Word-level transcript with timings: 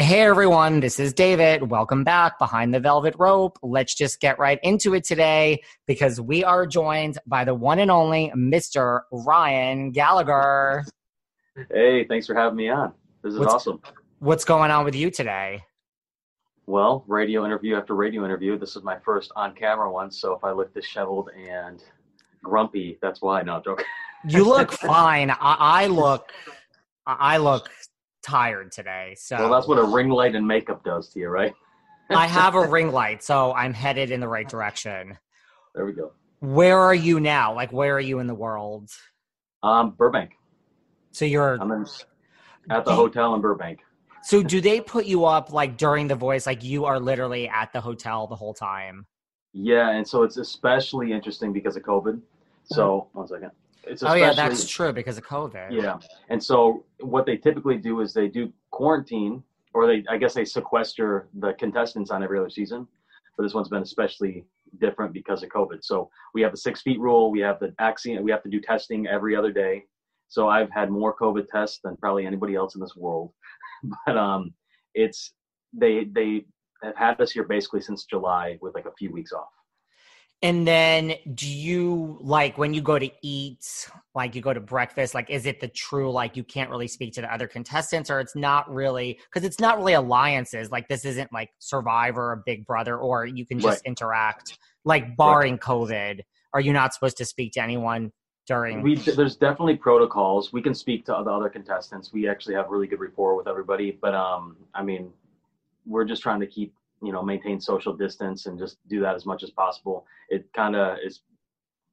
Hey 0.00 0.22
everyone, 0.22 0.80
this 0.80 0.98
is 0.98 1.12
David. 1.12 1.70
Welcome 1.70 2.04
back 2.04 2.38
behind 2.38 2.72
the 2.72 2.80
velvet 2.80 3.14
rope. 3.18 3.58
Let's 3.62 3.94
just 3.94 4.18
get 4.18 4.38
right 4.38 4.58
into 4.62 4.94
it 4.94 5.04
today 5.04 5.62
because 5.86 6.18
we 6.18 6.42
are 6.42 6.66
joined 6.66 7.18
by 7.26 7.44
the 7.44 7.54
one 7.54 7.78
and 7.78 7.90
only 7.90 8.32
Mr. 8.34 9.02
Ryan 9.12 9.90
Gallagher. 9.90 10.86
Hey, 11.70 12.06
thanks 12.06 12.26
for 12.26 12.34
having 12.34 12.56
me 12.56 12.70
on. 12.70 12.94
This 13.22 13.34
is 13.34 13.40
What's- 13.40 13.52
awesome. 13.52 13.82
What's 14.20 14.42
going 14.46 14.70
on 14.70 14.86
with 14.86 14.94
you 14.94 15.10
today? 15.10 15.64
Well, 16.64 17.04
radio 17.06 17.44
interview 17.44 17.76
after 17.76 17.94
radio 17.94 18.24
interview. 18.24 18.58
This 18.58 18.76
is 18.76 18.82
my 18.82 18.98
first 19.00 19.30
on 19.36 19.54
camera 19.54 19.92
one, 19.92 20.10
so 20.10 20.32
if 20.32 20.42
I 20.42 20.52
look 20.52 20.72
disheveled 20.72 21.28
and 21.38 21.84
grumpy, 22.42 22.98
that's 23.02 23.20
why. 23.20 23.42
No, 23.42 23.60
joking. 23.62 23.84
You 24.26 24.44
look 24.44 24.72
fine. 24.72 25.28
I, 25.30 25.36
I 25.40 25.86
look, 25.88 26.32
I 27.06 27.36
look 27.36 27.68
tired 28.22 28.72
today. 28.72 29.14
So 29.18 29.36
Well, 29.36 29.50
that's 29.50 29.66
what 29.66 29.78
a 29.78 29.84
ring 29.84 30.08
light 30.08 30.34
and 30.34 30.46
makeup 30.46 30.84
does 30.84 31.08
to 31.10 31.20
you, 31.20 31.28
right? 31.28 31.54
I 32.10 32.26
have 32.26 32.54
a 32.54 32.66
ring 32.68 32.92
light, 32.92 33.22
so 33.22 33.52
I'm 33.52 33.72
headed 33.72 34.10
in 34.10 34.20
the 34.20 34.28
right 34.28 34.48
direction. 34.48 35.16
There 35.74 35.86
we 35.86 35.92
go. 35.92 36.12
Where 36.40 36.78
are 36.78 36.94
you 36.94 37.20
now? 37.20 37.54
Like, 37.54 37.72
where 37.72 37.94
are 37.94 38.00
you 38.00 38.18
in 38.18 38.26
the 38.26 38.34
world? 38.34 38.90
Um, 39.62 39.90
Burbank. 39.90 40.32
So 41.12 41.24
you're 41.24 41.60
I'm 41.60 41.70
in, 41.72 41.86
at 42.70 42.84
the 42.84 42.94
hotel 42.94 43.34
in 43.34 43.40
Burbank. 43.40 43.80
So 44.22 44.42
do 44.42 44.60
they 44.60 44.80
put 44.80 45.06
you 45.06 45.24
up 45.24 45.52
like 45.52 45.76
during 45.76 46.08
the 46.08 46.14
voice, 46.14 46.46
like 46.46 46.62
you 46.62 46.84
are 46.84 47.00
literally 47.00 47.48
at 47.48 47.72
the 47.72 47.80
hotel 47.80 48.26
the 48.26 48.36
whole 48.36 48.54
time? 48.54 49.06
Yeah, 49.52 49.90
and 49.90 50.06
so 50.06 50.22
it's 50.22 50.36
especially 50.36 51.12
interesting 51.12 51.52
because 51.52 51.76
of 51.76 51.82
COVID. 51.82 52.20
So 52.64 53.08
one 53.12 53.26
second. 53.26 53.50
It's 53.84 54.02
Oh 54.02 54.14
yeah, 54.14 54.32
that's 54.32 54.68
true 54.68 54.92
because 54.92 55.18
of 55.18 55.24
COVID. 55.24 55.70
Yeah. 55.70 55.98
And 56.28 56.42
so 56.42 56.84
what 57.00 57.26
they 57.26 57.36
typically 57.36 57.76
do 57.76 58.00
is 58.00 58.12
they 58.12 58.28
do 58.28 58.52
quarantine 58.70 59.42
or 59.74 59.86
they 59.86 60.04
I 60.08 60.16
guess 60.16 60.34
they 60.34 60.44
sequester 60.44 61.28
the 61.38 61.52
contestants 61.54 62.10
on 62.10 62.22
every 62.22 62.38
other 62.38 62.50
season. 62.50 62.86
But 63.36 63.44
this 63.44 63.54
one's 63.54 63.68
been 63.68 63.82
especially 63.82 64.44
different 64.80 65.12
because 65.12 65.42
of 65.42 65.48
COVID. 65.48 65.82
So 65.82 66.10
we 66.34 66.42
have 66.42 66.52
the 66.52 66.58
six 66.58 66.82
feet 66.82 67.00
rule, 67.00 67.30
we 67.30 67.40
have 67.40 67.58
the 67.58 67.74
vaccine, 67.78 68.22
we 68.22 68.30
have 68.30 68.42
to 68.42 68.50
do 68.50 68.60
testing 68.60 69.06
every 69.06 69.34
other 69.34 69.52
day. 69.52 69.84
So 70.28 70.48
I've 70.48 70.70
had 70.70 70.90
more 70.90 71.16
COVID 71.16 71.48
tests 71.48 71.80
than 71.82 71.96
probably 71.96 72.26
anybody 72.26 72.54
else 72.54 72.74
in 72.74 72.80
this 72.80 72.96
world. 72.96 73.32
But 74.06 74.16
um 74.16 74.52
it's 74.94 75.32
they 75.72 76.04
they 76.04 76.44
have 76.82 76.96
had 76.96 77.20
us 77.20 77.30
here 77.30 77.44
basically 77.44 77.80
since 77.80 78.04
July 78.04 78.58
with 78.60 78.74
like 78.74 78.86
a 78.86 78.92
few 78.98 79.10
weeks 79.10 79.32
off. 79.32 79.48
And 80.42 80.66
then 80.66 81.14
do 81.34 81.46
you 81.46 82.16
like 82.22 82.56
when 82.56 82.72
you 82.72 82.80
go 82.80 82.98
to 82.98 83.10
eat, 83.22 83.90
like 84.14 84.34
you 84.34 84.40
go 84.40 84.54
to 84.54 84.60
breakfast, 84.60 85.14
like 85.14 85.28
is 85.28 85.44
it 85.44 85.60
the 85.60 85.68
true 85.68 86.10
like 86.10 86.34
you 86.34 86.44
can't 86.44 86.70
really 86.70 86.88
speak 86.88 87.12
to 87.14 87.20
the 87.20 87.32
other 87.32 87.46
contestants 87.46 88.08
or 88.10 88.20
it's 88.20 88.34
not 88.34 88.72
really 88.72 89.18
because 89.30 89.46
it's 89.46 89.60
not 89.60 89.76
really 89.76 89.92
alliances, 89.92 90.70
like 90.70 90.88
this 90.88 91.04
isn't 91.04 91.30
like 91.30 91.50
Survivor 91.58 92.32
or 92.32 92.42
Big 92.46 92.66
Brother, 92.66 92.96
or 92.96 93.26
you 93.26 93.44
can 93.44 93.60
just 93.60 93.66
Right. 93.66 93.80
interact. 93.84 94.58
Like 94.86 95.14
barring 95.14 95.58
COVID, 95.58 96.22
are 96.54 96.60
you 96.60 96.72
not 96.72 96.94
supposed 96.94 97.18
to 97.18 97.26
speak 97.26 97.52
to 97.52 97.62
anyone 97.62 98.10
during 98.46 98.80
We 98.82 98.94
there's 98.96 99.36
definitely 99.36 99.76
protocols. 99.76 100.54
We 100.54 100.62
can 100.62 100.74
speak 100.74 101.04
to 101.06 101.12
the 101.12 101.30
other 101.30 101.50
contestants. 101.50 102.14
We 102.14 102.26
actually 102.26 102.54
have 102.54 102.70
really 102.70 102.86
good 102.86 103.00
rapport 103.00 103.36
with 103.36 103.46
everybody. 103.46 103.90
But 103.92 104.14
um, 104.14 104.56
I 104.74 104.82
mean, 104.82 105.12
we're 105.84 106.06
just 106.06 106.22
trying 106.22 106.40
to 106.40 106.46
keep 106.46 106.72
you 107.02 107.12
know 107.12 107.22
maintain 107.22 107.60
social 107.60 107.94
distance 107.94 108.46
and 108.46 108.58
just 108.58 108.76
do 108.88 109.00
that 109.00 109.14
as 109.14 109.26
much 109.26 109.42
as 109.42 109.50
possible. 109.50 110.06
It 110.28 110.52
kind 110.54 110.76
of 110.76 110.98
is. 111.04 111.20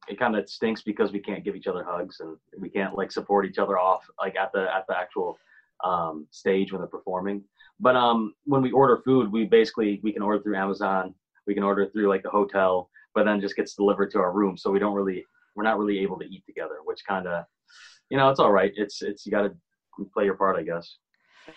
It 0.07 0.18
kind 0.18 0.38
of 0.38 0.50
stinks 0.50 0.84
because 0.84 1.12
we 1.12 1.19
can't 1.19 1.44
give 1.44 1.57
each 1.57 1.68
other 1.68 1.84
hugs 1.84 2.22
and 2.22 2.38
we 2.57 2.69
can't 2.69 2.95
like 2.95 3.12
support 3.12 3.45
each 3.45 3.57
other 3.57 3.78
off 3.78 4.07
like 4.18 4.38
at 4.38 4.53
the 4.53 4.73
at 4.73 4.85
the 4.88 4.97
actual 4.97 5.38
um, 5.84 6.25
stage 6.31 6.72
when 6.72 6.79
they're 6.79 6.88
performing. 6.88 7.44
But 7.79 7.95
um, 7.95 8.34
when 8.45 8.62
we 8.62 8.72
order 8.72 9.01
food, 9.03 9.31
we 9.31 9.45
basically 9.45 10.00
we 10.03 10.13
can 10.13 10.22
order 10.22 10.41
through 10.41 10.56
Amazon. 10.56 11.13
We 11.45 11.53
can 11.53 11.63
order 11.63 11.88
through 11.88 12.09
like 12.09 12.24
the 12.24 12.29
hotel, 12.29 12.89
but 13.13 13.25
then 13.25 13.41
just 13.41 13.56
gets 13.56 13.75
delivered 13.75 14.12
to 14.12 14.19
our 14.19 14.31
room. 14.31 14.57
So 14.57 14.72
we 14.72 14.79
don't 14.79 14.95
really 14.95 15.25
we're 15.56 15.63
not 15.63 15.79
really 15.79 16.00
able 16.00 16.19
to 16.19 16.25
eat 16.25 16.45
together, 16.45 16.78
which 16.85 17.03
kind 17.06 17.28
of, 17.28 17.45
you 18.10 18.18
know, 18.18 18.30
it's 18.30 18.39
all 18.39 18.51
right. 18.51 18.71
It's 18.75 19.01
it's 19.01 19.25
you 19.25 19.31
got 19.31 19.42
to 19.42 19.53
play 20.13 20.25
your 20.25 20.36
part, 20.36 20.56
I 20.56 20.63
guess, 20.63 20.98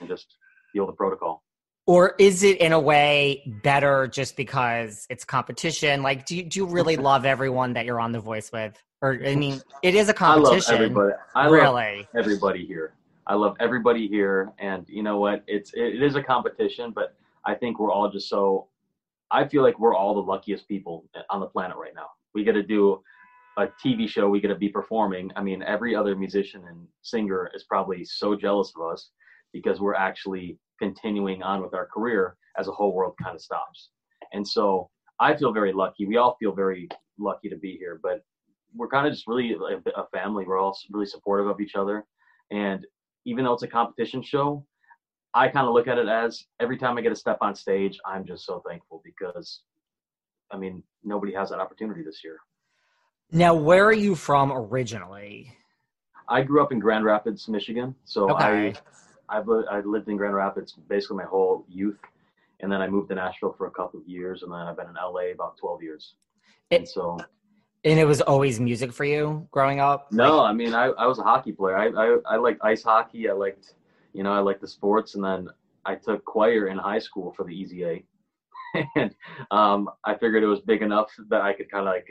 and 0.00 0.08
just 0.08 0.36
feel 0.72 0.86
the 0.86 0.92
protocol. 0.92 1.44
Or 1.90 2.14
is 2.20 2.44
it 2.44 2.58
in 2.58 2.72
a 2.72 2.78
way 2.78 3.42
better 3.64 4.06
just 4.06 4.36
because 4.36 5.08
it's 5.10 5.24
competition? 5.24 6.04
Like, 6.04 6.24
do 6.24 6.36
you, 6.36 6.44
do 6.44 6.60
you 6.60 6.66
really 6.66 6.96
love 6.96 7.26
everyone 7.26 7.72
that 7.72 7.84
you're 7.84 7.98
on 7.98 8.12
The 8.12 8.20
Voice 8.20 8.52
with? 8.52 8.80
Or, 9.02 9.18
I 9.26 9.34
mean, 9.34 9.60
it 9.82 9.96
is 9.96 10.08
a 10.08 10.14
I 10.16 10.36
love 10.36 10.44
competition. 10.44 10.74
everybody. 10.76 11.14
I 11.34 11.42
love 11.46 11.52
really? 11.52 12.08
everybody 12.16 12.64
here. 12.64 12.92
I 13.26 13.34
love 13.34 13.56
everybody 13.58 14.06
here, 14.06 14.52
and 14.60 14.86
you 14.88 15.02
know 15.02 15.18
what? 15.18 15.42
It's 15.48 15.72
it, 15.74 15.96
it 15.96 16.02
is 16.04 16.14
a 16.14 16.22
competition, 16.22 16.92
but 16.94 17.16
I 17.44 17.56
think 17.56 17.80
we're 17.80 17.90
all 17.90 18.08
just 18.08 18.28
so. 18.28 18.68
I 19.32 19.48
feel 19.48 19.64
like 19.64 19.80
we're 19.80 19.96
all 19.96 20.14
the 20.14 20.20
luckiest 20.20 20.68
people 20.68 21.06
on 21.28 21.40
the 21.40 21.46
planet 21.46 21.76
right 21.76 21.94
now. 21.96 22.06
We 22.34 22.44
get 22.44 22.52
to 22.52 22.62
do 22.62 23.02
a 23.58 23.66
TV 23.84 24.08
show. 24.08 24.28
We 24.28 24.40
get 24.40 24.48
to 24.48 24.54
be 24.54 24.68
performing. 24.68 25.32
I 25.34 25.42
mean, 25.42 25.64
every 25.64 25.96
other 25.96 26.14
musician 26.14 26.62
and 26.68 26.86
singer 27.02 27.50
is 27.52 27.64
probably 27.64 28.04
so 28.04 28.36
jealous 28.36 28.72
of 28.76 28.92
us 28.92 29.10
because 29.52 29.80
we're 29.80 29.96
actually 29.96 30.56
continuing 30.80 31.42
on 31.42 31.62
with 31.62 31.74
our 31.74 31.86
career 31.86 32.36
as 32.58 32.66
a 32.68 32.72
whole 32.72 32.92
world 32.94 33.14
kind 33.22 33.36
of 33.36 33.42
stops. 33.42 33.90
And 34.32 34.46
so 34.46 34.90
I 35.20 35.36
feel 35.36 35.52
very 35.52 35.72
lucky. 35.72 36.06
We 36.06 36.16
all 36.16 36.36
feel 36.40 36.52
very 36.52 36.88
lucky 37.18 37.48
to 37.48 37.56
be 37.56 37.76
here, 37.76 38.00
but 38.02 38.24
we're 38.74 38.88
kind 38.88 39.06
of 39.06 39.12
just 39.12 39.26
really 39.26 39.54
a 39.54 40.06
family. 40.16 40.44
We're 40.46 40.58
all 40.58 40.76
really 40.90 41.06
supportive 41.06 41.46
of 41.46 41.60
each 41.60 41.74
other, 41.74 42.06
and 42.50 42.86
even 43.26 43.44
though 43.44 43.52
it's 43.52 43.62
a 43.62 43.68
competition 43.68 44.22
show, 44.22 44.64
I 45.34 45.48
kind 45.48 45.66
of 45.66 45.74
look 45.74 45.86
at 45.86 45.98
it 45.98 46.08
as 46.08 46.44
every 46.58 46.78
time 46.78 46.96
I 46.96 47.02
get 47.02 47.12
a 47.12 47.16
step 47.16 47.38
on 47.40 47.54
stage, 47.54 47.98
I'm 48.04 48.24
just 48.24 48.44
so 48.46 48.62
thankful 48.68 49.02
because, 49.04 49.62
I 50.50 50.56
mean, 50.56 50.82
nobody 51.04 51.32
has 51.34 51.50
that 51.50 51.60
opportunity 51.60 52.02
this 52.02 52.22
year. 52.24 52.38
Now, 53.30 53.54
where 53.54 53.84
are 53.84 53.92
you 53.92 54.14
from 54.16 54.50
originally? 54.52 55.56
I 56.28 56.42
grew 56.42 56.62
up 56.62 56.72
in 56.72 56.78
Grand 56.80 57.04
Rapids, 57.04 57.48
Michigan. 57.48 57.94
So 58.04 58.30
Okay. 58.30 58.68
I, 58.68 58.74
I've 59.30 59.48
I 59.48 59.80
lived 59.80 60.08
in 60.08 60.16
Grand 60.16 60.34
Rapids 60.34 60.72
basically 60.88 61.18
my 61.18 61.24
whole 61.24 61.64
youth, 61.68 61.98
and 62.60 62.70
then 62.70 62.80
I 62.82 62.88
moved 62.88 63.08
to 63.10 63.14
Nashville 63.14 63.54
for 63.56 63.66
a 63.66 63.70
couple 63.70 64.00
of 64.00 64.06
years, 64.08 64.42
and 64.42 64.52
then 64.52 64.60
I've 64.60 64.76
been 64.76 64.88
in 64.88 64.94
LA 64.94 65.32
about 65.32 65.56
12 65.58 65.82
years. 65.82 66.14
and 66.70 66.86
so 66.88 67.18
And 67.84 67.98
it 67.98 68.04
was 68.06 68.20
always 68.20 68.60
music 68.60 68.92
for 68.92 69.04
you 69.04 69.46
growing 69.50 69.80
up? 69.80 70.08
no, 70.10 70.40
I 70.40 70.52
mean 70.52 70.74
I, 70.74 70.86
I 70.86 71.06
was 71.06 71.18
a 71.18 71.22
hockey 71.22 71.52
player. 71.52 71.76
I, 71.76 71.88
I 71.88 72.18
I 72.34 72.36
liked 72.36 72.60
ice 72.62 72.82
hockey. 72.82 73.28
I 73.30 73.32
liked 73.32 73.74
you 74.12 74.22
know 74.24 74.32
I 74.32 74.40
liked 74.40 74.60
the 74.60 74.68
sports, 74.68 75.14
and 75.14 75.24
then 75.24 75.48
I 75.86 75.94
took 75.94 76.24
choir 76.24 76.66
in 76.68 76.76
high 76.78 76.98
school 76.98 77.32
for 77.32 77.44
the 77.44 77.54
Easy 77.54 77.84
A, 77.84 78.04
and 78.96 79.14
um, 79.50 79.88
I 80.04 80.14
figured 80.14 80.42
it 80.42 80.46
was 80.46 80.60
big 80.60 80.82
enough 80.82 81.10
that 81.28 81.40
I 81.42 81.52
could 81.52 81.70
kind 81.70 81.86
of 81.86 81.94
like 81.94 82.06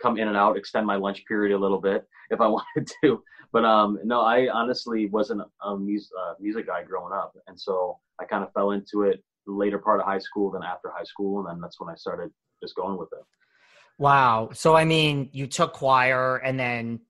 come 0.00 0.18
in 0.18 0.28
and 0.28 0.36
out, 0.36 0.56
extend 0.56 0.86
my 0.86 0.96
lunch 0.96 1.24
period 1.26 1.54
a 1.54 1.58
little 1.58 1.80
bit 1.80 2.06
if 2.30 2.40
I 2.40 2.46
wanted 2.48 2.90
to. 3.02 3.22
But 3.52 3.64
um, 3.64 3.98
no, 4.04 4.20
I 4.20 4.48
honestly 4.52 5.06
wasn't 5.06 5.42
a 5.62 5.76
music, 5.76 6.10
uh, 6.20 6.34
music 6.38 6.66
guy 6.66 6.82
growing 6.84 7.14
up, 7.14 7.34
and 7.46 7.58
so 7.58 7.98
I 8.20 8.24
kind 8.24 8.44
of 8.44 8.52
fell 8.52 8.72
into 8.72 9.02
it 9.02 9.22
later 9.46 9.78
part 9.78 10.00
of 10.00 10.06
high 10.06 10.18
school 10.18 10.50
than 10.50 10.62
after 10.62 10.92
high 10.94 11.04
school, 11.04 11.40
and 11.40 11.48
then 11.48 11.60
that's 11.60 11.80
when 11.80 11.88
I 11.88 11.94
started 11.94 12.30
just 12.62 12.74
going 12.74 12.98
with 12.98 13.08
it. 13.12 13.24
Wow. 13.98 14.50
So, 14.52 14.76
I 14.76 14.84
mean, 14.84 15.28
you 15.32 15.46
took 15.46 15.72
choir 15.72 16.36
and 16.36 16.58
then 16.58 17.00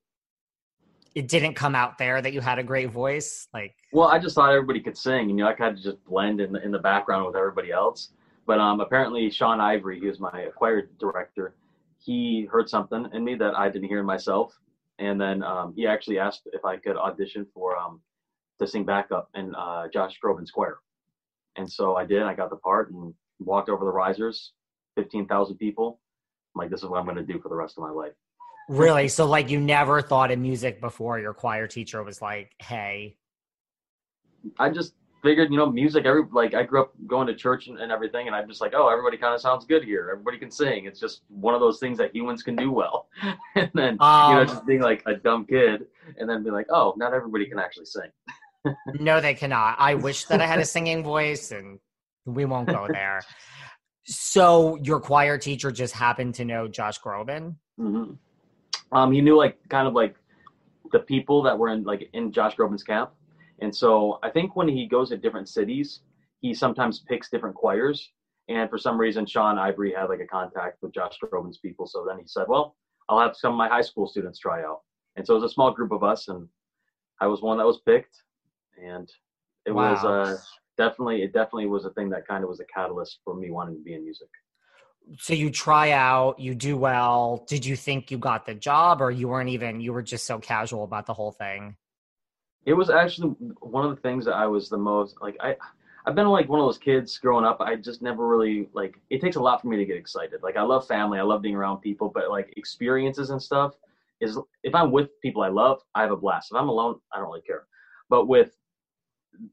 it 1.15 1.29
didn't 1.29 1.55
come 1.55 1.75
out 1.75 1.99
there 1.99 2.23
that 2.23 2.33
you 2.33 2.41
had 2.41 2.59
a 2.59 2.63
great 2.63 2.91
voice? 2.91 3.49
Like, 3.53 3.75
Well, 3.93 4.09
I 4.09 4.19
just 4.19 4.35
thought 4.35 4.51
everybody 4.51 4.81
could 4.81 4.97
sing, 4.97 5.29
and 5.29 5.31
you 5.31 5.45
know, 5.45 5.49
I 5.49 5.53
kind 5.53 5.77
of 5.77 5.83
just 5.83 6.03
blend 6.05 6.41
in 6.41 6.53
the, 6.53 6.63
in 6.65 6.71
the 6.71 6.79
background 6.79 7.27
with 7.27 7.37
everybody 7.37 7.73
else. 7.73 8.11
But 8.49 8.61
um, 8.61 8.81
apparently, 8.81 9.31
Sean 9.31 9.61
Ivory, 9.61 10.01
he 10.01 10.07
was 10.07 10.19
my 10.19 10.47
choir 10.57 10.89
director, 10.99 11.55
he 11.99 12.49
heard 12.51 12.69
something 12.69 13.07
in 13.13 13.23
me 13.23 13.35
that 13.35 13.55
I 13.55 13.69
didn't 13.69 13.89
hear 13.89 14.01
in 14.01 14.07
myself, 14.07 14.59
and 14.99 15.21
then 15.21 15.43
um, 15.43 15.75
he 15.77 15.87
actually 15.87 16.19
asked 16.19 16.49
if 16.55 16.65
I 16.65 16.79
could 16.79 16.97
audition 16.97 17.47
for 17.53 17.77
um, 17.77 18.01
to 18.59 18.67
sing 18.67 18.85
backup 18.87 19.29
in 19.35 19.55
uh, 19.55 19.89
Josh 19.93 20.19
Groban's 20.25 20.51
choir, 20.51 20.79
and 21.57 21.71
so 21.71 21.97
I 21.97 22.07
did. 22.07 22.23
I 22.23 22.35
got 22.35 22.49
the 22.49 22.57
part 22.57 22.91
and 22.91 23.13
walked 23.39 23.69
over 23.69 23.85
the 23.85 23.93
risers, 23.93 24.53
fifteen 24.97 25.27
thousand 25.27 25.59
people. 25.59 26.01
I'm 26.55 26.61
like, 26.61 26.71
this 26.71 26.83
is 26.83 26.89
what 26.89 26.99
I'm 26.99 27.05
going 27.05 27.19
to 27.19 27.33
do 27.33 27.39
for 27.39 27.51
the 27.51 27.55
rest 27.55 27.77
of 27.77 27.83
my 27.83 27.91
life. 27.91 28.15
really? 28.71 29.09
So, 29.09 29.27
like, 29.27 29.51
you 29.51 29.61
never 29.61 30.01
thought 30.01 30.31
of 30.31 30.39
music 30.39 30.81
before 30.81 31.21
your 31.21 31.35
choir 31.35 31.67
teacher 31.67 32.03
was 32.03 32.23
like, 32.23 32.53
hey, 32.61 33.17
I 34.59 34.71
just 34.71 34.95
figured, 35.23 35.51
you 35.51 35.57
know, 35.57 35.67
music. 35.71 36.05
Every 36.05 36.23
like 36.31 36.55
I 36.55 36.63
grew 36.63 36.83
up 36.83 36.93
going 37.07 37.27
to 37.27 37.35
church 37.35 37.69
and, 37.69 37.79
and 37.79 37.91
everything, 37.91 38.27
and 38.27 38.37
I'm 38.37 38.49
just 38.49 38.61
like, 38.61 38.73
oh, 38.75 38.89
everybody 38.89 39.17
kind 39.17 39.35
of 39.35 39.41
sounds 39.41 39.65
good 39.65 39.85
here. 39.85 40.09
Everybody 40.13 40.39
can 40.39 40.51
sing. 40.51 40.87
It's 40.87 41.01
just 41.01 41.23
one 41.29 41.55
of 41.55 41.61
those 41.61 41.79
things 41.79 41.99
that 41.99 42.15
humans 42.15 42.43
can 42.43 42.57
do 42.57 42.71
well. 42.71 43.09
and 43.55 43.71
then 43.75 43.95
you 43.95 43.99
know, 43.99 44.41
Um, 44.41 44.47
just 44.49 44.67
being 44.67 44.81
like 44.81 45.03
a 45.07 45.15
dumb 45.15 45.45
kid, 45.47 45.87
and 46.19 46.29
then 46.29 46.43
be 46.43 46.51
like, 46.51 46.67
oh, 46.71 46.95
not 46.97 47.13
everybody 47.15 47.47
can 47.47 47.59
actually 47.59 47.87
sing. 47.87 48.11
no, 49.01 49.21
they 49.21 49.35
cannot. 49.35 49.77
I 49.79 49.95
wish 49.95 50.25
that 50.27 50.41
I 50.41 50.47
had 50.47 50.61
a 50.61 50.65
singing 50.65 51.03
voice, 51.03 51.53
and 51.53 51.79
we 52.25 52.45
won't 52.45 52.69
go 52.69 52.87
there. 52.93 53.23
So, 54.05 54.77
your 54.77 55.01
choir 55.01 55.37
teacher 55.37 55.71
just 55.71 55.95
happened 55.95 56.35
to 56.37 56.45
know 56.45 56.67
Josh 56.69 57.01
Groban? 57.01 57.57
hmm 57.77 58.13
Um, 58.93 59.13
he 59.13 59.21
knew 59.21 59.37
like 59.37 59.59
kind 59.69 59.87
of 59.87 59.95
like 59.95 60.17
the 60.93 61.01
people 61.01 61.43
that 61.43 61.59
were 61.59 61.69
in 61.69 61.85
like 61.85 62.09
in 62.15 62.33
Josh 62.33 62.57
Groban's 62.57 62.83
camp, 62.83 63.11
and 63.61 63.75
so 63.75 64.19
I 64.23 64.31
think 64.31 64.57
when 64.57 64.69
he 64.69 64.87
goes 64.87 65.09
to 65.11 65.17
different 65.17 65.49
cities, 65.49 66.01
he 66.41 66.55
sometimes 66.55 67.01
picks 67.01 67.31
different 67.31 67.57
choirs. 67.57 68.13
And 68.49 68.71
for 68.71 68.79
some 68.79 68.99
reason, 68.99 69.27
Sean 69.27 69.59
Ivory 69.59 69.93
had 69.93 70.09
like 70.09 70.21
a 70.21 70.27
contact 70.27 70.79
with 70.81 70.95
Josh 70.95 71.17
Groban's 71.23 71.59
people, 71.59 71.87
so 71.87 72.07
then 72.09 72.19
he 72.19 72.27
said, 72.27 72.47
"Well, 72.49 72.77
I'll 73.09 73.21
have 73.21 73.37
some 73.37 73.53
of 73.53 73.59
my 73.59 73.69
high 73.69 73.83
school 73.83 74.07
students 74.07 74.39
try 74.39 74.63
out." 74.63 74.81
And 75.17 75.27
so 75.27 75.35
it 75.35 75.41
was 75.41 75.51
a 75.51 75.55
small 75.55 75.71
group 75.73 75.93
of 75.93 76.03
us, 76.03 76.29
and 76.29 76.49
I 77.21 77.27
was 77.27 77.43
one 77.43 77.59
that 77.59 77.67
was 77.67 77.81
picked, 77.85 78.17
and 78.83 79.11
it 79.67 79.73
was 79.73 80.03
uh, 80.03 80.39
definitely 80.79 81.23
it 81.23 81.35
definitely 81.35 81.67
was 81.67 81.85
a 81.85 81.91
thing 81.91 82.09
that 82.11 82.27
kind 82.27 82.43
of 82.43 82.49
was 82.49 82.61
a 82.61 82.65
catalyst 82.65 83.19
for 83.23 83.35
me 83.35 83.51
wanting 83.51 83.77
to 83.77 83.83
be 83.83 83.95
in 83.95 84.03
music. 84.03 84.29
So, 85.19 85.35
you 85.35 85.51
try 85.51 85.93
out, 85.93 86.39
you 86.39 86.55
do 86.55 86.77
well. 86.77 87.45
Did 87.49 87.65
you 87.65 87.77
think 87.77 88.11
you 88.11 88.19
got 88.19 88.47
the 88.47 88.55
job, 88.55 89.01
or 89.01 89.11
you 89.11 89.29
weren't 89.29 89.49
even, 89.49 89.81
you 89.81 89.93
were 89.93 90.03
just 90.03 90.27
so 90.27 90.39
casual 90.39 90.85
about 90.85 91.07
the 91.07 91.15
whole 91.15 91.33
thing? 91.33 91.77
It 92.67 92.75
was 92.75 92.91
actually 92.91 93.31
one 93.61 93.85
of 93.85 93.95
the 93.95 94.03
things 94.03 94.25
that 94.25 94.35
I 94.35 94.47
was 94.47 94.69
the 94.69 94.79
most 94.79 95.17
like 95.21 95.37
I 95.41 95.57
I've 96.07 96.15
been 96.15 96.29
like 96.29 96.49
one 96.49 96.61
of 96.61 96.67
those 96.67 96.79
kids 96.79 97.19
growing 97.19 97.45
up. 97.45 97.61
I 97.61 97.77
just 97.77 98.01
never 98.01 98.27
really 98.27 98.69
like 98.73 98.99
it 99.11 99.21
takes 99.21 99.37
a 99.37 99.41
lot 99.41 99.61
for 99.61 99.69
me 99.69 99.77
to 99.77 99.85
get 99.85 99.97
excited. 99.97 100.43
Like 100.43 100.57
I 100.57 100.63
love 100.63 100.87
family, 100.87 101.19
I 101.19 101.23
love 101.23 101.43
being 101.43 101.57
around 101.57 101.79
people, 101.81 102.11
but 102.13 102.31
like 102.31 102.53
experiences 102.57 103.31
and 103.31 103.43
stuff 103.43 103.75
is 104.21 104.39
if 104.63 104.75
I'm 104.75 104.91
with 104.91 105.11
people 105.21 105.43
I 105.43 105.49
love, 105.49 105.81
I 105.95 106.03
have 106.03 106.11
a 106.11 106.17
blast. 106.17 106.51
If 106.51 106.57
I'm 106.57 106.69
alone, 106.69 106.99
I 107.13 107.19
don't 107.19 107.29
really 107.29 107.43
care. 107.43 107.67
But 108.09 108.27
with 108.27 108.53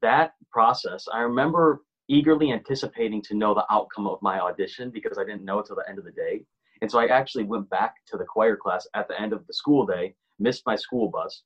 that 0.01 0.33
process, 0.51 1.07
I 1.11 1.19
remember 1.19 1.81
eagerly 2.07 2.51
anticipating 2.51 3.21
to 3.23 3.35
know 3.35 3.53
the 3.53 3.65
outcome 3.69 4.07
of 4.07 4.21
my 4.21 4.39
audition 4.39 4.91
because 4.91 5.17
I 5.17 5.23
didn't 5.23 5.43
know 5.45 5.61
till 5.61 5.75
the 5.75 5.87
end 5.89 5.99
of 5.99 6.05
the 6.05 6.11
day. 6.11 6.43
And 6.81 6.89
so 6.89 6.99
I 6.99 7.07
actually 7.07 7.43
went 7.43 7.69
back 7.69 7.95
to 8.07 8.17
the 8.17 8.25
choir 8.25 8.55
class 8.55 8.87
at 8.93 9.07
the 9.07 9.19
end 9.19 9.33
of 9.33 9.45
the 9.47 9.53
school 9.53 9.85
day, 9.85 10.15
missed 10.39 10.63
my 10.65 10.75
school 10.75 11.09
bus, 11.09 11.43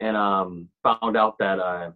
and 0.00 0.16
um, 0.16 0.68
found 0.82 1.16
out 1.16 1.38
that 1.38 1.58
uh, 1.58 1.90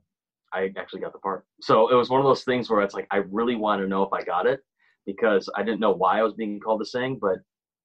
I 0.52 0.72
actually 0.76 1.00
got 1.00 1.12
the 1.12 1.18
part. 1.18 1.44
So 1.60 1.88
it 1.90 1.94
was 1.94 2.10
one 2.10 2.20
of 2.20 2.26
those 2.26 2.44
things 2.44 2.70
where 2.70 2.80
it's 2.80 2.94
like 2.94 3.06
I 3.10 3.18
really 3.30 3.56
want 3.56 3.82
to 3.82 3.88
know 3.88 4.02
if 4.02 4.12
I 4.12 4.22
got 4.22 4.46
it 4.46 4.60
because 5.06 5.48
I 5.56 5.62
didn't 5.62 5.80
know 5.80 5.92
why 5.92 6.18
I 6.18 6.22
was 6.22 6.34
being 6.34 6.60
called 6.60 6.80
to 6.80 6.86
sing, 6.86 7.18
but 7.20 7.38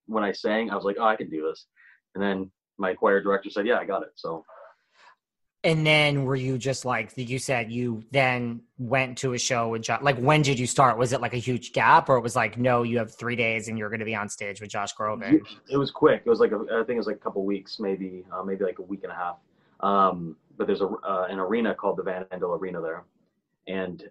when 0.06 0.24
I 0.24 0.32
sang, 0.32 0.70
I 0.70 0.74
was 0.74 0.84
like, 0.84 0.96
oh, 0.98 1.04
I 1.04 1.16
can 1.16 1.30
do 1.30 1.46
this. 1.46 1.66
And 2.14 2.22
then 2.22 2.50
my 2.78 2.94
choir 2.94 3.22
director 3.22 3.50
said, 3.50 3.66
yeah, 3.66 3.78
I 3.78 3.84
got 3.84 4.02
it. 4.02 4.10
So 4.14 4.44
And 5.64 5.86
then 5.86 6.24
were 6.24 6.36
you 6.36 6.58
just 6.58 6.84
like 6.84 7.12
you 7.16 7.38
said 7.38 7.72
you 7.72 8.04
then 8.10 8.62
went 8.78 9.18
to 9.18 9.32
a 9.32 9.38
show 9.38 9.68
with 9.68 9.82
Josh? 9.82 10.02
Like 10.02 10.18
when 10.18 10.42
did 10.42 10.58
you 10.58 10.66
start? 10.66 10.98
Was 10.98 11.12
it 11.12 11.20
like 11.20 11.34
a 11.34 11.38
huge 11.38 11.72
gap, 11.72 12.08
or 12.08 12.16
it 12.16 12.22
was 12.22 12.36
like 12.36 12.58
no, 12.58 12.82
you 12.82 12.98
have 12.98 13.14
three 13.14 13.36
days 13.36 13.68
and 13.68 13.78
you're 13.78 13.90
going 13.90 14.00
to 14.00 14.06
be 14.06 14.14
on 14.14 14.28
stage 14.28 14.60
with 14.60 14.70
Josh 14.70 14.94
Groban? 14.94 15.40
it 15.68 15.76
was 15.76 15.90
quick. 15.90 16.22
It 16.24 16.30
was 16.30 16.40
like 16.40 16.52
a, 16.52 16.64
I 16.72 16.84
think 16.84 16.90
it 16.90 16.98
was 16.98 17.06
like 17.06 17.16
a 17.16 17.20
couple 17.20 17.44
weeks, 17.44 17.78
maybe 17.80 18.24
uh, 18.32 18.42
maybe 18.42 18.64
like 18.64 18.78
a 18.78 18.82
week 18.82 19.02
and 19.02 19.12
a 19.12 19.16
half. 19.16 19.36
Um, 19.80 20.36
but 20.56 20.66
there's 20.66 20.80
a 20.80 20.86
uh, 20.86 21.26
an 21.28 21.38
arena 21.38 21.74
called 21.74 21.98
the 21.98 22.02
Van 22.02 22.24
Andel 22.32 22.58
Arena 22.58 22.80
there, 22.80 23.04
and 23.66 24.02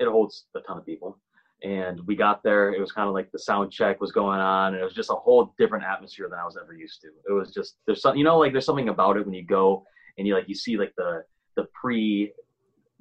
it 0.00 0.08
holds 0.08 0.46
a 0.56 0.60
ton 0.60 0.78
of 0.78 0.84
people. 0.86 1.18
And 1.62 2.00
we 2.06 2.14
got 2.16 2.42
there. 2.42 2.72
It 2.72 2.80
was 2.80 2.92
kind 2.92 3.08
of 3.08 3.14
like 3.14 3.30
the 3.32 3.38
sound 3.38 3.72
check 3.72 4.00
was 4.00 4.12
going 4.12 4.40
on, 4.40 4.74
and 4.74 4.80
it 4.82 4.84
was 4.84 4.92
just 4.94 5.10
a 5.10 5.14
whole 5.14 5.54
different 5.56 5.84
atmosphere 5.84 6.28
than 6.28 6.38
I 6.38 6.44
was 6.44 6.58
ever 6.60 6.74
used 6.74 7.00
to. 7.02 7.08
It 7.28 7.32
was 7.32 7.52
just 7.52 7.76
there's 7.86 8.02
some 8.02 8.16
you 8.16 8.24
know 8.24 8.38
like 8.38 8.52
there's 8.52 8.66
something 8.66 8.88
about 8.88 9.16
it 9.16 9.24
when 9.24 9.34
you 9.34 9.44
go 9.44 9.84
and 10.18 10.26
you 10.26 10.34
like 10.34 10.48
you 10.48 10.54
see 10.54 10.76
like 10.76 10.92
the 10.96 11.22
the 11.56 11.64
pre 11.72 12.32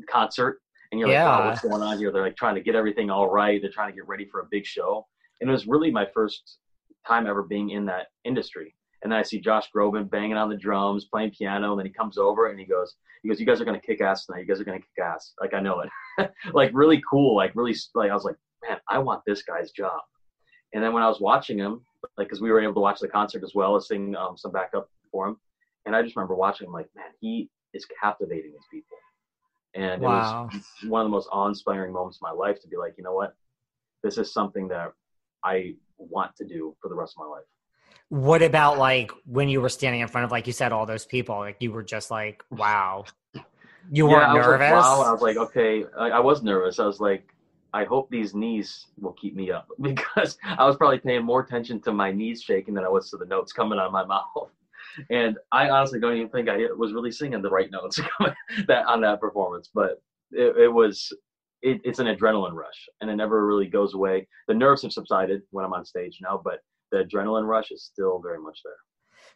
concert 0.08 0.62
and 0.92 1.00
you're 1.00 1.10
like, 1.10 1.18
wow, 1.18 1.40
Yeah. 1.40 1.48
what's 1.50 1.62
going 1.62 1.82
on 1.82 1.98
here? 1.98 2.12
They're 2.12 2.22
like 2.22 2.36
trying 2.38 2.56
to 2.56 2.62
get 2.62 2.76
everything 2.76 3.10
all 3.10 3.28
right. 3.28 3.60
They're 3.60 3.72
trying 3.72 3.90
to 3.92 3.96
get 3.96 4.08
ready 4.08 4.26
for 4.26 4.42
a 4.42 4.46
big 4.50 4.66
show. 4.66 5.08
And 5.42 5.50
it 5.50 5.54
was 5.54 5.66
really 5.66 5.90
my 5.92 6.06
first 6.14 6.60
time 7.08 7.26
ever 7.26 7.42
being 7.42 7.72
in 7.72 7.86
that 7.86 8.08
industry. 8.24 8.76
And 9.04 9.12
then 9.12 9.20
I 9.20 9.24
see 9.24 9.40
Josh 9.40 9.70
Groban 9.76 10.10
banging 10.10 10.38
on 10.38 10.50
the 10.50 10.56
drums, 10.56 11.06
playing 11.06 11.32
piano, 11.32 11.72
and 11.72 11.80
then 11.80 11.86
he 11.86 11.92
comes 11.92 12.18
over 12.18 12.48
and 12.48 12.58
he 12.60 12.66
goes, 12.66 12.96
he 13.22 13.30
goes, 13.30 13.40
you 13.40 13.46
guys 13.46 13.60
are 13.60 13.66
gonna 13.66 13.80
kick 13.80 14.02
ass 14.02 14.26
tonight. 14.26 14.40
You 14.40 14.48
guys 14.48 14.62
are 14.62 14.64
gonna 14.64 14.80
kick 14.80 15.04
ass. 15.04 15.34
Like 15.42 15.54
I 15.54 15.60
know 15.60 15.82
it. 15.82 16.32
like 16.54 16.72
really 16.74 17.02
cool. 17.10 17.36
Like 17.36 17.52
really 17.56 17.76
like 17.96 18.10
I 18.12 18.14
was 18.14 18.24
like, 18.24 18.38
man, 18.68 18.80
I 18.90 19.00
want 19.00 19.24
this 19.26 19.44
guy's 19.44 19.72
job. 19.72 20.00
And 20.74 20.84
then 20.84 20.94
when 20.94 21.04
I 21.04 21.08
was 21.08 21.20
watching 21.20 21.58
him, 21.58 21.82
like 22.18 22.28
because 22.28 22.42
we 22.42 22.52
were 22.52 22.62
able 22.62 22.74
to 22.76 22.80
watch 22.80 23.00
the 23.00 23.08
concert 23.08 23.44
as 23.44 23.54
well 23.54 23.76
as 23.76 23.88
sing 23.88 24.16
um, 24.16 24.38
some 24.38 24.52
backup 24.52 24.90
for 25.12 25.28
him, 25.28 25.38
and 25.86 25.96
I 25.96 26.02
just 26.02 26.16
remember 26.16 26.36
watching 26.36 26.68
him 26.68 26.74
like, 26.74 26.90
man, 26.96 27.08
he 27.20 27.50
is 27.74 27.86
captivating 28.02 28.52
these 28.52 28.68
people. 28.72 28.98
And 29.76 30.02
Wow. 30.02 30.50
it 30.54 30.56
was 30.56 30.66
one 30.88 31.02
of 31.02 31.06
the 31.06 31.12
most 31.12 31.28
awe-inspiring 31.32 31.92
moments 31.92 32.18
of 32.18 32.22
my 32.22 32.32
life 32.32 32.62
to 32.62 32.68
be 32.68 32.78
like, 32.78 32.94
you 32.98 33.04
know 33.04 33.14
what, 33.14 33.36
this 34.04 34.18
is 34.18 34.32
something 34.32 34.68
that 34.70 34.92
I 35.44 35.76
want 35.98 36.36
to 36.38 36.46
do 36.46 36.76
for 36.82 36.90
the 36.90 36.96
rest 36.96 37.16
of 37.18 37.26
my 37.26 37.32
life. 37.32 37.46
What 38.10 38.44
about 38.44 38.78
like 38.78 39.12
when 39.26 39.50
you 39.50 39.62
were 39.62 39.70
standing 39.70 40.02
in 40.02 40.08
front 40.08 40.26
of, 40.26 40.32
like 40.32 40.48
you 40.48 40.54
said, 40.54 40.72
all 40.72 40.86
those 40.86 41.06
people? 41.06 41.38
Like 41.38 41.58
you 41.60 41.72
were 41.72 41.84
just 41.84 42.12
like, 42.12 42.44
wow. 42.52 43.06
You 43.92 44.08
Yeah, 44.08 44.16
weren't 44.16 44.32
I 44.32 44.36
was 44.36 44.48
nervous. 44.48 44.70
Like, 44.70 44.70
wow. 44.70 45.02
I 45.02 45.12
was 45.12 45.22
like, 45.22 45.38
okay. 45.38 45.86
I, 45.98 46.10
I 46.10 46.20
was 46.20 46.44
nervous. 46.44 46.80
I 46.80 46.86
was 46.86 47.00
like, 47.00 47.28
I 47.74 47.86
hope 47.86 48.10
these 48.10 48.36
knees 48.36 48.88
will 49.00 49.14
keep 49.14 49.36
me 49.36 49.52
up 49.52 49.68
because 49.82 50.38
I 50.44 50.66
was 50.66 50.78
probably 50.78 51.00
paying 51.00 51.24
more 51.26 51.42
attention 51.42 51.82
to 51.82 51.94
my 51.94 52.12
knees 52.12 52.42
shaking 52.44 52.74
than 52.74 52.86
I 52.86 52.90
was 52.90 53.10
to 53.12 53.18
the 53.18 53.26
notes 53.26 53.54
coming 53.54 53.80
out 53.80 53.88
of 53.88 53.92
my 53.94 54.06
mouth. 54.08 54.52
And 55.10 55.38
I 55.52 55.70
honestly 55.70 56.00
don't 56.00 56.16
even 56.18 56.30
think 56.30 56.50
I 56.50 56.58
was 56.78 56.94
really 56.94 57.12
singing 57.12 57.42
the 57.42 57.50
right 57.50 57.72
notes 57.72 58.00
that 58.68 58.86
on 58.86 59.02
that 59.02 59.20
performance, 59.20 59.70
but 59.74 60.02
it, 60.32 60.56
it 60.58 60.74
was. 60.74 61.12
It, 61.66 61.80
it's 61.86 62.00
an 62.00 62.08
adrenaline 62.08 62.56
rush, 62.56 62.90
and 63.00 63.10
it 63.10 63.16
never 63.16 63.48
really 63.48 63.68
goes 63.68 63.94
away. 63.94 64.28
The 64.50 64.54
nerves 64.54 64.82
have 64.82 64.92
subsided 64.92 65.44
when 65.52 65.64
I'm 65.64 65.72
on 65.74 65.86
stage 65.86 66.20
now, 66.22 66.42
but 66.44 66.60
the 66.94 67.04
adrenaline 67.04 67.48
rush 67.48 67.72
is 67.72 67.84
still 67.84 68.20
very 68.20 68.40
much 68.40 68.60
there. 68.64 68.74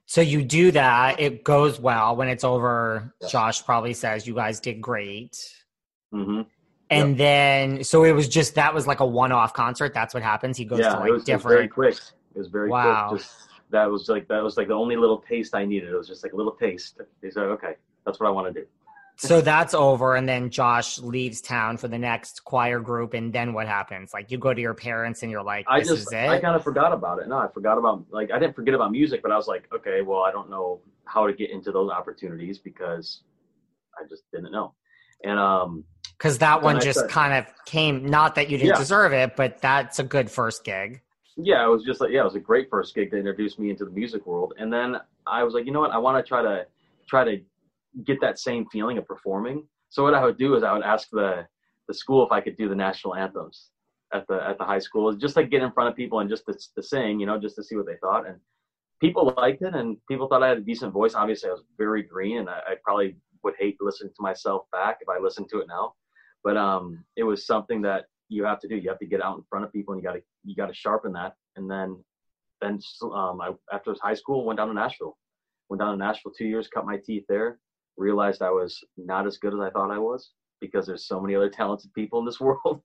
So 0.06 0.22
you 0.22 0.44
do 0.44 0.72
that. 0.72 1.20
It 1.20 1.44
goes 1.44 1.80
well. 1.80 2.16
When 2.16 2.30
it's 2.30 2.44
over, 2.44 3.14
Josh 3.30 3.66
probably 3.66 3.94
says 3.94 4.26
you 4.26 4.36
guys 4.36 4.60
did 4.60 4.80
great. 4.80 5.36
Mm-hmm. 6.14 6.42
And 6.90 7.10
Yep. 7.10 7.18
then, 7.18 7.84
so 7.84 8.06
it 8.06 8.14
was 8.14 8.30
just 8.30 8.56
that 8.56 8.74
was 8.74 8.88
like 8.88 9.02
a 9.02 9.06
one-off 9.06 9.54
concert. 9.54 9.94
That's 9.94 10.14
what 10.14 10.24
happens. 10.24 10.56
He 10.56 10.64
goes 10.64 10.80
yeah, 10.80 10.94
to 10.94 11.00
like 11.00 11.10
it 11.10 11.14
was, 11.14 11.28
it 11.28 11.34
was 11.34 11.44
very 11.44 11.68
different. 11.68 11.74
quick. 11.74 11.96
It 12.36 12.38
was 12.40 12.48
very 12.48 12.70
Wow. 12.70 13.10
quick. 13.10 13.22
Just 13.22 13.34
that 13.72 13.92
was 13.92 14.08
like 14.08 14.28
that 14.30 14.42
was 14.42 14.56
like 14.56 14.70
the 14.70 14.74
only 14.74 14.96
little 14.96 15.18
taste 15.18 15.54
I 15.54 15.66
needed. 15.66 15.90
It 15.90 15.98
was 15.98 16.08
just 16.08 16.24
like 16.24 16.32
a 16.32 16.38
little 16.38 16.54
taste. 16.54 17.02
He 17.22 17.30
said, 17.30 17.44
"Okay, 17.44 17.74
that's 18.06 18.20
what 18.22 18.28
I 18.28 18.30
want 18.32 18.54
to 18.54 18.62
do." 18.62 18.66
So 19.18 19.42
that's 19.42 19.74
over, 19.74 20.16
and 20.16 20.28
then 20.30 20.50
Josh 20.50 21.00
leaves 21.00 21.42
town 21.42 21.78
for 21.78 21.88
the 21.88 21.98
next 21.98 22.44
choir 22.44 22.80
group. 22.80 23.14
And 23.14 23.34
then 23.34 23.54
what 23.54 23.68
happens? 23.68 24.14
Like 24.14 24.32
you 24.32 24.38
go 24.38 24.54
to 24.54 24.62
your 24.62 24.74
parents 24.74 25.24
and 25.24 25.32
you're 25.32 25.44
like, 25.44 25.66
I 25.68 25.80
just 25.80 25.92
is 25.92 26.12
it." 26.12 26.30
I 26.30 26.40
kind 26.40 26.56
of 26.56 26.64
forgot 26.64 26.94
about 26.94 27.20
it. 27.20 27.28
No, 27.28 27.38
I 27.38 27.48
forgot 27.48 27.78
about 27.78 28.06
like 28.12 28.32
I 28.32 28.40
didn't 28.40 28.56
forget 28.56 28.74
about 28.76 28.92
music, 28.92 29.22
but 29.22 29.32
I 29.32 29.36
was 29.38 29.48
like, 29.48 29.68
okay, 29.74 30.02
well, 30.02 30.22
I 30.22 30.32
don't 30.32 30.50
know 30.50 30.82
how 31.06 31.26
to 31.26 31.34
get 31.34 31.50
into 31.50 31.72
those 31.72 31.90
opportunities 31.90 32.60
because 32.60 33.22
I 34.00 34.08
just 34.08 34.24
didn't 34.32 34.52
know. 34.52 34.74
And 35.24 35.40
um, 35.40 35.84
Because 36.18 36.38
that 36.38 36.62
one 36.62 36.80
just 36.80 37.08
kind 37.10 37.34
of 37.34 37.46
came. 37.66 38.06
Not 38.06 38.36
that 38.36 38.50
you 38.50 38.58
didn't 38.58 38.70
Yeah. 38.74 38.78
deserve 38.78 39.14
it, 39.14 39.36
but 39.36 39.60
that's 39.62 39.98
a 40.00 40.04
good 40.04 40.30
first 40.30 40.64
gig. 40.64 41.02
yeah, 41.38 41.64
it 41.66 41.70
was 41.70 41.84
just 41.84 42.02
like 42.02 42.12
yeah, 42.12 42.22
it 42.22 42.24
was 42.26 42.36
a 42.36 42.40
great 42.40 42.70
first 42.70 42.94
gig 42.94 43.10
to 43.12 43.18
introduce 43.18 43.58
me 43.58 43.70
into 43.72 43.86
the 43.86 43.92
music 43.92 44.26
world. 44.28 44.54
And 44.60 44.72
then 44.72 44.98
I 45.26 45.44
was 45.44 45.54
like, 45.56 45.66
you 45.66 45.72
know 45.72 45.80
what, 45.82 45.92
I 45.92 45.98
want 45.98 46.24
to 46.24 46.28
try 46.28 46.42
to 46.44 46.66
try 47.08 47.24
to 47.24 47.42
get 48.06 48.22
that 48.22 48.40
same 48.40 48.66
feeling 48.72 48.98
of 48.98 49.06
performing. 49.06 49.68
So 49.90 50.04
what 50.04 50.14
I 50.14 50.24
would 50.24 50.38
do 50.38 50.56
is 50.56 50.64
I 50.64 50.74
would 50.74 50.84
ask 50.84 51.10
the 51.12 51.46
the 51.88 51.94
school 51.94 52.26
if 52.26 52.32
I 52.32 52.42
could 52.42 52.58
do 52.58 52.68
the 52.68 52.76
national 52.76 53.16
anthems 53.16 53.70
at 54.14 54.28
the 54.28 54.42
at 54.48 54.58
the 54.58 54.64
high 54.64 54.80
school, 54.80 55.14
just 55.14 55.36
like 55.36 55.50
get 55.50 55.64
in 55.64 55.72
front 55.72 55.90
of 55.90 55.96
people 55.96 56.20
and 56.20 56.30
just 56.30 56.46
to, 56.46 56.58
to 56.76 56.84
sing, 56.84 57.20
you 57.20 57.26
know, 57.26 57.40
just 57.40 57.56
to 57.56 57.64
see 57.64 57.76
what 57.76 57.86
they 57.86 57.98
thought. 58.02 58.28
And 58.28 58.38
people 59.00 59.34
liked 59.38 59.62
it, 59.62 59.76
and 59.76 59.98
people 60.08 60.28
thought 60.28 60.44
I 60.44 60.50
had 60.50 60.58
a 60.58 60.62
decent 60.62 60.94
voice. 60.94 61.14
Obviously, 61.16 61.50
I 61.50 61.54
was 61.54 61.64
very 61.78 62.04
green, 62.04 62.40
and 62.40 62.50
I, 62.50 62.60
I 62.68 62.76
probably 62.84 63.16
would 63.44 63.56
hate 63.58 63.78
listening 63.80 64.14
to 64.16 64.22
myself 64.22 64.66
back 64.72 64.98
if 65.02 65.10
I 65.10 65.20
listened 65.20 65.50
to 65.52 65.60
it 65.60 65.68
now. 65.68 65.94
But 66.44 66.58
um, 66.58 67.04
it 67.16 67.24
was 67.24 67.46
something 67.46 67.82
that 67.84 68.06
you 68.30 68.44
have 68.44 68.60
to 68.60 68.68
do. 68.68 68.76
You 68.76 68.90
have 68.90 69.00
to 69.00 69.06
get 69.06 69.22
out 69.22 69.38
in 69.38 69.44
front 69.50 69.66
of 69.66 69.72
people, 69.72 69.94
and 69.94 70.02
you 70.02 70.08
got 70.08 70.16
to 70.16 70.22
you 70.44 70.56
got 70.56 70.68
to 70.68 70.74
sharpen 70.74 71.14
that. 71.14 71.36
And 71.56 71.70
then 71.70 72.04
then 72.62 72.80
um, 73.04 73.42
I, 73.42 73.52
after 73.72 73.96
high 74.02 74.14
school, 74.16 74.46
went 74.46 74.58
down 74.58 74.68
to 74.68 74.74
Nashville. 74.74 75.18
Went 75.70 75.82
down 75.82 75.92
to 75.92 75.98
Nashville 75.98 76.32
two 76.38 76.46
years, 76.46 76.68
cut 76.68 76.86
my 76.86 76.98
teeth 76.98 77.26
there. 77.28 77.60
Realized 77.98 78.42
I 78.42 78.52
was 78.52 78.84
not 78.96 79.28
as 79.28 79.38
good 79.38 79.54
as 79.54 79.60
I 79.60 79.70
thought 79.70 79.92
I 79.92 80.00
was 80.00 80.32
because 80.62 80.86
there's 80.86 81.06
so 81.06 81.20
many 81.20 81.36
other 81.36 81.50
talented 81.54 81.94
people 81.94 82.20
in 82.20 82.26
this 82.26 82.40
world, 82.40 82.82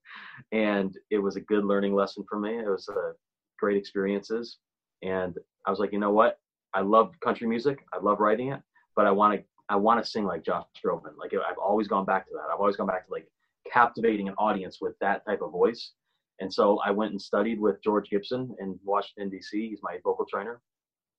and 0.53 0.97
it 1.11 1.19
was 1.19 1.37
a 1.37 1.41
good 1.41 1.65
learning 1.65 1.95
lesson 1.95 2.25
for 2.29 2.39
me. 2.39 2.59
It 2.59 2.69
was 2.69 2.89
uh, 2.89 3.13
great 3.59 3.77
experiences, 3.77 4.59
and 5.03 5.37
I 5.67 5.71
was 5.71 5.79
like, 5.79 5.93
you 5.93 5.99
know 5.99 6.13
what? 6.13 6.39
I 6.75 6.81
love 6.81 7.13
country 7.21 7.47
music. 7.47 7.85
I 7.93 7.99
love 7.99 8.21
writing 8.21 8.53
it, 8.53 8.61
but 8.97 9.07
I 9.07 9.11
want 9.11 9.39
to 9.39 9.45
I 9.69 9.77
want 9.77 10.03
to 10.05 10.11
sing 10.11 10.25
like 10.25 10.45
Josh 10.45 10.65
Groban. 10.85 11.17
Like 11.19 11.33
I've 11.35 11.59
always 11.59 11.89
gone 11.89 12.05
back 12.05 12.27
to 12.27 12.33
that. 12.35 12.53
I've 12.53 12.61
always 12.61 12.77
gone 12.77 12.87
back 12.87 13.07
to 13.07 13.13
like 13.13 13.27
captivating 13.71 14.29
an 14.29 14.35
audience 14.39 14.79
with 14.81 14.95
that 15.01 15.25
type 15.27 15.41
of 15.43 15.53
voice. 15.53 15.93
And 16.41 16.53
so 16.53 16.79
I 16.85 16.91
went 16.91 17.13
and 17.13 17.23
studied 17.23 17.61
with 17.61 17.83
George 17.83 18.11
Gibson 18.11 18.55
in 18.61 18.79
Washington 18.85 19.31
D.C. 19.31 19.69
He's 19.69 19.81
my 19.83 19.99
vocal 20.03 20.27
trainer, 20.29 20.61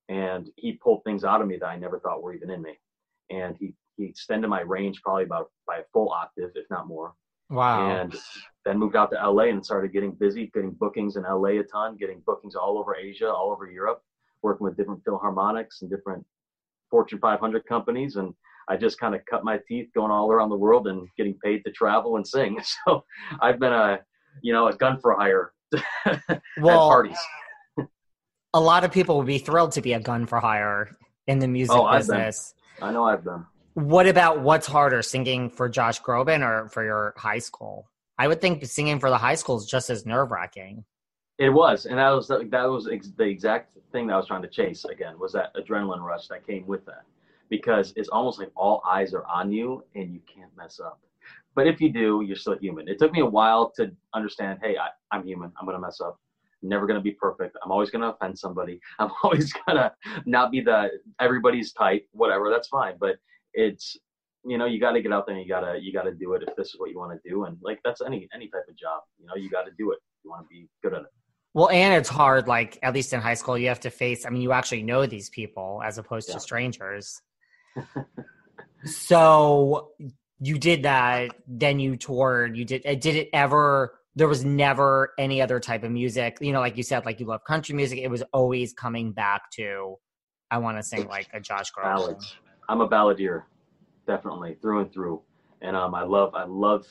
and 0.08 0.50
he 0.56 0.72
pulled 0.72 1.02
things 1.04 1.24
out 1.24 1.40
of 1.40 1.48
me 1.48 1.56
that 1.58 1.66
I 1.66 1.76
never 1.76 1.98
thought 1.98 2.22
were 2.22 2.34
even 2.34 2.50
in 2.50 2.60
me. 2.60 2.78
And 3.30 3.56
he 3.58 3.74
he 3.96 4.04
extended 4.04 4.48
my 4.48 4.60
range 4.60 5.00
probably 5.02 5.24
about 5.24 5.50
by 5.66 5.76
a 5.78 5.84
full 5.92 6.10
octave, 6.10 6.50
if 6.54 6.66
not 6.70 6.86
more. 6.88 7.14
Wow. 7.50 7.90
And 7.90 8.14
then 8.64 8.78
moved 8.78 8.96
out 8.96 9.10
to 9.12 9.16
LA 9.30 9.44
and 9.44 9.64
started 9.64 9.92
getting 9.92 10.12
busy, 10.12 10.50
getting 10.54 10.70
bookings 10.72 11.16
in 11.16 11.22
LA 11.24 11.60
a 11.60 11.62
ton, 11.62 11.96
getting 11.96 12.22
bookings 12.26 12.54
all 12.54 12.78
over 12.78 12.96
Asia, 12.96 13.30
all 13.32 13.50
over 13.52 13.70
Europe, 13.70 14.02
working 14.42 14.64
with 14.64 14.76
different 14.76 15.04
philharmonics 15.04 15.82
and 15.82 15.90
different 15.90 16.24
Fortune 16.90 17.18
500 17.18 17.66
companies. 17.66 18.16
And 18.16 18.34
I 18.68 18.76
just 18.76 18.98
kind 18.98 19.14
of 19.14 19.20
cut 19.28 19.44
my 19.44 19.58
teeth 19.68 19.88
going 19.94 20.10
all 20.10 20.30
around 20.32 20.48
the 20.48 20.56
world 20.56 20.88
and 20.88 21.06
getting 21.18 21.38
paid 21.44 21.62
to 21.66 21.72
travel 21.72 22.16
and 22.16 22.26
sing. 22.26 22.58
So 22.86 23.04
I've 23.40 23.60
been 23.60 23.72
a, 23.72 24.00
you 24.42 24.52
know, 24.52 24.68
a 24.68 24.74
gun 24.76 24.98
for 25.00 25.14
hire 25.14 25.52
at 26.06 26.40
Well, 26.60 26.88
parties. 26.88 27.18
a 28.54 28.60
lot 28.60 28.84
of 28.84 28.90
people 28.90 29.18
would 29.18 29.26
be 29.26 29.38
thrilled 29.38 29.72
to 29.72 29.82
be 29.82 29.92
a 29.92 30.00
gun 30.00 30.26
for 30.26 30.40
hire 30.40 30.96
in 31.26 31.38
the 31.38 31.48
music 31.48 31.76
Oh, 31.76 31.84
I've 31.84 32.06
been. 32.06 32.16
business. 32.16 32.54
I 32.80 32.90
know 32.90 33.04
I've 33.04 33.22
been. 33.24 33.44
What 33.74 34.06
about 34.06 34.40
what's 34.40 34.68
harder, 34.68 35.02
singing 35.02 35.50
for 35.50 35.68
Josh 35.68 36.00
Groban 36.00 36.42
or 36.42 36.68
for 36.68 36.84
your 36.84 37.12
high 37.16 37.40
school? 37.40 37.90
I 38.18 38.28
would 38.28 38.40
think 38.40 38.64
singing 38.64 39.00
for 39.00 39.10
the 39.10 39.18
high 39.18 39.34
school 39.34 39.56
is 39.56 39.66
just 39.66 39.90
as 39.90 40.06
nerve 40.06 40.30
wracking. 40.30 40.84
It 41.38 41.50
was, 41.50 41.86
and 41.86 41.98
that 41.98 42.10
was 42.10 42.28
that 42.28 42.52
was 42.52 42.88
ex- 42.88 43.10
the 43.16 43.24
exact 43.24 43.76
thing 43.90 44.06
that 44.06 44.14
I 44.14 44.16
was 44.16 44.28
trying 44.28 44.42
to 44.42 44.48
chase. 44.48 44.84
Again, 44.84 45.18
was 45.18 45.32
that 45.32 45.52
adrenaline 45.56 46.00
rush 46.00 46.28
that 46.28 46.46
came 46.46 46.64
with 46.68 46.86
that, 46.86 47.02
because 47.48 47.92
it's 47.96 48.08
almost 48.10 48.38
like 48.38 48.52
all 48.54 48.80
eyes 48.88 49.12
are 49.12 49.26
on 49.26 49.50
you 49.50 49.82
and 49.96 50.14
you 50.14 50.20
can't 50.32 50.56
mess 50.56 50.78
up. 50.78 51.00
But 51.56 51.66
if 51.66 51.80
you 51.80 51.92
do, 51.92 52.22
you're 52.24 52.36
still 52.36 52.56
human. 52.56 52.86
It 52.86 53.00
took 53.00 53.10
me 53.10 53.20
a 53.20 53.26
while 53.26 53.72
to 53.72 53.90
understand. 54.14 54.60
Hey, 54.62 54.76
I, 54.76 54.90
I'm 55.10 55.26
human. 55.26 55.50
I'm 55.58 55.66
gonna 55.66 55.80
mess 55.80 56.00
up. 56.00 56.20
Never 56.62 56.86
gonna 56.86 57.00
be 57.00 57.10
perfect. 57.10 57.56
I'm 57.64 57.72
always 57.72 57.90
gonna 57.90 58.10
offend 58.10 58.38
somebody. 58.38 58.80
I'm 59.00 59.10
always 59.24 59.52
gonna 59.52 59.92
not 60.26 60.52
be 60.52 60.60
the 60.60 60.90
everybody's 61.18 61.72
type. 61.72 62.06
Whatever, 62.12 62.50
that's 62.50 62.68
fine. 62.68 62.94
But 63.00 63.16
it's 63.54 63.96
you 64.44 64.58
know 64.58 64.66
you 64.66 64.78
got 64.78 64.92
to 64.92 65.00
get 65.02 65.12
out 65.12 65.26
there 65.26 65.34
and 65.34 65.42
you 65.44 65.48
gotta 65.48 65.78
you 65.80 65.92
gotta 65.92 66.12
do 66.12 66.34
it 66.34 66.42
if 66.46 66.54
this 66.56 66.68
is 66.68 66.74
what 66.78 66.90
you 66.90 66.98
want 66.98 67.12
to 67.12 67.28
do 67.28 67.44
and 67.44 67.56
like 67.62 67.78
that's 67.84 68.02
any 68.02 68.28
any 68.34 68.48
type 68.48 68.64
of 68.68 68.76
job 68.76 69.00
you 69.18 69.26
know 69.26 69.34
you 69.34 69.48
got 69.48 69.62
to 69.62 69.70
do 69.78 69.90
it 69.92 69.98
you 70.22 70.30
want 70.30 70.42
to 70.42 70.48
be 70.48 70.68
good 70.82 70.92
at 70.92 71.00
it 71.00 71.06
Well, 71.54 71.70
and 71.70 71.94
it's 71.94 72.08
hard, 72.08 72.48
like, 72.48 72.78
at 72.82 72.92
least 72.94 73.12
in 73.12 73.20
high 73.20 73.34
school, 73.34 73.56
you 73.56 73.68
have 73.68 73.78
to 73.80 73.90
face, 73.90 74.26
I 74.26 74.30
mean, 74.30 74.42
you 74.42 74.50
actually 74.50 74.82
know 74.82 75.06
these 75.06 75.30
people 75.30 75.80
as 75.84 75.98
opposed 75.98 76.28
Yeah. 76.28 76.34
to 76.34 76.40
strangers. 76.40 77.22
so 78.84 79.90
you 80.40 80.58
did 80.58 80.82
that, 80.82 81.30
then 81.46 81.78
you 81.78 81.96
toured, 81.96 82.56
you 82.56 82.64
did, 82.64 82.84
uh, 82.84 82.94
did 82.96 83.14
it 83.16 83.28
ever, 83.32 83.98
there 84.16 84.28
was 84.28 84.44
never 84.44 85.12
any 85.16 85.40
other 85.40 85.60
type 85.60 85.84
of 85.84 85.90
music, 85.92 86.38
you 86.40 86.52
know, 86.52 86.60
like 86.60 86.76
you 86.76 86.82
said, 86.82 87.04
like 87.06 87.20
you 87.20 87.26
love 87.26 87.44
country 87.46 87.74
music, 87.74 87.98
it 88.00 88.08
was 88.08 88.22
always 88.32 88.72
coming 88.72 89.12
back 89.12 89.42
to, 89.52 89.96
I 90.50 90.58
want 90.58 90.76
to 90.78 90.82
sing 90.82 91.06
like 91.08 91.28
a 91.32 91.40
Josh 91.40 91.70
Groban. 91.76 92.20
I'm 92.68 92.80
a 92.80 92.88
balladeer 92.88 93.42
definitely 94.06 94.56
through 94.60 94.80
and 94.80 94.92
through. 94.92 95.20
And 95.62 95.76
um 95.76 95.94
i 95.94 96.02
love 96.02 96.34
i 96.34 96.44
love 96.44 96.84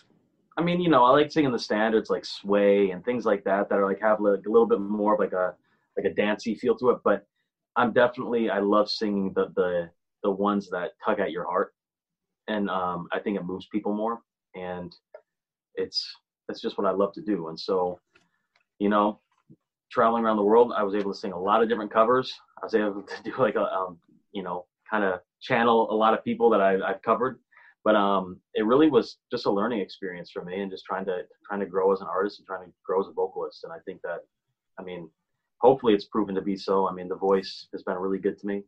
i 0.57 0.61
mean 0.61 0.81
you 0.81 0.89
know 0.89 1.03
i 1.03 1.11
like 1.11 1.31
singing 1.31 1.51
the 1.51 1.59
standards 1.59 2.09
like 2.09 2.25
sway 2.25 2.91
and 2.91 3.03
things 3.03 3.25
like 3.25 3.43
that 3.43 3.69
that 3.69 3.77
are 3.77 3.85
like 3.85 4.01
have 4.01 4.19
like 4.19 4.45
a 4.45 4.49
little 4.49 4.67
bit 4.67 4.79
more 4.79 5.13
of 5.13 5.19
like 5.19 5.33
a 5.33 5.53
like 5.97 6.05
a 6.05 6.13
dancey 6.13 6.55
feel 6.55 6.75
to 6.77 6.89
it. 6.89 6.97
But 7.03 7.25
i'm 7.75 7.93
definitely 7.93 8.49
i 8.49 8.59
love 8.59 8.89
singing 8.89 9.31
the 9.33 9.47
the 9.55 9.89
the 10.23 10.31
ones 10.31 10.69
that 10.69 10.91
tug 11.05 11.19
at 11.19 11.31
your 11.31 11.45
heart. 11.45 11.73
And 12.47 12.69
um 12.69 13.07
i 13.11 13.19
think 13.19 13.37
it 13.37 13.45
moves 13.45 13.67
people 13.71 13.93
more. 13.93 14.21
And 14.55 14.95
it's 15.75 16.03
that's 16.47 16.61
just 16.61 16.77
what 16.77 16.87
i 16.87 16.91
love 16.91 17.13
to 17.13 17.21
do. 17.21 17.49
And 17.49 17.59
so 17.59 17.99
you 18.79 18.89
know 18.89 19.19
traveling 19.91 20.23
around 20.23 20.37
the 20.37 20.43
world 20.43 20.73
i 20.75 20.81
was 20.81 20.95
able 20.95 21.13
to 21.13 21.19
sing 21.19 21.33
a 21.33 21.39
lot 21.39 21.61
of 21.61 21.69
different 21.69 21.91
covers. 21.93 22.33
I 22.59 22.65
was 22.65 22.73
able 22.73 23.03
to 23.03 23.23
do 23.23 23.33
like 23.37 23.55
a 23.55 23.71
um 23.71 23.99
you 24.31 24.41
know 24.41 24.65
kind 24.89 25.03
of 25.03 25.19
channel 25.43 25.91
a 25.91 25.95
lot 25.95 26.13
of 26.13 26.23
people 26.23 26.49
that 26.49 26.61
I, 26.61 26.75
I've 26.81 27.01
covered. 27.01 27.39
But 27.83 27.95
um, 27.95 28.39
it 28.55 28.65
really 28.65 28.89
was 28.89 29.17
just 29.29 29.45
a 29.45 29.51
learning 29.51 29.81
experience 29.81 30.31
for 30.31 30.43
me, 30.45 30.61
and 30.61 30.71
just 30.71 30.85
trying 30.85 31.05
to 31.05 31.23
trying 31.45 31.59
to 31.59 31.65
grow 31.65 31.91
as 31.91 31.99
an 31.99 32.07
artist 32.07 32.39
and 32.39 32.47
trying 32.47 32.65
to 32.65 32.73
grow 32.85 33.01
as 33.01 33.07
a 33.07 33.11
vocalist. 33.11 33.65
And 33.65 33.73
I 33.73 33.79
think 33.85 34.01
that, 34.03 34.19
I 34.79 34.83
mean, 34.83 35.09
hopefully 35.59 35.93
it's 35.93 36.05
proven 36.05 36.33
to 36.35 36.41
be 36.41 36.55
so. 36.55 36.87
I 36.87 36.93
mean, 36.93 37.09
the 37.09 37.17
voice 37.17 37.67
has 37.73 37.83
been 37.83 37.97
really 37.97 38.19
good 38.19 38.39
to 38.39 38.47
me. 38.47 38.63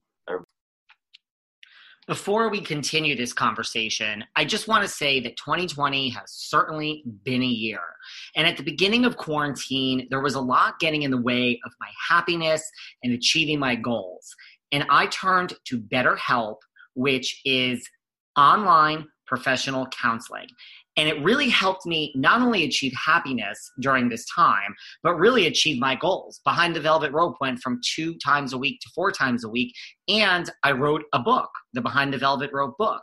Before 2.08 2.50
we 2.50 2.62
continue 2.62 3.15
this 3.15 3.34
conversation, 3.34 4.24
I 4.36 4.46
just 4.46 4.67
want 4.67 4.84
to 4.84 4.88
say 4.88 5.20
that 5.22 5.38
2020 5.38 6.10
has 6.10 6.25
certainly 6.27 7.03
been 7.24 7.41
a 7.41 7.48
year. 7.48 7.79
And 8.36 8.46
at 8.46 8.58
the 8.58 8.63
beginning 8.63 9.05
of 9.05 9.17
quarantine, 9.17 10.05
there 10.12 10.22
was 10.22 10.36
a 10.36 10.39
lot 10.39 10.77
getting 10.79 11.01
in 11.01 11.10
the 11.10 11.20
way 11.20 11.60
of 11.65 11.72
my 11.79 11.88
happiness 12.08 12.62
and 13.01 13.12
achieving 13.12 13.58
my 13.58 13.74
goals. 13.74 14.36
And 14.72 14.86
I 14.89 15.07
turned 15.07 15.53
to 15.65 15.79
BetterHelp, 15.79 16.57
which 16.95 17.41
is 17.45 17.88
online 18.38 19.07
professional 19.27 19.88
counseling. 19.88 20.48
And 20.98 21.10
it 21.10 21.22
really 21.24 21.50
helped 21.50 21.86
me 21.86 22.13
not 22.15 22.41
only 22.41 22.63
achieve 22.63 22.93
happiness 22.93 23.57
during 23.81 24.07
this 24.07 24.25
time, 24.34 24.74
but 25.03 25.15
really 25.15 25.48
achieve 25.48 25.79
my 25.79 25.95
goals. 25.95 26.39
Behind 26.45 26.75
the 26.75 26.79
Velvet 26.79 27.12
Rope 27.12 27.36
went 27.41 27.60
from 27.60 27.81
two 27.95 28.15
times 28.24 28.53
a 28.53 28.57
week 28.57 28.79
to 28.81 28.89
four 28.95 29.12
times 29.12 29.43
a 29.43 29.50
week. 29.50 29.74
And 30.07 30.50
I 30.63 30.72
wrote 30.72 31.03
a 31.12 31.19
book, 31.19 31.50
the 31.74 31.81
Behind 31.81 32.13
the 32.13 32.17
Velvet 32.17 32.51
Rope 32.53 32.75
book. 32.77 33.01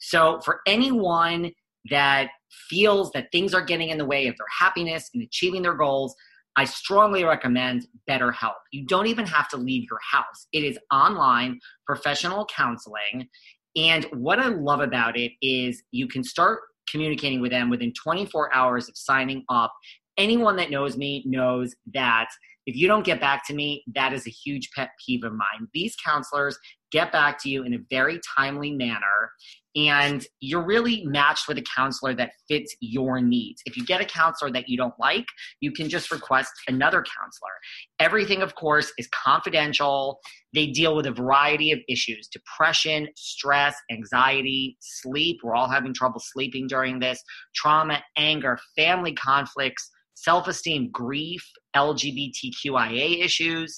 So 0.00 0.40
for 0.42 0.60
anyone 0.66 1.52
that 1.90 2.30
feels 2.70 3.10
that 3.12 3.30
things 3.30 3.52
are 3.52 3.64
getting 3.64 3.90
in 3.90 3.98
the 3.98 4.06
way 4.06 4.26
of 4.26 4.36
their 4.38 4.46
happiness 4.58 5.10
and 5.12 5.22
achieving 5.22 5.62
their 5.62 5.74
goals, 5.74 6.14
I 6.56 6.64
strongly 6.64 7.24
recommend 7.24 7.86
BetterHelp. 8.08 8.54
You 8.72 8.86
don't 8.86 9.06
even 9.06 9.26
have 9.26 9.48
to 9.50 9.56
leave 9.56 9.86
your 9.90 9.98
house. 10.10 10.46
It 10.52 10.62
is 10.62 10.78
online 10.92 11.58
professional 11.86 12.46
counseling. 12.46 13.28
And 13.76 14.04
what 14.12 14.38
I 14.38 14.48
love 14.48 14.80
about 14.80 15.16
it 15.16 15.32
is 15.42 15.82
you 15.90 16.06
can 16.06 16.22
start 16.22 16.60
communicating 16.88 17.40
with 17.40 17.50
them 17.50 17.70
within 17.70 17.92
24 17.92 18.54
hours 18.54 18.88
of 18.88 18.96
signing 18.96 19.44
up. 19.48 19.72
Anyone 20.16 20.56
that 20.56 20.70
knows 20.70 20.96
me 20.96 21.24
knows 21.26 21.74
that 21.92 22.28
if 22.66 22.76
you 22.76 22.86
don't 22.86 23.04
get 23.04 23.20
back 23.20 23.46
to 23.48 23.54
me, 23.54 23.82
that 23.94 24.12
is 24.12 24.26
a 24.26 24.30
huge 24.30 24.70
pet 24.74 24.90
peeve 25.04 25.24
of 25.24 25.32
mine. 25.32 25.68
These 25.74 25.96
counselors 25.96 26.58
get 26.92 27.12
back 27.12 27.42
to 27.42 27.50
you 27.50 27.64
in 27.64 27.74
a 27.74 27.78
very 27.90 28.20
timely 28.36 28.72
manner 28.72 29.32
and 29.76 30.24
you're 30.40 30.64
really 30.64 31.04
matched 31.06 31.48
with 31.48 31.58
a 31.58 31.64
counselor 31.76 32.14
that 32.14 32.30
fits 32.48 32.74
your 32.80 33.20
needs. 33.20 33.62
If 33.66 33.76
you 33.76 33.84
get 33.84 34.00
a 34.00 34.04
counselor 34.04 34.50
that 34.52 34.68
you 34.68 34.76
don't 34.76 34.94
like, 35.00 35.26
you 35.60 35.72
can 35.72 35.88
just 35.88 36.10
request 36.12 36.52
another 36.68 37.02
counselor. 37.02 37.50
Everything, 37.98 38.42
of 38.42 38.54
course, 38.54 38.92
is 38.98 39.08
confidential. 39.08 40.20
They 40.52 40.66
deal 40.68 40.94
with 40.94 41.06
a 41.06 41.12
variety 41.12 41.72
of 41.72 41.80
issues 41.88 42.28
depression, 42.28 43.08
stress, 43.16 43.74
anxiety, 43.90 44.76
sleep. 44.80 45.38
We're 45.42 45.54
all 45.54 45.68
having 45.68 45.92
trouble 45.94 46.20
sleeping 46.20 46.66
during 46.68 47.00
this, 47.00 47.22
trauma, 47.54 48.02
anger, 48.16 48.58
family 48.76 49.12
conflicts, 49.14 49.90
self 50.14 50.48
esteem, 50.48 50.90
grief, 50.90 51.44
LGBTQIA 51.76 53.24
issues. 53.24 53.76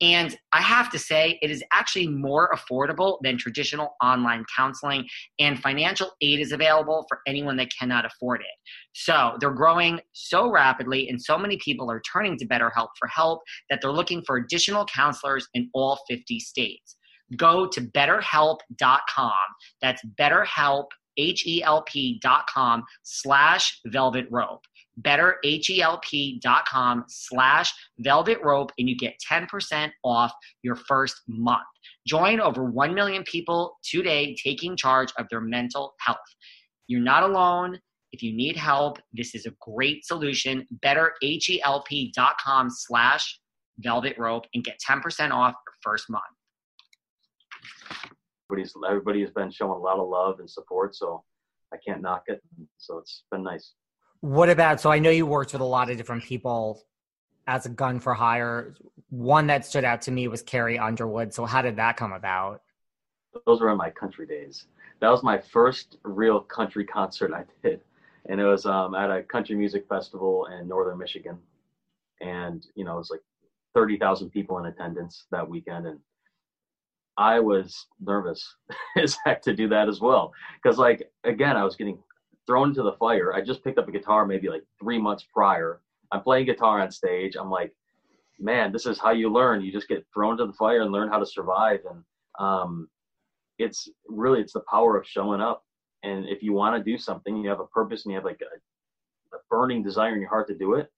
And 0.00 0.36
I 0.52 0.60
have 0.60 0.90
to 0.90 0.98
say, 0.98 1.38
it 1.40 1.50
is 1.50 1.62
actually 1.72 2.08
more 2.08 2.50
affordable 2.54 3.18
than 3.22 3.38
traditional 3.38 3.96
online 4.02 4.44
counseling, 4.54 5.06
and 5.38 5.58
financial 5.58 6.10
aid 6.20 6.40
is 6.40 6.52
available 6.52 7.06
for 7.08 7.20
anyone 7.26 7.56
that 7.56 7.68
cannot 7.78 8.04
afford 8.04 8.40
it. 8.40 8.46
So 8.92 9.36
they're 9.40 9.50
growing 9.50 10.00
so 10.12 10.50
rapidly, 10.50 11.08
and 11.08 11.20
so 11.20 11.38
many 11.38 11.56
people 11.58 11.90
are 11.90 12.02
turning 12.12 12.36
to 12.38 12.46
BetterHelp 12.46 12.88
for 12.98 13.08
help 13.08 13.40
that 13.70 13.80
they're 13.80 13.92
looking 13.92 14.22
for 14.26 14.36
additional 14.36 14.84
counselors 14.84 15.48
in 15.54 15.70
all 15.72 15.98
50 16.08 16.40
states. 16.40 16.96
Go 17.36 17.66
to 17.66 17.80
betterhelp.com. 17.80 19.32
That's 19.80 20.02
betterhelp, 20.20 20.86
H-E-L-P 21.16 22.20
dot 22.22 22.46
com 22.52 22.84
slash 23.02 23.80
velvet 23.86 24.26
rope 24.30 24.60
betterhelp.com 25.02 27.04
slash 27.08 27.74
velvet 27.98 28.38
rope 28.42 28.72
and 28.78 28.88
you 28.88 28.96
get 28.96 29.20
10% 29.30 29.90
off 30.04 30.32
your 30.62 30.76
first 30.76 31.20
month. 31.28 31.64
Join 32.06 32.40
over 32.40 32.64
1 32.64 32.94
million 32.94 33.22
people 33.24 33.76
today 33.82 34.36
taking 34.42 34.76
charge 34.76 35.12
of 35.18 35.26
their 35.30 35.40
mental 35.40 35.94
health. 36.00 36.16
You're 36.86 37.00
not 37.00 37.24
alone. 37.24 37.80
If 38.12 38.22
you 38.22 38.32
need 38.34 38.56
help, 38.56 38.98
this 39.12 39.34
is 39.34 39.46
a 39.46 39.52
great 39.60 40.06
solution. 40.06 40.66
Betterhelp.com 40.84 42.70
slash 42.70 43.40
velvet 43.78 44.16
rope 44.18 44.44
and 44.54 44.64
get 44.64 44.80
10% 44.88 45.32
off 45.32 45.52
your 45.52 45.74
first 45.82 46.08
month. 46.08 46.22
Everybody's, 48.48 48.72
everybody 48.88 49.20
has 49.22 49.30
been 49.30 49.50
showing 49.50 49.72
a 49.72 49.82
lot 49.82 49.98
of 49.98 50.08
love 50.08 50.38
and 50.38 50.48
support, 50.48 50.94
so 50.94 51.24
I 51.74 51.78
can't 51.86 52.00
knock 52.00 52.22
it. 52.28 52.40
So 52.78 52.98
it's 52.98 53.24
been 53.30 53.42
nice. 53.42 53.74
What 54.20 54.48
about? 54.48 54.80
So 54.80 54.90
I 54.90 54.98
know 54.98 55.10
you 55.10 55.26
worked 55.26 55.52
with 55.52 55.62
a 55.62 55.66
lot 55.66 55.90
of 55.90 55.96
different 55.96 56.24
people 56.24 56.84
as 57.46 57.66
a 57.66 57.68
gun 57.68 58.00
for 58.00 58.14
hire. 58.14 58.74
One 59.10 59.46
that 59.48 59.64
stood 59.64 59.84
out 59.84 60.02
to 60.02 60.10
me 60.10 60.28
was 60.28 60.42
Carrie 60.42 60.78
Underwood. 60.78 61.32
So 61.32 61.44
how 61.44 61.62
did 61.62 61.76
that 61.76 61.96
come 61.96 62.12
about? 62.12 62.62
Those 63.46 63.60
were 63.60 63.70
in 63.70 63.76
my 63.76 63.90
country 63.90 64.26
days. 64.26 64.66
That 65.00 65.10
was 65.10 65.22
my 65.22 65.38
first 65.38 65.98
real 66.04 66.40
country 66.40 66.84
concert 66.84 67.32
I 67.34 67.44
did, 67.62 67.82
and 68.28 68.40
it 68.40 68.44
was 68.44 68.64
um, 68.64 68.94
at 68.94 69.10
a 69.10 69.22
country 69.22 69.54
music 69.54 69.86
festival 69.88 70.46
in 70.46 70.66
northern 70.66 70.98
Michigan, 70.98 71.38
and 72.22 72.66
you 72.74 72.84
know 72.84 72.94
it 72.94 72.98
was 72.98 73.10
like 73.10 73.20
thirty 73.74 73.98
thousand 73.98 74.30
people 74.30 74.58
in 74.58 74.66
attendance 74.66 75.26
that 75.30 75.46
weekend, 75.46 75.86
and 75.86 76.00
I 77.18 77.40
was 77.40 77.86
nervous 78.00 78.56
as 78.96 79.16
heck 79.24 79.42
to 79.42 79.54
do 79.54 79.68
that 79.68 79.88
as 79.88 80.00
well 80.00 80.32
because 80.62 80.78
like 80.78 81.10
again 81.24 81.56
I 81.56 81.64
was 81.64 81.76
getting 81.76 81.98
thrown 82.46 82.68
into 82.70 82.82
the 82.82 82.92
fire. 82.92 83.34
I 83.34 83.40
just 83.40 83.64
picked 83.64 83.78
up 83.78 83.88
a 83.88 83.92
guitar 83.92 84.26
maybe 84.26 84.48
like 84.48 84.64
three 84.80 84.98
months 84.98 85.24
prior. 85.32 85.80
I'm 86.12 86.22
playing 86.22 86.46
guitar 86.46 86.80
on 86.80 86.90
stage. 86.90 87.36
I'm 87.38 87.50
like, 87.50 87.72
man, 88.38 88.72
this 88.72 88.86
is 88.86 88.98
how 88.98 89.10
you 89.10 89.32
learn. 89.32 89.62
You 89.62 89.72
just 89.72 89.88
get 89.88 90.06
thrown 90.12 90.36
to 90.38 90.46
the 90.46 90.52
fire 90.52 90.82
and 90.82 90.92
learn 90.92 91.08
how 91.08 91.18
to 91.18 91.26
survive. 91.26 91.80
And 91.90 92.04
um, 92.38 92.88
it's 93.58 93.88
really 94.08 94.40
it's 94.40 94.52
the 94.52 94.60
power 94.70 94.96
of 94.96 95.06
showing 95.06 95.40
up. 95.40 95.64
And 96.02 96.28
if 96.28 96.42
you 96.42 96.52
want 96.52 96.76
to 96.76 96.90
do 96.90 96.98
something, 96.98 97.36
you 97.36 97.48
have 97.48 97.60
a 97.60 97.66
purpose 97.66 98.04
and 98.04 98.12
you 98.12 98.16
have 98.16 98.24
like 98.24 98.40
a, 98.42 99.36
a 99.36 99.38
burning 99.50 99.82
desire 99.82 100.14
in 100.14 100.20
your 100.20 100.28
heart 100.28 100.48
to 100.48 100.54
do 100.54 100.74
it. 100.74 100.92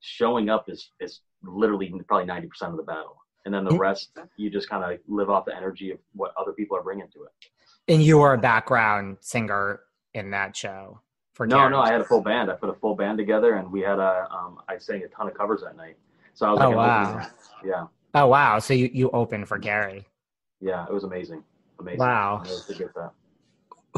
Showing 0.00 0.50
up 0.50 0.68
is 0.68 0.90
is 1.00 1.20
literally 1.42 1.92
probably 2.08 2.26
ninety 2.26 2.48
percent 2.48 2.72
of 2.72 2.76
the 2.76 2.82
battle. 2.82 3.16
And 3.44 3.52
then 3.52 3.64
the 3.64 3.76
rest, 3.76 4.10
you 4.38 4.48
just 4.48 4.70
kind 4.70 4.82
of 4.82 4.98
live 5.06 5.28
off 5.28 5.44
the 5.44 5.54
energy 5.54 5.90
of 5.90 5.98
what 6.14 6.32
other 6.40 6.52
people 6.52 6.78
are 6.78 6.82
bringing 6.82 7.08
to 7.12 7.24
it. 7.24 7.92
And 7.92 8.02
you 8.02 8.16
were 8.16 8.32
a 8.32 8.38
background 8.38 9.18
singer 9.20 9.80
in 10.14 10.30
that 10.30 10.56
show? 10.56 11.00
For 11.34 11.46
no, 11.46 11.68
no, 11.68 11.80
I 11.80 11.90
had 11.90 12.00
a 12.00 12.04
full 12.04 12.20
band. 12.20 12.50
I 12.50 12.54
put 12.54 12.68
a 12.68 12.74
full 12.74 12.94
band 12.94 13.18
together, 13.18 13.54
and 13.54 13.70
we 13.70 13.80
had 13.80 13.98
a. 13.98 14.28
Um, 14.30 14.60
I 14.68 14.78
sang 14.78 15.02
a 15.02 15.08
ton 15.08 15.26
of 15.26 15.34
covers 15.34 15.62
that 15.62 15.76
night. 15.76 15.96
So 16.32 16.46
I 16.46 16.50
was 16.52 16.60
oh, 16.62 16.68
like, 16.68 16.76
wow. 16.76 17.26
yeah. 17.64 17.86
Oh 18.14 18.28
wow! 18.28 18.60
So 18.60 18.72
you 18.72 18.88
you 18.92 19.10
opened 19.10 19.48
for 19.48 19.58
Carrie. 19.58 20.06
Yeah, 20.60 20.86
it 20.86 20.92
was 20.92 21.02
amazing. 21.02 21.42
Amazing. 21.80 21.98
Wow. 21.98 22.42
To 22.68 22.74
get 22.74 22.94
that. 22.94 23.10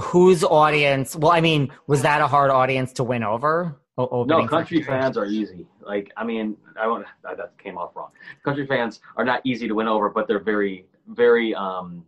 Whose 0.00 0.44
audience? 0.44 1.14
Well, 1.14 1.32
I 1.32 1.40
mean, 1.40 1.70
was 1.86 2.02
that 2.02 2.20
a 2.20 2.26
hard 2.26 2.50
audience 2.50 2.92
to 2.94 3.04
win 3.04 3.22
over? 3.22 3.76
no, 3.98 4.46
country 4.46 4.82
fans 4.82 5.16
are 5.16 5.26
easy. 5.26 5.66
Like, 5.80 6.12
I 6.16 6.24
mean, 6.24 6.56
I 6.80 6.86
won't. 6.86 7.06
That 7.22 7.52
came 7.62 7.78
off 7.78 7.94
wrong. 7.94 8.10
Country 8.44 8.66
fans 8.66 9.00
are 9.16 9.24
not 9.24 9.40
easy 9.44 9.68
to 9.68 9.74
win 9.74 9.88
over, 9.88 10.08
but 10.08 10.26
they're 10.26 10.42
very, 10.42 10.86
very. 11.08 11.54
um 11.54 12.04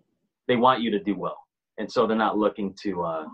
They 0.46 0.56
want 0.56 0.80
you 0.80 0.90
to 0.90 0.98
do 0.98 1.14
well, 1.14 1.46
and 1.78 1.90
so 1.90 2.06
they're 2.06 2.16
not 2.16 2.38
looking 2.38 2.72
to. 2.82 3.02
uh 3.02 3.26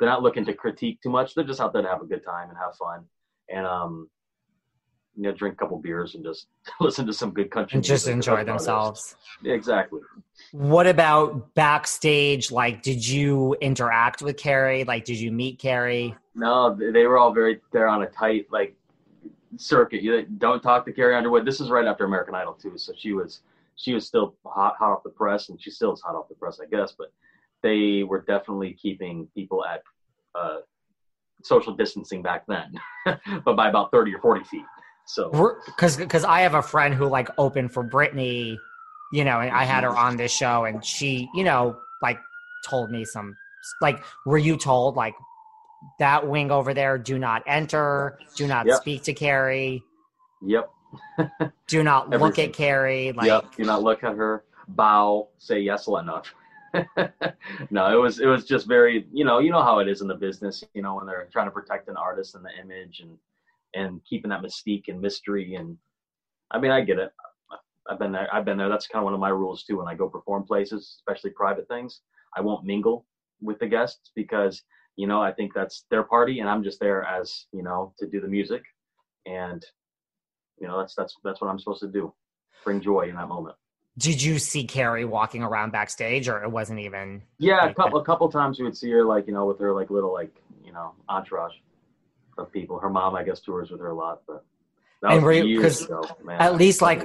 they're 0.00 0.08
not 0.08 0.22
looking 0.22 0.46
to 0.46 0.54
critique 0.54 1.00
too 1.02 1.10
much. 1.10 1.34
They're 1.34 1.44
just 1.44 1.60
out 1.60 1.72
there 1.74 1.82
to 1.82 1.88
have 1.88 2.00
a 2.00 2.06
good 2.06 2.24
time 2.24 2.48
and 2.48 2.58
have 2.58 2.74
fun, 2.74 3.04
and 3.50 3.66
um, 3.66 4.08
you 5.14 5.24
know, 5.24 5.32
drink 5.32 5.54
a 5.54 5.58
couple 5.58 5.78
beers 5.78 6.14
and 6.14 6.24
just 6.24 6.46
listen 6.80 7.06
to 7.06 7.12
some 7.12 7.30
good 7.32 7.50
country. 7.50 7.76
And 7.76 7.84
just 7.84 8.08
enjoy 8.08 8.42
themselves. 8.42 9.14
Exactly. 9.44 10.00
What 10.52 10.86
about 10.86 11.54
backstage? 11.54 12.50
Like, 12.50 12.82
did 12.82 13.06
you 13.06 13.54
interact 13.60 14.22
with 14.22 14.38
Carrie? 14.38 14.84
Like, 14.84 15.04
did 15.04 15.20
you 15.20 15.30
meet 15.30 15.58
Carrie? 15.58 16.14
No, 16.34 16.74
they 16.74 17.06
were 17.06 17.18
all 17.18 17.32
very. 17.32 17.60
They're 17.70 17.88
on 17.88 18.02
a 18.02 18.06
tight 18.06 18.46
like 18.50 18.74
circuit. 19.58 20.02
You 20.02 20.22
don't 20.38 20.62
talk 20.62 20.86
to 20.86 20.92
Carrie 20.92 21.14
Underwood. 21.14 21.44
This 21.44 21.60
is 21.60 21.68
right 21.68 21.86
after 21.86 22.06
American 22.06 22.34
Idol 22.34 22.54
too, 22.54 22.78
so 22.78 22.94
she 22.96 23.12
was 23.12 23.42
she 23.76 23.92
was 23.92 24.06
still 24.06 24.34
hot 24.46 24.76
hot 24.78 24.92
off 24.92 25.02
the 25.02 25.10
press, 25.10 25.50
and 25.50 25.60
she 25.60 25.70
still 25.70 25.92
is 25.92 26.00
hot 26.00 26.14
off 26.14 26.28
the 26.28 26.34
press, 26.34 26.58
I 26.58 26.66
guess. 26.66 26.94
But 26.96 27.12
they 27.62 28.02
were 28.02 28.22
definitely 28.22 28.76
keeping 28.80 29.28
people 29.34 29.64
at 29.64 29.82
uh, 30.34 30.58
social 31.42 31.74
distancing 31.74 32.22
back 32.22 32.44
then, 32.46 32.72
but 33.44 33.56
by 33.56 33.68
about 33.68 33.90
30 33.90 34.14
or 34.14 34.20
40 34.20 34.44
feet. 34.44 34.64
So, 35.06 35.56
because 35.66 35.96
because 35.96 36.24
I 36.24 36.40
have 36.42 36.54
a 36.54 36.62
friend 36.62 36.94
who 36.94 37.06
like 37.06 37.28
opened 37.36 37.72
for 37.72 37.82
Britney, 37.82 38.56
you 39.12 39.24
know, 39.24 39.40
and 39.40 39.50
I 39.50 39.64
had 39.64 39.82
her 39.82 39.96
on 39.96 40.16
this 40.16 40.30
show, 40.30 40.64
and 40.64 40.84
she, 40.84 41.28
you 41.34 41.42
know, 41.42 41.76
like 42.00 42.18
told 42.68 42.90
me 42.90 43.04
some 43.04 43.34
like, 43.80 44.02
were 44.24 44.38
you 44.38 44.56
told 44.56 44.96
like 44.96 45.14
that 45.98 46.26
wing 46.26 46.50
over 46.50 46.74
there, 46.74 46.98
do 46.98 47.18
not 47.18 47.42
enter, 47.46 48.18
do 48.36 48.46
not 48.46 48.66
yep. 48.66 48.76
speak 48.76 49.02
to 49.04 49.12
Carrie. 49.12 49.82
Yep. 50.42 50.70
do 51.66 51.82
not 51.82 52.10
look 52.20 52.38
at 52.38 52.52
Carrie. 52.52 53.12
Like, 53.12 53.26
yep. 53.26 53.46
Do 53.56 53.64
not 53.64 53.82
look 53.82 54.04
at 54.04 54.16
her. 54.16 54.44
Bow. 54.68 55.28
Say 55.38 55.60
yes 55.60 55.86
enough. 55.88 56.34
no, 57.70 57.92
it 57.92 58.00
was 58.00 58.20
it 58.20 58.26
was 58.26 58.44
just 58.44 58.66
very 58.66 59.06
you 59.12 59.24
know 59.24 59.38
you 59.38 59.50
know 59.50 59.62
how 59.62 59.78
it 59.78 59.88
is 59.88 60.00
in 60.00 60.08
the 60.08 60.14
business 60.14 60.62
you 60.74 60.82
know 60.82 60.94
when 60.94 61.06
they're 61.06 61.28
trying 61.32 61.46
to 61.46 61.50
protect 61.50 61.88
an 61.88 61.96
artist 61.96 62.34
and 62.34 62.44
the 62.44 62.50
image 62.60 63.00
and 63.00 63.16
and 63.74 64.00
keeping 64.04 64.30
that 64.30 64.42
mystique 64.42 64.88
and 64.88 65.00
mystery 65.00 65.54
and 65.54 65.76
I 66.50 66.58
mean 66.58 66.70
I 66.70 66.80
get 66.82 66.98
it. 66.98 67.12
I've 67.90 67.98
been 67.98 68.12
there 68.12 68.32
I've 68.32 68.44
been 68.44 68.58
there. 68.58 68.68
That's 68.68 68.86
kind 68.86 69.02
of 69.02 69.04
one 69.04 69.14
of 69.14 69.20
my 69.20 69.30
rules 69.30 69.64
too 69.64 69.78
when 69.78 69.88
I 69.88 69.94
go 69.94 70.08
perform 70.08 70.44
places 70.44 70.96
especially 70.98 71.30
private 71.30 71.68
things. 71.68 72.00
I 72.36 72.40
won't 72.40 72.64
mingle 72.64 73.06
with 73.40 73.58
the 73.58 73.66
guests 73.66 74.12
because 74.14 74.62
you 74.96 75.06
know 75.06 75.20
I 75.20 75.32
think 75.32 75.52
that's 75.54 75.86
their 75.90 76.04
party 76.04 76.40
and 76.40 76.48
I'm 76.48 76.62
just 76.62 76.80
there 76.80 77.04
as 77.04 77.46
you 77.52 77.62
know 77.62 77.94
to 77.98 78.06
do 78.06 78.20
the 78.20 78.28
music. 78.28 78.62
And 79.26 79.64
you 80.60 80.68
know 80.68 80.78
that's 80.78 80.94
that's 80.94 81.16
that's 81.24 81.40
what 81.40 81.48
I'm 81.48 81.58
supposed 81.58 81.80
to 81.80 81.88
do. 81.88 82.12
Bring 82.64 82.80
joy 82.80 83.08
in 83.08 83.16
that 83.16 83.28
moment 83.28 83.56
did 83.98 84.22
you 84.22 84.38
see 84.38 84.64
Carrie 84.64 85.04
walking 85.04 85.42
around 85.42 85.72
backstage, 85.72 86.28
or 86.28 86.42
it 86.42 86.50
wasn't 86.50 86.80
even? 86.80 87.22
Yeah, 87.38 87.62
like, 87.62 87.72
a 87.72 87.74
couple 87.74 88.00
a 88.00 88.04
couple 88.04 88.30
times 88.30 88.58
you 88.58 88.64
would 88.64 88.76
see 88.76 88.90
her 88.90 89.04
like 89.04 89.26
you 89.26 89.32
know 89.32 89.46
with 89.46 89.58
her 89.58 89.72
like 89.72 89.90
little 89.90 90.12
like 90.12 90.34
you 90.64 90.72
know 90.72 90.94
entourage 91.08 91.54
of 92.38 92.52
people. 92.52 92.78
Her 92.78 92.90
mom, 92.90 93.14
I 93.14 93.24
guess, 93.24 93.40
tours 93.40 93.70
with 93.70 93.80
her 93.80 93.88
a 93.88 93.94
lot, 93.94 94.22
but 94.26 94.44
that 95.02 95.12
and 95.12 95.24
was 95.24 95.44
years 95.44 95.82
ago. 95.82 96.02
Man, 96.24 96.40
at 96.40 96.56
least 96.56 96.80
like 96.80 97.04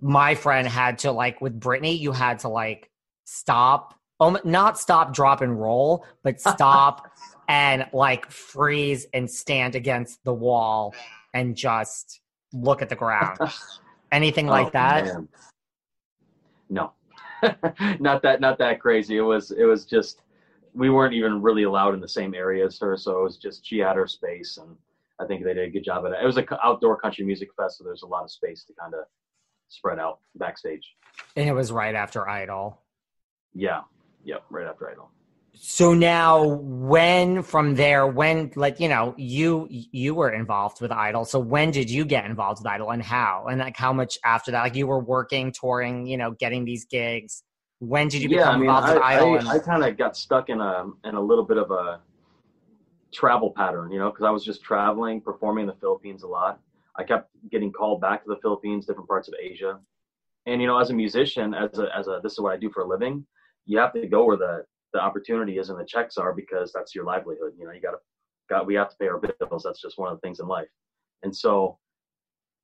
my 0.00 0.34
friend 0.34 0.68
had 0.68 0.98
to 1.00 1.12
like 1.12 1.40
with 1.40 1.58
Britney, 1.58 1.98
you 1.98 2.12
had 2.12 2.40
to 2.40 2.48
like 2.48 2.90
stop, 3.24 3.98
um, 4.20 4.38
not 4.44 4.78
stop, 4.78 5.14
drop, 5.14 5.40
and 5.40 5.58
roll, 5.58 6.04
but 6.22 6.40
stop 6.40 7.10
and 7.48 7.86
like 7.92 8.30
freeze 8.30 9.06
and 9.12 9.30
stand 9.30 9.74
against 9.74 10.22
the 10.24 10.34
wall 10.34 10.94
and 11.32 11.56
just 11.56 12.20
look 12.52 12.82
at 12.82 12.88
the 12.88 12.96
ground. 12.96 13.38
Anything 14.12 14.46
like 14.46 14.68
oh, 14.68 14.70
that? 14.74 15.04
Man 15.06 15.28
no, 16.74 16.92
not 18.00 18.22
that 18.22 18.40
not 18.40 18.58
that 18.58 18.80
crazy. 18.80 19.16
It 19.16 19.22
was 19.22 19.52
it 19.52 19.64
was 19.64 19.84
just 19.84 20.22
we 20.74 20.90
weren't 20.90 21.14
even 21.14 21.40
really 21.40 21.62
allowed 21.62 21.94
in 21.94 22.00
the 22.00 22.08
same 22.08 22.34
area 22.34 22.66
as 22.66 22.78
her, 22.80 22.96
so 22.96 23.20
it 23.20 23.22
was 23.22 23.36
just 23.36 23.66
she 23.66 23.78
had 23.78 23.96
her 23.96 24.08
space, 24.08 24.58
and 24.58 24.76
I 25.20 25.26
think 25.26 25.44
they 25.44 25.54
did 25.54 25.68
a 25.68 25.70
good 25.70 25.84
job 25.84 26.04
at 26.04 26.12
it. 26.12 26.18
It 26.22 26.26
was 26.26 26.36
an 26.36 26.46
outdoor 26.62 26.98
country 26.98 27.24
music 27.24 27.50
fest, 27.56 27.78
so 27.78 27.84
there's 27.84 28.02
a 28.02 28.06
lot 28.06 28.24
of 28.24 28.30
space 28.30 28.64
to 28.64 28.72
kind 28.74 28.94
of 28.94 29.04
spread 29.68 29.98
out 29.98 30.18
backstage. 30.34 30.96
And 31.36 31.48
it 31.48 31.52
was 31.52 31.70
right 31.70 31.94
after 31.94 32.28
Idol. 32.28 32.80
Yeah. 33.54 33.82
Yep. 34.24 34.44
Right 34.50 34.66
after 34.66 34.90
Idol. 34.90 35.10
So 35.56 35.94
now, 35.94 36.44
when 36.44 37.42
from 37.42 37.76
there, 37.76 38.06
when 38.06 38.50
like 38.56 38.80
you 38.80 38.88
know 38.88 39.14
you 39.16 39.68
you 39.70 40.14
were 40.14 40.30
involved 40.30 40.80
with 40.80 40.90
Idol. 40.90 41.24
So 41.24 41.38
when 41.38 41.70
did 41.70 41.88
you 41.88 42.04
get 42.04 42.24
involved 42.26 42.60
with 42.60 42.66
Idol, 42.66 42.90
and 42.90 43.02
how, 43.02 43.46
and 43.48 43.60
like 43.60 43.76
how 43.76 43.92
much 43.92 44.18
after 44.24 44.50
that? 44.50 44.62
Like 44.62 44.74
you 44.74 44.86
were 44.86 44.98
working, 44.98 45.52
touring, 45.52 46.06
you 46.06 46.16
know, 46.16 46.32
getting 46.32 46.64
these 46.64 46.84
gigs. 46.86 47.44
When 47.78 48.08
did 48.08 48.22
you 48.22 48.28
become 48.28 48.48
I 48.48 48.58
mean, 48.58 48.62
involved 48.62 48.88
I, 48.88 48.94
with 48.94 49.02
Idol? 49.02 49.34
I, 49.34 49.38
and- 49.38 49.48
I 49.48 49.58
kind 49.60 49.84
of 49.84 49.96
got 49.96 50.16
stuck 50.16 50.48
in 50.48 50.60
a 50.60 50.86
in 51.04 51.14
a 51.14 51.20
little 51.20 51.44
bit 51.44 51.58
of 51.58 51.70
a 51.70 52.00
travel 53.12 53.52
pattern, 53.56 53.92
you 53.92 53.98
know, 54.00 54.10
because 54.10 54.24
I 54.24 54.30
was 54.30 54.44
just 54.44 54.62
traveling, 54.62 55.20
performing 55.20 55.62
in 55.62 55.68
the 55.68 55.76
Philippines 55.80 56.24
a 56.24 56.28
lot. 56.28 56.60
I 56.96 57.04
kept 57.04 57.30
getting 57.50 57.72
called 57.72 58.00
back 58.00 58.24
to 58.24 58.28
the 58.28 58.40
Philippines, 58.42 58.86
different 58.86 59.08
parts 59.08 59.28
of 59.28 59.34
Asia, 59.40 59.78
and 60.46 60.60
you 60.60 60.66
know, 60.66 60.78
as 60.78 60.90
a 60.90 60.94
musician, 60.94 61.54
as 61.54 61.78
a 61.78 61.88
as 61.96 62.08
a 62.08 62.20
this 62.22 62.32
is 62.32 62.40
what 62.40 62.52
I 62.52 62.56
do 62.56 62.70
for 62.70 62.82
a 62.82 62.88
living. 62.88 63.24
You 63.66 63.78
have 63.78 63.92
to 63.94 64.06
go 64.06 64.24
where 64.24 64.36
the 64.36 64.64
the 64.94 65.00
opportunity 65.00 65.58
is 65.58 65.68
and 65.68 65.78
the 65.78 65.84
checks 65.84 66.16
are 66.16 66.32
because 66.32 66.72
that's 66.72 66.94
your 66.94 67.04
livelihood. 67.04 67.52
You 67.58 67.66
know, 67.66 67.72
you 67.72 67.82
got 67.82 67.90
to 67.90 67.98
got 68.48 68.66
we 68.66 68.74
have 68.76 68.88
to 68.90 68.96
pay 68.96 69.08
our 69.08 69.20
bills. 69.20 69.62
That's 69.64 69.82
just 69.82 69.98
one 69.98 70.10
of 70.10 70.16
the 70.16 70.20
things 70.22 70.40
in 70.40 70.46
life, 70.46 70.68
and 71.22 71.36
so 71.36 71.78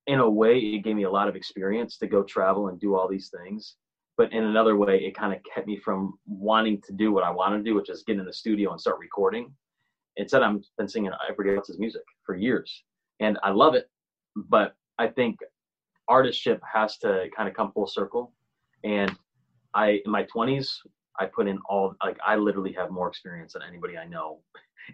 in 0.06 0.20
a 0.20 0.28
way, 0.28 0.58
it 0.58 0.78
gave 0.78 0.96
me 0.96 1.02
a 1.02 1.10
lot 1.10 1.28
of 1.28 1.36
experience 1.36 1.98
to 1.98 2.06
go 2.06 2.22
travel 2.22 2.68
and 2.68 2.80
do 2.80 2.96
all 2.96 3.06
these 3.06 3.28
things 3.28 3.76
but 4.20 4.34
in 4.34 4.44
another 4.44 4.76
way, 4.76 4.98
it 4.98 5.16
kind 5.16 5.32
of 5.32 5.40
kept 5.44 5.66
me 5.66 5.78
from 5.78 6.18
wanting 6.26 6.82
to 6.82 6.92
do 6.92 7.10
what 7.10 7.24
I 7.24 7.30
want 7.30 7.54
to 7.56 7.62
do, 7.62 7.74
which 7.74 7.88
is 7.88 8.02
get 8.02 8.18
in 8.18 8.26
the 8.26 8.32
studio 8.34 8.70
and 8.70 8.78
start 8.78 8.98
recording. 8.98 9.50
Instead, 10.18 10.42
I've 10.42 10.60
been 10.76 10.88
singing 10.88 11.10
everybody 11.26 11.56
else's 11.56 11.78
music 11.78 12.02
for 12.26 12.34
years, 12.34 12.84
and 13.20 13.38
I 13.42 13.48
love 13.48 13.74
it. 13.74 13.88
But 14.36 14.74
I 14.98 15.06
think 15.06 15.38
artistship 16.10 16.60
has 16.70 16.98
to 16.98 17.28
kind 17.34 17.48
of 17.48 17.54
come 17.54 17.72
full 17.72 17.86
circle. 17.86 18.34
And 18.84 19.10
I, 19.72 20.02
in 20.04 20.10
my 20.10 20.24
20s, 20.24 20.68
I 21.18 21.27
put 21.27 21.49
in 21.49 21.59
all 21.68 21.94
like 22.05 22.18
I 22.25 22.37
literally 22.37 22.73
have 22.75 22.90
more 22.90 23.09
experience 23.09 23.55
than 23.55 23.62
anybody 23.66 23.96
I 23.96 24.07
know 24.07 24.40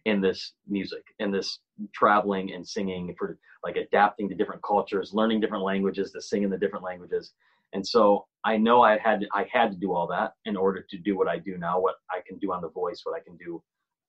in 0.04 0.20
this 0.20 0.52
music, 0.66 1.04
in 1.18 1.30
this 1.30 1.60
traveling 1.94 2.52
and 2.52 2.66
singing 2.66 3.14
for 3.18 3.38
like 3.62 3.76
adapting 3.76 4.28
to 4.28 4.34
different 4.34 4.62
cultures, 4.62 5.12
learning 5.14 5.40
different 5.40 5.64
languages, 5.64 6.12
to 6.12 6.20
sing 6.20 6.42
in 6.42 6.50
the 6.50 6.58
different 6.58 6.84
languages. 6.84 7.32
And 7.72 7.86
so 7.86 8.26
I 8.44 8.56
know 8.56 8.82
I 8.82 8.98
had 8.98 9.26
I 9.32 9.46
had 9.52 9.70
to 9.72 9.76
do 9.76 9.92
all 9.92 10.06
that 10.08 10.32
in 10.44 10.56
order 10.56 10.84
to 10.88 10.98
do 10.98 11.16
what 11.16 11.28
I 11.28 11.38
do 11.38 11.58
now, 11.58 11.80
what 11.80 11.96
I 12.10 12.20
can 12.26 12.38
do 12.38 12.52
on 12.52 12.62
the 12.62 12.70
voice, 12.70 13.00
what 13.04 13.16
I 13.16 13.22
can 13.22 13.36
do 13.36 13.62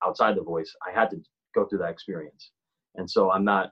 outside 0.06 0.36
the 0.36 0.44
voice. 0.44 0.74
I 0.88 0.98
had 0.98 1.10
to 1.12 1.18
go 1.56 1.66
through 1.66 1.80
that 1.80 1.92
experience. 1.92 2.52
And 2.96 3.10
so 3.10 3.32
I'm 3.32 3.44
not 3.44 3.72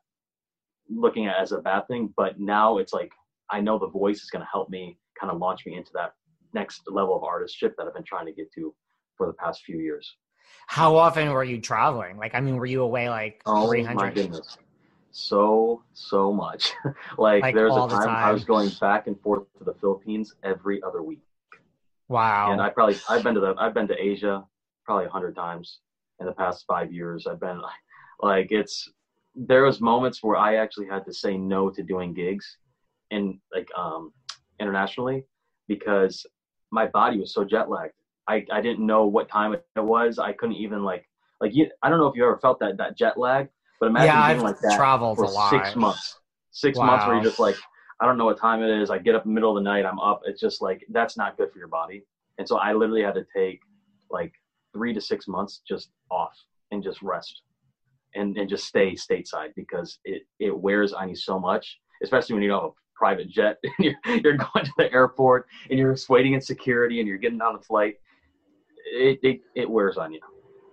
looking 0.90 1.28
at 1.28 1.38
it 1.38 1.42
as 1.42 1.52
a 1.52 1.60
bad 1.60 1.88
thing, 1.88 2.14
but 2.16 2.40
now 2.40 2.78
it's 2.78 2.94
like 2.94 3.12
I 3.50 3.62
know 3.62 3.78
the 3.78 3.88
voice 3.88 4.22
is 4.22 4.30
going 4.30 4.44
to 4.44 4.50
help 4.52 4.70
me 4.70 4.98
kind 5.20 5.32
of 5.32 5.40
launch 5.40 5.66
me 5.66 5.76
into 5.76 5.92
that 5.94 6.14
next 6.56 6.82
level 6.88 7.16
of 7.16 7.22
artistship 7.22 7.74
that 7.78 7.86
I've 7.86 7.94
been 7.94 8.04
trying 8.04 8.26
to 8.26 8.32
get 8.32 8.52
to 8.54 8.74
for 9.18 9.28
the 9.28 9.34
past 9.34 9.64
few 9.64 9.78
years. 9.78 10.16
How 10.68 10.96
often 10.96 11.30
were 11.32 11.44
you 11.44 11.60
traveling? 11.62 12.18
Like, 12.18 12.34
I 12.34 12.40
mean, 12.40 12.56
were 12.56 12.66
you 12.66 12.82
away 12.82 13.10
like 13.10 13.42
Oh 13.46 13.68
300? 13.68 13.96
my 13.96 14.10
goodness. 14.12 14.58
So, 15.12 15.84
so 15.94 16.34
much. 16.34 16.74
like, 17.18 17.42
Like, 17.44 17.56
there's 17.56 17.74
a 17.74 17.76
the 17.76 17.88
time, 17.88 18.10
I 18.10 18.32
was 18.32 18.44
going 18.44 18.70
back 18.82 19.08
and 19.08 19.20
forth 19.22 19.44
to 19.60 19.64
the 19.64 19.74
Philippines 19.76 20.34
every 20.44 20.82
other 20.84 21.02
week. 21.04 21.22
Wow. 22.08 22.52
And 22.52 22.62
I 22.62 22.70
probably 22.70 22.98
I've 23.10 23.24
been 23.24 23.36
to 23.36 23.40
the 23.40 23.56
I've 23.58 23.74
been 23.74 23.88
to 23.88 24.00
Asia 24.00 24.44
probably 24.86 25.06
a 25.06 25.10
hundred 25.10 25.36
times 25.36 25.80
in 26.20 26.26
the 26.26 26.34
past 26.34 26.66
five 26.68 26.92
years. 26.92 27.26
I've 27.28 27.40
been 27.40 27.62
like 28.20 28.48
it's 28.52 28.92
there 29.36 29.64
was 29.64 29.82
moments 29.82 30.22
where 30.22 30.38
I 30.38 30.56
actually 30.58 30.88
had 30.88 31.04
to 31.06 31.14
say 31.14 31.38
no 31.38 31.70
to 31.70 31.82
doing 31.84 32.14
gigs 32.14 32.58
and 33.12 33.40
like 33.54 33.70
um 33.78 34.12
internationally 34.60 35.24
because 35.68 36.26
my 36.72 36.88
body 36.88 37.20
was 37.20 37.34
so 37.34 37.44
jet 37.44 37.70
lagged. 37.70 37.94
I, 38.28 38.46
I 38.52 38.62
didn't 38.62 38.86
know 38.86 39.06
what 39.06 39.30
time 39.30 39.54
it 39.54 39.64
was. 39.78 40.18
I 40.20 40.34
couldn't 40.34 40.56
even 40.56 40.84
like 40.84 41.08
like 41.42 41.54
you 41.54 41.70
I 41.84 41.90
don't 41.90 42.00
know 42.00 42.08
if 42.08 42.16
you 42.16 42.24
ever 42.24 42.38
felt 42.38 42.60
that 42.60 42.78
that 42.78 42.98
jet 42.98 43.18
lag, 43.18 43.50
but 43.80 43.88
imagine 43.88 44.08
Yeah, 44.08 44.26
being 44.26 44.38
I've 44.38 44.44
like 44.44 44.60
that 44.62 44.78
traveled 44.78 45.18
for 45.18 45.26
a 45.26 45.30
lot. 45.30 45.50
six 45.66 45.76
months. 45.76 46.20
Six 46.52 46.78
months 46.80 47.06
where 47.06 47.16
you're 47.16 47.24
just 47.24 47.40
like 47.40 47.56
I 48.02 48.06
don't 48.06 48.18
know 48.18 48.26
what 48.26 48.40
time 48.40 48.62
it 48.62 48.82
is. 48.82 48.90
I 48.90 48.98
get 48.98 49.16
up 49.16 49.26
in 49.26 49.32
the 49.32 49.36
middle 49.36 49.56
of 49.58 49.64
the 49.64 49.70
night. 49.70 49.86
I'm 49.86 50.00
up. 50.00 50.22
It's 50.26 50.42
just 50.42 50.62
like 50.62 50.86
that's 50.92 51.18
not 51.18 51.38
good 51.38 51.52
for 51.52 51.60
your 51.60 51.68
body. 51.68 52.04
And 52.38 52.48
so 52.48 52.58
I 52.58 52.74
literally 52.74 53.04
had 53.04 53.16
to 53.16 53.26
take 53.36 53.60
like 54.10 54.34
three 54.74 54.94
to 54.94 55.00
six 55.02 55.28
months 55.28 55.62
just 55.68 55.90
off 56.12 56.36
and 56.72 56.84
just 56.84 57.02
rest 57.02 57.42
and, 58.16 58.38
and 58.38 58.50
just 58.50 58.66
stay 58.66 58.94
stateside 58.94 59.54
because 59.56 60.00
it, 60.04 60.24
it 60.40 60.58
wears 60.58 60.94
on 60.94 61.10
you 61.10 61.16
so 61.16 61.40
much, 61.40 61.80
especially 62.04 62.34
when 62.34 62.44
you 62.44 62.50
don't 62.50 62.62
have 62.62 62.72
a 62.72 62.74
private 62.96 63.30
jet 63.30 63.58
and 63.64 63.74
you're, 63.80 64.16
you're 64.18 64.38
going 64.38 64.66
to 64.66 64.72
the 64.78 64.92
airport 64.92 65.48
and 65.70 65.78
you're 65.78 65.94
just 65.94 66.10
waiting 66.10 66.34
in 66.34 66.42
security 66.42 67.00
and 67.00 67.08
you're 67.08 67.18
getting 67.18 67.42
on 67.42 67.56
the 67.56 67.62
flight. 67.62 67.96
It, 68.92 69.20
it, 69.24 69.42
it 69.56 69.70
wears 69.70 69.98
on 69.98 70.14
you. 70.14 70.22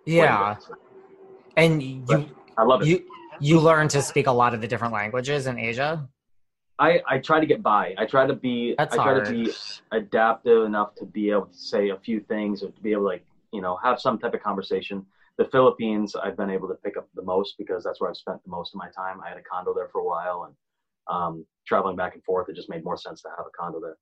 yeah. 0.05 0.57
And 1.57 1.83
you, 1.83 2.31
I 2.57 2.63
love 2.65 2.83
it. 2.83 2.89
you, 2.89 3.05
you 3.41 3.61
learned 3.61 3.91
to 3.91 4.03
speak 4.03 4.27
a 4.27 4.33
lot 4.33 4.55
of 4.55 4.61
the 4.61 4.69
different 4.69 4.95
languages 4.95 5.47
in 5.47 5.59
Asia. 5.59 6.09
I, 6.79 7.01
I 7.09 7.19
try 7.19 7.39
to 7.39 7.47
get 7.47 7.63
by. 7.63 7.95
I 7.99 8.07
try 8.07 8.27
to 8.27 8.35
be 8.35 8.75
That's 8.77 8.95
I 8.95 8.97
try 8.97 9.05
hard. 9.05 9.27
to 9.27 9.31
be 9.31 9.53
adaptive 9.93 10.65
enough 10.65 10.95
to 10.97 11.05
be 11.05 11.31
able 11.31 11.47
to 11.47 11.57
say 11.57 11.91
a 11.91 11.97
few 11.97 12.21
things 12.21 12.63
or 12.63 12.71
to 12.71 12.81
be 12.81 12.93
able 12.93 13.03
to 13.03 13.07
like, 13.07 13.25
you 13.53 13.61
know, 13.61 13.79
have 13.83 14.01
some 14.01 14.19
type 14.19 14.35
of 14.35 14.43
conversation. 14.43 15.05
The 15.39 15.45
Philippines 15.47 16.17
I've 16.17 16.37
been 16.37 16.51
able 16.51 16.69
to 16.69 16.75
pick 16.75 16.97
up 16.97 17.09
the 17.15 17.23
most 17.23 17.57
because 17.59 17.85
that's 17.85 18.01
where 18.01 18.11
I've 18.11 18.17
spent 18.17 18.43
the 18.43 18.51
most 18.51 18.75
of 18.75 18.79
my 18.79 18.89
time. 18.91 19.21
I 19.25 19.29
had 19.29 19.39
a 19.39 19.43
condo 19.43 19.75
there 19.75 19.89
for 19.93 20.01
a 20.01 20.05
while 20.05 20.45
and 20.45 20.55
um, 21.11 21.47
traveling 21.67 21.97
back 21.97 22.15
and 22.15 22.25
forth, 22.25 22.49
it 22.49 22.57
just 22.57 22.71
made 22.71 22.85
more 22.85 22.97
sense 22.97 23.23
to 23.23 23.29
have 23.37 23.47
a 23.47 23.51
condo 23.59 23.81
there. 23.81 23.97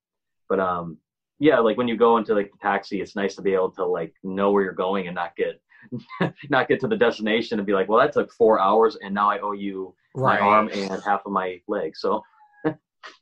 But 0.48 0.60
um, 0.60 0.98
yeah, 1.38 1.58
like 1.58 1.76
when 1.76 1.88
you 1.88 1.96
go 1.96 2.16
into 2.16 2.34
like 2.34 2.50
the 2.50 2.58
taxi, 2.60 3.00
it's 3.00 3.16
nice 3.16 3.34
to 3.36 3.42
be 3.42 3.54
able 3.54 3.70
to 3.72 3.84
like 3.84 4.14
know 4.22 4.50
where 4.50 4.62
you're 4.62 4.72
going 4.72 5.06
and 5.06 5.14
not 5.14 5.34
get 5.36 5.60
not 6.50 6.68
get 6.68 6.80
to 6.80 6.88
the 6.88 6.96
destination 6.96 7.58
and 7.58 7.66
be 7.66 7.72
like, 7.72 7.88
well, 7.88 7.98
that 7.98 8.12
took 8.12 8.32
four 8.32 8.60
hours 8.60 8.96
and 9.02 9.14
now 9.14 9.30
I 9.30 9.38
owe 9.38 9.52
you 9.52 9.94
my 10.14 10.38
arm 10.38 10.68
and 10.72 11.02
half 11.02 11.22
of 11.24 11.32
my 11.32 11.60
leg. 11.68 11.96
So 11.96 12.22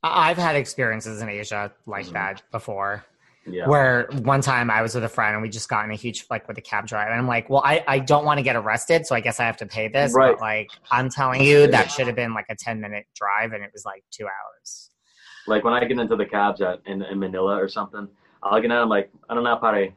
I've 0.02 0.38
had 0.38 0.56
experiences 0.56 1.22
in 1.22 1.28
Asia 1.28 1.72
like 1.86 2.06
that 2.08 2.42
before. 2.50 3.04
Yeah. 3.50 3.68
Where 3.68 4.08
one 4.22 4.40
time 4.40 4.70
I 4.70 4.82
was 4.82 4.94
with 4.94 5.04
a 5.04 5.08
friend 5.08 5.34
and 5.34 5.42
we 5.42 5.48
just 5.48 5.68
got 5.68 5.84
in 5.84 5.90
a 5.90 5.94
huge 5.94 6.26
like 6.30 6.46
with 6.48 6.58
a 6.58 6.62
cab 6.62 6.86
driver 6.86 7.10
and 7.10 7.20
I'm 7.20 7.26
like, 7.26 7.48
well, 7.50 7.62
I, 7.64 7.84
I 7.86 7.98
don't 7.98 8.24
want 8.24 8.38
to 8.38 8.42
get 8.42 8.56
arrested, 8.56 9.06
so 9.06 9.14
I 9.14 9.20
guess 9.20 9.40
I 9.40 9.44
have 9.44 9.56
to 9.58 9.66
pay 9.66 9.88
this. 9.88 10.14
Right. 10.14 10.32
But 10.32 10.40
like, 10.40 10.70
I'm 10.90 11.08
telling 11.08 11.42
you, 11.42 11.66
that 11.68 11.90
should 11.90 12.06
have 12.06 12.16
been 12.16 12.34
like 12.34 12.46
a 12.50 12.56
10 12.56 12.80
minute 12.80 13.06
drive 13.14 13.52
and 13.52 13.62
it 13.62 13.70
was 13.72 13.84
like 13.84 14.04
two 14.10 14.24
hours. 14.24 14.90
like 15.46 15.64
when 15.64 15.74
I 15.74 15.84
get 15.84 15.98
into 15.98 16.16
the 16.16 16.26
cabs 16.26 16.60
at 16.60 16.80
in, 16.86 17.02
in 17.02 17.18
Manila 17.18 17.56
or 17.56 17.68
something, 17.68 18.08
I'll 18.42 18.60
get 18.60 18.66
in. 18.66 18.72
I'm 18.72 18.88
like, 18.88 19.10
I 19.28 19.34
don't 19.34 19.44
know, 19.44 19.56
pare. 19.56 19.90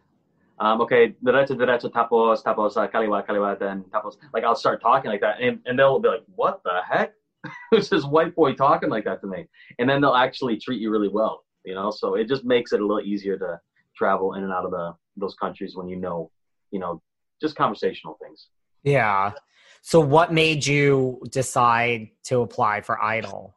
Um, 0.60 0.80
okay, 0.82 1.16
derecho, 1.26 1.52
derecho, 1.58 1.92
tapos, 1.92 2.44
tapos, 2.44 2.78
uh, 2.78 2.88
kaliwa, 2.88 3.26
kaliwa, 3.26 3.58
then 3.58 3.84
tapos. 3.92 4.18
Like 4.32 4.44
I'll 4.44 4.56
start 4.56 4.80
talking 4.80 5.10
like 5.10 5.22
that, 5.22 5.42
and, 5.42 5.60
and 5.66 5.78
they'll 5.78 6.00
be 6.00 6.08
like, 6.08 6.24
"What 6.36 6.62
the 6.64 6.82
heck? 6.88 7.14
Who's 7.72 7.90
this 7.90 8.06
white 8.06 8.36
boy 8.36 8.54
talking 8.54 8.90
like 8.90 9.06
that 9.06 9.22
to 9.22 9.28
me?" 9.28 9.48
And 9.80 9.90
then 9.90 10.02
they'll 10.02 10.14
actually 10.14 10.58
treat 10.58 10.80
you 10.80 10.92
really 10.92 11.08
well, 11.08 11.44
you 11.65 11.76
know. 11.76 11.91
So 11.91 12.15
it 12.15 12.28
just 12.28 12.43
makes 12.43 12.74
it 12.74 12.82
a 12.82 12.86
little 12.86 13.02
easier 13.02 13.38
to 13.38 13.60
travel 13.95 14.34
in 14.36 14.43
and 14.43 14.54
out 14.54 14.65
of 14.65 14.71
the 14.71 14.93
those 15.17 15.36
countries 15.36 15.76
when 15.76 15.88
you 15.88 15.97
know, 15.97 16.32
you 16.71 16.80
know, 16.80 17.02
just 17.41 17.56
conversational 17.56 18.17
things. 18.21 18.47
Yeah. 18.84 19.34
So 19.82 20.00
what 20.00 20.32
made 20.32 20.65
you 20.65 21.21
decide 21.30 22.10
to 22.26 22.41
apply 22.41 22.82
for 22.82 23.02
Idol? 23.02 23.56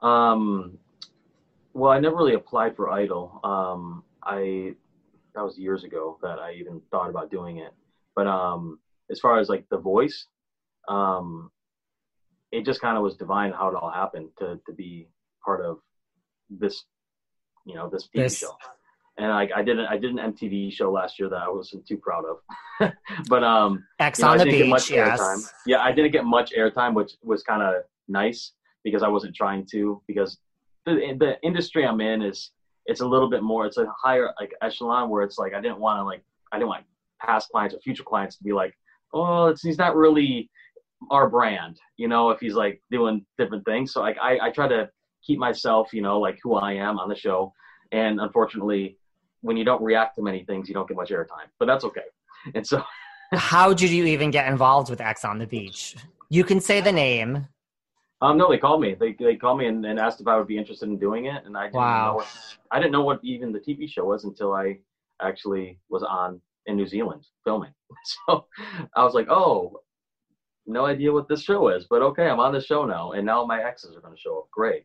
Um, 0.00 0.78
well, 1.74 1.92
I 1.92 2.00
never 2.00 2.16
really 2.16 2.34
applied 2.34 2.74
for 2.74 2.90
Idol. 2.90 3.40
Um, 3.44 4.02
I 4.22 4.74
that 5.34 5.44
was 5.44 5.58
years 5.58 5.84
ago 5.84 6.18
that 6.22 6.38
I 6.38 6.52
even 6.52 6.80
thought 6.90 7.10
about 7.10 7.30
doing 7.30 7.58
it. 7.58 7.72
But 8.14 8.26
um, 8.26 8.78
as 9.10 9.20
far 9.20 9.38
as 9.38 9.48
like 9.48 9.66
the 9.70 9.78
voice, 9.78 10.26
um, 10.88 11.50
it 12.50 12.64
just 12.64 12.80
kind 12.80 12.96
of 12.96 13.02
was 13.02 13.16
divine 13.16 13.52
how 13.52 13.68
it 13.68 13.74
all 13.74 13.90
happened 13.90 14.30
to 14.38 14.58
to 14.66 14.72
be 14.72 15.08
part 15.44 15.64
of 15.64 15.78
this, 16.50 16.84
you 17.64 17.74
know, 17.74 17.88
this 17.88 18.04
TV 18.08 18.22
This- 18.22 18.38
show. 18.38 18.56
And 19.18 19.30
like 19.30 19.50
I 19.56 19.62
did, 19.62 19.78
an, 19.78 19.86
I 19.86 19.96
did 19.96 20.10
an 20.10 20.18
MTV 20.18 20.70
show 20.70 20.92
last 20.92 21.18
year 21.18 21.30
that 21.30 21.40
I 21.40 21.48
wasn't 21.48 21.86
too 21.86 21.96
proud 21.96 22.24
of, 22.26 22.92
but 23.30 23.42
um, 23.42 23.82
X 23.98 24.18
you 24.18 24.26
know, 24.26 24.32
on 24.32 24.34
I 24.34 24.38
the 24.38 24.44
didn't 24.44 24.58
get 24.58 24.64
beach, 24.64 24.70
much 24.70 24.90
yes. 24.90 25.20
airtime. 25.20 25.52
Yeah, 25.64 25.78
I 25.78 25.92
didn't 25.92 26.12
get 26.12 26.26
much 26.26 26.52
airtime, 26.52 26.92
which 26.92 27.12
was 27.22 27.42
kind 27.42 27.62
of 27.62 27.76
nice 28.08 28.52
because 28.84 29.02
I 29.02 29.08
wasn't 29.08 29.34
trying 29.34 29.64
to. 29.72 30.02
Because 30.06 30.36
the 30.84 31.16
the 31.18 31.40
industry 31.42 31.86
I'm 31.86 32.02
in 32.02 32.20
is 32.20 32.50
it's 32.84 33.00
a 33.00 33.06
little 33.06 33.30
bit 33.30 33.42
more. 33.42 33.64
It's 33.64 33.78
a 33.78 33.86
higher 34.02 34.34
like 34.38 34.52
echelon 34.60 35.08
where 35.08 35.22
it's 35.22 35.38
like 35.38 35.54
I 35.54 35.62
didn't 35.62 35.78
want 35.78 35.98
to 35.98 36.04
like 36.04 36.22
I 36.52 36.58
didn't 36.58 36.68
want 36.68 36.84
past 37.18 37.48
clients 37.48 37.74
or 37.74 37.78
future 37.78 38.04
clients 38.04 38.36
to 38.36 38.44
be 38.44 38.52
like, 38.52 38.74
oh, 39.14 39.46
it's 39.46 39.62
he's 39.62 39.78
not 39.78 39.96
really 39.96 40.50
our 41.10 41.30
brand, 41.30 41.78
you 41.96 42.08
know, 42.08 42.28
if 42.30 42.40
he's 42.40 42.54
like 42.54 42.82
doing 42.90 43.24
different 43.38 43.64
things. 43.64 43.94
So 43.94 44.00
like 44.02 44.18
I 44.20 44.38
I 44.40 44.50
try 44.50 44.68
to 44.68 44.90
keep 45.26 45.38
myself, 45.38 45.92
you 45.92 46.02
know, 46.02 46.18
like 46.20 46.38
who 46.42 46.54
I 46.54 46.72
am 46.74 46.98
on 46.98 47.08
the 47.08 47.16
show, 47.16 47.52
and 47.92 48.20
unfortunately. 48.20 48.98
When 49.42 49.56
you 49.56 49.64
don't 49.64 49.82
react 49.82 50.16
to 50.16 50.22
many 50.22 50.42
things, 50.44 50.66
you 50.66 50.74
don't 50.74 50.88
get 50.88 50.96
much 50.96 51.10
airtime, 51.10 51.48
but 51.60 51.66
that's 51.66 51.84
okay. 51.84 52.00
And 52.56 52.66
so 52.66 52.82
How 53.32 53.72
did 53.72 53.90
you 53.90 54.04
even 54.06 54.30
get 54.32 54.48
involved 54.48 54.90
with 54.90 55.00
Ex 55.00 55.24
on 55.24 55.38
the 55.38 55.46
beach? 55.46 55.94
You 56.30 56.42
can 56.42 56.60
say 56.60 56.80
the 56.80 56.90
name. 56.90 57.46
Um, 58.22 58.38
no, 58.38 58.48
they 58.48 58.58
called 58.58 58.80
me. 58.80 58.96
They 58.98 59.12
they 59.12 59.36
called 59.36 59.58
me 59.58 59.66
and, 59.66 59.84
and 59.84 60.00
asked 60.00 60.20
if 60.20 60.26
I 60.26 60.36
would 60.36 60.48
be 60.48 60.56
interested 60.58 60.88
in 60.88 60.98
doing 60.98 61.26
it, 61.26 61.44
and 61.44 61.56
I 61.56 61.64
didn't 61.66 61.74
Wow. 61.74 62.06
know 62.10 62.14
what, 62.16 62.28
I 62.72 62.78
didn't 62.80 62.92
know 62.92 63.02
what 63.04 63.20
even 63.22 63.52
the 63.52 63.60
TV 63.60 63.88
show 63.88 64.06
was 64.06 64.24
until 64.24 64.52
I 64.52 64.78
actually 65.22 65.78
was 65.90 66.02
on 66.02 66.40
in 66.66 66.76
New 66.76 66.86
Zealand 66.86 67.24
filming. 67.44 67.72
So 68.26 68.46
I 68.96 69.04
was 69.04 69.14
like, 69.14 69.28
oh, 69.28 69.80
no 70.66 70.86
idea 70.86 71.12
what 71.12 71.28
this 71.28 71.42
show 71.42 71.68
is, 71.68 71.86
but 71.88 72.02
okay, 72.02 72.26
I'm 72.28 72.40
on 72.40 72.52
the 72.52 72.60
show 72.60 72.84
now, 72.86 73.12
and 73.12 73.24
now 73.24 73.44
my 73.44 73.62
exes 73.62 73.94
are 73.96 74.00
going 74.00 74.14
to 74.14 74.20
show 74.20 74.38
up. 74.38 74.50
Great. 74.50 74.84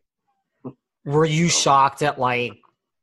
Were 1.04 1.24
you 1.24 1.48
shocked 1.48 2.02
at 2.02 2.18
like, 2.18 2.52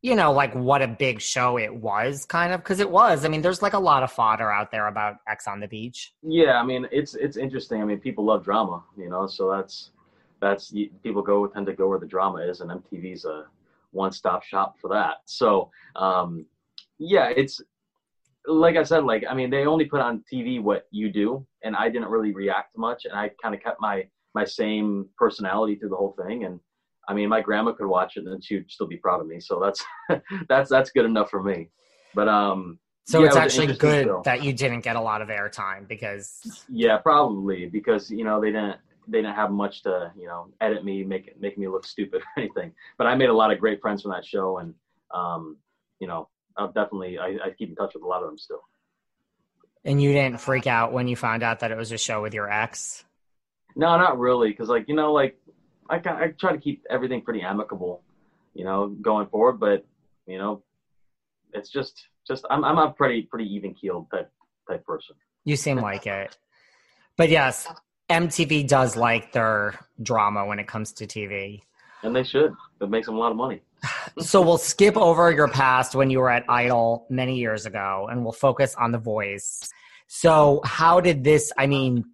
you 0.01 0.15
know, 0.15 0.31
like 0.31 0.53
what 0.55 0.81
a 0.81 0.87
big 0.87 1.19
show 1.19 1.57
it 1.57 1.73
was, 1.73 2.25
kind 2.25 2.53
of? 2.53 2.61
Because 2.61 2.79
it 2.79 2.89
was. 2.89 3.25
I 3.25 3.27
mean, 3.27 3.41
there's 3.41 3.61
like 3.61 3.73
a 3.73 3.79
lot 3.79 4.03
of 4.03 4.11
fodder 4.11 4.51
out 4.51 4.71
there 4.71 4.87
about 4.87 5.17
Ex 5.27 5.47
on 5.47 5.59
the 5.59 5.67
Beach. 5.67 6.13
Yeah, 6.23 6.59
I 6.59 6.63
mean, 6.63 6.87
it's 6.91 7.15
it's 7.15 7.35
interesting. 7.35 7.81
I 7.81 7.85
mean, 7.85 7.99
people 7.99 8.25
love 8.25 8.43
drama, 8.43 8.83
you 8.97 9.09
know, 9.09 9.27
so 9.27 9.51
that's 9.51 9.91
that's 10.41 10.73
people 11.03 11.21
go 11.21 11.47
tend 11.47 11.65
to 11.65 11.73
go 11.73 11.89
where 11.89 11.99
the 11.99 12.05
drama 12.05 12.39
is, 12.39 12.61
and 12.61 12.71
MTV's 12.71 13.25
a 13.25 13.45
one-stop 13.91 14.43
shop 14.43 14.75
for 14.79 14.89
that. 14.89 15.17
So, 15.25 15.71
um, 15.95 16.45
yeah, 16.97 17.31
it's 17.35 17.61
like 18.45 18.77
I 18.77 18.83
said, 18.83 19.03
like 19.03 19.23
I 19.29 19.33
mean, 19.33 19.49
they 19.49 19.65
only 19.65 19.85
put 19.85 20.01
on 20.01 20.23
TV 20.31 20.61
what 20.61 20.87
you 20.91 21.11
do, 21.11 21.45
and 21.63 21.75
I 21.75 21.89
didn't 21.89 22.09
really 22.09 22.33
react 22.33 22.77
much, 22.77 23.05
and 23.05 23.13
I 23.13 23.31
kind 23.41 23.53
of 23.53 23.61
kept 23.61 23.81
my 23.81 24.07
my 24.33 24.45
same 24.45 25.07
personality 25.17 25.75
through 25.75 25.89
the 25.89 25.95
whole 25.95 26.15
thing, 26.25 26.45
and 26.45 26.59
I 27.09 27.13
mean, 27.15 27.27
my 27.27 27.41
grandma 27.41 27.71
could 27.71 27.87
watch 27.87 28.17
it 28.17 28.25
and 28.25 28.43
she'd 28.43 28.69
still 28.69 28.85
be 28.85 28.97
proud 28.97 29.19
of 29.19 29.27
me. 29.27 29.39
So 29.39 29.59
that's 29.59 29.83
that's 30.47 30.69
that's 30.69 30.91
good 30.91 31.05
enough 31.05 31.31
for 31.31 31.41
me. 31.41 31.69
But 32.13 32.29
um, 32.29 32.77
So 33.05 33.21
yeah, 33.21 33.27
it's 33.27 33.35
it 33.35 33.39
actually 33.39 33.67
good 33.73 34.05
show. 34.05 34.21
that 34.25 34.43
you 34.43 34.53
didn't 34.53 34.81
get 34.81 34.95
a 34.95 35.01
lot 35.01 35.23
of 35.23 35.29
airtime 35.29 35.87
because 35.87 36.65
Yeah, 36.69 36.97
probably 36.97 37.65
because 37.65 38.11
you 38.11 38.23
know 38.23 38.39
they 38.39 38.51
didn't 38.51 38.77
they 39.07 39.17
didn't 39.23 39.35
have 39.35 39.49
much 39.49 39.81
to 39.83 40.11
you 40.15 40.27
know 40.27 40.49
edit 40.61 40.85
me, 40.85 41.03
make 41.03 41.27
it 41.27 41.41
make 41.41 41.57
me 41.57 41.67
look 41.67 41.83
stupid 41.83 42.21
or 42.37 42.41
anything. 42.41 42.71
But 42.99 43.07
I 43.07 43.15
made 43.15 43.29
a 43.29 43.33
lot 43.33 43.51
of 43.51 43.59
great 43.59 43.81
friends 43.81 44.03
from 44.03 44.11
that 44.11 44.23
show, 44.23 44.59
and 44.59 44.75
um, 45.11 45.57
you 45.99 46.07
know 46.07 46.29
I'll 46.57 46.71
definitely 46.71 47.17
I, 47.17 47.37
I 47.43 47.49
keep 47.57 47.69
in 47.69 47.75
touch 47.75 47.95
with 47.95 48.03
a 48.03 48.07
lot 48.07 48.21
of 48.21 48.29
them 48.29 48.37
still. 48.37 48.61
and 49.83 49.99
you 49.99 50.13
didn't 50.13 50.39
freak 50.39 50.67
out 50.67 50.93
when 50.93 51.07
you 51.07 51.15
found 51.15 51.41
out 51.41 51.61
that 51.61 51.71
it 51.71 51.77
was 51.77 51.91
a 51.91 51.97
show 51.97 52.21
with 52.21 52.35
your 52.35 52.51
ex. 52.51 53.03
No, 53.75 53.97
not 53.97 54.19
really, 54.19 54.49
because 54.49 54.69
like 54.69 54.87
you 54.87 54.95
know 54.95 55.11
like 55.11 55.39
I 55.89 55.95
I 55.95 56.33
try 56.39 56.51
to 56.51 56.57
keep 56.57 56.85
everything 56.89 57.21
pretty 57.21 57.41
amicable, 57.41 58.01
you 58.53 58.63
know, 58.63 58.95
going 59.01 59.27
forward. 59.27 59.59
But 59.59 59.85
you 60.27 60.37
know, 60.37 60.63
it's 61.53 61.69
just 61.69 62.07
just 62.27 62.45
I'm 62.49 62.63
I'm 62.63 62.77
a 62.77 62.91
pretty 62.91 63.23
pretty 63.23 63.45
even 63.53 63.73
keeled 63.73 64.09
type 64.11 64.31
type 64.69 64.85
person. 64.85 65.15
You 65.45 65.55
seem 65.55 65.77
like 65.89 66.07
it. 66.07 66.37
But 67.17 67.29
yes, 67.29 67.67
MTV 68.09 68.67
does 68.67 68.95
like 68.95 69.31
their 69.31 69.79
drama 70.01 70.45
when 70.45 70.59
it 70.59 70.67
comes 70.67 70.93
to 70.93 71.05
TV. 71.05 71.61
And 72.01 72.15
they 72.15 72.23
should. 72.23 72.53
It 72.81 72.89
makes 72.89 73.07
them 73.07 73.15
a 73.15 73.19
lot 73.19 73.31
of 73.31 73.37
money. 73.37 73.61
so 74.19 74.41
we'll 74.41 74.57
skip 74.57 74.95
over 74.97 75.31
your 75.31 75.47
past 75.47 75.95
when 75.95 76.09
you 76.09 76.19
were 76.19 76.29
at 76.29 76.45
Idol 76.49 77.05
many 77.09 77.37
years 77.37 77.65
ago 77.65 78.07
and 78.09 78.23
we'll 78.23 78.31
focus 78.31 78.75
on 78.75 78.91
The 78.91 78.97
Voice. 78.97 79.69
So 80.07 80.61
how 80.63 81.01
did 81.01 81.23
this 81.23 81.51
I 81.57 81.67
mean 81.67 82.05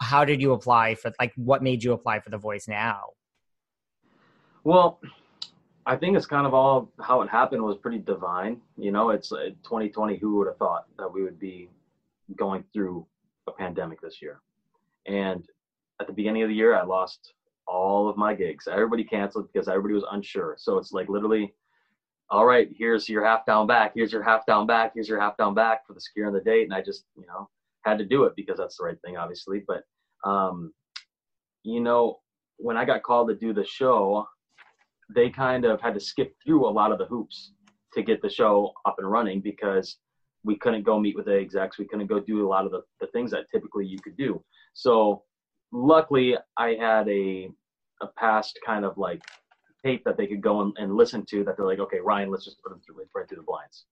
how 0.00 0.24
did 0.24 0.40
you 0.40 0.52
apply 0.52 0.94
for 0.94 1.12
like 1.20 1.32
what 1.36 1.62
made 1.62 1.82
you 1.82 1.92
apply 1.92 2.20
for 2.20 2.30
The 2.30 2.38
Voice 2.38 2.68
now? 2.68 3.10
Well, 4.64 5.00
I 5.84 5.96
think 5.96 6.16
it's 6.16 6.26
kind 6.26 6.46
of 6.46 6.54
all 6.54 6.90
how 7.00 7.22
it 7.22 7.28
happened 7.28 7.62
was 7.62 7.78
pretty 7.78 7.98
divine. 7.98 8.60
You 8.76 8.92
know, 8.92 9.10
it's 9.10 9.32
uh, 9.32 9.50
2020. 9.64 10.16
Who 10.16 10.36
would 10.36 10.46
have 10.46 10.56
thought 10.56 10.86
that 10.98 11.12
we 11.12 11.22
would 11.22 11.38
be 11.38 11.68
going 12.36 12.64
through 12.72 13.06
a 13.48 13.52
pandemic 13.52 14.00
this 14.00 14.22
year? 14.22 14.40
And 15.06 15.44
at 16.00 16.06
the 16.06 16.12
beginning 16.12 16.42
of 16.42 16.48
the 16.48 16.54
year, 16.54 16.76
I 16.76 16.84
lost 16.84 17.34
all 17.66 18.08
of 18.08 18.16
my 18.16 18.34
gigs. 18.34 18.68
Everybody 18.70 19.04
canceled 19.04 19.48
because 19.52 19.68
everybody 19.68 19.94
was 19.94 20.04
unsure. 20.12 20.56
So 20.58 20.78
it's 20.78 20.92
like 20.92 21.08
literally, 21.08 21.54
all 22.30 22.46
right, 22.46 22.68
here's 22.76 23.08
your 23.08 23.24
half 23.24 23.44
down 23.44 23.66
back. 23.66 23.92
Here's 23.94 24.12
your 24.12 24.22
half 24.22 24.46
down 24.46 24.66
back. 24.66 24.92
Here's 24.94 25.08
your 25.08 25.20
half 25.20 25.36
down 25.36 25.54
back 25.54 25.86
for 25.86 25.94
the 25.94 26.00
secure 26.00 26.26
and 26.28 26.36
the 26.36 26.40
date. 26.40 26.64
And 26.64 26.74
I 26.74 26.82
just, 26.82 27.04
you 27.16 27.26
know, 27.26 27.48
had 27.84 27.98
to 27.98 28.04
do 28.04 28.24
it 28.24 28.34
because 28.36 28.58
that's 28.58 28.78
the 28.78 28.84
right 28.84 29.00
thing, 29.04 29.16
obviously. 29.16 29.62
But, 29.66 29.82
um, 30.28 30.72
you 31.62 31.80
know, 31.80 32.18
when 32.56 32.76
I 32.76 32.84
got 32.84 33.02
called 33.02 33.28
to 33.28 33.34
do 33.34 33.52
the 33.52 33.64
show, 33.64 34.26
they 35.14 35.30
kind 35.30 35.64
of 35.64 35.80
had 35.80 35.94
to 35.94 36.00
skip 36.00 36.34
through 36.44 36.66
a 36.66 36.70
lot 36.70 36.92
of 36.92 36.98
the 36.98 37.06
hoops 37.06 37.52
to 37.94 38.02
get 38.02 38.22
the 38.22 38.30
show 38.30 38.72
up 38.86 38.96
and 38.98 39.10
running 39.10 39.40
because 39.40 39.98
we 40.44 40.56
couldn't 40.56 40.84
go 40.84 40.98
meet 40.98 41.16
with 41.16 41.26
the 41.26 41.38
execs. 41.38 41.78
We 41.78 41.86
couldn't 41.86 42.06
go 42.06 42.20
do 42.20 42.46
a 42.46 42.48
lot 42.48 42.64
of 42.64 42.72
the, 42.72 42.82
the 43.00 43.06
things 43.08 43.30
that 43.30 43.46
typically 43.52 43.86
you 43.86 43.98
could 44.00 44.16
do. 44.16 44.42
So 44.74 45.22
luckily 45.72 46.36
I 46.56 46.76
had 46.80 47.08
a, 47.08 47.50
a 48.00 48.06
past 48.16 48.58
kind 48.64 48.84
of 48.84 48.96
like 48.98 49.22
tape 49.84 50.04
that 50.04 50.16
they 50.16 50.26
could 50.26 50.40
go 50.40 50.62
and, 50.62 50.72
and 50.78 50.96
listen 50.96 51.24
to 51.26 51.44
that 51.44 51.56
they're 51.56 51.66
like, 51.66 51.80
okay, 51.80 51.98
Ryan, 52.00 52.30
let's 52.30 52.44
just 52.44 52.62
put 52.62 52.72
him 52.72 52.80
through 52.80 53.04
right 53.14 53.28
through 53.28 53.36
the 53.36 53.42
blinds. 53.42 53.84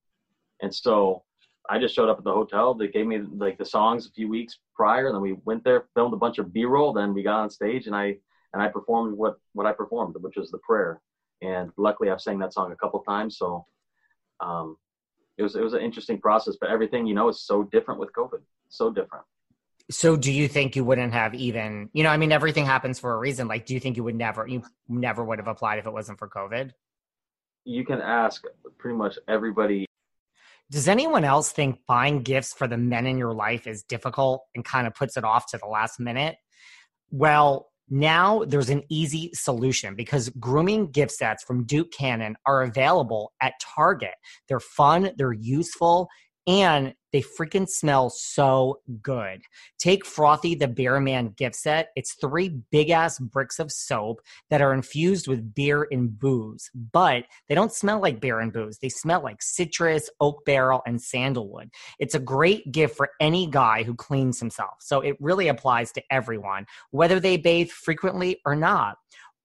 And 0.63 0.75
so 0.75 1.23
I 1.71 1.79
just 1.79 1.95
showed 1.95 2.09
up 2.09 2.19
at 2.19 2.25
the 2.25 2.33
hotel. 2.33 2.75
They 2.75 2.89
gave 2.89 3.07
me 3.07 3.21
like 3.37 3.57
the 3.57 3.65
songs 3.65 4.07
a 4.07 4.11
few 4.11 4.29
weeks 4.29 4.59
prior, 4.75 5.07
and 5.07 5.15
then 5.15 5.23
we 5.23 5.35
went 5.45 5.63
there, 5.63 5.87
filmed 5.95 6.13
a 6.13 6.17
bunch 6.17 6.39
of 6.39 6.53
B-roll. 6.53 6.93
Then 6.93 7.15
we 7.15 7.23
got 7.23 7.41
on 7.41 7.49
stage, 7.49 7.87
and 7.87 7.95
I 7.95 8.17
and 8.53 8.61
I 8.61 8.67
performed 8.67 9.17
what 9.17 9.37
what 9.53 9.67
I 9.67 9.73
performed, 9.73 10.17
which 10.19 10.37
was 10.37 10.51
the 10.51 10.59
prayer. 10.59 11.01
And 11.43 11.71
luckily, 11.77 12.11
I've 12.11 12.21
sang 12.21 12.41
that 12.41 12.53
song 12.53 12.73
a 12.73 12.77
couple 12.77 13.01
times, 13.01 13.39
so 13.39 13.67
um, 14.41 14.77
it 15.39 15.45
was 15.45 15.55
it 15.55 15.63
was 15.63 15.73
an 15.73 15.81
interesting 15.81 16.21
process. 16.21 16.57
But 16.61 16.71
everything 16.71 17.07
you 17.07 17.15
know 17.15 17.29
is 17.29 17.41
so 17.41 17.63
different 17.63 18.01
with 18.01 18.13
COVID, 18.13 18.41
so 18.69 18.91
different. 18.91 19.25
So 19.93 20.17
do 20.17 20.33
you 20.33 20.49
think 20.49 20.77
you 20.77 20.85
wouldn't 20.85 21.13
have 21.13 21.35
even, 21.35 21.91
you 21.93 22.05
know, 22.05 22.11
I 22.11 22.17
mean 22.17 22.31
everything 22.31 22.65
happens 22.65 23.01
for 23.01 23.13
a 23.13 23.19
reason. 23.19 23.49
Like 23.49 23.67
do 23.67 23.75
you 23.75 23.81
think 23.81 23.97
you 23.97 24.05
would 24.05 24.15
never 24.15 24.47
you 24.47 24.63
never 24.89 25.25
would 25.25 25.39
have 25.39 25.49
applied 25.49 25.79
if 25.79 25.87
it 25.87 25.93
wasn't 25.93 26.19
for 26.19 26.29
COVID? 26.29 26.73
You 27.65 27.85
can 27.85 28.01
ask 28.01 28.43
pretty 28.79 28.97
much 28.97 29.19
everybody. 29.29 29.87
Does 30.71 30.87
anyone 30.87 31.25
else 31.25 31.51
think 31.51 31.81
buying 31.87 32.23
gifts 32.23 32.53
for 32.53 32.69
the 32.69 32.77
men 32.77 33.07
in 33.07 33.19
your 33.19 33.35
life 33.35 33.67
is 33.67 33.83
difficult 33.83 34.45
and 34.55 34.65
kind 34.65 34.87
of 34.87 34.95
puts 34.95 35.17
it 35.17 35.25
off 35.25 35.51
to 35.51 35.59
the 35.59 35.67
last 35.67 35.99
minute? 35.99 36.37
Well, 37.11 37.71
now 37.89 38.45
there's 38.45 38.71
an 38.71 38.85
easy 38.89 39.31
solution 39.35 39.97
because 39.97 40.29
grooming 40.29 40.93
gift 40.93 41.11
sets 41.11 41.43
from 41.43 41.67
Duke 41.67 41.91
Cannon 41.91 42.37
are 42.47 42.63
available 42.63 43.33
at 43.41 43.55
Target. 43.61 44.15
They're 44.49 44.61
fun, 44.61 45.11
they're 45.17 45.33
useful, 45.33 46.09
and 46.51 46.95
they 47.13 47.23
freaking 47.23 47.69
smell 47.69 48.11
so 48.11 48.81
good. 49.03 49.41
Take 49.79 50.05
Frothy 50.05 50.57
the 50.57 50.67
Beer 50.67 50.99
Man 50.99 51.33
gift 51.37 51.55
set. 51.55 51.91
It's 51.95 52.15
three 52.15 52.49
big 52.73 52.91
ass 52.91 53.21
bricks 53.21 53.61
of 53.61 53.71
soap 53.71 54.21
that 54.49 54.61
are 54.61 54.75
infused 54.75 55.29
with 55.29 55.55
beer 55.55 55.87
and 55.93 56.19
booze, 56.19 56.69
but 56.93 57.25
they 57.49 57.55
don't 57.55 57.73
smell 57.73 58.01
like 58.01 58.21
beer 58.21 58.41
and 58.41 58.53
booze. 58.53 58.79
They 58.79 58.89
smell 58.89 59.23
like 59.23 59.43
citrus, 59.43 60.11
oak 60.19 60.45
barrel, 60.45 60.83
and 60.87 61.01
sandalwood. 61.01 61.71
It's 62.01 62.17
a 62.17 62.21
great 62.21 62.73
gift 62.73 62.97
for 62.97 63.11
any 63.21 63.47
guy 63.47 63.85
who 63.85 63.95
cleans 63.95 64.41
himself. 64.41 64.75
So 64.81 65.01
it 65.03 65.17
really 65.21 65.47
applies 65.47 65.93
to 65.93 66.03
everyone, 66.11 66.67
whether 66.91 67.21
they 67.21 67.37
bathe 67.37 67.71
frequently 67.71 68.41
or 68.45 68.57
not. 68.57 68.97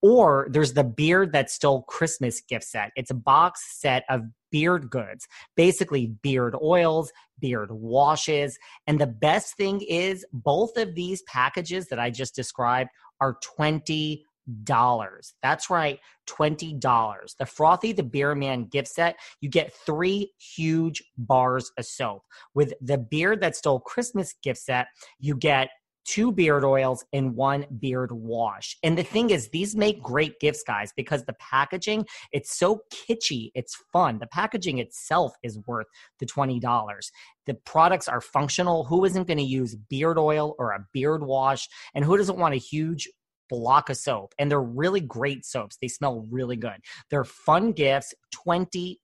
Or 0.08 0.46
there's 0.52 0.74
the 0.74 0.84
Beard 0.84 1.32
That 1.32 1.50
Stole 1.50 1.82
Christmas 1.82 2.40
gift 2.40 2.66
set. 2.66 2.92
It's 2.96 3.10
a 3.10 3.16
box 3.16 3.80
set 3.80 4.04
of 4.08 4.22
beard 4.52 4.92
goods, 4.92 5.28
basically 5.58 6.14
beard 6.22 6.56
oils, 6.62 7.12
beard 7.40 7.72
washes. 7.72 8.56
And 8.86 9.02
the 9.02 9.08
best 9.08 9.58
thing 9.58 9.82
is, 9.82 10.24
both 10.32 10.78
of 10.78 10.94
these 10.94 11.24
packages 11.24 11.88
that 11.88 12.00
I 12.00 12.12
just 12.12 12.36
described 12.36 12.92
are 13.20 13.40
20 13.58 14.24
dollars. 14.64 15.34
That's 15.42 15.72
right, 15.72 16.00
twenty 16.28 16.76
dollars. 16.76 17.36
The 17.40 17.48
Frothy 17.48 17.92
the 17.94 18.04
Beer 18.04 18.36
Man 18.36 18.66
gift 18.66 18.90
set, 18.90 19.16
you 19.42 19.50
get 19.50 19.74
three 19.74 20.34
huge 20.38 21.02
bars 21.18 21.72
of 21.80 21.86
soap. 21.88 22.22
With 22.54 22.76
the 22.80 23.00
Beard 23.00 23.42
That 23.42 23.56
Stole 23.56 23.80
Christmas 23.80 24.36
gift 24.44 24.60
set, 24.60 24.86
you 25.20 25.36
get 25.36 25.70
two 26.06 26.32
beard 26.32 26.64
oils 26.64 27.04
and 27.12 27.36
one 27.36 27.66
beard 27.80 28.12
wash. 28.12 28.78
And 28.84 28.98
the 28.98 29.04
thing 29.04 29.32
is, 29.32 29.50
these 29.50 29.76
make 29.76 30.02
great 30.02 30.40
gifts, 30.40 30.64
guys, 30.64 30.94
because 30.96 31.26
the 31.26 31.34
packaging, 31.34 32.06
it's 32.32 32.58
so 32.58 32.82
kitschy, 32.94 33.52
it's 33.56 33.76
fun. 33.92 34.20
The 34.20 34.28
packaging 34.28 34.78
itself 34.80 35.34
is 35.44 35.60
worth 35.68 35.88
the 36.20 36.26
$20. 36.26 37.12
The 37.46 37.54
products 37.54 38.08
are 38.08 38.22
functional. 38.22 38.86
Who 38.86 39.06
isn't 39.06 39.28
going 39.28 39.38
to 39.38 39.44
use 39.44 39.76
beard 39.76 40.18
oil 40.18 40.56
or 40.58 40.72
a 40.72 40.86
beard 40.94 41.24
wash? 41.24 41.68
And 41.94 42.06
who 42.06 42.18
doesn't 42.18 42.38
want 42.38 42.54
a 42.54 42.58
huge 42.58 43.10
block 43.50 43.90
of 43.90 43.98
soap 43.98 44.34
and 44.40 44.50
they're 44.50 44.62
really 44.62 45.00
great 45.00 45.46
soaps 45.46 45.78
they 45.82 45.88
smell 45.88 46.26
really 46.32 46.56
good 46.56 46.78
they're 47.10 47.24
fun 47.24 47.72
gifts 47.72 48.14
$20 48.36 48.98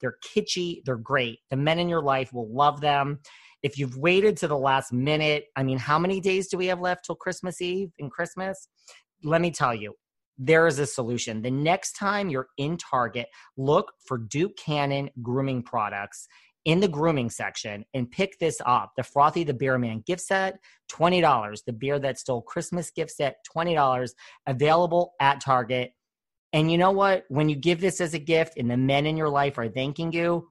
they're 0.00 0.16
kitschy 0.24 0.82
they're 0.84 0.96
great 0.96 1.40
the 1.50 1.56
men 1.56 1.78
in 1.78 1.88
your 1.88 2.02
life 2.02 2.32
will 2.32 2.48
love 2.52 2.80
them 2.80 3.18
if 3.62 3.78
you've 3.78 3.96
waited 3.96 4.36
to 4.36 4.48
the 4.48 4.56
last 4.56 4.92
minute 4.92 5.46
i 5.56 5.62
mean 5.62 5.78
how 5.78 5.98
many 5.98 6.20
days 6.20 6.48
do 6.48 6.56
we 6.56 6.66
have 6.66 6.80
left 6.80 7.04
till 7.04 7.16
christmas 7.16 7.60
eve 7.60 7.90
and 7.98 8.10
christmas 8.10 8.68
let 9.24 9.40
me 9.40 9.50
tell 9.50 9.74
you 9.74 9.94
there 10.38 10.66
is 10.66 10.78
a 10.78 10.86
solution 10.86 11.42
the 11.42 11.50
next 11.50 11.92
time 11.92 12.28
you're 12.28 12.48
in 12.58 12.76
target 12.76 13.26
look 13.56 13.92
for 14.06 14.18
duke 14.18 14.56
cannon 14.56 15.08
grooming 15.22 15.62
products 15.62 16.28
in 16.64 16.80
the 16.80 16.88
grooming 16.88 17.30
section 17.30 17.84
and 17.92 18.10
pick 18.10 18.38
this 18.38 18.60
up. 18.64 18.92
The 18.96 19.02
Frothy 19.02 19.44
the 19.44 19.54
Beer 19.54 19.78
Man 19.78 20.02
gift 20.06 20.22
set, 20.22 20.58
$20. 20.92 21.64
The 21.64 21.72
Beer 21.72 21.98
That 21.98 22.18
Stole 22.18 22.42
Christmas 22.42 22.90
gift 22.90 23.10
set, 23.10 23.36
$20. 23.54 24.10
Available 24.46 25.14
at 25.20 25.40
Target. 25.40 25.92
And 26.52 26.70
you 26.70 26.78
know 26.78 26.90
what? 26.90 27.24
When 27.28 27.48
you 27.48 27.56
give 27.56 27.80
this 27.80 28.00
as 28.00 28.14
a 28.14 28.18
gift 28.18 28.58
and 28.58 28.70
the 28.70 28.76
men 28.76 29.06
in 29.06 29.16
your 29.16 29.30
life 29.30 29.58
are 29.58 29.68
thanking 29.68 30.12
you, 30.12 30.50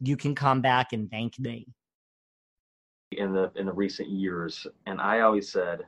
you 0.00 0.16
can 0.16 0.34
come 0.34 0.60
back 0.60 0.92
and 0.92 1.10
thank 1.10 1.38
me. 1.38 1.68
In 3.18 3.32
the 3.32 3.50
in 3.56 3.66
the 3.66 3.72
recent 3.72 4.08
years, 4.08 4.66
and 4.86 5.00
I 5.00 5.20
always 5.20 5.50
said, 5.50 5.82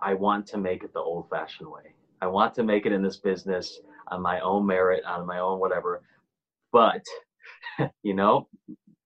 I 0.00 0.14
want 0.14 0.46
to 0.48 0.58
make 0.58 0.84
it 0.84 0.92
the 0.92 1.00
old-fashioned 1.00 1.68
way. 1.68 1.94
I 2.20 2.26
want 2.26 2.54
to 2.54 2.62
make 2.62 2.86
it 2.86 2.92
in 2.92 3.02
this 3.02 3.16
business 3.16 3.80
on 4.08 4.22
my 4.22 4.40
own 4.40 4.66
merit, 4.66 5.04
on 5.04 5.26
my 5.26 5.38
own 5.38 5.60
whatever. 5.60 6.02
But 6.72 7.04
you 8.02 8.14
know, 8.14 8.48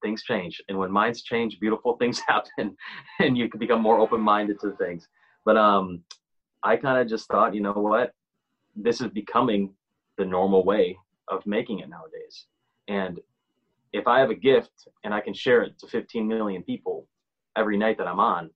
things 0.02 0.22
change, 0.22 0.62
and 0.68 0.78
when 0.78 0.90
minds 0.90 1.22
change, 1.22 1.60
beautiful 1.60 1.96
things 2.00 2.20
happen, 2.20 2.76
and 3.18 3.36
you 3.36 3.48
can 3.48 3.58
become 3.58 3.82
more 3.82 3.98
open-minded 3.98 4.60
to 4.60 4.72
things. 4.72 5.08
But 5.44 5.56
um, 5.56 6.02
I 6.62 6.76
kind 6.76 7.00
of 7.00 7.08
just 7.08 7.28
thought, 7.28 7.54
you 7.54 7.60
know 7.60 7.72
what, 7.72 8.12
this 8.76 9.00
is 9.00 9.08
becoming 9.08 9.74
the 10.18 10.24
normal 10.24 10.64
way 10.64 10.96
of 11.28 11.44
making 11.46 11.80
it 11.80 11.88
nowadays. 11.88 12.46
And 12.88 13.20
if 13.92 14.06
I 14.06 14.20
have 14.20 14.30
a 14.30 14.34
gift 14.34 14.88
and 15.04 15.12
I 15.12 15.20
can 15.20 15.34
share 15.34 15.62
it 15.62 15.78
to 15.80 15.86
15 15.86 16.26
million 16.26 16.62
people 16.62 17.06
every 17.56 17.76
night 17.76 17.98
that 17.98 18.06
I'm 18.06 18.20
on, 18.20 18.50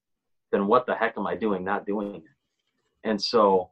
then 0.53 0.67
what 0.67 0.87
the 0.87 0.95
heck 0.95 1.17
am 1.17 1.27
I 1.27 1.37
doing 1.37 1.65
not 1.65 1.87
doing 1.87 2.17
it? 2.17 2.23
And 3.05 3.21
so 3.21 3.71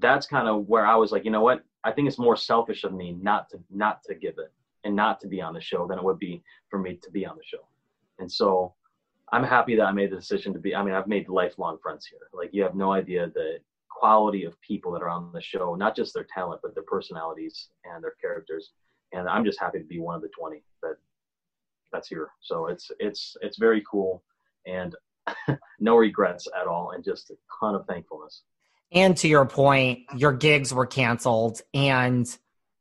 that's 0.00 0.26
kind 0.26 0.48
of 0.48 0.68
where 0.68 0.86
I 0.86 0.96
was 0.96 1.12
like, 1.12 1.24
you 1.24 1.30
know 1.30 1.42
what? 1.42 1.62
I 1.84 1.92
think 1.92 2.08
it's 2.08 2.18
more 2.18 2.36
selfish 2.36 2.84
of 2.84 2.92
me 2.92 3.12
not 3.12 3.48
to 3.50 3.58
not 3.70 4.02
to 4.04 4.14
give 4.14 4.34
it 4.38 4.52
and 4.84 4.94
not 4.94 5.20
to 5.20 5.28
be 5.28 5.40
on 5.40 5.54
the 5.54 5.60
show 5.60 5.86
than 5.86 5.98
it 5.98 6.04
would 6.04 6.18
be 6.18 6.42
for 6.68 6.78
me 6.78 6.98
to 7.02 7.10
be 7.10 7.26
on 7.26 7.36
the 7.36 7.44
show. 7.44 7.66
And 8.18 8.30
so 8.30 8.74
I'm 9.32 9.44
happy 9.44 9.76
that 9.76 9.84
I 9.84 9.92
made 9.92 10.10
the 10.10 10.16
decision 10.16 10.52
to 10.54 10.58
be. 10.58 10.74
I 10.74 10.82
mean, 10.82 10.94
I've 10.94 11.06
made 11.06 11.28
lifelong 11.28 11.78
friends 11.82 12.06
here. 12.06 12.28
Like 12.32 12.50
you 12.52 12.62
have 12.62 12.74
no 12.74 12.92
idea 12.92 13.28
the 13.28 13.58
quality 13.88 14.44
of 14.44 14.60
people 14.60 14.92
that 14.92 15.02
are 15.02 15.08
on 15.08 15.30
the 15.32 15.40
show, 15.40 15.74
not 15.74 15.94
just 15.94 16.14
their 16.14 16.26
talent, 16.32 16.60
but 16.62 16.74
their 16.74 16.84
personalities 16.84 17.68
and 17.84 18.02
their 18.02 18.14
characters. 18.20 18.72
And 19.12 19.28
I'm 19.28 19.44
just 19.44 19.60
happy 19.60 19.78
to 19.78 19.84
be 19.84 20.00
one 20.00 20.14
of 20.14 20.22
the 20.22 20.28
20 20.28 20.62
that 20.82 20.96
that's 21.92 22.08
here. 22.08 22.30
So 22.40 22.66
it's 22.66 22.90
it's 22.98 23.36
it's 23.42 23.58
very 23.58 23.82
cool 23.90 24.22
and 24.66 24.94
no 25.80 25.96
regrets 25.96 26.46
at 26.58 26.66
all 26.66 26.92
and 26.92 27.04
just 27.04 27.30
a 27.30 27.34
ton 27.60 27.74
of 27.74 27.86
thankfulness. 27.86 28.42
And 28.92 29.16
to 29.18 29.28
your 29.28 29.46
point, 29.46 30.00
your 30.16 30.32
gigs 30.32 30.74
were 30.74 30.86
canceled 30.86 31.60
and 31.72 32.26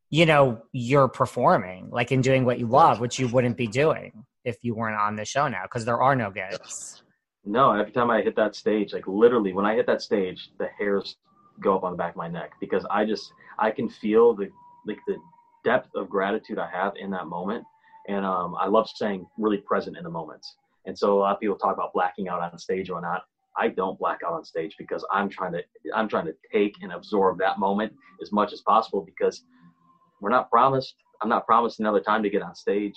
you 0.10 0.26
know, 0.26 0.63
you're 0.72 1.08
performing 1.08 1.89
like 1.92 2.12
in 2.12 2.22
doing 2.22 2.46
what 2.46 2.60
you 2.60 2.68
love, 2.68 3.00
which 3.00 3.20
you 3.20 3.28
wouldn't 3.28 3.58
be 3.58 3.68
doing 3.68 4.26
if 4.44 4.58
you 4.63 4.74
weren't 4.74 5.00
on 5.00 5.15
the 5.15 5.26
show 5.26 5.48
now 5.48 5.63
because 5.63 5.86
there 5.86 6.02
are 6.02 6.15
no 6.15 6.32
gigs. 6.32 7.04
No, 7.46 7.72
every 7.72 7.92
time 7.92 8.10
I 8.10 8.22
hit 8.22 8.36
that 8.36 8.56
stage, 8.56 8.94
like 8.94 9.08
literally 9.08 9.54
when 9.54 9.65
I 9.65 9.76
hit 9.76 9.86
that 9.88 10.02
stage, 10.02 10.50
the 10.58 10.68
hairs 10.78 11.15
go 11.62 11.76
up 11.76 11.84
on 11.84 11.92
the 11.92 11.98
back 11.98 12.12
of 12.12 12.18
my 12.18 12.28
neck 12.28 12.52
because 12.60 12.86
I 12.89 13.06
just 13.06 13.32
I 13.60 13.72
can 13.72 13.89
feel 13.89 14.34
the 14.34 14.50
like 14.86 15.00
the 15.08 15.18
depth 15.63 15.89
of 15.96 16.10
gratitude 16.10 16.58
I 16.58 16.70
have 16.72 16.94
in 16.98 17.12
that 17.12 17.28
moment. 17.28 17.63
And 18.08 18.26
um, 18.26 18.56
I 18.60 18.68
love 18.68 18.88
staying 18.88 19.28
really 19.38 19.58
present 19.58 19.98
in 19.98 20.04
the 20.04 20.10
moments. 20.10 20.56
And 20.86 20.98
so 20.98 21.18
a 21.18 21.20
lot 21.20 21.36
of 21.36 21.39
people 21.39 21.58
talk 21.58 21.74
about 21.74 21.94
blacking 21.94 22.28
out 22.28 22.42
on 22.42 22.58
stage 22.58 22.89
or 22.89 23.02
not. 23.02 23.24
I 23.58 23.68
don't 23.68 24.00
black 24.00 24.20
out 24.26 24.34
on 24.34 24.46
stage 24.46 24.76
because 24.78 25.06
I'm 25.12 25.30
trying 25.30 25.54
to 25.54 25.63
I'm 25.94 26.08
trying 26.08 26.26
to 26.26 26.36
take 26.52 26.76
and 26.82 26.92
absorb 26.92 27.39
that 27.39 27.60
moment 27.60 27.94
as 28.22 28.32
much 28.32 28.54
as 28.54 28.62
possible 28.62 29.02
because 29.02 29.44
we're 30.22 30.30
not 30.30 30.50
promised. 30.50 30.96
I'm 31.22 31.30
not 31.30 31.46
promised 31.46 31.80
another 31.80 32.00
time 32.00 32.24
to 32.24 32.30
get 32.30 32.42
on 32.42 32.56
stage, 32.56 32.96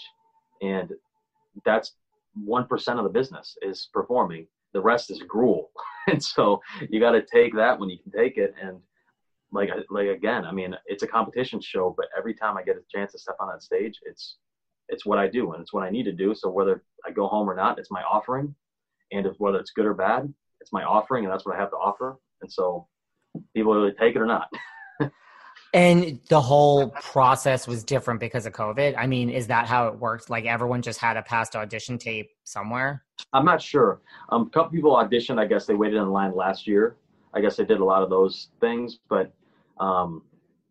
and 0.60 0.92
that's 1.64 1.94
one 2.34 2.66
percent 2.66 2.98
of 2.98 3.04
the 3.04 3.10
business 3.10 3.56
is 3.62 3.88
performing. 3.92 4.46
The 4.72 4.80
rest 4.80 5.10
is 5.10 5.22
gruel, 5.22 5.70
and 6.06 6.22
so 6.22 6.60
you 6.88 7.00
got 7.00 7.12
to 7.12 7.22
take 7.22 7.54
that 7.56 7.78
when 7.78 7.90
you 7.90 7.98
can 7.98 8.12
take 8.12 8.36
it. 8.36 8.54
And 8.62 8.78
like 9.50 9.70
like 9.90 10.08
again, 10.08 10.44
I 10.44 10.52
mean, 10.52 10.76
it's 10.86 11.02
a 11.02 11.08
competition 11.08 11.60
show, 11.60 11.94
but 11.96 12.06
every 12.16 12.34
time 12.34 12.56
I 12.56 12.62
get 12.62 12.76
a 12.76 12.82
chance 12.94 13.12
to 13.12 13.18
step 13.18 13.36
on 13.40 13.48
that 13.48 13.62
stage, 13.62 13.98
it's 14.04 14.36
it's 14.88 15.06
what 15.06 15.18
I 15.18 15.28
do 15.28 15.52
and 15.52 15.62
it's 15.62 15.72
what 15.72 15.84
I 15.84 15.90
need 15.90 16.04
to 16.04 16.12
do. 16.12 16.34
So 16.34 16.50
whether 16.50 16.82
I 17.06 17.10
go 17.10 17.26
home 17.26 17.48
or 17.48 17.54
not, 17.54 17.78
it's 17.78 17.90
my 17.90 18.02
offering, 18.02 18.54
and 19.12 19.26
if 19.26 19.34
whether 19.38 19.58
it's 19.58 19.72
good 19.72 19.86
or 19.86 19.94
bad, 19.94 20.32
it's 20.60 20.72
my 20.72 20.84
offering, 20.84 21.24
and 21.24 21.32
that's 21.32 21.44
what 21.44 21.56
I 21.56 21.58
have 21.58 21.70
to 21.70 21.76
offer. 21.76 22.18
And 22.40 22.52
so 22.52 22.86
people 23.54 23.74
really 23.74 23.92
take 23.92 24.16
it 24.16 24.20
or 24.20 24.26
not. 24.26 24.48
And 25.74 26.20
the 26.28 26.40
whole 26.40 26.90
process 26.90 27.66
was 27.66 27.82
different 27.82 28.20
because 28.20 28.44
of 28.44 28.52
COVID. 28.52 28.94
I 28.98 29.06
mean, 29.06 29.30
is 29.30 29.46
that 29.46 29.66
how 29.66 29.88
it 29.88 29.98
worked? 29.98 30.28
Like 30.28 30.44
everyone 30.44 30.82
just 30.82 30.98
had 30.98 31.16
a 31.16 31.22
past 31.22 31.56
audition 31.56 31.96
tape 31.96 32.28
somewhere? 32.44 33.04
I'm 33.32 33.46
not 33.46 33.62
sure. 33.62 34.02
Um, 34.28 34.42
a 34.42 34.50
couple 34.50 34.70
people 34.70 34.94
auditioned. 34.94 35.38
I 35.38 35.46
guess 35.46 35.64
they 35.64 35.74
waited 35.74 35.96
in 35.96 36.10
line 36.10 36.36
last 36.36 36.66
year. 36.66 36.96
I 37.32 37.40
guess 37.40 37.56
they 37.56 37.64
did 37.64 37.80
a 37.80 37.84
lot 37.84 38.02
of 38.02 38.10
those 38.10 38.48
things, 38.60 38.98
but 39.08 39.32
um, 39.80 40.22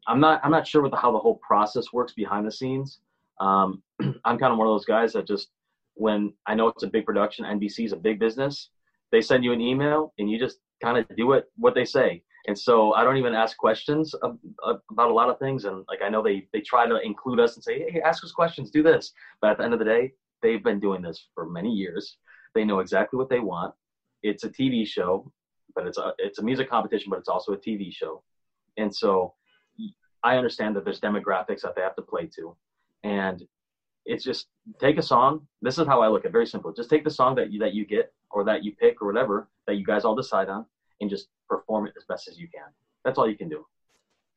I'm 0.08 0.19
not. 0.19 0.39
I'm 0.43 0.52
not 0.52 0.67
sure 0.67 0.84
what 0.84 0.91
the, 0.91 0.97
how 0.97 1.12
the 1.12 1.17
whole 1.17 1.36
process 1.36 1.91
works 1.91 2.13
behind 2.13 2.45
the 2.45 2.52
scenes. 2.52 3.00
Um, 3.39 3.82
I'm 4.26 4.38
kind 4.38 4.52
of 4.52 4.58
one 4.58 4.68
of 4.68 4.74
those 4.74 4.86
guys 4.86 5.14
that 5.14 5.28
just 5.28 5.50
when 5.96 6.34
I 6.48 6.56
know 6.56 6.68
it's 6.68 6.84
a 6.84 6.88
big 6.88 7.06
production, 7.06 7.46
NBC 7.46 7.86
is 7.86 7.94
a 7.94 7.98
big 7.98 8.20
business. 8.20 8.70
They 9.12 9.22
send 9.22 9.44
you 9.44 9.54
an 9.54 9.62
email 9.62 10.14
and 10.18 10.30
you 10.30 10.40
just 10.40 10.60
kind 10.82 10.98
of 10.98 11.06
do 11.16 11.34
it 11.34 11.46
what 11.58 11.76
they 11.76 11.86
say 11.86 12.24
and 12.48 12.58
so 12.58 12.94
I 12.94 13.04
don't 13.04 13.18
even 13.18 13.34
ask 13.34 13.58
questions 13.58 14.16
about 14.24 15.10
a 15.10 15.14
lot 15.14 15.30
of 15.30 15.38
things. 15.40 15.66
And 15.66 15.86
like 15.88 16.02
I 16.04 16.10
know 16.10 16.24
they 16.24 16.48
they 16.54 16.62
try 16.62 16.88
to 16.88 17.00
include 17.00 17.40
us 17.40 17.56
and 17.56 17.64
say, 17.64 17.88
hey, 17.90 18.02
ask 18.02 18.24
us 18.24 18.32
questions, 18.32 18.72
do 18.72 18.82
this. 18.82 19.12
But 19.42 19.52
at 19.52 19.58
the 19.58 19.64
end 19.64 19.74
of 19.74 19.80
the 19.80 19.86
day, 19.86 20.14
they've 20.42 20.64
been 20.64 20.80
doing 20.80 21.02
this 21.02 21.28
for 21.36 21.48
many 21.48 21.72
years. 21.72 22.18
They 22.56 22.66
know 22.66 22.80
exactly 22.80 23.18
what 23.18 23.30
they 23.30 23.40
want. 23.40 23.74
It's 24.24 24.44
a 24.44 24.50
TV 24.50 24.88
show, 24.88 25.32
but 25.76 25.86
it's 25.86 25.98
a 25.98 26.14
it's 26.18 26.40
a 26.40 26.44
music 26.44 26.70
competition, 26.70 27.10
but 27.10 27.20
it's 27.20 27.30
also 27.30 27.54
a 27.54 27.58
TV 27.58 27.94
show. 27.94 28.24
And 28.78 28.94
so 28.94 29.36
I 30.24 30.38
understand 30.38 30.76
that 30.76 30.86
there's 30.86 31.00
demographics 31.00 31.62
that 31.62 31.76
they 31.76 31.82
have 31.82 31.96
to 31.96 32.02
play 32.02 32.28
to, 32.38 32.56
and 33.04 33.44
it's 34.06 34.24
just 34.24 34.48
take 34.80 34.98
a 34.98 35.02
song. 35.02 35.48
This 35.62 35.78
is 35.78 35.88
how 35.88 36.02
I 36.02 36.08
look 36.08 36.26
at 36.26 36.30
it. 36.30 36.32
Very 36.32 36.48
simple. 36.48 36.74
Just 36.74 36.90
take 36.90 37.04
the 37.04 37.12
song 37.12 37.36
that 37.36 37.52
you 37.52 37.60
that 37.60 37.74
you 37.74 37.86
get 37.86 38.14
or 38.32 38.44
that 38.46 38.64
you 38.64 38.76
pick 38.76 39.02
or 39.02 39.08
whatever 39.08 39.48
that 39.68 39.76
you 39.76 39.86
guys 39.86 40.06
all 40.06 40.16
decide 40.16 40.50
on, 40.50 40.66
and 41.02 41.10
just 41.10 41.28
perform 41.50 41.88
it 41.88 41.94
as 41.98 42.04
best 42.06 42.28
as 42.28 42.40
you 42.40 42.48
can. 42.48 42.68
That's 43.06 43.18
all 43.18 43.30
you 43.30 43.38
can 43.38 43.50
do. 43.50 43.66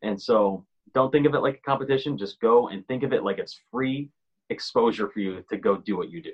And 0.02 0.20
so 0.20 0.64
don't 0.94 1.10
think 1.10 1.26
of 1.26 1.34
it 1.34 1.40
like 1.40 1.56
a 1.56 1.70
competition. 1.70 2.18
Just 2.18 2.40
go 2.40 2.68
and 2.68 2.86
think 2.86 3.02
of 3.02 3.12
it 3.12 3.24
like 3.24 3.38
it's 3.38 3.58
free 3.70 4.10
exposure 4.50 5.08
for 5.08 5.20
you 5.20 5.44
to 5.50 5.56
go 5.56 5.76
do 5.76 5.96
what 5.96 6.10
you 6.10 6.22
do. 6.22 6.32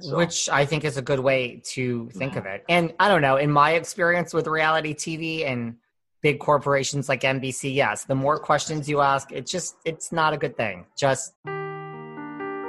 So, 0.00 0.16
Which 0.16 0.48
I 0.48 0.64
think 0.64 0.84
is 0.84 0.96
a 0.96 1.02
good 1.02 1.20
way 1.20 1.62
to 1.66 2.08
think 2.10 2.32
mm-hmm. 2.32 2.38
of 2.40 2.46
it. 2.46 2.64
And 2.68 2.92
I 2.98 3.08
don't 3.08 3.22
know, 3.22 3.36
in 3.36 3.50
my 3.52 3.74
experience 3.74 4.34
with 4.34 4.48
reality 4.48 4.94
TV 4.94 5.46
and 5.46 5.76
big 6.22 6.40
corporations 6.40 7.08
like 7.08 7.20
NBC, 7.20 7.72
yes, 7.72 8.04
the 8.04 8.14
more 8.14 8.38
questions 8.38 8.88
you 8.88 9.00
ask, 9.00 9.30
it 9.30 9.46
just 9.46 9.76
it's 9.84 10.10
not 10.10 10.32
a 10.32 10.36
good 10.36 10.56
thing. 10.56 10.86
Just 10.96 11.34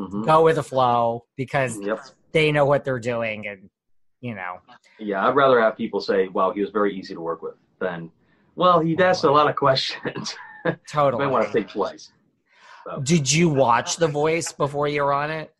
Mm-hmm. 0.00 0.22
Go 0.22 0.44
with 0.44 0.56
the 0.56 0.62
flow 0.62 1.26
because 1.36 1.78
yep. 1.80 2.00
they 2.32 2.50
know 2.52 2.64
what 2.64 2.84
they're 2.84 2.98
doing, 2.98 3.46
and 3.46 3.68
you 4.22 4.34
know. 4.34 4.56
Yeah, 4.98 5.26
I'd 5.26 5.36
rather 5.36 5.60
have 5.60 5.76
people 5.76 6.00
say, 6.00 6.28
"Wow, 6.28 6.52
he 6.52 6.60
was 6.62 6.70
very 6.70 6.96
easy 6.96 7.14
to 7.14 7.20
work 7.20 7.42
with," 7.42 7.54
than, 7.80 8.10
"Well, 8.56 8.80
he 8.80 8.96
asked 8.98 9.24
a 9.24 9.30
lot 9.30 9.48
of 9.48 9.56
questions." 9.56 10.34
Totally. 10.88 11.24
I 11.24 11.26
want 11.26 11.46
to 11.46 11.52
think 11.52 11.70
twice. 11.70 12.12
So. 12.84 13.00
Did 13.00 13.30
you 13.30 13.50
watch 13.50 13.96
The 13.96 14.08
Voice 14.08 14.52
before 14.52 14.88
you 14.88 15.02
were 15.02 15.12
on 15.12 15.30
it? 15.30 15.54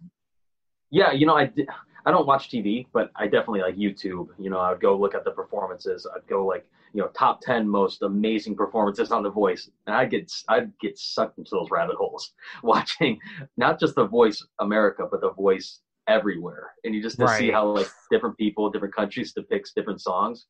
Yeah, 0.91 1.13
you 1.13 1.27
know, 1.27 1.35
I 1.35 1.47
did. 1.47 1.69
I 2.07 2.11
don't 2.11 2.27
watch 2.27 2.51
TV, 2.51 2.87
but 2.95 3.11
I 3.15 3.25
definitely 3.25 3.61
like 3.61 3.77
YouTube. 3.77 4.29
You 4.39 4.49
know, 4.49 4.59
I 4.59 4.71
would 4.71 4.81
go 4.81 4.97
look 4.97 5.15
at 5.15 5.25
the 5.25 5.33
performances. 5.33 6.07
I'd 6.15 6.27
go 6.27 6.47
like, 6.47 6.67
you 6.93 7.01
know, 7.01 7.09
top 7.09 7.41
ten 7.41 7.69
most 7.69 8.03
amazing 8.03 8.57
performances 8.57 9.13
on 9.13 9.23
The 9.23 9.31
Voice, 9.31 9.71
and 9.87 9.95
I'd 9.95 10.11
get 10.11 10.33
I'd 10.49 10.73
get 10.81 10.99
sucked 10.99 11.39
into 11.39 11.51
those 11.53 11.71
rabbit 11.71 11.97
holes 11.97 12.33
watching 12.63 13.19
not 13.57 13.79
just 13.79 13.95
The 13.95 14.07
Voice 14.07 14.45
America, 14.59 15.07
but 15.11 15.21
The 15.21 15.33
Voice 15.33 15.81
everywhere, 16.09 16.73
and 16.85 16.95
you 16.95 17.03
just 17.03 17.19
to 17.19 17.25
right. 17.25 17.39
see 17.39 17.51
how 17.51 17.69
like 17.69 17.89
different 18.11 18.37
people, 18.37 18.71
different 18.71 18.95
countries 18.95 19.33
depicts 19.33 19.73
different 19.73 20.01
songs, 20.01 20.47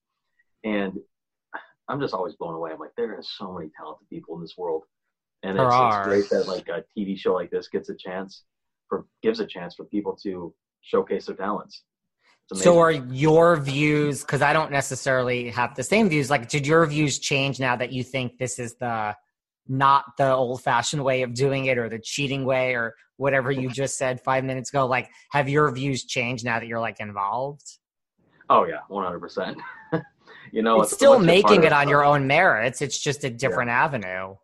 and 0.64 0.98
I'm 1.88 2.00
just 2.00 2.14
always 2.14 2.34
blown 2.34 2.54
away. 2.54 2.70
I'm 2.72 2.78
like, 2.78 2.94
there 2.96 3.12
are 3.18 3.22
so 3.22 3.52
many 3.52 3.70
talented 3.76 4.08
people 4.08 4.36
in 4.36 4.40
this 4.40 4.56
world, 4.56 4.84
and 5.42 5.58
it's, 5.58 5.74
it's 5.74 6.06
great 6.06 6.30
that 6.30 6.48
like 6.48 6.68
a 6.68 6.84
TV 6.96 7.18
show 7.18 7.34
like 7.34 7.50
this 7.50 7.68
gets 7.68 7.88
a 7.88 7.94
chance 7.94 8.44
for 8.88 9.06
gives 9.22 9.40
a 9.40 9.46
chance 9.46 9.74
for 9.74 9.84
people 9.84 10.16
to 10.22 10.54
showcase 10.82 11.26
their 11.26 11.36
talents. 11.36 11.82
So 12.54 12.78
are 12.78 12.90
your 12.90 13.56
views 13.56 14.22
because 14.22 14.42
I 14.42 14.52
don't 14.52 14.72
necessarily 14.72 15.50
have 15.50 15.76
the 15.76 15.84
same 15.84 16.08
views. 16.08 16.30
Like, 16.30 16.48
did 16.48 16.66
your 16.66 16.84
views 16.86 17.18
change 17.18 17.60
now 17.60 17.76
that 17.76 17.92
you 17.92 18.02
think 18.02 18.38
this 18.38 18.58
is 18.58 18.74
the 18.76 19.14
not 19.68 20.16
the 20.18 20.32
old 20.32 20.62
fashioned 20.62 21.04
way 21.04 21.22
of 21.22 21.32
doing 21.32 21.66
it 21.66 21.78
or 21.78 21.88
the 21.88 22.00
cheating 22.00 22.44
way 22.44 22.74
or 22.74 22.94
whatever 23.18 23.52
you 23.52 23.70
just 23.70 23.96
said 23.96 24.20
five 24.20 24.44
minutes 24.44 24.70
ago? 24.70 24.86
Like, 24.86 25.10
have 25.30 25.48
your 25.48 25.70
views 25.70 26.04
changed 26.04 26.44
now 26.44 26.58
that 26.58 26.66
you're 26.66 26.80
like 26.80 26.98
involved? 26.98 27.78
Oh 28.48 28.64
yeah, 28.64 28.80
one 28.88 29.04
hundred 29.04 29.20
percent. 29.20 29.58
You 30.52 30.62
know, 30.62 30.80
it's, 30.80 30.92
it's 30.92 30.98
still 30.98 31.18
making 31.18 31.64
it 31.64 31.72
on 31.72 31.88
your 31.88 32.04
own 32.04 32.26
merits. 32.26 32.82
It's 32.82 32.98
just 32.98 33.24
a 33.24 33.30
different 33.30 33.68
yeah. 33.68 33.84
avenue. 33.84 34.34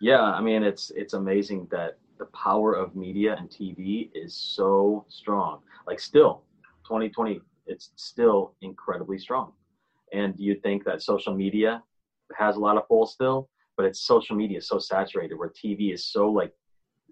Yeah, 0.00 0.22
I 0.22 0.40
mean, 0.40 0.62
it's 0.62 0.90
it's 0.94 1.14
amazing 1.14 1.68
that 1.70 1.98
the 2.18 2.26
power 2.26 2.74
of 2.74 2.94
media 2.94 3.36
and 3.38 3.50
TV 3.50 4.10
is 4.14 4.34
so 4.34 5.04
strong. 5.08 5.60
Like 5.86 6.00
still, 6.00 6.42
2020, 6.90 7.40
it's 7.66 7.90
still 7.94 8.52
incredibly 8.62 9.16
strong. 9.16 9.52
And 10.12 10.34
you 10.36 10.56
think 10.56 10.82
that 10.84 11.00
social 11.00 11.32
media 11.32 11.80
has 12.36 12.56
a 12.56 12.58
lot 12.58 12.76
of 12.76 12.82
pull 12.88 13.06
still, 13.06 13.46
but 13.76 13.86
it's 13.86 14.00
social 14.04 14.34
media 14.34 14.60
so 14.60 14.78
saturated 14.78 15.36
where 15.36 15.50
TV 15.50 15.94
is 15.94 16.04
so 16.04 16.28
like 16.28 16.50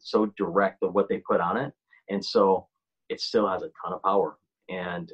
so 0.01 0.26
direct 0.37 0.83
of 0.83 0.95
what 0.95 1.07
they 1.09 1.18
put 1.18 1.41
on 1.41 1.57
it, 1.57 1.72
and 2.11 2.24
so 2.24 2.66
it 3.09 3.20
still 3.20 3.49
has 3.49 3.62
a 3.62 3.70
ton 3.81 3.93
of 3.93 4.03
power. 4.03 4.37
And 4.68 5.12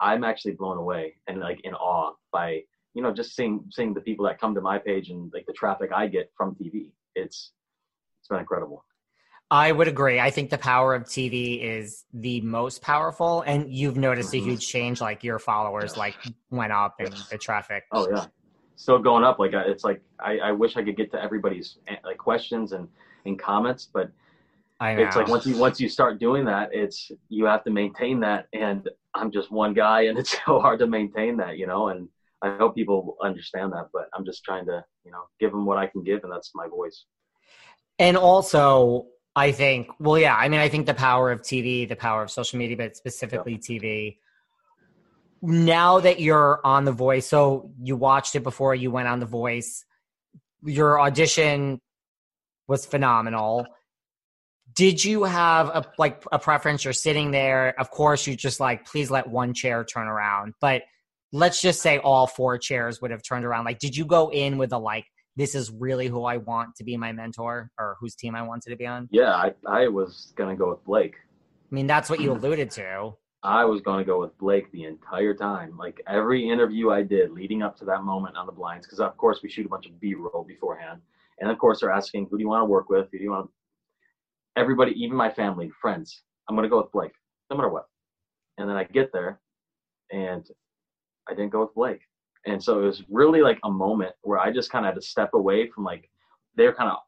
I'm 0.00 0.22
actually 0.22 0.52
blown 0.52 0.78
away 0.78 1.14
and 1.26 1.40
like 1.40 1.60
in 1.64 1.74
awe 1.74 2.12
by 2.32 2.60
you 2.94 3.02
know 3.02 3.12
just 3.12 3.34
seeing 3.34 3.60
seeing 3.70 3.92
the 3.92 4.00
people 4.00 4.24
that 4.26 4.38
come 4.38 4.54
to 4.54 4.60
my 4.60 4.78
page 4.78 5.08
and 5.08 5.32
like 5.34 5.46
the 5.46 5.52
traffic 5.52 5.90
I 5.92 6.06
get 6.06 6.30
from 6.36 6.54
TV. 6.54 6.92
It's 7.16 7.50
it's 8.20 8.28
been 8.28 8.38
incredible. 8.38 8.84
I 9.54 9.70
would 9.70 9.86
agree. 9.86 10.18
I 10.18 10.30
think 10.30 10.50
the 10.50 10.58
power 10.58 10.96
of 10.96 11.04
TV 11.04 11.62
is 11.62 12.04
the 12.12 12.40
most 12.40 12.82
powerful, 12.82 13.42
and 13.42 13.72
you've 13.72 13.96
noticed 13.96 14.32
mm-hmm. 14.32 14.48
a 14.48 14.50
huge 14.50 14.66
change. 14.66 15.00
Like 15.00 15.22
your 15.22 15.38
followers, 15.38 15.96
like 15.96 16.16
went 16.50 16.72
up, 16.72 16.96
and 16.98 17.14
the 17.30 17.38
traffic. 17.38 17.84
Oh 17.92 18.08
yeah, 18.10 18.26
still 18.74 18.98
going 18.98 19.22
up. 19.22 19.38
Like 19.38 19.52
it's 19.54 19.84
like 19.84 20.02
I, 20.18 20.38
I 20.38 20.50
wish 20.50 20.76
I 20.76 20.82
could 20.82 20.96
get 20.96 21.12
to 21.12 21.22
everybody's 21.22 21.78
eh, 21.86 21.94
like 22.02 22.18
questions 22.18 22.72
and 22.72 22.88
and 23.26 23.38
comments, 23.38 23.88
but 23.92 24.10
it's 24.80 25.14
like 25.14 25.28
once 25.28 25.46
you 25.46 25.56
once 25.56 25.78
you 25.78 25.88
start 25.88 26.18
doing 26.18 26.44
that, 26.46 26.70
it's 26.72 27.12
you 27.28 27.44
have 27.44 27.62
to 27.62 27.70
maintain 27.70 28.18
that, 28.20 28.48
and 28.54 28.90
I'm 29.14 29.30
just 29.30 29.52
one 29.52 29.72
guy, 29.72 30.06
and 30.06 30.18
it's 30.22 30.36
so 30.44 30.58
hard 30.58 30.80
to 30.80 30.88
maintain 30.88 31.36
that, 31.36 31.58
you 31.58 31.68
know. 31.68 31.90
And 31.90 32.08
I 32.42 32.56
hope 32.56 32.74
people 32.74 33.16
understand 33.22 33.72
that, 33.74 33.90
but 33.92 34.08
I'm 34.14 34.24
just 34.24 34.42
trying 34.42 34.66
to, 34.66 34.84
you 35.04 35.12
know, 35.12 35.26
give 35.38 35.52
them 35.52 35.64
what 35.64 35.78
I 35.78 35.86
can 35.86 36.02
give, 36.02 36.24
and 36.24 36.32
that's 36.32 36.50
my 36.56 36.66
voice. 36.66 37.04
And 38.00 38.16
also, 38.16 39.06
I 39.36 39.50
think, 39.52 39.88
well, 39.98 40.18
yeah, 40.18 40.36
I 40.36 40.48
mean, 40.48 40.60
I 40.60 40.68
think 40.68 40.86
the 40.86 40.94
power 40.94 41.32
of 41.32 41.42
TV, 41.42 41.88
the 41.88 41.96
power 41.96 42.22
of 42.22 42.30
social 42.30 42.58
media, 42.58 42.76
but 42.76 42.96
specifically 42.96 43.58
TV. 43.58 44.18
Now 45.42 46.00
that 46.00 46.20
you're 46.20 46.60
on 46.64 46.84
The 46.84 46.92
Voice, 46.92 47.26
so 47.26 47.72
you 47.82 47.96
watched 47.96 48.36
it 48.36 48.44
before 48.44 48.74
you 48.74 48.90
went 48.90 49.08
on 49.08 49.18
The 49.18 49.26
Voice, 49.26 49.84
your 50.62 51.00
audition 51.00 51.80
was 52.68 52.86
phenomenal. 52.86 53.66
Did 54.74 55.04
you 55.04 55.24
have 55.24 55.68
a 55.68 55.84
like 55.98 56.24
a 56.32 56.38
preference? 56.38 56.84
You're 56.84 56.92
sitting 56.92 57.30
there. 57.30 57.78
Of 57.78 57.90
course 57.90 58.26
you 58.26 58.36
just 58.36 58.58
like 58.58 58.86
please 58.86 59.10
let 59.10 59.28
one 59.28 59.54
chair 59.54 59.84
turn 59.84 60.08
around 60.08 60.54
but 60.60 60.82
let's 61.32 61.60
just 61.60 61.82
say 61.82 61.98
all 61.98 62.26
four 62.26 62.58
chairs 62.58 63.02
would 63.02 63.10
have 63.10 63.22
turned 63.22 63.44
around. 63.44 63.64
Like 63.64 63.78
did 63.78 63.96
you 63.96 64.04
go 64.04 64.30
in 64.30 64.56
with 64.56 64.72
a 64.72 64.78
like 64.78 65.04
this 65.36 65.54
is 65.54 65.70
really 65.70 66.08
who 66.08 66.24
i 66.24 66.36
want 66.36 66.74
to 66.76 66.84
be 66.84 66.96
my 66.96 67.12
mentor 67.12 67.70
or 67.78 67.96
whose 68.00 68.14
team 68.14 68.34
i 68.34 68.42
wanted 68.42 68.70
to 68.70 68.76
be 68.76 68.86
on 68.86 69.08
yeah 69.10 69.34
i, 69.34 69.52
I 69.66 69.88
was 69.88 70.32
gonna 70.36 70.56
go 70.56 70.70
with 70.70 70.84
blake 70.84 71.14
i 71.70 71.74
mean 71.74 71.86
that's 71.86 72.10
what 72.10 72.20
you 72.20 72.32
alluded 72.36 72.70
to 72.72 73.14
I 73.44 73.66
was 73.66 73.82
going 73.82 73.98
to 73.98 74.04
go 74.06 74.18
with 74.18 74.36
Blake 74.38 74.72
the 74.72 74.84
entire 74.84 75.34
time. 75.34 75.76
Like 75.76 76.00
every 76.08 76.48
interview 76.48 76.90
I 76.90 77.02
did 77.02 77.30
leading 77.30 77.62
up 77.62 77.76
to 77.76 77.84
that 77.84 78.02
moment 78.02 78.38
on 78.38 78.46
the 78.46 78.52
blinds, 78.52 78.86
because 78.86 79.00
of 79.00 79.14
course 79.18 79.40
we 79.42 79.50
shoot 79.50 79.66
a 79.66 79.68
bunch 79.68 79.84
of 79.84 80.00
B 80.00 80.14
roll 80.14 80.44
beforehand. 80.48 81.02
And 81.40 81.50
of 81.50 81.58
course 81.58 81.80
they're 81.80 81.92
asking, 81.92 82.28
who 82.30 82.38
do 82.38 82.42
you 82.42 82.48
want 82.48 82.62
to 82.62 82.64
work 82.64 82.88
with? 82.88 83.08
Who 83.12 83.18
do 83.18 83.24
you 83.24 83.32
want 83.32 83.46
to... 83.46 84.60
Everybody, 84.60 84.92
even 84.92 85.14
my 85.14 85.30
family, 85.30 85.70
friends, 85.82 86.22
I'm 86.48 86.56
going 86.56 86.62
to 86.62 86.70
go 86.70 86.80
with 86.80 86.90
Blake, 86.92 87.12
no 87.50 87.56
matter 87.56 87.68
what. 87.68 87.84
And 88.56 88.66
then 88.66 88.76
I 88.76 88.84
get 88.84 89.12
there 89.12 89.40
and 90.10 90.46
I 91.28 91.34
didn't 91.34 91.50
go 91.50 91.60
with 91.60 91.74
Blake. 91.74 92.00
And 92.46 92.62
so 92.62 92.80
it 92.80 92.84
was 92.84 93.02
really 93.08 93.40
like 93.40 93.58
a 93.64 93.70
moment 93.70 94.12
where 94.22 94.38
I 94.38 94.52
just 94.52 94.70
kind 94.70 94.84
of 94.84 94.94
had 94.94 95.00
to 95.00 95.06
step 95.06 95.30
away 95.34 95.70
from 95.70 95.84
like, 95.84 96.10
they're 96.56 96.74
kind 96.74 96.90
of 96.90 96.98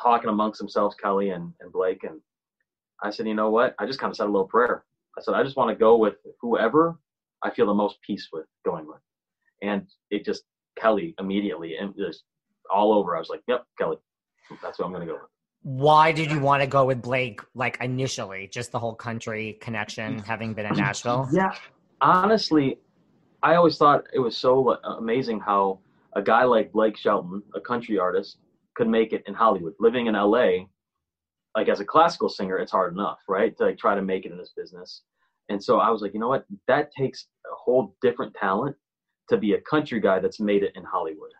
talking 0.00 0.30
amongst 0.30 0.58
themselves, 0.58 0.94
Kelly 0.94 1.30
and, 1.30 1.52
and 1.60 1.72
Blake. 1.72 2.04
And 2.04 2.20
I 3.02 3.10
said, 3.10 3.26
you 3.26 3.34
know 3.34 3.50
what? 3.50 3.74
I 3.78 3.86
just 3.86 3.98
kind 3.98 4.10
of 4.10 4.16
said 4.16 4.26
a 4.26 4.30
little 4.30 4.46
prayer 4.46 4.84
I 5.16 5.22
said, 5.22 5.34
I 5.34 5.42
just 5.42 5.56
want 5.56 5.70
to 5.70 5.76
go 5.76 5.96
with 5.96 6.14
whoever 6.40 6.98
I 7.42 7.50
feel 7.50 7.66
the 7.66 7.74
most 7.74 7.98
peace 8.04 8.28
with 8.32 8.46
going 8.64 8.86
with. 8.86 9.00
And 9.62 9.86
it 10.10 10.24
just, 10.24 10.42
Kelly 10.76 11.14
immediately, 11.20 11.76
and 11.76 11.94
just 11.96 12.24
all 12.70 12.92
over. 12.92 13.14
I 13.14 13.20
was 13.20 13.28
like, 13.28 13.42
yep, 13.46 13.64
Kelly. 13.78 13.96
That's 14.62 14.78
what 14.78 14.86
I'm 14.86 14.92
going 14.92 15.06
to 15.06 15.12
go 15.12 15.18
with. 15.20 15.30
Why 15.62 16.12
did 16.12 16.30
you 16.30 16.40
want 16.40 16.62
to 16.62 16.66
go 16.66 16.84
with 16.84 17.00
Blake, 17.00 17.40
like 17.54 17.78
initially? 17.80 18.48
Just 18.52 18.72
the 18.72 18.78
whole 18.78 18.94
country 18.94 19.56
connection, 19.60 20.20
mm. 20.20 20.24
having 20.24 20.52
been 20.52 20.66
in 20.66 20.76
Nashville? 20.76 21.28
Yeah. 21.32 21.54
Honestly, 22.00 22.78
I 23.44 23.56
always 23.56 23.76
thought 23.76 24.06
it 24.14 24.18
was 24.18 24.38
so 24.38 24.78
amazing 24.98 25.38
how 25.38 25.80
a 26.16 26.22
guy 26.22 26.44
like 26.44 26.72
Blake 26.72 26.96
Shelton, 26.96 27.42
a 27.54 27.60
country 27.60 27.98
artist, 27.98 28.38
could 28.74 28.88
make 28.88 29.12
it 29.12 29.22
in 29.26 29.34
Hollywood. 29.34 29.74
Living 29.78 30.06
in 30.06 30.14
LA, 30.14 30.64
like 31.54 31.68
as 31.68 31.80
a 31.80 31.84
classical 31.84 32.30
singer, 32.30 32.56
it's 32.56 32.72
hard 32.72 32.94
enough, 32.94 33.18
right? 33.28 33.54
To 33.58 33.64
like 33.64 33.76
try 33.76 33.94
to 33.94 34.00
make 34.00 34.24
it 34.24 34.32
in 34.32 34.38
this 34.38 34.54
business. 34.56 35.02
And 35.50 35.62
so 35.62 35.78
I 35.78 35.90
was 35.90 36.00
like, 36.00 36.14
you 36.14 36.20
know 36.20 36.28
what? 36.28 36.46
That 36.68 36.90
takes 36.98 37.26
a 37.44 37.54
whole 37.54 37.94
different 38.00 38.32
talent 38.34 38.76
to 39.28 39.36
be 39.36 39.52
a 39.52 39.60
country 39.60 40.00
guy 40.00 40.20
that's 40.20 40.40
made 40.40 40.62
it 40.62 40.72
in 40.74 40.82
Hollywood. 40.82 41.30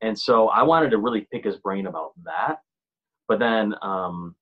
And 0.00 0.16
so 0.16 0.48
I 0.48 0.62
wanted 0.62 0.90
to 0.90 0.98
really 0.98 1.26
pick 1.32 1.44
his 1.44 1.56
brain 1.56 1.88
about 1.88 2.12
that. 2.24 2.58
But 3.26 3.40
then 3.40 3.74
um, 3.82 4.36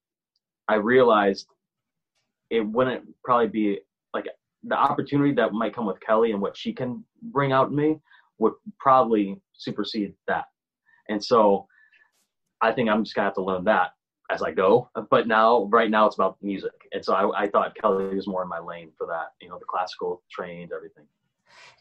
I 0.69 0.75
realized 0.75 1.47
it 2.51 2.61
wouldn't 2.61 3.05
probably 3.25 3.49
be 3.49 3.79
like 4.13 4.27
the 4.65 4.77
opportunity 4.77 5.33
that 5.35 5.53
might 5.53 5.75
come 5.75 5.87
with 5.87 6.01
Kelly 6.01 6.33
and 6.33 6.41
what 6.41 6.57
she 6.57 6.73
can 6.73 7.05
bring 7.23 7.53
out 7.53 7.71
in 7.71 7.77
me 7.77 8.01
would 8.39 8.53
probably 8.79 9.41
supersede 9.53 10.15
that. 10.27 10.47
And 11.09 11.23
so 11.23 11.67
I 12.61 12.73
think 12.73 12.89
I'm 12.89 13.05
just 13.05 13.15
gonna 13.15 13.27
have 13.27 13.35
to 13.35 13.45
learn 13.45 13.65
that 13.65 13.91
as 14.31 14.43
I 14.43 14.53
go. 14.53 14.91
But 15.11 15.27
now, 15.27 15.65
right 15.65 15.91
now, 15.91 16.07
it's 16.07 16.15
about 16.15 16.37
music, 16.43 16.73
and 16.93 17.05
so 17.05 17.15
I, 17.15 17.45
I 17.45 17.49
thought 17.49 17.75
Kelly 17.75 18.15
was 18.15 18.27
more 18.27 18.43
in 18.43 18.49
my 18.49 18.61
lane 18.61 18.91
for 18.97 19.07
that. 19.09 19.33
You 19.41 19.49
know, 19.49 19.59
the 19.59 19.65
classical 19.65 20.23
trained, 20.31 20.73
everything. 20.75 21.05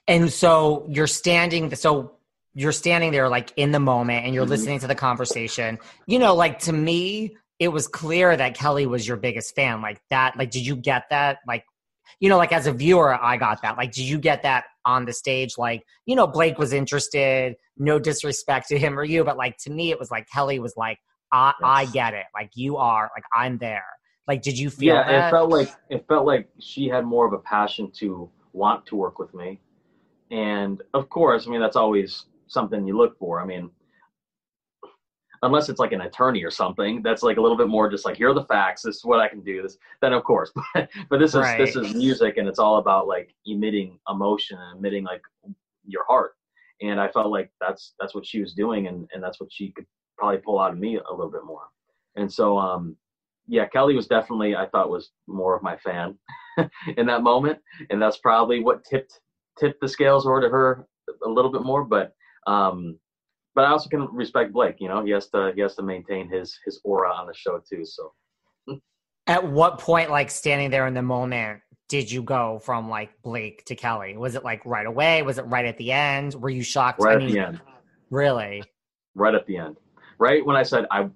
And 0.07 0.31
so 0.31 0.85
you're 0.89 1.07
standing. 1.07 1.73
So 1.75 2.13
you're 2.55 2.71
standing 2.71 3.11
there, 3.11 3.29
like 3.29 3.53
in 3.55 3.71
the 3.71 3.79
moment, 3.79 4.25
and 4.25 4.33
you're 4.33 4.43
mm-hmm. 4.43 4.51
listening 4.51 4.79
to 4.79 4.87
the 4.87 4.95
conversation. 4.95 5.79
You 6.07 6.19
know, 6.19 6.33
like 6.35 6.59
to 6.59 6.73
me, 6.73 7.37
it 7.59 7.67
was 7.67 7.87
clear 7.87 8.35
that 8.35 8.55
Kelly 8.55 8.85
was 8.85 9.07
your 9.07 9.17
biggest 9.17 9.55
fan. 9.55 9.81
Like 9.81 10.01
that. 10.09 10.37
Like, 10.37 10.49
did 10.49 10.65
you 10.65 10.75
get 10.75 11.09
that? 11.11 11.39
Like, 11.47 11.65
you 12.19 12.29
know, 12.29 12.37
like 12.37 12.51
as 12.51 12.67
a 12.67 12.71
viewer, 12.71 13.13
I 13.13 13.37
got 13.37 13.61
that. 13.61 13.77
Like, 13.77 13.91
did 13.91 14.03
you 14.03 14.17
get 14.17 14.43
that 14.43 14.65
on 14.85 15.05
the 15.05 15.13
stage? 15.13 15.57
Like, 15.57 15.83
you 16.05 16.15
know, 16.15 16.27
Blake 16.27 16.57
was 16.57 16.73
interested. 16.73 17.55
No 17.77 17.99
disrespect 17.99 18.67
to 18.69 18.79
him 18.79 18.99
or 18.99 19.03
you, 19.03 19.23
but 19.23 19.37
like 19.37 19.57
to 19.59 19.71
me, 19.71 19.91
it 19.91 19.99
was 19.99 20.11
like 20.11 20.27
Kelly 20.29 20.59
was 20.59 20.73
like 20.75 20.99
I, 21.31 21.47
yes. 21.47 21.55
I 21.63 21.85
get 21.85 22.13
it. 22.13 22.25
Like 22.33 22.51
you 22.55 22.77
are, 22.77 23.09
like 23.15 23.23
I'm 23.33 23.57
there. 23.57 23.85
Like, 24.27 24.43
did 24.43 24.59
you 24.59 24.69
feel? 24.69 24.93
Yeah, 24.93 25.07
that? 25.07 25.27
it 25.27 25.31
felt 25.31 25.49
like 25.49 25.69
it 25.89 26.05
felt 26.07 26.25
like 26.25 26.47
she 26.59 26.87
had 26.87 27.03
more 27.03 27.25
of 27.25 27.33
a 27.33 27.39
passion 27.39 27.91
to 27.97 28.29
want 28.53 28.85
to 28.85 28.95
work 28.95 29.17
with 29.17 29.33
me, 29.33 29.59
and 30.29 30.83
of 30.93 31.09
course, 31.09 31.47
I 31.47 31.49
mean 31.49 31.59
that's 31.59 31.75
always 31.75 32.25
something 32.45 32.85
you 32.85 32.95
look 32.95 33.17
for. 33.17 33.41
I 33.41 33.45
mean, 33.45 33.71
unless 35.43 35.69
it's 35.69 35.79
like 35.79 35.91
an 35.91 36.01
attorney 36.01 36.43
or 36.43 36.51
something, 36.51 37.01
that's 37.01 37.23
like 37.23 37.37
a 37.37 37.41
little 37.41 37.57
bit 37.57 37.67
more 37.67 37.89
just 37.89 38.05
like 38.05 38.17
here 38.17 38.29
are 38.29 38.33
the 38.33 38.45
facts. 38.45 38.81
This 38.83 38.97
is 38.97 39.05
what 39.05 39.19
I 39.19 39.27
can 39.27 39.41
do. 39.41 39.61
This 39.61 39.77
then 40.01 40.13
of 40.13 40.23
course, 40.23 40.51
but, 40.73 40.89
but 41.09 41.19
this 41.19 41.31
is 41.31 41.41
right. 41.41 41.57
this 41.57 41.75
is 41.75 41.93
music, 41.93 42.37
and 42.37 42.47
it's 42.47 42.59
all 42.59 42.77
about 42.77 43.07
like 43.07 43.33
emitting 43.45 43.99
emotion 44.09 44.57
and 44.59 44.79
emitting 44.79 45.03
like 45.03 45.21
your 45.85 46.05
heart. 46.07 46.33
And 46.81 46.99
I 46.99 47.09
felt 47.09 47.27
like 47.27 47.51
that's 47.59 47.93
that's 47.99 48.15
what 48.15 48.25
she 48.25 48.39
was 48.39 48.53
doing, 48.53 48.87
and 48.87 49.07
and 49.13 49.23
that's 49.23 49.39
what 49.39 49.51
she 49.51 49.71
could 49.71 49.85
probably 50.17 50.37
pull 50.37 50.59
out 50.59 50.71
of 50.71 50.79
me 50.79 50.97
a 50.97 51.13
little 51.13 51.31
bit 51.31 51.45
more. 51.45 51.63
And 52.15 52.31
so, 52.31 52.57
um, 52.57 52.95
yeah, 53.47 53.67
Kelly 53.67 53.95
was 53.95 54.07
definitely 54.07 54.55
I 54.55 54.67
thought 54.67 54.89
was 54.89 55.11
more 55.27 55.55
of 55.55 55.63
my 55.63 55.77
fan 55.77 56.17
in 56.97 57.05
that 57.07 57.23
moment, 57.23 57.59
and 57.89 58.01
that's 58.01 58.17
probably 58.17 58.59
what 58.61 58.83
tipped 58.83 59.19
tipped 59.57 59.81
the 59.81 59.87
scales 59.87 60.25
over 60.25 60.41
to 60.41 60.49
her 60.49 60.87
a 61.25 61.29
little 61.29 61.51
bit 61.51 61.63
more. 61.63 61.83
But 61.83 62.13
um, 62.47 62.97
but 63.55 63.65
I 63.65 63.69
also 63.69 63.89
can 63.89 64.07
respect 64.11 64.53
Blake. 64.53 64.77
You 64.79 64.87
know, 64.87 65.03
he 65.03 65.11
has 65.11 65.27
to 65.29 65.51
he 65.55 65.61
has 65.61 65.75
to 65.75 65.83
maintain 65.83 66.29
his 66.29 66.57
his 66.65 66.79
aura 66.83 67.11
on 67.11 67.27
the 67.27 67.33
show 67.33 67.61
too. 67.69 67.85
So. 67.85 68.13
At 69.27 69.47
what 69.47 69.77
point, 69.77 70.09
like 70.09 70.31
standing 70.31 70.71
there 70.71 70.87
in 70.87 70.95
the 70.95 71.03
moment, 71.03 71.61
did 71.87 72.11
you 72.11 72.23
go 72.23 72.57
from 72.59 72.89
like 72.89 73.11
Blake 73.21 73.63
to 73.65 73.75
Kelly? 73.75 74.17
Was 74.17 74.33
it 74.33 74.43
like 74.43 74.65
right 74.65 74.87
away? 74.87 75.21
Was 75.21 75.37
it 75.37 75.43
right 75.43 75.65
at 75.65 75.77
the 75.77 75.91
end? 75.91 76.33
Were 76.33 76.49
you 76.49 76.63
shocked? 76.63 76.99
Right 76.99 77.15
I 77.15 77.19
mean, 77.19 77.27
at 77.27 77.33
the 77.33 77.39
end. 77.39 77.61
Really? 78.09 78.63
Right 79.13 79.35
at 79.35 79.45
the 79.45 79.57
end 79.57 79.75
right 80.19 80.45
when 80.45 80.55
I 80.55 80.63
said 80.63 80.85
I, 80.91 81.09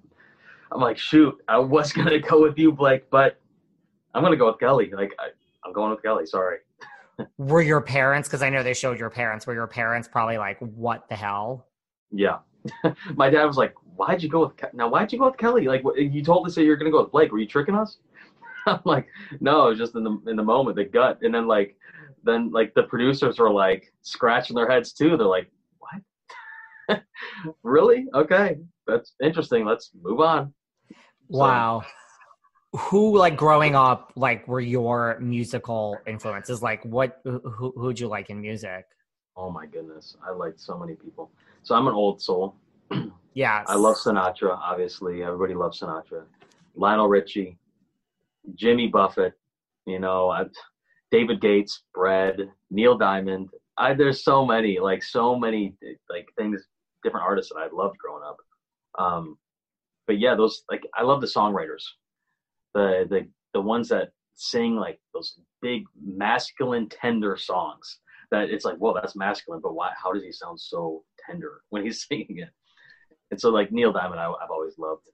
I'm 0.72 0.80
like, 0.80 0.98
shoot, 0.98 1.36
I 1.46 1.58
was 1.58 1.92
gonna 1.92 2.18
go 2.18 2.42
with 2.42 2.58
you, 2.58 2.72
Blake, 2.72 3.08
but 3.10 3.38
I'm 4.14 4.24
gonna 4.24 4.36
go 4.36 4.46
with 4.46 4.58
Kelly. 4.58 4.90
Like, 4.92 5.14
I, 5.20 5.28
I'm 5.64 5.72
going 5.72 5.90
with 5.90 6.02
Kelly. 6.02 6.26
Sorry. 6.26 6.58
were 7.38 7.62
your 7.62 7.80
parents? 7.80 8.28
Because 8.28 8.42
I 8.42 8.50
know 8.50 8.64
they 8.64 8.74
showed 8.74 8.98
your 8.98 9.10
parents. 9.10 9.46
Were 9.46 9.54
your 9.54 9.68
parents 9.68 10.08
probably 10.08 10.38
like, 10.38 10.58
what 10.58 11.08
the 11.08 11.14
hell? 11.14 11.66
Yeah. 12.14 12.38
My 13.14 13.28
dad 13.28 13.44
was 13.44 13.56
like, 13.56 13.74
"Why'd 13.96 14.22
you 14.22 14.28
go 14.28 14.46
with 14.46 14.56
Ke- 14.56 14.72
now? 14.72 14.88
Why'd 14.88 15.12
you 15.12 15.18
go 15.18 15.26
with 15.26 15.36
Kelly? 15.36 15.66
Like, 15.66 15.82
you 15.96 16.22
told 16.22 16.46
us 16.46 16.54
that 16.54 16.64
you're 16.64 16.76
gonna 16.76 16.90
go 16.90 17.02
with 17.02 17.12
Blake. 17.12 17.32
Were 17.32 17.38
you 17.38 17.46
tricking 17.46 17.74
us?" 17.74 17.98
I'm 18.66 18.80
like, 18.84 19.06
"No, 19.40 19.66
it 19.66 19.70
was 19.70 19.78
just 19.78 19.94
in 19.94 20.04
the 20.04 20.18
in 20.26 20.36
the 20.36 20.42
moment, 20.42 20.76
the 20.76 20.84
gut." 20.84 21.18
And 21.22 21.34
then 21.34 21.46
like, 21.46 21.76
then 22.22 22.50
like 22.50 22.72
the 22.74 22.84
producers 22.84 23.38
were 23.38 23.50
like 23.50 23.92
scratching 24.02 24.56
their 24.56 24.68
heads 24.68 24.92
too. 24.92 25.16
They're 25.16 25.26
like, 25.26 25.50
"What? 25.78 27.02
really? 27.62 28.06
Okay." 28.14 28.58
that's 28.86 29.14
interesting. 29.22 29.64
Let's 29.64 29.90
move 30.02 30.20
on. 30.20 30.52
Wow. 31.28 31.82
So, 31.82 32.78
who 32.78 33.16
like 33.16 33.36
growing 33.36 33.74
up 33.74 34.12
like 34.16 34.46
were 34.48 34.60
your 34.60 35.18
musical 35.20 35.96
influences? 36.06 36.62
Like 36.62 36.84
what 36.84 37.20
who 37.24 37.72
who'd 37.76 37.98
you 37.98 38.08
like 38.08 38.30
in 38.30 38.40
music? 38.40 38.84
Oh 39.36 39.50
my 39.50 39.66
goodness. 39.66 40.16
I 40.26 40.32
liked 40.32 40.60
so 40.60 40.78
many 40.78 40.94
people. 40.94 41.30
So 41.64 41.74
I'm 41.74 41.88
an 41.88 41.94
old 41.94 42.20
soul. 42.20 42.54
yeah. 43.34 43.64
I 43.66 43.74
love 43.74 43.96
Sinatra, 43.96 44.56
obviously. 44.56 45.22
Everybody 45.22 45.54
loves 45.54 45.80
Sinatra. 45.80 46.24
Lionel 46.76 47.08
Richie, 47.08 47.56
Jimmy 48.54 48.88
Buffett, 48.88 49.32
you 49.86 49.98
know, 49.98 50.28
I, 50.28 50.44
David 51.10 51.40
Gates, 51.40 51.84
Bread, 51.94 52.50
Neil 52.70 52.98
Diamond. 52.98 53.48
I, 53.78 53.94
there's 53.94 54.22
so 54.24 54.44
many, 54.44 54.78
like 54.78 55.02
so 55.02 55.38
many, 55.38 55.74
like 56.10 56.28
things, 56.36 56.62
different 57.02 57.24
artists 57.24 57.52
that 57.54 57.60
I 57.60 57.68
loved 57.74 57.96
growing 57.98 58.22
up. 58.24 58.36
Um, 58.98 59.38
but 60.06 60.18
yeah, 60.18 60.34
those 60.34 60.64
like 60.70 60.82
I 60.94 61.02
love 61.02 61.22
the 61.22 61.26
songwriters, 61.26 61.82
the 62.74 63.06
the 63.08 63.26
the 63.54 63.60
ones 63.60 63.88
that 63.88 64.10
sing 64.34 64.76
like 64.76 65.00
those 65.14 65.38
big 65.62 65.84
masculine 66.04 66.88
tender 66.90 67.36
songs 67.36 68.00
that 68.30 68.50
it's 68.50 68.64
like, 68.64 68.76
whoa, 68.76 68.94
that's 68.94 69.16
masculine, 69.16 69.60
but 69.62 69.74
why? 69.74 69.92
How 70.00 70.12
does 70.12 70.22
he 70.22 70.32
sound 70.32 70.60
so 70.60 71.02
tender 71.28 71.60
when 71.70 71.84
he's 71.84 72.06
singing 72.06 72.38
it? 72.38 72.50
And 73.30 73.40
so 73.40 73.50
like 73.50 73.72
Neil 73.72 73.92
Diamond, 73.92 74.20
I, 74.20 74.24
have 74.24 74.50
always 74.50 74.78
loved, 74.78 75.08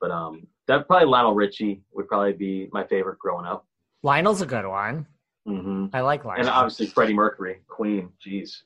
but 0.00 0.10
um, 0.10 0.46
that 0.66 0.86
probably 0.86 1.06
Lionel 1.06 1.34
Richie 1.34 1.82
would 1.92 2.08
probably 2.08 2.32
be 2.32 2.68
my 2.72 2.86
favorite 2.86 3.18
growing 3.18 3.46
up. 3.46 3.66
Lionel's 4.02 4.40
a 4.40 4.46
good 4.46 4.66
one. 4.66 5.06
Mm-hmm. 5.46 5.86
I 5.92 6.00
like 6.00 6.24
Lionel, 6.24 6.46
and 6.46 6.50
obviously 6.50 6.86
Freddie 6.86 7.14
Mercury, 7.14 7.60
Queen. 7.68 8.10
Jeez, 8.24 8.62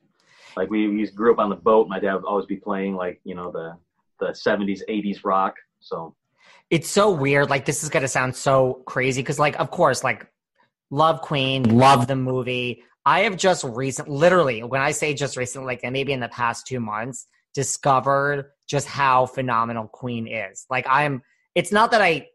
like 0.56 0.68
we, 0.68 0.88
we 0.88 1.08
grew 1.10 1.32
up 1.32 1.38
on 1.38 1.48
the 1.48 1.56
boat. 1.56 1.88
My 1.88 1.98
dad 1.98 2.14
would 2.14 2.24
always 2.24 2.46
be 2.46 2.56
playing 2.56 2.94
like 2.94 3.20
you 3.24 3.34
know 3.34 3.50
the 3.50 3.76
the 4.22 4.28
70s 4.28 4.80
80s 4.88 5.24
rock 5.24 5.56
so 5.80 6.14
it's 6.70 6.88
so 6.88 7.10
weird 7.10 7.50
like 7.50 7.64
this 7.64 7.82
is 7.82 7.90
going 7.90 8.02
to 8.02 8.08
sound 8.08 8.34
so 8.34 8.82
crazy 8.86 9.20
because 9.20 9.38
like 9.38 9.58
of 9.58 9.70
course 9.70 10.04
like 10.04 10.26
love 10.90 11.20
queen 11.20 11.64
love 11.76 12.06
the 12.06 12.16
movie 12.16 12.82
i 13.04 13.20
have 13.20 13.36
just 13.36 13.64
recent 13.64 14.08
literally 14.08 14.62
when 14.62 14.80
i 14.80 14.90
say 14.90 15.14
just 15.14 15.36
recently 15.36 15.66
like 15.66 15.92
maybe 15.92 16.12
in 16.12 16.20
the 16.20 16.28
past 16.28 16.66
two 16.66 16.80
months 16.80 17.26
discovered 17.54 18.50
just 18.68 18.86
how 18.86 19.26
phenomenal 19.26 19.86
queen 19.86 20.26
is 20.26 20.66
like 20.70 20.86
i'm 20.88 21.22
it's 21.54 21.72
not 21.72 21.90
that 21.90 22.00
i 22.00 22.26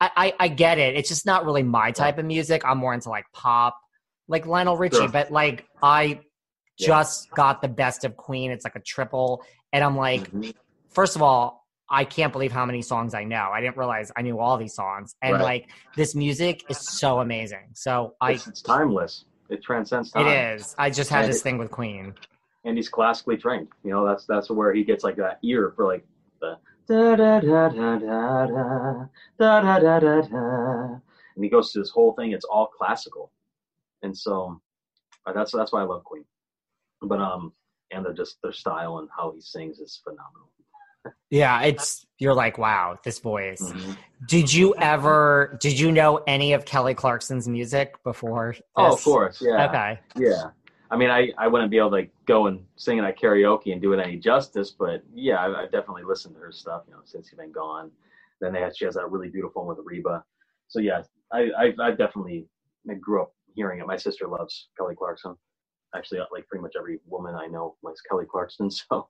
i 0.00 0.32
i 0.38 0.48
get 0.48 0.78
it 0.78 0.94
it's 0.96 1.08
just 1.08 1.26
not 1.26 1.44
really 1.44 1.62
my 1.62 1.90
type 1.90 2.18
of 2.18 2.24
music 2.24 2.62
i'm 2.64 2.78
more 2.78 2.94
into 2.94 3.08
like 3.08 3.24
pop 3.32 3.78
like 4.28 4.46
lionel 4.46 4.76
richie 4.76 4.96
sure. 4.96 5.08
but 5.08 5.30
like 5.30 5.66
i 5.82 6.20
just 6.78 7.26
yeah. 7.26 7.36
got 7.36 7.62
the 7.62 7.68
best 7.68 8.04
of 8.04 8.16
queen 8.16 8.50
it's 8.50 8.64
like 8.64 8.76
a 8.76 8.80
triple 8.80 9.42
and 9.72 9.84
i'm 9.84 9.96
like 9.96 10.30
mm-hmm 10.30 10.50
first 10.92 11.16
of 11.16 11.22
all, 11.22 11.66
I 11.90 12.04
can't 12.04 12.32
believe 12.32 12.52
how 12.52 12.64
many 12.64 12.80
songs 12.80 13.12
I 13.14 13.24
know. 13.24 13.50
I 13.52 13.60
didn't 13.60 13.76
realize 13.76 14.10
I 14.16 14.22
knew 14.22 14.38
all 14.38 14.56
these 14.56 14.74
songs, 14.74 15.14
and 15.20 15.34
Right. 15.34 15.42
like 15.42 15.70
this 15.96 16.14
music 16.14 16.64
is 16.70 16.78
so 16.78 17.20
amazing. 17.20 17.70
So 17.74 18.14
I, 18.20 18.32
It's, 18.32 18.46
it's 18.46 18.62
timeless. 18.62 19.24
It 19.52 19.62
transcends 19.62 20.10
time. 20.12 20.26
it 20.26 20.54
is. 20.60 20.74
I 20.78 20.88
just 20.90 21.10
had 21.10 21.24
And 21.24 21.30
this 21.32 21.40
it- 21.40 21.42
thing 21.44 21.58
with 21.58 21.70
Queen. 21.70 22.14
and 22.64 22.76
he's 22.76 22.88
classically 22.88 23.36
trained. 23.36 23.68
You 23.84 23.90
know, 23.90 24.06
that's 24.06 24.24
that's 24.26 24.48
where 24.50 24.72
he 24.72 24.82
gets 24.84 25.04
like 25.04 25.16
that 25.16 25.38
ear 25.42 25.72
for 25.76 25.84
like 25.86 26.04
the 26.40 26.58
da 26.88 27.16
da 27.16 27.40
da 27.40 27.68
da 27.68 27.98
da 27.98 28.46
da 28.46 29.06
da 29.38 29.60
da 29.60 29.78
da 29.78 29.98
da 30.00 30.20
da, 30.22 31.00
and 31.34 31.44
he 31.44 31.48
goes 31.48 31.70
through 31.70 31.82
this 31.82 31.90
whole 31.90 32.12
thing. 32.14 32.32
It's 32.32 32.44
all 32.44 32.66
classical, 32.68 33.30
and 34.02 34.16
so 34.16 34.60
uh, 35.26 35.32
that's 35.32 35.52
that's 35.52 35.72
why 35.72 35.80
I 35.80 35.84
love 35.84 36.04
Queen. 36.04 36.24
But 37.02 37.20
um, 37.20 37.52
and 37.90 38.04
they're 38.04 38.12
just 38.14 38.38
their 38.42 38.52
style 38.52 38.98
and 38.98 39.08
how 39.16 39.32
he 39.32 39.40
sings 39.40 39.78
is 39.80 40.00
phenomenal. 40.02 40.48
Yeah, 41.30 41.62
it's 41.62 42.06
you're 42.18 42.34
like, 42.34 42.58
wow, 42.58 42.98
this 43.04 43.18
voice. 43.18 43.62
Mm-hmm. 43.62 43.92
Did 44.28 44.52
you 44.52 44.74
ever? 44.76 45.58
Did 45.60 45.78
you 45.78 45.90
know 45.90 46.22
any 46.26 46.52
of 46.52 46.64
Kelly 46.64 46.94
Clarkson's 46.94 47.48
music 47.48 47.94
before? 48.04 48.54
Oh, 48.76 48.92
of 48.92 49.02
course, 49.02 49.40
yeah. 49.40 49.68
Okay. 49.68 50.00
Yeah. 50.16 50.50
I 50.92 50.96
mean, 50.96 51.08
I, 51.08 51.30
I 51.38 51.48
wouldn't 51.48 51.70
be 51.70 51.78
able 51.78 51.92
to 51.92 52.06
go 52.26 52.48
and 52.48 52.62
sing 52.76 52.98
it 52.98 53.04
at 53.04 53.18
karaoke 53.18 53.72
and 53.72 53.80
do 53.80 53.94
it 53.94 53.98
any 53.98 54.18
justice, 54.18 54.70
but 54.70 55.02
yeah, 55.14 55.36
I, 55.36 55.62
I 55.62 55.64
definitely 55.64 56.02
listened 56.02 56.34
to 56.34 56.40
her 56.42 56.52
stuff, 56.52 56.82
you 56.86 56.92
know, 56.92 57.00
since 57.06 57.30
you've 57.32 57.40
been 57.40 57.50
gone. 57.50 57.90
Then 58.42 58.52
they 58.52 58.60
had, 58.60 58.76
she 58.76 58.84
has 58.84 58.96
that 58.96 59.10
really 59.10 59.30
beautiful 59.30 59.64
one 59.64 59.74
with 59.74 59.86
Reba. 59.86 60.22
So 60.68 60.80
yeah, 60.80 61.00
I, 61.32 61.48
I, 61.58 61.72
I 61.80 61.90
definitely 61.92 62.46
I 62.90 62.94
grew 62.94 63.22
up 63.22 63.32
hearing 63.54 63.80
it. 63.80 63.86
My 63.86 63.96
sister 63.96 64.28
loves 64.28 64.68
Kelly 64.76 64.94
Clarkson. 64.94 65.34
Actually, 65.96 66.20
like 66.30 66.46
pretty 66.46 66.62
much 66.62 66.74
every 66.78 67.00
woman 67.06 67.34
I 67.34 67.46
know 67.46 67.76
likes 67.82 68.02
Kelly 68.02 68.26
Clarkson. 68.30 68.68
So 68.90 69.08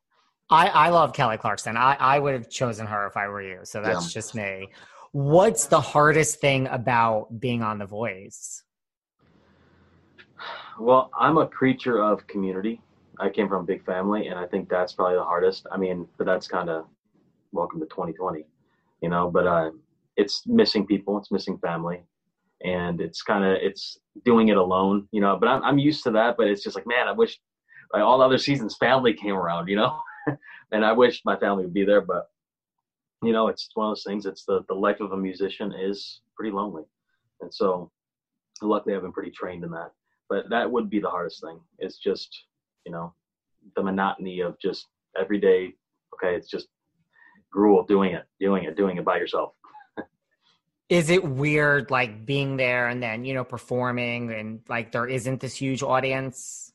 I, 0.51 0.69
I 0.69 0.89
love 0.91 1.13
Kelly 1.13 1.39
Clarkson. 1.39 1.77
I, 1.77 1.97
I 1.99 2.19
would 2.19 2.35
have 2.35 2.51
chosen 2.51 2.87
her 2.87 3.07
if 3.07 3.17
I 3.17 3.29
were 3.29 3.43
you. 3.43 3.61
So 3.65 3.81
that's 3.81 4.13
Yeah. 4.13 4.21
just 4.21 4.35
me. 4.35 4.69
What's 5.13 5.67
the 5.67 5.81
hardest 5.81 6.41
thing 6.41 6.67
about 6.69 7.41
being 7.41 7.63
on 7.63 7.79
The 7.79 7.87
Voice? 7.87 8.63
Well, 10.79 11.11
I'm 11.19 11.39
a 11.39 11.47
creature 11.47 12.03
of 12.03 12.27
community. 12.27 12.81
I 13.21 13.29
came 13.29 13.49
from 13.49 13.63
a 13.63 13.67
big 13.67 13.85
family, 13.85 14.29
and 14.29 14.39
I 14.39 14.47
think 14.47 14.69
that's 14.69 14.95
probably 14.95 15.17
the 15.17 15.25
hardest. 15.25 15.67
I 15.71 15.77
mean, 15.77 16.09
but 16.19 16.27
that's 16.27 16.49
kind 16.49 16.71
of 16.71 16.87
welcome 17.53 17.79
to 17.81 17.87
2020, 17.87 18.45
you 19.03 19.09
know. 19.09 19.31
But 19.31 19.47
uh, 19.47 19.71
it's 20.17 20.47
missing 20.47 20.87
people, 20.87 21.19
it's 21.19 21.31
missing 21.31 21.59
family, 21.59 22.03
and 22.65 23.01
it's 23.01 23.23
kind 23.23 23.45
of 23.45 23.59
it's 23.61 23.99
doing 24.25 24.49
it 24.49 24.57
alone, 24.57 25.09
you 25.13 25.21
know. 25.21 25.37
But 25.37 25.49
I'm 25.49 25.63
I'm 25.63 25.79
used 25.79 26.03
to 26.05 26.11
that. 26.13 26.37
But 26.39 26.49
it's 26.49 26.63
just 26.63 26.75
like, 26.75 26.87
man, 26.87 27.07
I 27.07 27.13
wish 27.13 27.39
like 27.93 28.03
all 28.03 28.19
the 28.19 28.25
other 28.25 28.39
seasons 28.39 28.77
family 28.77 29.13
came 29.13 29.35
around, 29.35 29.69
you 29.69 29.77
know. 29.77 30.01
and 30.73 30.85
I 30.85 30.93
wish 30.93 31.23
my 31.25 31.37
family 31.39 31.65
would 31.65 31.75
be 31.75 31.85
there, 31.85 32.01
but 32.01 32.29
you 33.23 33.33
know, 33.33 33.49
it's 33.49 33.71
one 33.75 33.87
of 33.87 33.91
those 33.91 34.05
things. 34.05 34.27
It's 34.27 34.45
the 34.45 34.65
the 34.69 34.75
life 34.75 35.01
of 35.01 35.13
a 35.13 35.17
musician 35.17 35.73
is 35.73 36.21
pretty 36.37 36.53
lonely, 36.53 36.85
and 37.41 37.53
so 37.53 37.91
luckily 38.61 38.95
I've 38.95 39.03
been 39.03 39.13
pretty 39.13 39.31
trained 39.31 39.65
in 39.65 39.71
that. 39.71 39.93
But 40.29 40.49
that 40.51 40.71
would 40.71 40.89
be 40.91 40.99
the 40.99 41.11
hardest 41.11 41.43
thing 41.43 41.61
it's 41.79 41.99
just 41.99 42.45
you 42.87 42.93
know 42.93 43.15
the 43.77 43.83
monotony 43.83 44.41
of 44.41 44.59
just 44.61 44.87
every 45.19 45.39
day 45.39 45.75
okay 46.15 46.35
it's 46.35 46.49
just 46.49 46.69
gruel 47.53 47.85
doing 47.85 48.15
it 48.15 48.25
doing 48.41 48.65
it 48.65 48.77
doing 48.77 48.97
it 48.97 49.05
by 49.05 49.19
yourself. 49.19 49.53
Is 50.89 51.11
it 51.11 51.25
weird, 51.25 51.91
like 51.91 52.27
being 52.27 52.57
there 52.57 52.89
and 52.89 53.03
then, 53.03 53.25
you 53.25 53.35
know, 53.35 53.45
performing 53.45 54.33
and 54.33 54.61
like 54.69 54.93
there 54.93 55.07
isn't 55.07 55.41
this 55.41 55.55
huge 55.55 55.83
audience 55.83 56.72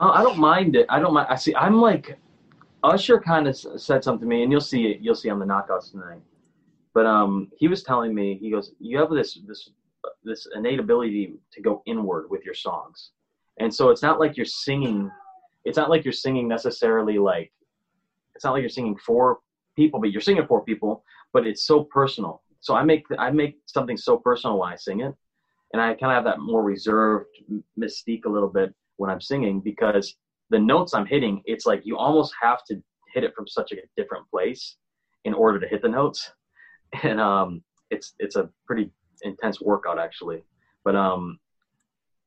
oh, 0.00 0.10
i 0.10 0.22
don't 0.22 0.38
mind 0.38 0.76
it. 0.76 0.86
I 0.88 0.98
don't 1.00 1.12
mind 1.12 1.28
i 1.30 1.36
see 1.36 1.54
i'm 1.54 1.80
like 1.80 2.18
usher 2.82 3.18
kind 3.20 3.48
of 3.48 3.56
said 3.56 4.04
something 4.04 4.20
to 4.20 4.26
me 4.26 4.42
and 4.42 4.52
you'll 4.52 4.60
see 4.60 4.86
it 4.86 5.00
you'll 5.00 5.14
see 5.14 5.30
on 5.30 5.38
the 5.38 5.44
knockouts 5.44 5.90
tonight. 5.90 6.20
But 6.94 7.06
um 7.06 7.50
he 7.58 7.68
was 7.68 7.82
telling 7.82 8.14
me 8.14 8.38
he 8.40 8.50
goes 8.50 8.72
you 8.78 8.98
have 8.98 9.10
this 9.10 9.38
this 9.46 9.70
this 10.24 10.46
innate 10.54 10.78
ability 10.78 11.34
to 11.52 11.60
go 11.60 11.82
inward 11.86 12.26
with 12.30 12.44
your 12.44 12.54
songs. 12.54 13.10
And 13.58 13.74
so 13.74 13.90
it's 13.90 14.02
not 14.02 14.20
like 14.20 14.36
you're 14.36 14.46
singing 14.46 15.10
it's 15.64 15.76
not 15.76 15.90
like 15.90 16.04
you're 16.04 16.12
singing 16.12 16.46
necessarily 16.46 17.18
like 17.18 17.52
it's 18.34 18.44
not 18.44 18.52
like 18.52 18.60
you're 18.60 18.68
singing 18.68 18.96
for 18.96 19.40
people 19.74 19.98
but 20.00 20.10
you're 20.12 20.20
singing 20.20 20.46
for 20.46 20.62
people 20.64 21.02
but 21.32 21.46
it's 21.46 21.66
so 21.66 21.84
personal. 21.84 22.42
So 22.60 22.74
i 22.74 22.82
make 22.84 23.04
i 23.18 23.30
make 23.30 23.58
something 23.66 23.96
so 23.96 24.16
personal 24.18 24.58
when 24.58 24.72
i 24.72 24.76
sing 24.76 25.00
it 25.00 25.14
and 25.72 25.82
i 25.82 25.94
kind 25.94 26.12
of 26.12 26.16
have 26.18 26.24
that 26.24 26.40
more 26.40 26.62
reserved 26.62 27.34
mystique 27.78 28.26
a 28.26 28.28
little 28.28 28.48
bit 28.48 28.72
when 28.96 29.10
i'm 29.10 29.20
singing 29.20 29.60
because 29.60 30.16
the 30.50 30.58
notes 30.58 30.94
i'm 30.94 31.06
hitting 31.06 31.42
it's 31.44 31.66
like 31.66 31.82
you 31.84 31.96
almost 31.96 32.32
have 32.40 32.64
to 32.64 32.82
hit 33.16 33.24
it 33.24 33.34
from 33.34 33.48
such 33.48 33.72
a 33.72 33.76
different 33.96 34.28
place 34.30 34.76
in 35.24 35.34
order 35.34 35.58
to 35.58 35.66
hit 35.66 35.82
the 35.82 35.88
notes. 35.88 36.30
And 37.02 37.20
um 37.20 37.62
it's 37.90 38.14
it's 38.20 38.36
a 38.36 38.48
pretty 38.64 38.90
intense 39.22 39.60
workout 39.60 39.98
actually. 39.98 40.44
But 40.84 40.94
um 40.94 41.40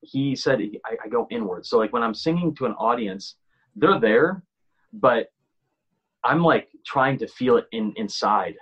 he 0.01 0.35
said 0.35 0.59
I, 0.85 0.97
I 1.05 1.07
go 1.07 1.27
inward 1.29 1.65
so 1.65 1.77
like 1.77 1.91
when 1.91 2.03
i'm 2.03 2.13
singing 2.13 2.55
to 2.55 2.65
an 2.65 2.71
audience 2.73 3.35
they're 3.75 3.99
there 3.99 4.43
but 4.93 5.27
i'm 6.23 6.41
like 6.41 6.69
trying 6.85 7.17
to 7.19 7.27
feel 7.27 7.57
it 7.57 7.65
in 7.73 7.93
inside 7.97 8.55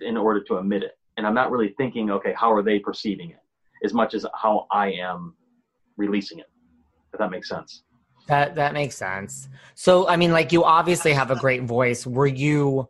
in 0.00 0.16
order 0.16 0.40
to 0.44 0.58
emit 0.58 0.84
it. 0.84 0.96
And 1.16 1.26
i'm 1.26 1.34
not 1.34 1.50
really 1.50 1.74
thinking 1.76 2.10
okay 2.16 2.34
how 2.40 2.52
are 2.52 2.62
they 2.62 2.78
perceiving 2.78 3.30
it 3.30 3.42
as 3.84 3.92
much 3.92 4.14
as 4.14 4.24
how 4.42 4.66
i 4.70 4.92
am 4.92 5.34
releasing 5.96 6.38
it 6.38 6.50
if 7.16 7.18
that 7.18 7.30
makes 7.30 7.48
sense 7.48 7.82
That 8.28 8.54
that 8.56 8.72
makes 8.74 8.96
sense. 8.96 9.48
So 9.74 10.08
I 10.08 10.16
mean, 10.16 10.32
like 10.32 10.52
you 10.52 10.64
obviously 10.64 11.12
have 11.12 11.30
a 11.30 11.36
great 11.36 11.62
voice. 11.62 12.06
Were 12.06 12.26
you 12.26 12.88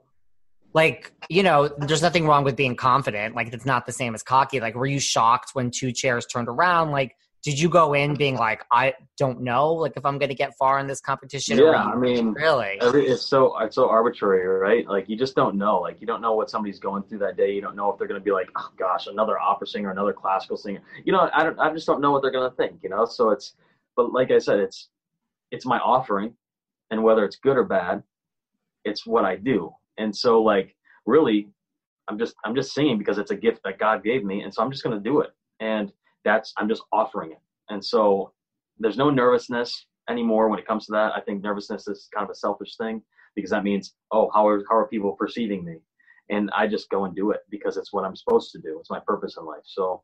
like, 0.72 1.12
you 1.30 1.42
know, 1.42 1.68
there's 1.78 2.02
nothing 2.02 2.26
wrong 2.26 2.44
with 2.44 2.56
being 2.56 2.76
confident. 2.76 3.34
Like 3.34 3.52
it's 3.52 3.64
not 3.64 3.86
the 3.86 3.92
same 3.92 4.14
as 4.14 4.22
cocky. 4.22 4.60
Like, 4.60 4.74
were 4.74 4.86
you 4.86 5.00
shocked 5.00 5.50
when 5.54 5.70
two 5.70 5.92
chairs 5.92 6.26
turned 6.26 6.48
around? 6.48 6.90
Like, 6.90 7.16
did 7.42 7.60
you 7.60 7.68
go 7.68 7.94
in 7.94 8.14
being 8.14 8.34
like, 8.34 8.64
I 8.72 8.94
don't 9.16 9.40
know, 9.42 9.72
like 9.72 9.92
if 9.96 10.04
I'm 10.04 10.18
gonna 10.18 10.34
get 10.34 10.56
far 10.58 10.78
in 10.78 10.86
this 10.86 11.00
competition? 11.00 11.58
yeah 11.58 11.84
i 11.84 11.94
mean 11.94 12.32
really? 12.32 12.76
every, 12.80 13.06
it's 13.06 13.22
so 13.22 13.56
it's 13.60 13.76
so 13.76 13.88
arbitrary 13.88 14.44
right 14.46 14.86
like 14.88 15.08
you 15.08 15.16
just 15.16 15.36
don't 15.36 15.54
know 15.56 15.78
like 15.80 16.00
you 16.00 16.06
don't 16.06 16.20
know 16.20 16.34
what 16.34 16.50
somebody's 16.50 16.80
going 16.80 17.02
through 17.04 17.18
that 17.18 17.36
day 17.36 17.52
you 17.52 17.60
don't 17.60 17.76
know 17.76 17.90
if 17.92 17.98
they're 17.98 18.08
going 18.08 18.20
to 18.20 18.24
be 18.24 18.32
like 18.32 18.48
oh 18.56 18.70
gosh 18.76 19.06
another 19.06 19.38
opera 19.38 19.66
singer 19.66 19.90
another 19.92 20.12
classical 20.12 20.56
singer 20.56 20.80
you 21.04 21.12
know 21.12 21.30
i 21.32 21.44
don't 21.44 21.58
i 21.60 21.72
just 21.72 21.86
don't 21.86 22.00
know 22.00 22.10
what 22.10 22.20
they're 22.20 22.32
going 22.32 22.50
to 22.50 22.56
think 22.56 22.80
you 22.82 22.90
know 22.90 23.04
so 23.04 23.30
it's 23.30 23.54
but 23.96 24.12
like 24.12 24.30
i 24.30 24.38
said 24.38 24.58
it's 24.58 24.88
it's 25.50 25.66
my 25.66 25.78
offering 25.78 26.34
and 26.90 27.02
whether 27.02 27.24
it's 27.24 27.36
good 27.36 27.56
or 27.56 27.64
bad 27.64 28.02
it's 28.86 29.06
what 29.06 29.24
i 29.24 29.36
do. 29.36 29.70
And 29.98 30.14
so 30.14 30.42
like 30.42 30.74
really 31.04 31.48
i'm 32.08 32.18
just 32.18 32.34
i'm 32.44 32.54
just 32.54 32.72
singing 32.72 32.98
because 32.98 33.18
it's 33.18 33.32
a 33.32 33.36
gift 33.36 33.60
that 33.64 33.78
god 33.78 34.04
gave 34.04 34.24
me 34.24 34.42
and 34.42 34.54
so 34.54 34.62
i'm 34.62 34.70
just 34.70 34.84
going 34.84 34.96
to 34.96 35.10
do 35.10 35.20
it. 35.20 35.30
And 35.60 35.92
that's 36.24 36.52
i'm 36.56 36.68
just 36.68 36.82
offering 36.92 37.32
it. 37.32 37.40
And 37.68 37.84
so 37.84 38.32
there's 38.78 38.96
no 38.96 39.10
nervousness 39.10 39.86
anymore 40.08 40.48
when 40.48 40.58
it 40.58 40.66
comes 40.66 40.86
to 40.86 40.92
that. 40.92 41.12
I 41.16 41.20
think 41.20 41.42
nervousness 41.42 41.88
is 41.88 42.08
kind 42.14 42.24
of 42.24 42.30
a 42.30 42.34
selfish 42.34 42.76
thing 42.76 43.02
because 43.34 43.50
that 43.50 43.64
means 43.64 43.94
oh 44.12 44.30
how 44.32 44.46
are, 44.46 44.62
how 44.70 44.76
are 44.76 44.86
people 44.86 45.12
perceiving 45.12 45.64
me? 45.64 45.78
And 46.30 46.50
i 46.56 46.66
just 46.66 46.90
go 46.90 47.04
and 47.04 47.14
do 47.16 47.32
it 47.32 47.40
because 47.50 47.76
it's 47.76 47.92
what 47.92 48.04
i'm 48.04 48.16
supposed 48.16 48.52
to 48.52 48.58
do. 48.58 48.78
It's 48.78 48.90
my 48.90 49.00
purpose 49.00 49.36
in 49.36 49.44
life. 49.44 49.64
So 49.64 50.02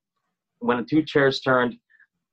when 0.59 0.76
the 0.78 0.84
two 0.84 1.05
chairs 1.05 1.40
turned 1.40 1.76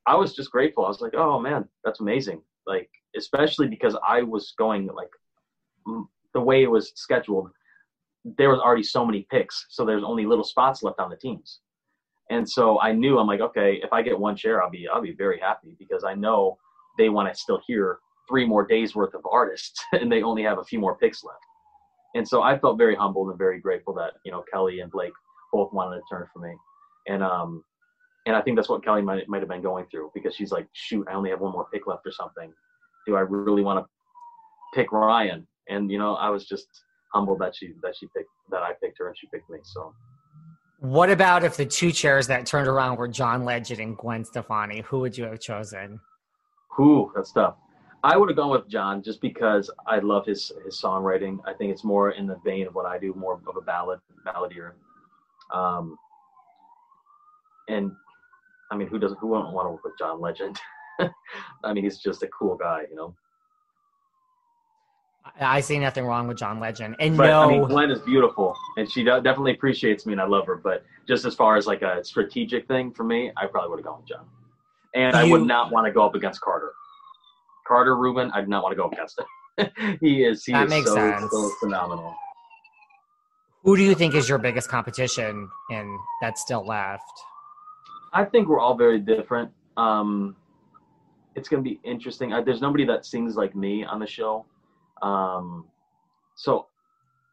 i 0.07 0.15
was 0.15 0.33
just 0.33 0.51
grateful. 0.51 0.85
I 0.85 0.89
was 0.89 1.01
like 1.01 1.15
oh 1.15 1.39
man 1.39 1.67
that's 1.83 1.99
amazing. 1.99 2.41
Like 2.67 2.89
especially 3.15 3.67
because 3.67 3.95
i 4.07 4.21
was 4.21 4.53
going 4.57 4.87
like 4.87 5.09
the 6.33 6.41
way 6.41 6.63
it 6.63 6.69
was 6.69 6.91
scheduled 6.95 7.49
there 8.37 8.49
was 8.49 8.59
already 8.59 8.83
so 8.83 9.05
many 9.05 9.25
picks 9.31 9.65
so 9.69 9.85
there's 9.85 10.03
only 10.03 10.25
little 10.25 10.43
spots 10.43 10.83
left 10.83 10.99
on 10.99 11.09
the 11.09 11.15
teams. 11.15 11.59
And 12.29 12.47
so 12.47 12.79
i 12.81 12.91
knew 12.91 13.17
i'm 13.17 13.27
like 13.27 13.41
okay 13.41 13.79
if 13.83 13.91
i 13.91 14.01
get 14.01 14.19
one 14.19 14.35
chair 14.35 14.61
i'll 14.61 14.69
be 14.69 14.87
i'll 14.87 15.01
be 15.01 15.13
very 15.13 15.39
happy 15.39 15.75
because 15.79 16.03
i 16.03 16.13
know 16.13 16.57
they 16.97 17.09
want 17.09 17.33
to 17.33 17.39
still 17.39 17.61
hear 17.65 17.99
three 18.27 18.45
more 18.45 18.65
days 18.65 18.95
worth 18.95 19.15
of 19.15 19.21
artists 19.31 19.81
and 19.93 20.11
they 20.11 20.21
only 20.21 20.43
have 20.43 20.59
a 20.59 20.63
few 20.63 20.79
more 20.79 20.95
picks 20.97 21.23
left. 21.23 21.39
And 22.15 22.27
so 22.27 22.43
i 22.43 22.57
felt 22.59 22.77
very 22.77 22.95
humbled 22.95 23.29
and 23.29 23.37
very 23.37 23.59
grateful 23.59 23.93
that 23.95 24.13
you 24.23 24.31
know 24.31 24.43
kelly 24.51 24.81
and 24.81 24.91
blake 24.91 25.13
both 25.51 25.73
wanted 25.73 25.97
to 25.97 26.03
turn 26.11 26.27
for 26.31 26.39
me. 26.39 26.53
And 27.07 27.23
um 27.23 27.63
and 28.29 28.37
i 28.37 28.41
think 28.41 28.55
that's 28.55 28.69
what 28.69 28.83
kelly 28.83 29.01
might, 29.01 29.27
might 29.27 29.41
have 29.41 29.49
been 29.49 29.61
going 29.61 29.85
through 29.91 30.09
because 30.13 30.33
she's 30.33 30.51
like 30.51 30.67
shoot 30.71 31.05
i 31.09 31.13
only 31.13 31.29
have 31.29 31.41
one 31.41 31.51
more 31.51 31.67
pick 31.73 31.85
left 31.87 32.05
or 32.05 32.11
something 32.11 32.53
do 33.05 33.15
i 33.15 33.19
really 33.19 33.63
want 33.63 33.83
to 33.83 33.85
pick 34.73 34.91
ryan 34.93 35.45
and 35.67 35.91
you 35.91 35.97
know 35.97 36.15
i 36.15 36.29
was 36.29 36.45
just 36.45 36.67
humbled 37.13 37.39
that 37.39 37.53
she 37.55 37.73
that 37.81 37.93
she 37.99 38.07
picked 38.15 38.29
that 38.49 38.61
i 38.61 38.71
picked 38.81 38.97
her 38.97 39.07
and 39.07 39.17
she 39.17 39.27
picked 39.27 39.49
me 39.49 39.59
so 39.63 39.93
What 40.79 41.09
about 41.09 41.43
if 41.43 41.57
the 41.57 41.65
two 41.65 41.91
chairs 41.91 42.27
that 42.27 42.45
turned 42.45 42.67
around 42.67 42.97
were 42.97 43.09
John 43.09 43.43
Legend 43.43 43.81
and 43.81 43.97
Gwen 43.97 44.23
Stefani? 44.23 44.79
Who 44.87 44.99
would 45.01 45.17
you 45.17 45.25
have 45.25 45.41
chosen? 45.41 45.99
Who? 46.71 47.11
that's 47.13 47.33
tough. 47.33 47.55
I 48.01 48.15
would 48.15 48.29
have 48.29 48.37
gone 48.37 48.49
with 48.49 48.69
John 48.69 49.03
just 49.03 49.19
because 49.19 49.69
I 49.85 49.99
love 49.99 50.25
his 50.25 50.53
his 50.63 50.81
songwriting. 50.81 51.39
I 51.45 51.53
think 51.53 51.73
it's 51.73 51.83
more 51.83 52.11
in 52.11 52.27
the 52.27 52.37
vein 52.45 52.65
of 52.65 52.75
what 52.75 52.85
I 52.85 52.97
do, 52.97 53.13
more 53.13 53.33
of 53.45 53.57
a 53.57 53.61
ballad 53.61 53.99
balladeer. 54.25 54.71
Um, 55.53 55.97
and 57.67 57.91
I 58.71 58.75
mean, 58.75 58.87
who 58.87 58.99
doesn't 58.99 59.17
who 59.19 59.27
wouldn't 59.27 59.53
want 59.53 59.67
to 59.67 59.71
work 59.71 59.83
with 59.83 59.97
John 59.97 60.21
Legend? 60.21 60.59
I 61.63 61.73
mean, 61.73 61.83
he's 61.83 61.97
just 61.97 62.23
a 62.23 62.27
cool 62.27 62.55
guy, 62.55 62.83
you 62.89 62.95
know. 62.95 63.15
I 65.39 65.61
see 65.61 65.77
nothing 65.79 66.05
wrong 66.05 66.27
with 66.27 66.37
John 66.37 66.59
Legend, 66.59 66.95
and 66.99 67.15
But 67.15 67.27
no, 67.27 67.41
I 67.41 67.47
mean, 67.47 67.63
Gwen 67.65 67.91
is 67.91 67.99
beautiful, 67.99 68.55
and 68.77 68.89
she 68.89 69.03
definitely 69.03 69.51
appreciates 69.51 70.05
me, 70.05 70.13
and 70.13 70.21
I 70.21 70.25
love 70.25 70.45
her. 70.47 70.55
But 70.55 70.83
just 71.07 71.25
as 71.25 71.35
far 71.35 71.55
as 71.55 71.67
like 71.67 71.81
a 71.81 72.03
strategic 72.03 72.67
thing 72.67 72.91
for 72.91 73.03
me, 73.03 73.31
I 73.37 73.45
probably 73.45 73.69
would 73.69 73.79
have 73.79 73.85
gone 73.85 73.99
with 73.99 74.07
John. 74.07 74.25
And 74.95 75.15
I 75.15 75.23
would 75.25 75.43
not 75.43 75.71
want 75.71 75.85
to 75.85 75.91
go 75.91 76.03
up 76.03 76.15
against 76.15 76.41
Carter. 76.41 76.71
Carter 77.67 77.95
Rubin, 77.95 78.31
I 78.33 78.41
do 78.41 78.47
not 78.47 78.63
want 78.63 78.73
to 78.73 78.75
go 78.75 78.89
against 78.89 79.19
him. 79.19 79.97
he 80.01 80.23
is 80.23 80.43
he 80.43 80.53
That 80.53 80.71
is 80.71 80.85
so, 80.85 80.95
sense. 80.95 81.31
so 81.31 81.49
phenomenal. 81.59 82.15
who 83.63 83.77
do 83.77 83.83
you 83.83 83.93
think 83.93 84.15
is 84.15 84.27
your 84.27 84.39
biggest 84.39 84.69
competition 84.69 85.49
in 85.69 85.99
that's 86.21 86.41
still 86.41 86.65
left? 86.65 87.03
I 88.13 88.25
think 88.25 88.47
we're 88.47 88.59
all 88.59 88.75
very 88.75 88.99
different. 88.99 89.51
Um, 89.77 90.35
it's 91.35 91.47
going 91.47 91.63
to 91.63 91.69
be 91.69 91.79
interesting. 91.83 92.33
Uh, 92.33 92.41
there's 92.41 92.61
nobody 92.61 92.85
that 92.85 93.05
sings 93.05 93.35
like 93.35 93.55
me 93.55 93.83
on 93.83 93.99
the 93.99 94.07
show. 94.07 94.45
Um, 95.01 95.65
so 96.35 96.67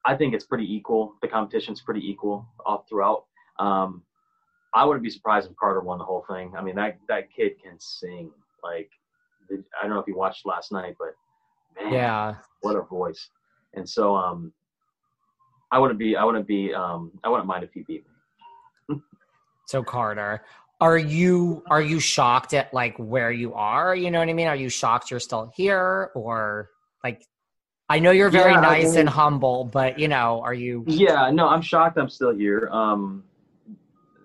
I 0.04 0.14
think 0.14 0.34
it's 0.34 0.44
pretty 0.44 0.72
equal. 0.72 1.14
The 1.22 1.28
competition's 1.28 1.80
pretty 1.80 2.08
equal 2.08 2.46
all 2.64 2.84
throughout. 2.88 3.24
Um, 3.58 4.02
I 4.74 4.84
wouldn't 4.84 5.02
be 5.02 5.10
surprised 5.10 5.50
if 5.50 5.56
Carter 5.56 5.80
won 5.80 5.98
the 5.98 6.04
whole 6.04 6.24
thing. 6.28 6.52
I 6.56 6.62
mean, 6.62 6.76
that, 6.76 6.98
that 7.08 7.32
kid 7.34 7.52
can 7.62 7.80
sing. 7.80 8.30
Like, 8.62 8.90
I 9.50 9.56
don't 9.82 9.90
know 9.90 9.98
if 10.00 10.06
you 10.06 10.16
watched 10.16 10.44
last 10.44 10.72
night, 10.72 10.96
but 10.98 11.14
man, 11.82 11.92
Yeah. 11.92 12.34
what 12.60 12.76
a 12.76 12.82
voice. 12.82 13.30
And 13.74 13.88
so, 13.88 14.14
um, 14.14 14.52
I 15.72 15.78
wouldn't 15.78 15.98
be, 15.98 16.16
I 16.16 16.24
wouldn't 16.24 16.46
be, 16.46 16.72
um, 16.74 17.10
I 17.24 17.28
wouldn't 17.28 17.46
mind 17.48 17.64
if 17.64 17.72
he 17.72 17.82
beat 17.88 18.04
me. 18.88 19.00
So 19.66 19.82
Carter, 19.82 20.44
are 20.80 20.98
you 20.98 21.62
are 21.70 21.80
you 21.80 22.00
shocked 22.00 22.52
at 22.54 22.72
like 22.74 22.96
where 22.98 23.30
you 23.32 23.54
are? 23.54 23.94
You 23.94 24.10
know 24.10 24.18
what 24.18 24.28
I 24.28 24.32
mean? 24.32 24.46
Are 24.46 24.56
you 24.56 24.68
shocked 24.68 25.10
you're 25.10 25.20
still 25.20 25.50
here, 25.56 26.10
or 26.14 26.70
like? 27.02 27.22
I 27.88 28.00
know 28.00 28.10
you're 28.10 28.30
very 28.30 28.50
Yeah, 28.52 28.58
I 28.58 28.62
nice 28.62 28.90
mean- 28.90 29.00
and 29.00 29.08
humble, 29.08 29.64
but 29.64 29.98
you 29.98 30.08
know, 30.08 30.40
are 30.42 30.52
you? 30.54 30.84
Yeah, 30.88 31.30
no, 31.30 31.48
I'm 31.48 31.62
shocked 31.62 31.96
I'm 31.98 32.08
still 32.08 32.34
here. 32.34 32.68
Um, 32.72 33.22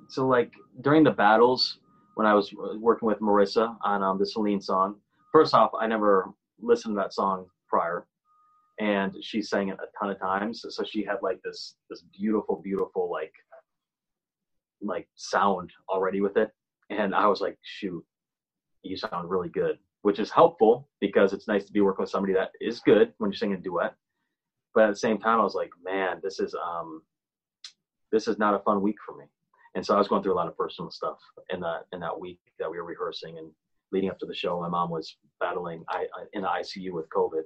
so 0.09 0.27
like 0.27 0.51
during 0.81 1.03
the 1.03 1.11
battles 1.11 1.77
when 2.15 2.25
I 2.27 2.33
was 2.33 2.53
working 2.79 3.07
with 3.07 3.19
Marissa 3.19 3.77
on 3.83 4.03
um, 4.03 4.17
the 4.19 4.25
Celine 4.25 4.59
song, 4.61 4.95
first 5.31 5.53
off, 5.53 5.71
I 5.79 5.85
never 5.87 6.31
listened 6.59 6.95
to 6.95 6.99
that 7.01 7.13
song 7.13 7.45
prior, 7.69 8.07
and 8.79 9.15
she 9.21 9.41
sang 9.41 9.69
it 9.69 9.77
a 9.79 9.85
ton 9.97 10.09
of 10.11 10.19
times. 10.19 10.65
So 10.67 10.83
she 10.83 11.05
had 11.05 11.17
like 11.21 11.39
this 11.43 11.75
this 11.89 12.03
beautiful, 12.19 12.59
beautiful 12.61 13.09
like 13.11 13.31
like 14.81 15.07
sound 15.15 15.71
already 15.89 16.21
with 16.21 16.37
it, 16.37 16.51
and 16.89 17.15
I 17.15 17.27
was 17.27 17.41
like, 17.41 17.57
shoot, 17.61 18.03
you 18.83 18.97
sound 18.97 19.29
really 19.29 19.49
good, 19.49 19.77
which 20.01 20.19
is 20.19 20.29
helpful 20.29 20.89
because 20.99 21.33
it's 21.33 21.47
nice 21.47 21.65
to 21.65 21.73
be 21.73 21.81
working 21.81 22.03
with 22.03 22.09
somebody 22.09 22.33
that 22.33 22.51
is 22.59 22.79
good 22.79 23.13
when 23.17 23.31
you're 23.31 23.37
singing 23.37 23.57
a 23.57 23.61
duet. 23.61 23.95
But 24.73 24.85
at 24.85 24.91
the 24.91 24.97
same 24.97 25.17
time 25.17 25.39
i 25.39 25.43
was 25.43 25.55
like 25.55 25.71
man 25.83 26.19
this 26.23 26.39
is 26.39 26.55
um 26.55 27.01
this 28.11 28.27
is 28.27 28.37
not 28.37 28.53
a 28.53 28.59
fun 28.59 28.81
week 28.81 28.97
for 29.05 29.17
me. 29.17 29.25
And 29.75 29.85
so 29.85 29.95
i 29.95 29.97
was 29.97 30.07
going 30.07 30.23
through 30.23 30.33
a 30.33 30.41
lot 30.41 30.47
of 30.47 30.57
personal 30.57 30.91
stuff 30.91 31.17
in 31.49 31.59
that 31.61 31.85
in 31.93 31.99
that 31.99 32.19
week 32.19 32.39
that 32.59 32.69
we 32.69 32.77
were 32.77 32.85
rehearsing 32.85 33.37
and 33.37 33.51
leading 33.91 34.09
up 34.09 34.19
to 34.19 34.25
the 34.25 34.33
show. 34.33 34.59
My 34.59 34.69
mom 34.69 34.89
was 34.89 35.17
battling 35.39 35.83
I, 35.89 36.05
in 36.33 36.43
the 36.43 36.47
icu 36.47 36.91
with 36.91 37.09
covid. 37.09 37.43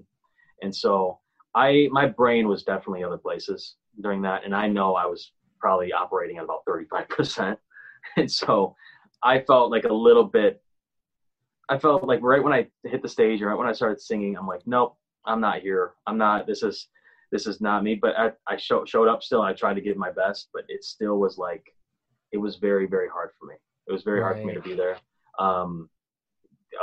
And 0.61 0.75
so 0.75 1.19
i 1.55 1.87
my 1.91 2.07
brain 2.07 2.47
was 2.47 2.63
definitely 2.63 3.03
other 3.03 3.17
places 3.17 3.75
during 4.01 4.21
that. 4.23 4.43
And 4.45 4.55
i 4.55 4.67
know 4.67 4.95
i 4.95 5.05
was 5.05 5.31
probably 5.65 5.91
operating 5.93 6.37
at 6.37 6.43
about 6.43 6.65
35% 6.67 7.57
and 8.17 8.31
so 8.31 8.75
i 9.23 9.39
felt 9.39 9.71
like 9.71 9.85
a 9.85 9.93
little 9.93 10.23
bit 10.23 10.61
i 11.69 11.77
felt 11.77 12.03
like 12.03 12.21
right 12.21 12.43
when 12.43 12.53
i 12.53 12.67
hit 12.83 13.01
the 13.01 13.09
stage 13.09 13.41
or 13.41 13.47
right 13.47 13.57
when 13.57 13.67
i 13.67 13.73
started 13.73 13.99
singing 13.99 14.37
i'm 14.37 14.47
like 14.47 14.61
nope 14.65 14.95
i'm 15.25 15.41
not 15.41 15.61
here 15.61 15.93
i'm 16.05 16.17
not 16.17 16.45
this 16.45 16.61
is 16.61 16.87
this 17.31 17.47
is 17.47 17.61
not 17.61 17.83
me. 17.83 17.95
But 17.95 18.17
I, 18.17 18.31
I 18.47 18.57
show, 18.57 18.85
showed 18.85 19.07
up 19.07 19.23
still. 19.23 19.41
I 19.41 19.53
tried 19.53 19.75
to 19.75 19.81
give 19.81 19.97
my 19.97 20.11
best, 20.11 20.49
but 20.53 20.63
it 20.67 20.83
still 20.83 21.19
was 21.19 21.37
like, 21.37 21.65
it 22.31 22.37
was 22.37 22.55
very, 22.57 22.85
very 22.87 23.09
hard 23.09 23.31
for 23.39 23.47
me. 23.47 23.55
It 23.87 23.91
was 23.91 24.03
very 24.03 24.21
hard 24.21 24.39
for 24.39 24.45
me 24.45 24.53
to 24.53 24.61
be 24.61 24.73
there. 24.73 24.97
Um, 25.37 25.89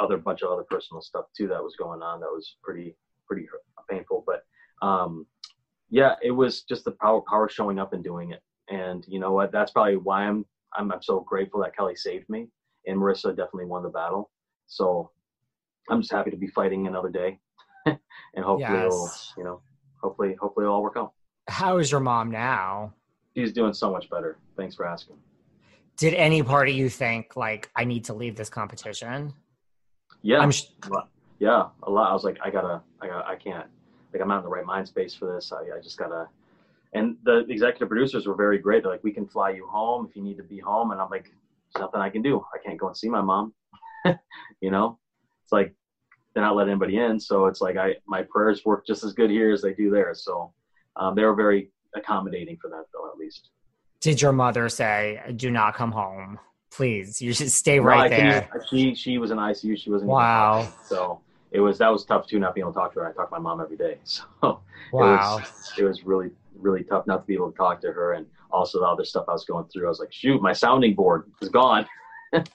other 0.00 0.16
bunch 0.16 0.42
of 0.42 0.50
other 0.50 0.62
personal 0.62 1.02
stuff 1.02 1.26
too 1.36 1.48
that 1.48 1.62
was 1.62 1.76
going 1.76 2.02
on 2.02 2.20
that 2.20 2.26
was 2.26 2.56
pretty, 2.62 2.96
pretty 3.26 3.46
painful. 3.90 4.24
But 4.26 4.44
um, 4.86 5.26
yeah, 5.90 6.14
it 6.22 6.30
was 6.30 6.62
just 6.62 6.84
the 6.84 6.92
power, 6.92 7.22
power 7.28 7.48
showing 7.48 7.78
up 7.78 7.92
and 7.92 8.04
doing 8.04 8.30
it. 8.30 8.42
And 8.92 9.04
you 9.08 9.18
know 9.18 9.32
what? 9.32 9.50
That's 9.50 9.72
probably 9.72 9.96
why 9.96 10.24
I'm, 10.24 10.44
I'm, 10.76 10.92
I'm 10.92 11.02
so 11.02 11.20
grateful 11.20 11.60
that 11.62 11.74
Kelly 11.74 11.96
saved 11.96 12.28
me, 12.28 12.48
and 12.86 12.98
Marissa 12.98 13.30
definitely 13.30 13.64
won 13.64 13.82
the 13.82 13.88
battle. 13.88 14.30
So 14.66 15.10
I'm 15.90 16.02
just 16.02 16.12
happy 16.12 16.30
to 16.30 16.36
be 16.36 16.46
fighting 16.46 16.86
another 16.86 17.08
day, 17.08 17.40
and 17.86 17.98
hopefully 18.44 18.78
it'll, 18.78 19.10
you 19.36 19.44
know, 19.44 19.62
hopefully, 20.02 20.36
hopefully 20.40 20.64
it'll 20.64 20.76
all 20.76 20.82
work 20.82 20.96
out. 20.96 21.12
How 21.48 21.78
is 21.78 21.90
your 21.90 22.00
mom 22.00 22.30
now? 22.30 22.92
She's 23.34 23.52
doing 23.52 23.72
so 23.72 23.90
much 23.90 24.08
better. 24.10 24.38
Thanks 24.56 24.76
for 24.76 24.86
asking. 24.86 25.16
Did 25.96 26.14
any 26.14 26.42
part 26.42 26.68
of 26.68 26.74
you 26.74 26.88
think 26.88 27.34
like 27.34 27.70
I 27.74 27.84
need 27.84 28.04
to 28.04 28.14
leave 28.14 28.36
this 28.36 28.50
competition? 28.50 29.32
Yeah, 30.22 30.40
I'm 30.40 30.50
sh- 30.50 30.68
yeah, 31.38 31.68
a 31.82 31.90
lot. 31.90 32.10
I 32.10 32.12
was 32.12 32.24
like, 32.24 32.38
I 32.44 32.50
gotta, 32.50 32.82
I 33.00 33.08
got, 33.08 33.26
I 33.26 33.36
can't. 33.36 33.66
Like, 34.12 34.20
I'm 34.20 34.28
not 34.28 34.38
in 34.38 34.44
the 34.44 34.50
right 34.50 34.64
mind 34.64 34.86
space 34.86 35.14
for 35.14 35.34
this. 35.34 35.52
I, 35.52 35.76
I 35.76 35.80
just 35.82 35.98
gotta. 35.98 36.28
And 36.94 37.16
the 37.24 37.46
executive 37.48 37.88
producers 37.88 38.26
were 38.26 38.34
very 38.34 38.58
great. 38.58 38.82
They're 38.82 38.92
like, 38.92 39.02
we 39.02 39.12
can 39.12 39.26
fly 39.26 39.50
you 39.50 39.66
home 39.66 40.06
if 40.08 40.14
you 40.14 40.22
need 40.22 40.36
to 40.36 40.42
be 40.42 40.58
home. 40.58 40.90
And 40.90 41.00
I'm 41.00 41.08
like, 41.10 41.24
there's 41.74 41.80
nothing 41.82 42.00
I 42.00 42.10
can 42.10 42.20
do. 42.22 42.44
I 42.54 42.58
can't 42.64 42.78
go 42.78 42.88
and 42.88 42.96
see 42.96 43.08
my 43.08 43.22
mom. 43.22 43.54
you 44.60 44.70
know, 44.70 44.98
it's 45.42 45.52
like 45.52 45.74
they're 46.34 46.44
not 46.44 46.54
letting 46.54 46.72
anybody 46.72 46.98
in. 46.98 47.18
So 47.18 47.46
it's 47.46 47.60
like 47.60 47.76
I, 47.76 47.94
my 48.06 48.22
prayers 48.22 48.64
work 48.64 48.86
just 48.86 49.04
as 49.04 49.14
good 49.14 49.30
here 49.30 49.52
as 49.52 49.62
they 49.62 49.72
do 49.72 49.90
there. 49.90 50.12
So 50.14 50.52
um, 50.96 51.14
they 51.14 51.24
were 51.24 51.34
very 51.34 51.70
accommodating 51.94 52.58
for 52.60 52.68
that, 52.68 52.84
though, 52.92 53.08
at 53.10 53.16
least. 53.16 53.48
Did 54.00 54.20
your 54.20 54.32
mother 54.32 54.68
say, 54.68 55.20
"Do 55.36 55.50
not 55.50 55.74
come 55.74 55.92
home, 55.92 56.38
please"? 56.72 57.22
You 57.22 57.32
should 57.32 57.52
stay 57.52 57.78
No, 57.78 57.84
right 57.84 58.10
there. 58.10 58.48
she 58.68 58.94
she 58.96 59.18
was 59.18 59.30
in 59.30 59.38
ICU. 59.38 59.78
She 59.78 59.90
wasn't. 59.90 60.10
Wow. 60.10 60.68
So 60.86 61.20
it 61.52 61.60
was 61.60 61.78
that 61.78 61.88
was 61.88 62.04
tough 62.04 62.26
too, 62.26 62.40
not 62.40 62.54
being 62.54 62.64
able 62.64 62.72
to 62.72 62.78
talk 62.80 62.92
to 62.94 63.00
her. 63.00 63.08
I 63.08 63.12
talk 63.12 63.28
to 63.28 63.32
my 63.32 63.38
mom 63.38 63.60
every 63.60 63.76
day, 63.76 63.98
so 64.04 64.24
Wow. 64.92 65.36
it 65.36 65.40
was 65.40 65.72
it 65.78 65.84
was 65.84 66.04
really 66.04 66.32
really 66.62 66.84
tough 66.84 67.06
not 67.06 67.18
to 67.18 67.26
be 67.26 67.34
able 67.34 67.50
to 67.50 67.56
talk 67.56 67.80
to 67.82 67.92
her, 67.92 68.12
and 68.14 68.26
also 68.50 68.78
the 68.80 68.86
other 68.86 69.04
stuff 69.04 69.24
I 69.28 69.32
was 69.32 69.44
going 69.44 69.66
through. 69.66 69.86
I 69.86 69.88
was 69.88 69.98
like, 70.00 70.12
shoot, 70.12 70.40
my 70.40 70.52
sounding 70.52 70.94
board 70.94 71.30
is 71.42 71.48
gone. 71.48 71.86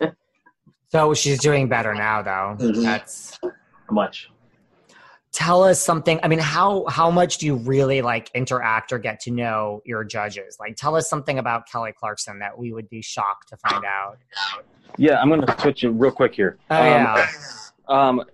So 0.90 1.14
she's 1.14 1.40
doing 1.42 1.68
better 1.68 1.94
now, 1.94 2.22
though. 2.22 2.56
Mhm. 2.66 2.82
That's 2.82 3.38
much. 3.92 4.30
Tell 5.34 5.62
us 5.64 5.82
something. 5.82 6.18
I 6.24 6.30
mean, 6.30 6.40
how 6.40 6.86
how 6.88 7.12
much 7.12 7.40
do 7.40 7.46
you 7.46 7.56
really 7.58 8.02
like 8.02 8.32
interact 8.34 8.94
or 8.94 8.98
get 8.98 9.20
to 9.24 9.32
know 9.32 9.82
your 9.86 10.06
judges? 10.06 10.56
Like, 10.62 10.78
tell 10.78 10.96
us 10.96 11.10
something 11.10 11.40
about 11.40 11.68
Kelly 11.70 11.92
Clarkson 11.92 12.40
that 12.40 12.58
we 12.58 12.72
would 12.72 12.88
be 12.90 13.02
shocked 13.02 13.50
to 13.50 13.58
find 13.58 13.84
out. 13.84 14.18
Yeah, 14.98 15.20
I'm 15.20 15.30
gonna 15.30 15.60
switch 15.60 15.84
you 15.84 15.92
real 15.92 16.12
quick 16.12 16.34
here. 16.34 16.58
Oh, 16.72 16.78
Um, 16.78 16.86
yeah. 16.88 17.28
Um, 17.90 18.16
th- 18.20 18.28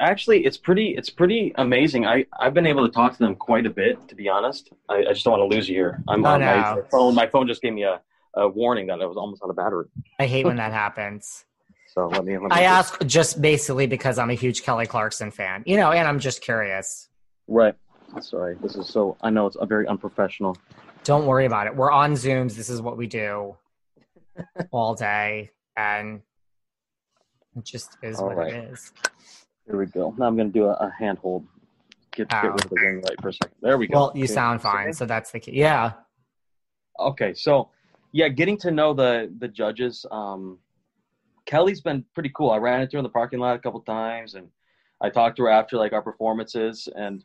actually, 0.00 0.44
it's 0.46 0.56
pretty. 0.56 0.94
It's 0.96 1.10
pretty 1.10 1.52
amazing. 1.56 2.06
I 2.06 2.26
I've 2.38 2.54
been 2.54 2.66
able 2.66 2.86
to 2.86 2.92
talk 2.92 3.12
to 3.12 3.18
them 3.18 3.34
quite 3.34 3.66
a 3.66 3.70
bit, 3.70 4.08
to 4.08 4.14
be 4.14 4.28
honest. 4.28 4.70
I, 4.88 4.96
I 4.98 5.12
just 5.12 5.24
don't 5.24 5.38
want 5.38 5.50
to 5.50 5.56
lose 5.56 5.68
you 5.68 5.74
here. 5.76 6.02
I'm 6.08 6.24
Oh, 6.24 6.28
on 6.30 6.40
my 6.40 6.80
phone. 6.90 7.14
My 7.14 7.26
phone 7.26 7.46
just 7.46 7.62
gave 7.62 7.72
me 7.72 7.84
a, 7.84 8.00
a 8.34 8.48
warning 8.48 8.86
that 8.88 9.00
I 9.00 9.06
was 9.06 9.16
almost 9.16 9.42
out 9.42 9.50
of 9.50 9.56
battery. 9.56 9.86
I 10.18 10.26
hate 10.26 10.44
when 10.46 10.56
that 10.56 10.72
happens. 10.72 11.44
So 11.88 12.06
let 12.08 12.24
me. 12.24 12.32
Let 12.34 12.42
me 12.42 12.48
I 12.50 12.62
ask 12.62 13.04
just 13.06 13.40
basically 13.40 13.86
because 13.86 14.18
I'm 14.18 14.30
a 14.30 14.34
huge 14.34 14.62
Kelly 14.62 14.86
Clarkson 14.86 15.30
fan, 15.30 15.62
you 15.66 15.76
know, 15.76 15.92
and 15.92 16.06
I'm 16.06 16.18
just 16.18 16.42
curious. 16.42 17.08
Right. 17.48 17.74
Sorry. 18.20 18.56
This 18.62 18.76
is 18.76 18.88
so. 18.88 19.16
I 19.22 19.30
know 19.30 19.46
it's 19.46 19.56
a 19.60 19.66
very 19.66 19.86
unprofessional. 19.86 20.56
Don't 21.04 21.26
worry 21.26 21.46
about 21.46 21.66
it. 21.68 21.76
We're 21.76 21.90
on 21.92 22.12
Zooms. 22.14 22.56
This 22.56 22.68
is 22.68 22.80
what 22.82 22.96
we 22.96 23.06
do 23.06 23.56
all 24.70 24.94
day, 24.94 25.50
and 25.76 26.20
it 27.56 27.64
just 27.64 27.96
is 28.02 28.18
All 28.18 28.26
what 28.26 28.36
right. 28.36 28.52
it 28.54 28.72
is. 28.72 28.92
Here 29.66 29.76
we 29.78 29.86
go. 29.86 30.14
Now 30.16 30.26
I'm 30.26 30.36
going 30.36 30.52
to 30.52 30.58
do 30.58 30.64
a, 30.66 30.72
a 30.74 30.92
hand 30.98 31.18
hold. 31.18 31.46
Get, 32.12 32.28
get 32.30 32.44
rid 32.44 32.64
of 32.64 32.70
the 32.70 32.76
ring 32.76 33.02
light 33.02 33.20
for 33.20 33.28
a 33.28 33.32
second. 33.32 33.56
There 33.60 33.76
we 33.76 33.86
go. 33.88 33.96
Well, 33.98 34.12
you 34.14 34.24
Okay. 34.24 34.32
sound 34.32 34.62
fine, 34.62 34.92
so 34.92 35.04
that's 35.04 35.30
the 35.32 35.40
key. 35.40 35.52
Yeah. 35.52 35.92
Okay, 36.98 37.34
so 37.34 37.68
yeah, 38.12 38.28
getting 38.28 38.56
to 38.58 38.70
know 38.70 38.94
the 38.94 39.30
the 39.38 39.48
judges. 39.48 40.06
Um, 40.10 40.58
Kelly's 41.44 41.82
been 41.82 42.04
pretty 42.14 42.30
cool. 42.34 42.50
I 42.50 42.56
ran 42.56 42.80
into 42.80 42.96
her 42.96 42.98
in 43.00 43.02
the 43.02 43.10
parking 43.10 43.38
lot 43.38 43.54
a 43.54 43.58
couple 43.58 43.80
times, 43.82 44.34
and 44.34 44.48
I 45.02 45.10
talked 45.10 45.36
to 45.36 45.42
her 45.42 45.50
after 45.50 45.76
like 45.76 45.92
our 45.92 46.00
performances, 46.00 46.88
and 46.96 47.22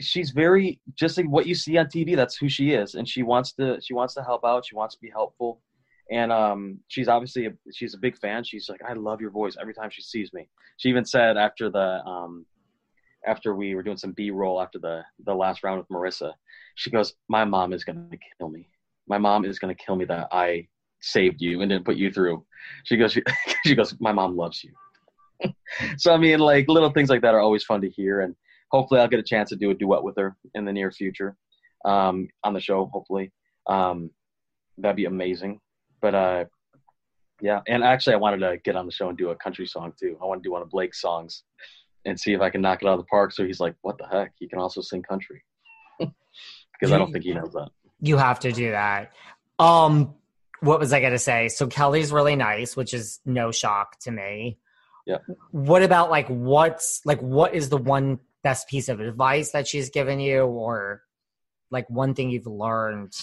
she's 0.00 0.30
very 0.30 0.80
just 0.96 1.16
like 1.16 1.28
what 1.28 1.46
you 1.46 1.54
see 1.54 1.78
on 1.78 1.86
TV. 1.86 2.16
That's 2.16 2.36
who 2.36 2.48
she 2.48 2.72
is, 2.72 2.96
and 2.96 3.08
she 3.08 3.22
wants 3.22 3.52
to 3.52 3.78
she 3.80 3.94
wants 3.94 4.14
to 4.14 4.24
help 4.24 4.44
out. 4.44 4.66
She 4.66 4.74
wants 4.74 4.96
to 4.96 5.00
be 5.00 5.10
helpful, 5.10 5.60
and 6.10 6.32
um, 6.32 6.80
she's 6.88 7.08
obviously 7.08 7.46
a, 7.46 7.52
she's 7.72 7.94
a 7.94 7.98
big 7.98 8.18
fan. 8.18 8.42
She's 8.42 8.68
like, 8.68 8.80
I 8.86 8.94
love 8.94 9.20
your 9.20 9.30
voice 9.30 9.56
every 9.60 9.74
time 9.74 9.90
she 9.90 10.02
sees 10.02 10.32
me. 10.32 10.48
She 10.76 10.88
even 10.88 11.04
said 11.04 11.36
after 11.36 11.70
the 11.70 12.04
um, 12.04 12.46
after 13.26 13.54
we 13.54 13.74
were 13.74 13.82
doing 13.82 13.96
some 13.96 14.12
B 14.12 14.30
roll 14.30 14.60
after 14.60 14.78
the 14.78 15.02
the 15.24 15.34
last 15.34 15.62
round 15.62 15.78
with 15.78 15.88
Marissa, 15.88 16.32
she 16.74 16.90
goes, 16.90 17.14
"My 17.28 17.44
mom 17.44 17.72
is 17.72 17.84
gonna 17.84 18.08
kill 18.38 18.48
me. 18.48 18.68
My 19.08 19.18
mom 19.18 19.44
is 19.44 19.58
gonna 19.58 19.74
kill 19.74 19.96
me 19.96 20.04
that 20.06 20.28
I 20.32 20.66
saved 21.00 21.40
you 21.40 21.60
and 21.60 21.70
didn't 21.70 21.84
put 21.84 21.96
you 21.96 22.10
through." 22.10 22.44
She 22.84 22.96
goes, 22.96 23.16
"She 23.64 23.74
goes, 23.74 23.94
my 24.00 24.12
mom 24.12 24.36
loves 24.36 24.64
you." 24.64 24.72
so 25.96 26.12
I 26.12 26.16
mean, 26.16 26.40
like 26.40 26.68
little 26.68 26.90
things 26.90 27.08
like 27.08 27.22
that 27.22 27.34
are 27.34 27.40
always 27.40 27.64
fun 27.64 27.82
to 27.82 27.90
hear, 27.90 28.22
and 28.22 28.34
hopefully 28.72 29.00
I'll 29.00 29.08
get 29.08 29.20
a 29.20 29.24
chance 29.24 29.50
to 29.50 29.56
do 29.56 29.70
a 29.70 29.74
duet 29.74 30.02
with 30.02 30.16
her 30.16 30.36
in 30.54 30.64
the 30.64 30.72
near 30.72 30.90
future 30.90 31.36
um, 31.84 32.28
on 32.42 32.52
the 32.52 32.60
show. 32.60 32.90
Hopefully, 32.92 33.32
um, 33.68 34.10
that'd 34.78 34.96
be 34.96 35.04
amazing. 35.04 35.60
But 36.00 36.14
uh, 36.14 36.44
yeah, 37.40 37.60
and 37.66 37.82
actually, 37.82 38.14
I 38.14 38.18
wanted 38.18 38.38
to 38.38 38.58
get 38.64 38.76
on 38.76 38.86
the 38.86 38.92
show 38.92 39.08
and 39.08 39.16
do 39.16 39.30
a 39.30 39.36
country 39.36 39.66
song 39.66 39.92
too. 39.98 40.16
I 40.20 40.26
want 40.26 40.42
to 40.42 40.46
do 40.46 40.52
one 40.52 40.62
of 40.62 40.70
Blake's 40.70 41.00
songs 41.00 41.42
and 42.04 42.18
see 42.18 42.32
if 42.32 42.40
I 42.40 42.50
can 42.50 42.60
knock 42.60 42.82
it 42.82 42.88
out 42.88 42.94
of 42.94 43.00
the 43.00 43.06
park. 43.06 43.32
So 43.32 43.44
he's 43.44 43.60
like, 43.60 43.74
"What 43.82 43.98
the 43.98 44.06
heck? 44.06 44.32
He 44.38 44.48
can 44.48 44.58
also 44.58 44.80
sing 44.80 45.02
country," 45.02 45.42
because 45.98 46.92
I 46.92 46.98
don't 46.98 47.12
think 47.12 47.24
he 47.24 47.34
knows 47.34 47.52
that. 47.52 47.70
You 48.00 48.16
have 48.16 48.40
to 48.40 48.52
do 48.52 48.70
that. 48.70 49.12
Um, 49.58 50.14
what 50.60 50.78
was 50.78 50.92
I 50.92 51.00
going 51.00 51.12
to 51.12 51.18
say? 51.18 51.48
So 51.48 51.66
Kelly's 51.66 52.12
really 52.12 52.36
nice, 52.36 52.76
which 52.76 52.94
is 52.94 53.20
no 53.24 53.50
shock 53.50 53.98
to 54.00 54.10
me. 54.10 54.58
Yeah. 55.06 55.18
What 55.50 55.82
about 55.82 56.10
like 56.10 56.28
what's 56.28 57.00
like 57.04 57.20
what 57.20 57.54
is 57.54 57.68
the 57.68 57.78
one 57.78 58.20
best 58.42 58.68
piece 58.68 58.88
of 58.88 59.00
advice 59.00 59.52
that 59.52 59.66
she's 59.66 59.90
given 59.90 60.20
you, 60.20 60.42
or 60.42 61.02
like 61.70 61.88
one 61.88 62.14
thing 62.14 62.30
you've 62.30 62.46
learned? 62.46 63.14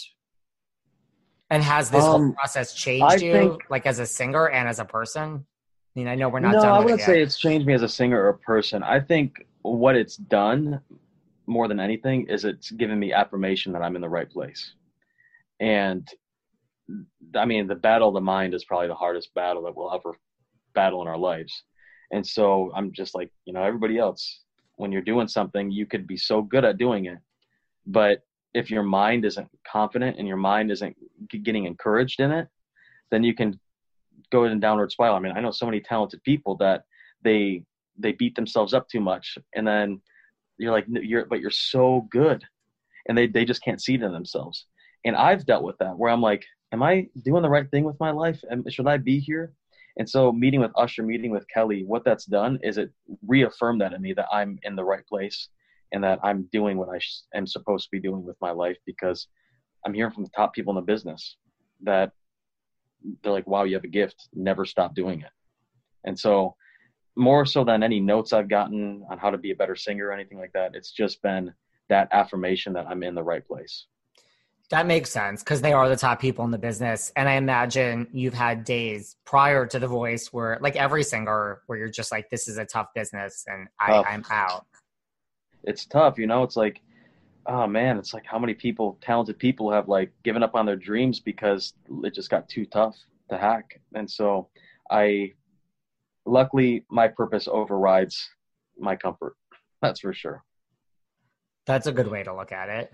And 1.50 1.64
has 1.64 1.89
this 1.89 2.04
whole 2.04 2.16
Um, 2.16 2.34
process 2.34 2.74
changed 2.74 3.06
I 3.06 3.16
you, 3.16 3.32
think- 3.32 3.70
like 3.70 3.86
as 3.86 4.00
a 4.00 4.06
singer 4.06 4.50
and 4.50 4.68
as 4.68 4.80
a 4.80 4.86
person? 4.86 5.45
I 5.95 6.00
mean, 6.00 6.08
I 6.08 6.16
know 6.16 6.30
we're 6.30 6.41
not 6.41 6.54
no, 6.54 6.62
done. 6.62 6.72
I 6.72 6.80
wouldn't 6.80 7.02
it 7.02 7.06
say 7.06 7.22
it's 7.22 7.39
changed 7.39 7.66
me 7.66 7.74
as 7.74 7.82
a 7.82 7.89
singer 7.89 8.22
or 8.22 8.30
a 8.30 8.38
person. 8.38 8.84
I 8.84 9.00
think 9.00 9.45
what 9.62 9.95
it's 9.95 10.16
done 10.18 10.82
more 11.48 11.68
than 11.68 11.80
anything 11.80 12.28
is 12.28 12.45
it's 12.45 12.70
given 12.72 13.00
me 13.00 13.14
affirmation 13.14 13.72
that 13.74 13.82
I'm 13.82 13.95
in 13.95 14.02
the 14.02 14.10
right 14.10 14.30
place. 14.30 14.74
And 15.60 16.08
I 17.36 17.45
mean, 17.45 17.68
the 17.68 17.76
battle 17.76 18.10
of 18.10 18.14
the 18.14 18.22
mind 18.22 18.54
is 18.54 18.64
probably 18.66 18.88
the 18.88 18.95
hardest 18.95 19.34
battle 19.34 19.64
that 19.64 19.76
we'll 19.76 19.93
ever 19.93 20.16
battle 20.76 21.02
in 21.02 21.08
our 21.08 21.18
lives. 21.18 21.64
And 22.12 22.26
so 22.26 22.72
I'm 22.76 22.91
just 22.91 23.16
like, 23.16 23.32
you 23.45 23.54
know, 23.54 23.64
everybody 23.64 23.98
else, 23.98 24.41
when 24.76 24.91
you're 24.91 25.02
doing 25.02 25.28
something, 25.28 25.72
you 25.72 25.86
could 25.86 26.06
be 26.06 26.18
so 26.18 26.41
good 26.41 26.64
at 26.64 26.78
doing 26.78 27.06
it. 27.06 27.18
But 27.86 28.22
if 28.58 28.72
your 28.72 28.82
mind 28.82 29.24
isn't 29.24 29.47
confident 29.72 30.18
and 30.18 30.28
your 30.28 30.38
mind 30.38 30.72
isn't 30.72 30.95
getting 31.30 31.66
encouraged 31.66 32.20
in 32.20 32.32
it, 32.32 32.47
then 33.12 33.24
you 33.24 33.36
can 33.36 33.60
go 34.32 34.45
in 34.45 34.51
a 34.51 34.60
downward 34.60 34.91
spiral. 34.91 35.16
I 35.16 35.20
mean, 35.20 35.34
I 35.36 35.41
know 35.41 35.51
so 35.51 35.68
many 35.68 35.80
talented 35.80 36.24
people 36.24 36.58
that 36.58 36.84
they 37.24 37.64
they 37.99 38.14
beat 38.14 38.36
themselves 38.36 38.74
up 38.74 38.89
too 38.89 38.99
much, 38.99 39.38
and 39.55 39.68
then 39.68 40.01
you're 40.58 40.72
like, 40.72 40.86
you're 40.88 41.26
but 41.26 41.39
you're 41.39 41.51
so 41.51 42.08
good, 42.10 42.43
and 43.08 43.16
they 43.16 43.28
they 43.28 43.45
just 43.45 43.64
can't 43.64 43.82
see 43.82 43.93
it 43.93 44.01
in 44.01 44.12
themselves. 44.12 44.66
And 45.05 45.16
I've 45.16 45.45
dealt 45.45 45.64
with 45.64 45.78
that 45.78 45.95
where 45.95 46.12
I'm 46.12 46.22
like, 46.22 46.43
am 46.72 46.82
I 46.82 47.08
doing 47.24 47.43
the 47.43 47.49
right 47.49 47.70
thing 47.70 47.84
with 47.84 47.99
my 47.99 48.10
life? 48.10 48.43
Should 48.70 48.88
I 48.88 48.97
be 48.97 49.20
here? 49.20 49.53
And 49.99 50.10
so, 50.10 50.32
meeting 50.32 50.62
with 50.62 50.72
Usher, 50.76 51.03
meeting 51.03 51.32
with 51.32 51.47
Kelly, 51.47 51.84
what 51.84 52.03
that's 52.03 52.26
done 52.26 52.60
is 52.64 52.80
it 52.80 52.91
reaffirmed 53.26 53.82
that 53.82 53.93
in 53.93 54.01
me 54.01 54.14
that 54.14 54.28
I'm 54.32 54.58
in 54.64 54.76
the 54.76 54.84
right 54.84 55.05
place 55.05 55.49
and 55.92 56.04
that 56.04 56.20
I'm 56.24 56.50
doing 56.52 56.78
what 56.78 56.90
I 56.90 57.00
sh- 57.00 57.22
am 57.34 57.48
supposed 57.48 57.86
to 57.86 57.92
be 57.92 58.00
doing 58.00 58.24
with 58.24 58.38
my 58.42 58.52
life 58.52 58.78
because 58.86 59.28
I'm 59.86 59.94
hearing 59.94 60.14
from 60.14 60.24
the 60.24 60.32
top 60.36 60.54
people 60.54 60.72
in 60.72 60.76
the 60.76 60.94
business 60.94 61.38
that 61.84 62.12
they're 63.22 63.32
like, 63.32 63.48
wow, 63.48 63.64
you 63.64 63.76
have 63.76 63.84
a 63.84 63.90
gift. 63.90 64.28
Never 64.34 64.66
stop 64.66 64.96
doing 64.96 65.22
it. 65.22 65.32
And 66.04 66.18
so, 66.18 66.56
more 67.16 67.46
so 67.46 67.64
than 67.64 67.82
any 67.82 68.00
notes 68.00 68.32
I've 68.32 68.50
gotten 68.50 69.04
on 69.10 69.18
how 69.18 69.32
to 69.32 69.40
be 69.40 69.52
a 69.52 69.56
better 69.56 69.76
singer 69.76 70.08
or 70.08 70.12
anything 70.12 70.38
like 70.38 70.54
that, 70.54 70.76
it's 70.76 70.92
just 70.92 71.22
been 71.24 71.52
that 71.90 72.08
affirmation 72.12 72.74
that 72.74 72.86
I'm 72.88 73.02
in 73.02 73.16
the 73.16 73.24
right 73.24 73.46
place. 73.46 73.88
That 74.70 74.86
makes 74.86 75.10
sense 75.10 75.42
because 75.42 75.62
they 75.62 75.72
are 75.72 75.88
the 75.88 75.96
top 75.96 76.20
people 76.20 76.44
in 76.44 76.52
the 76.52 76.58
business. 76.58 77.12
And 77.16 77.30
I 77.30 77.34
imagine 77.34 78.08
you've 78.12 78.34
had 78.34 78.66
days 78.66 79.16
prior 79.26 79.66
to 79.66 79.80
The 79.80 79.88
Voice 79.88 80.34
where, 80.34 80.58
like 80.62 80.76
every 80.76 81.04
singer, 81.04 81.62
where 81.68 81.78
you're 81.78 81.90
just 81.90 82.12
like, 82.12 82.30
this 82.30 82.50
is 82.50 82.58
a 82.58 82.66
tough 82.66 82.88
business 82.94 83.46
and 83.48 83.70
I, 83.80 83.94
Tough. 83.94 84.06
I'm 84.10 84.26
out. 84.30 84.66
It's 85.68 85.86
tough, 85.86 86.18
you 86.18 86.28
know. 86.28 86.43
It's 86.43 86.55
like, 86.55 86.82
oh 87.45 87.68
man, 87.68 87.97
it's 87.97 88.13
like 88.13 88.26
how 88.26 88.39
many 88.39 88.53
people, 88.53 88.97
talented 89.01 89.38
people, 89.38 89.70
have 89.70 89.89
like 89.89 90.11
given 90.24 90.41
up 90.41 90.55
on 90.55 90.65
their 90.65 90.78
dreams 90.78 91.20
because 91.20 91.74
it 92.03 92.13
just 92.13 92.30
got 92.30 92.47
too 92.47 92.65
tough 92.65 92.95
to 93.30 93.38
hack. 93.38 93.80
And 93.93 94.09
so, 94.09 94.47
I, 94.89 95.34
luckily, 96.26 96.86
my 96.89 97.09
purpose 97.09 97.49
overrides 97.51 98.30
my 98.80 98.95
comfort. 98.95 99.36
That's 99.82 99.99
for 99.99 100.13
sure. 100.13 100.41
That's 101.65 101.86
a 101.86 101.91
good 101.91 102.07
way 102.07 102.24
to 102.24 102.34
look 102.34 102.53
at 102.53 102.70
it. 102.70 102.93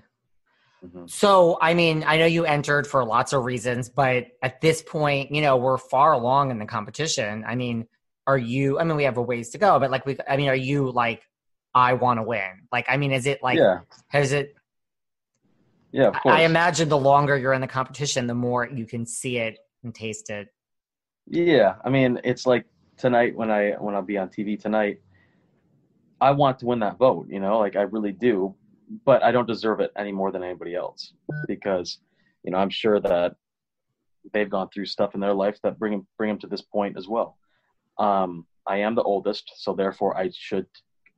Mhm. 0.83 1.07
So, 1.07 1.59
I 1.61 1.75
mean, 1.75 2.03
I 2.05 2.17
know 2.17 2.25
you 2.25 2.43
entered 2.43 2.87
for 2.87 3.05
lots 3.05 3.33
of 3.33 3.45
reasons, 3.45 3.87
but 3.87 4.27
at 4.41 4.61
this 4.61 4.81
point, 4.81 5.31
you 5.31 5.41
know, 5.41 5.57
we're 5.57 5.77
far 5.77 6.13
along 6.13 6.49
in 6.49 6.57
the 6.57 6.65
competition. 6.65 7.45
I 7.47 7.55
mean, 7.55 7.87
are 8.25 8.37
you, 8.37 8.79
I 8.79 8.83
mean, 8.83 8.97
we 8.97 9.03
have 9.03 9.17
a 9.17 9.21
ways 9.21 9.51
to 9.51 9.59
go, 9.59 9.79
but 9.79 9.91
like, 9.91 10.07
we, 10.07 10.17
I 10.27 10.37
mean, 10.37 10.49
are 10.49 10.55
you 10.55 10.91
like, 10.91 11.21
I 11.75 11.93
want 11.93 12.19
to 12.19 12.23
win? 12.23 12.67
Like, 12.71 12.85
I 12.87 12.97
mean, 12.97 13.11
is 13.11 13.25
it 13.25 13.41
like, 13.41 13.57
Yeah. 13.57 13.79
has 14.07 14.31
it, 14.31 14.55
Yeah, 15.91 16.07
of 16.07 16.13
course. 16.21 16.35
I 16.35 16.41
imagine 16.41 16.89
the 16.89 16.97
longer 16.97 17.37
you're 17.37 17.53
in 17.53 17.61
the 17.61 17.67
competition, 17.67 18.25
the 18.25 18.33
more 18.33 18.67
you 18.67 18.85
can 18.85 19.05
see 19.05 19.37
it 19.37 19.59
and 19.83 19.93
taste 19.93 20.29
it. 20.29 20.47
Yeah, 21.27 21.75
I 21.85 21.89
mean, 21.89 22.19
it's 22.23 22.45
like 22.45 22.65
tonight 22.97 23.35
when 23.35 23.51
I 23.51 23.71
when 23.73 23.95
I'll 23.95 24.01
be 24.01 24.17
on 24.17 24.29
TV 24.29 24.59
tonight. 24.59 25.01
I 26.19 26.31
want 26.31 26.59
to 26.59 26.65
win 26.65 26.79
that 26.79 26.97
vote, 26.97 27.27
you 27.29 27.39
know, 27.41 27.59
like 27.59 27.75
I 27.75 27.81
really 27.81 28.13
do, 28.13 28.55
but 29.05 29.21
I 29.23 29.31
don't 29.31 29.47
deserve 29.47 29.81
it 29.81 29.91
any 29.97 30.11
more 30.13 30.31
than 30.31 30.41
anybody 30.41 30.73
else 30.73 31.13
because, 31.47 31.99
you 32.43 32.51
know, 32.51 32.57
I'm 32.57 32.69
sure 32.69 32.99
that 33.01 33.35
they've 34.31 34.49
gone 34.49 34.69
through 34.69 34.85
stuff 34.85 35.15
in 35.15 35.19
their 35.19 35.33
life 35.33 35.59
that 35.63 35.77
bring 35.77 35.91
them 35.91 36.07
bring 36.17 36.29
them 36.29 36.39
to 36.39 36.47
this 36.47 36.61
point 36.61 36.97
as 36.97 37.07
well. 37.09 37.37
Um, 37.99 38.45
I 38.65 38.77
am 38.77 38.95
the 38.95 39.03
oldest, 39.03 39.51
so 39.57 39.73
therefore 39.73 40.15
I 40.17 40.31
should, 40.33 40.67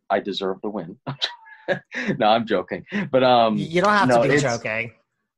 I 0.10 0.20
deserve 0.20 0.62
the 0.62 0.70
win. 0.70 0.98
no, 2.18 2.28
I'm 2.28 2.46
joking, 2.46 2.86
but 3.12 3.24
um, 3.24 3.58
You 3.58 3.82
don't 3.82 3.92
have 3.92 4.08
no, 4.08 4.24
to 4.24 4.30
be 4.30 4.38
joking. 4.38 4.92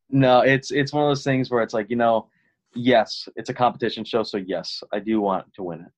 no, 0.09 0.41
it's 0.41 0.71
it's 0.71 0.91
one 0.93 1.03
of 1.03 1.09
those 1.09 1.23
things 1.23 1.49
where 1.49 1.63
it's 1.63 1.73
like, 1.73 1.89
you 1.89 1.95
know, 1.95 2.27
yes, 2.75 3.27
it's 3.35 3.49
a 3.49 3.53
competition 3.53 4.03
show, 4.03 4.23
so 4.23 4.37
yes, 4.37 4.83
I 4.93 4.99
do 4.99 5.21
want 5.21 5.45
to 5.55 5.63
win 5.63 5.81
it. 5.81 5.91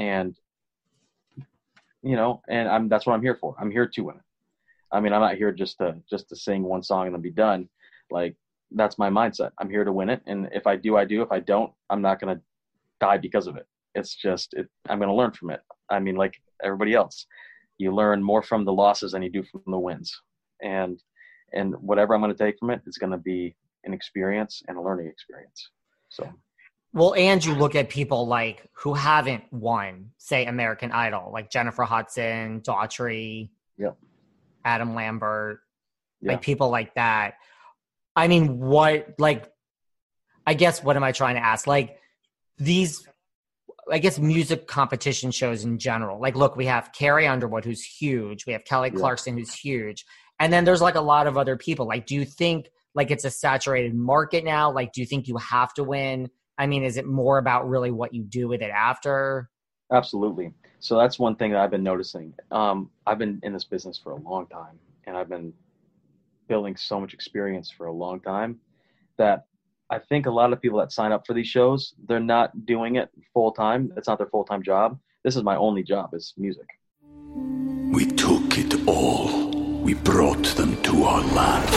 And 0.00 0.36
you 2.02 2.16
know, 2.16 2.40
and 2.48 2.68
I'm 2.68 2.88
that's 2.88 3.06
what 3.06 3.14
I'm 3.14 3.22
here 3.22 3.36
for. 3.40 3.54
I'm 3.60 3.70
here 3.70 3.86
to 3.86 4.02
win 4.02 4.16
it. 4.16 4.22
I 4.92 5.00
mean, 5.00 5.12
I'm 5.12 5.20
not 5.20 5.36
here 5.36 5.52
just 5.52 5.78
to 5.78 5.96
just 6.08 6.28
to 6.30 6.36
sing 6.36 6.62
one 6.62 6.82
song 6.82 7.06
and 7.06 7.14
then 7.14 7.22
be 7.22 7.30
done. 7.30 7.68
Like 8.10 8.34
that's 8.72 8.98
my 8.98 9.10
mindset. 9.10 9.50
I'm 9.58 9.70
here 9.70 9.84
to 9.84 9.92
win 9.92 10.10
it, 10.10 10.22
and 10.26 10.48
if 10.52 10.66
I 10.66 10.76
do, 10.76 10.96
I 10.96 11.04
do. 11.04 11.22
If 11.22 11.30
I 11.30 11.40
don't, 11.40 11.72
I'm 11.90 12.02
not 12.02 12.20
gonna 12.20 12.40
die 13.00 13.18
because 13.18 13.46
of 13.46 13.56
it. 13.56 13.66
It's 13.94 14.14
just 14.14 14.54
it, 14.54 14.68
I'm 14.88 14.98
gonna 14.98 15.14
learn 15.14 15.32
from 15.32 15.50
it. 15.50 15.60
I 15.90 15.98
mean, 16.00 16.16
like 16.16 16.34
everybody 16.62 16.94
else, 16.94 17.26
you 17.80 17.94
learn 17.94 18.22
more 18.22 18.42
from 18.42 18.64
the 18.64 18.72
losses 18.72 19.12
than 19.12 19.22
you 19.22 19.30
do 19.30 19.42
from 19.42 19.62
the 19.66 19.78
wins. 19.78 20.20
And 20.62 21.00
and 21.52 21.74
whatever 21.80 22.14
I'm 22.14 22.20
going 22.20 22.32
to 22.32 22.38
take 22.38 22.58
from 22.58 22.70
it, 22.70 22.82
it 22.86 22.88
is 22.88 22.98
going 22.98 23.10
to 23.12 23.18
be 23.18 23.56
an 23.84 23.92
experience 23.92 24.62
and 24.68 24.76
a 24.76 24.80
learning 24.82 25.08
experience. 25.08 25.70
So 26.10 26.30
Well, 26.92 27.14
and 27.14 27.44
you 27.44 27.54
look 27.54 27.74
at 27.74 27.88
people 27.88 28.26
like 28.26 28.68
who 28.74 28.92
haven't 28.94 29.44
won, 29.50 30.10
say 30.18 30.44
American 30.46 30.92
Idol, 30.92 31.30
like 31.32 31.50
Jennifer 31.50 31.84
Hudson, 31.84 32.60
Daughtry, 32.60 33.48
Yep. 33.78 33.96
Adam 34.64 34.94
Lambert, 34.94 35.60
Yeah. 36.20 36.32
like 36.32 36.42
people 36.42 36.68
like 36.68 36.94
that. 36.94 37.34
I 38.14 38.28
mean, 38.28 38.58
what 38.60 39.14
like 39.18 39.50
I 40.46 40.54
guess 40.54 40.82
what 40.84 40.96
am 40.96 41.02
I 41.04 41.12
trying 41.12 41.36
to 41.36 41.42
ask? 41.44 41.66
Like 41.66 41.98
these 42.58 43.08
I 43.90 43.98
guess 43.98 44.18
music 44.18 44.66
competition 44.66 45.30
shows 45.30 45.64
in 45.64 45.78
general. 45.78 46.20
Like 46.20 46.36
look, 46.36 46.56
we 46.56 46.66
have 46.66 46.92
Carrie 46.92 47.26
Underwood 47.26 47.64
who's 47.64 47.82
huge, 47.82 48.46
we 48.46 48.52
have 48.52 48.64
Kelly 48.64 48.90
Yeah. 48.92 48.98
Clarkson 48.98 49.36
who's 49.36 49.54
huge. 49.54 50.04
And 50.38 50.52
then 50.52 50.64
there's 50.64 50.80
like 50.80 50.94
a 50.94 51.00
lot 51.00 51.26
of 51.26 51.36
other 51.36 51.56
people. 51.56 51.86
Like 51.86 52.06
do 52.06 52.14
you 52.14 52.24
think 52.24 52.70
like 52.94 53.10
it's 53.10 53.24
a 53.24 53.30
saturated 53.30 53.94
market 53.94 54.44
now? 54.44 54.70
Like 54.72 54.92
do 54.92 55.00
you 55.00 55.06
think 55.06 55.28
you 55.28 55.36
have 55.36 55.74
to 55.74 55.84
win? 55.84 56.28
I 56.58 56.66
mean, 56.66 56.82
is 56.84 56.96
it 56.96 57.06
more 57.06 57.38
about 57.38 57.68
really 57.68 57.90
what 57.90 58.12
you 58.14 58.22
do 58.22 58.48
with 58.48 58.62
it 58.62 58.70
after? 58.70 59.48
absolutely. 59.92 60.52
So 60.78 60.96
that's 60.96 61.18
one 61.18 61.36
thing 61.36 61.50
that 61.50 61.60
I've 61.60 61.70
been 61.70 61.82
noticing. 61.82 62.32
Um, 62.50 62.90
I've 63.06 63.18
been 63.18 63.40
in 63.42 63.52
this 63.52 63.64
business 63.64 63.98
for 63.98 64.12
a 64.12 64.16
long 64.16 64.46
time, 64.46 64.78
and 65.06 65.16
I've 65.16 65.28
been 65.28 65.52
building 66.48 66.76
so 66.76 67.00
much 67.00 67.12
experience 67.12 67.70
for 67.70 67.86
a 67.86 67.92
long 67.92 68.20
time 68.20 68.60
that 69.18 69.44
I 69.92 69.98
think 69.98 70.26
a 70.26 70.30
lot 70.30 70.52
of 70.52 70.62
people 70.62 70.78
that 70.78 70.92
sign 70.92 71.10
up 71.10 71.26
for 71.26 71.34
these 71.34 71.48
shows, 71.48 71.94
they're 72.06 72.20
not 72.20 72.64
doing 72.64 72.94
it 72.94 73.10
full 73.34 73.50
time. 73.50 73.92
It's 73.96 74.06
not 74.06 74.18
their 74.18 74.28
full 74.28 74.44
time 74.44 74.62
job. 74.62 75.00
This 75.24 75.34
is 75.34 75.42
my 75.42 75.56
only 75.56 75.82
job 75.82 76.10
is 76.14 76.32
music. 76.36 76.66
We 77.92 78.06
took 78.06 78.56
it 78.56 78.86
all. 78.86 79.50
We 79.82 79.94
brought 79.94 80.44
them 80.54 80.80
to 80.84 81.02
our 81.02 81.22
land. 81.34 81.74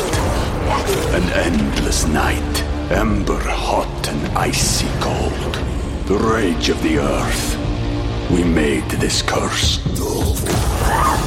An 1.16 1.28
endless 1.34 2.05
night, 2.05 2.61
ember 2.91 3.41
hot 3.41 4.07
and 4.07 4.38
icy 4.38 4.88
cold. 4.99 5.55
The 6.05 6.24
rage 6.24 6.70
of 6.70 6.84
the 6.84 6.99
earth. 6.99 7.57
We 8.30 8.43
made 8.43 8.88
this 8.91 9.24
curse. 9.24 9.82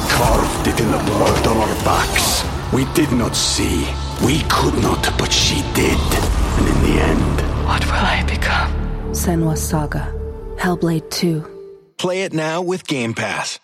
Carved 0.09 0.67
it 0.67 0.79
in 0.79 0.89
the 0.89 1.03
blood 1.03 1.47
on 1.47 1.57
our 1.57 1.75
backs. 1.83 2.45
We 2.71 2.85
did 2.93 3.11
not 3.11 3.35
see. 3.35 3.85
We 4.25 4.39
could 4.49 4.81
not, 4.81 5.03
but 5.17 5.33
she 5.33 5.61
did. 5.73 6.36
And 6.57 6.67
in 6.67 6.81
the 6.83 7.01
end, 7.01 7.65
What 7.65 7.85
will 7.85 7.93
I 7.93 8.23
become? 8.27 8.71
Senua's 9.11 9.61
Saga. 9.61 10.13
Hellblade 10.57 11.09
2. 11.11 11.93
Play 11.97 12.23
it 12.23 12.33
now 12.33 12.61
with 12.61 12.87
Game 12.87 13.13
Pass. 13.13 13.59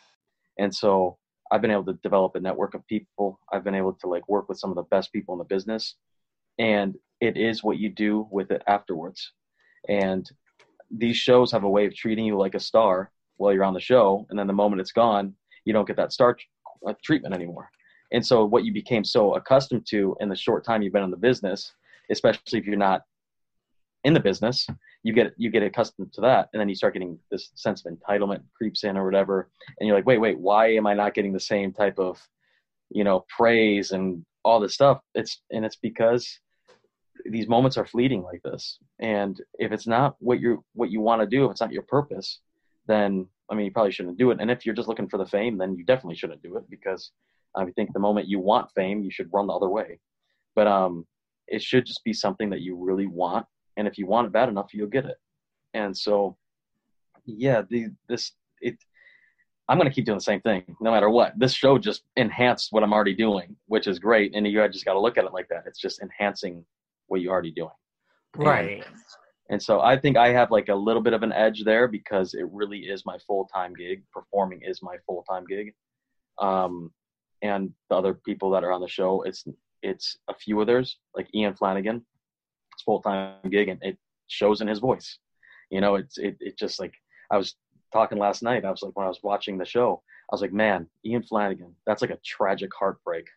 And 0.57 0.73
so 0.73 1.17
I've 1.51 1.61
been 1.61 1.71
able 1.71 1.85
to 1.85 1.93
develop 2.03 2.35
a 2.35 2.39
network 2.39 2.73
of 2.73 2.85
people. 2.87 3.39
I've 3.51 3.63
been 3.63 3.75
able 3.75 3.93
to 3.93 4.07
like 4.07 4.27
work 4.27 4.49
with 4.49 4.57
some 4.59 4.69
of 4.69 4.75
the 4.75 4.83
best 4.83 5.11
people 5.11 5.33
in 5.33 5.39
the 5.39 5.45
business, 5.45 5.95
and 6.57 6.95
it 7.21 7.37
is 7.37 7.63
what 7.63 7.77
you 7.77 7.89
do 7.89 8.27
with 8.31 8.51
it 8.51 8.63
afterwards. 8.67 9.33
And 9.87 10.29
these 10.89 11.17
shows 11.17 11.51
have 11.51 11.63
a 11.63 11.69
way 11.69 11.85
of 11.85 11.95
treating 11.95 12.25
you 12.25 12.37
like 12.37 12.55
a 12.55 12.59
star 12.59 13.11
while 13.37 13.53
you're 13.53 13.63
on 13.63 13.73
the 13.73 13.79
show, 13.79 14.25
and 14.29 14.37
then 14.37 14.47
the 14.47 14.53
moment 14.53 14.81
it's 14.81 14.91
gone, 14.91 15.33
you 15.65 15.73
don't 15.73 15.87
get 15.87 15.97
that 15.97 16.13
star 16.13 16.37
uh, 16.87 16.93
treatment 17.03 17.33
anymore. 17.33 17.69
And 18.11 18.25
so, 18.25 18.45
what 18.45 18.63
you 18.65 18.73
became 18.73 19.03
so 19.03 19.33
accustomed 19.35 19.85
to 19.89 20.15
in 20.19 20.29
the 20.29 20.35
short 20.35 20.63
time 20.63 20.81
you've 20.81 20.93
been 20.93 21.03
in 21.03 21.11
the 21.11 21.17
business, 21.17 21.73
especially 22.09 22.59
if 22.59 22.65
you're 22.65 22.75
not 22.75 23.01
in 24.03 24.13
the 24.13 24.19
business, 24.19 24.67
you 25.03 25.13
get 25.13 25.33
you 25.37 25.49
get 25.49 25.63
accustomed 25.63 26.11
to 26.13 26.21
that, 26.21 26.49
and 26.53 26.59
then 26.59 26.69
you 26.69 26.75
start 26.75 26.93
getting 26.93 27.17
this 27.31 27.51
sense 27.55 27.85
of 27.85 27.93
entitlement 27.93 28.41
creeps 28.55 28.83
in 28.83 28.97
or 28.97 29.05
whatever, 29.05 29.49
and 29.79 29.87
you're 29.87 29.95
like, 29.95 30.05
wait, 30.05 30.19
wait, 30.19 30.39
why 30.39 30.73
am 30.73 30.87
I 30.87 30.93
not 30.93 31.13
getting 31.13 31.33
the 31.33 31.39
same 31.39 31.71
type 31.71 31.99
of, 31.99 32.21
you 32.89 33.03
know, 33.03 33.25
praise 33.29 33.91
and 33.91 34.25
all 34.43 34.59
this 34.59 34.73
stuff? 34.73 34.99
It's 35.15 35.41
and 35.51 35.65
it's 35.65 35.77
because 35.77 36.39
these 37.25 37.47
moments 37.47 37.77
are 37.77 37.85
fleeting 37.85 38.23
like 38.23 38.41
this, 38.43 38.79
and 38.99 39.39
if 39.59 39.71
it's 39.71 39.87
not 39.87 40.15
what 40.19 40.39
you 40.39 40.63
what 40.73 40.91
you 40.91 40.99
want 40.99 41.21
to 41.21 41.27
do, 41.27 41.45
if 41.45 41.51
it's 41.51 41.61
not 41.61 41.71
your 41.71 41.83
purpose, 41.83 42.39
then 42.87 43.27
I 43.49 43.55
mean, 43.55 43.65
you 43.65 43.71
probably 43.71 43.91
shouldn't 43.91 44.17
do 44.17 44.31
it. 44.31 44.39
And 44.41 44.49
if 44.49 44.65
you're 44.65 44.75
just 44.75 44.87
looking 44.87 45.07
for 45.07 45.17
the 45.17 45.25
fame, 45.25 45.57
then 45.57 45.75
you 45.75 45.85
definitely 45.85 46.15
shouldn't 46.15 46.41
do 46.41 46.57
it 46.57 46.63
because 46.69 47.11
I 47.55 47.65
think 47.71 47.93
the 47.93 47.99
moment 47.99 48.27
you 48.27 48.39
want 48.39 48.71
fame, 48.73 49.03
you 49.03 49.11
should 49.11 49.29
run 49.31 49.47
the 49.47 49.53
other 49.53 49.69
way. 49.69 49.99
But 50.55 50.67
um, 50.67 51.05
it 51.47 51.61
should 51.61 51.85
just 51.85 52.03
be 52.03 52.13
something 52.13 52.49
that 52.49 52.61
you 52.61 52.75
really 52.75 53.07
want 53.07 53.45
and 53.77 53.87
if 53.87 53.97
you 53.97 54.05
want 54.05 54.27
it 54.27 54.33
bad 54.33 54.49
enough 54.49 54.73
you'll 54.73 54.87
get 54.87 55.05
it. 55.05 55.17
And 55.73 55.95
so 55.95 56.37
yeah 57.25 57.61
the 57.69 57.87
this 58.09 58.33
it 58.59 58.75
i'm 59.69 59.77
going 59.77 59.89
to 59.89 59.93
keep 59.93 60.05
doing 60.05 60.17
the 60.17 60.23
same 60.23 60.41
thing 60.41 60.63
no 60.81 60.91
matter 60.91 61.09
what. 61.09 61.37
This 61.37 61.53
show 61.53 61.77
just 61.77 62.03
enhanced 62.15 62.69
what 62.71 62.83
i'm 62.83 62.93
already 62.93 63.15
doing 63.15 63.55
which 63.67 63.87
is 63.87 63.99
great 63.99 64.35
and 64.35 64.45
you 64.47 64.67
just 64.67 64.85
got 64.85 64.93
to 64.93 64.99
look 64.99 65.17
at 65.17 65.25
it 65.25 65.33
like 65.33 65.47
that. 65.49 65.63
It's 65.65 65.79
just 65.79 66.01
enhancing 66.01 66.65
what 67.07 67.21
you're 67.21 67.31
already 67.31 67.51
doing. 67.51 67.69
Right. 68.35 68.83
and, 68.85 68.95
and 69.49 69.61
so 69.61 69.81
i 69.81 69.97
think 69.97 70.17
i 70.17 70.29
have 70.29 70.51
like 70.51 70.69
a 70.69 70.75
little 70.75 71.01
bit 71.01 71.13
of 71.13 71.23
an 71.23 71.31
edge 71.31 71.63
there 71.63 71.87
because 71.87 72.33
it 72.33 72.47
really 72.51 72.79
is 72.79 73.05
my 73.05 73.17
full-time 73.27 73.73
gig. 73.75 74.03
Performing 74.11 74.61
is 74.63 74.81
my 74.81 74.97
full-time 75.05 75.45
gig. 75.45 75.73
Um 76.39 76.91
and 77.41 77.71
the 77.89 77.95
other 77.95 78.13
people 78.13 78.49
that 78.51 78.63
are 78.63 78.71
on 78.71 78.81
the 78.81 78.87
show 78.87 79.21
it's 79.23 79.45
it's 79.83 80.17
a 80.27 80.33
few 80.33 80.59
others 80.59 80.97
like 81.15 81.27
ian 81.35 81.53
flanagan 81.53 82.03
it's 82.73 82.83
full 82.83 83.01
time 83.01 83.35
gig, 83.49 83.69
and 83.69 83.79
it 83.81 83.97
shows 84.27 84.61
in 84.61 84.67
his 84.67 84.79
voice. 84.79 85.19
You 85.69 85.81
know, 85.81 85.95
it's 85.95 86.17
it 86.17 86.37
it 86.39 86.57
just 86.57 86.79
like 86.79 86.93
I 87.31 87.37
was 87.37 87.55
talking 87.91 88.17
last 88.17 88.43
night. 88.43 88.65
I 88.65 88.71
was 88.71 88.81
like 88.81 88.95
when 88.95 89.05
I 89.05 89.09
was 89.09 89.19
watching 89.23 89.57
the 89.57 89.65
show, 89.65 90.01
I 90.31 90.33
was 90.33 90.41
like, 90.41 90.53
man, 90.53 90.87
Ian 91.05 91.23
Flanagan, 91.23 91.75
that's 91.85 92.01
like 92.01 92.11
a 92.11 92.19
tragic 92.25 92.71
heartbreak. 92.77 93.27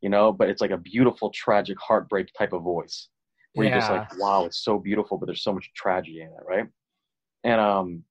You 0.00 0.08
know, 0.08 0.32
but 0.32 0.48
it's 0.48 0.62
like 0.62 0.70
a 0.70 0.78
beautiful 0.78 1.30
tragic 1.30 1.78
heartbreak 1.78 2.30
type 2.36 2.54
of 2.54 2.62
voice 2.62 3.08
where 3.52 3.66
yeah. 3.66 3.72
you're 3.72 3.80
just 3.80 3.90
like, 3.90 4.18
wow, 4.18 4.46
it's 4.46 4.64
so 4.64 4.78
beautiful, 4.78 5.18
but 5.18 5.26
there's 5.26 5.42
so 5.42 5.52
much 5.52 5.70
tragedy 5.74 6.22
in 6.22 6.28
it, 6.28 6.44
right? 6.48 6.66
And 7.44 7.60
um, 7.60 8.04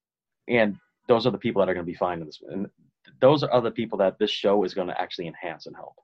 and 0.48 0.78
those 1.08 1.26
are 1.26 1.32
the 1.32 1.38
people 1.38 1.62
that 1.62 1.70
are 1.70 1.74
going 1.74 1.86
to 1.86 1.92
be 1.92 1.98
fine 1.98 2.20
in 2.20 2.28
this, 2.28 2.40
and 2.48 2.68
those 3.22 3.44
are 3.44 3.52
other 3.52 3.72
people 3.72 3.98
that 4.00 4.20
this 4.20 4.30
show 4.30 4.64
is 4.64 4.74
going 4.74 4.88
to 4.88 5.02
actually 5.02 5.28
enhance 5.28 5.66
and 5.66 5.76
help. 5.76 5.96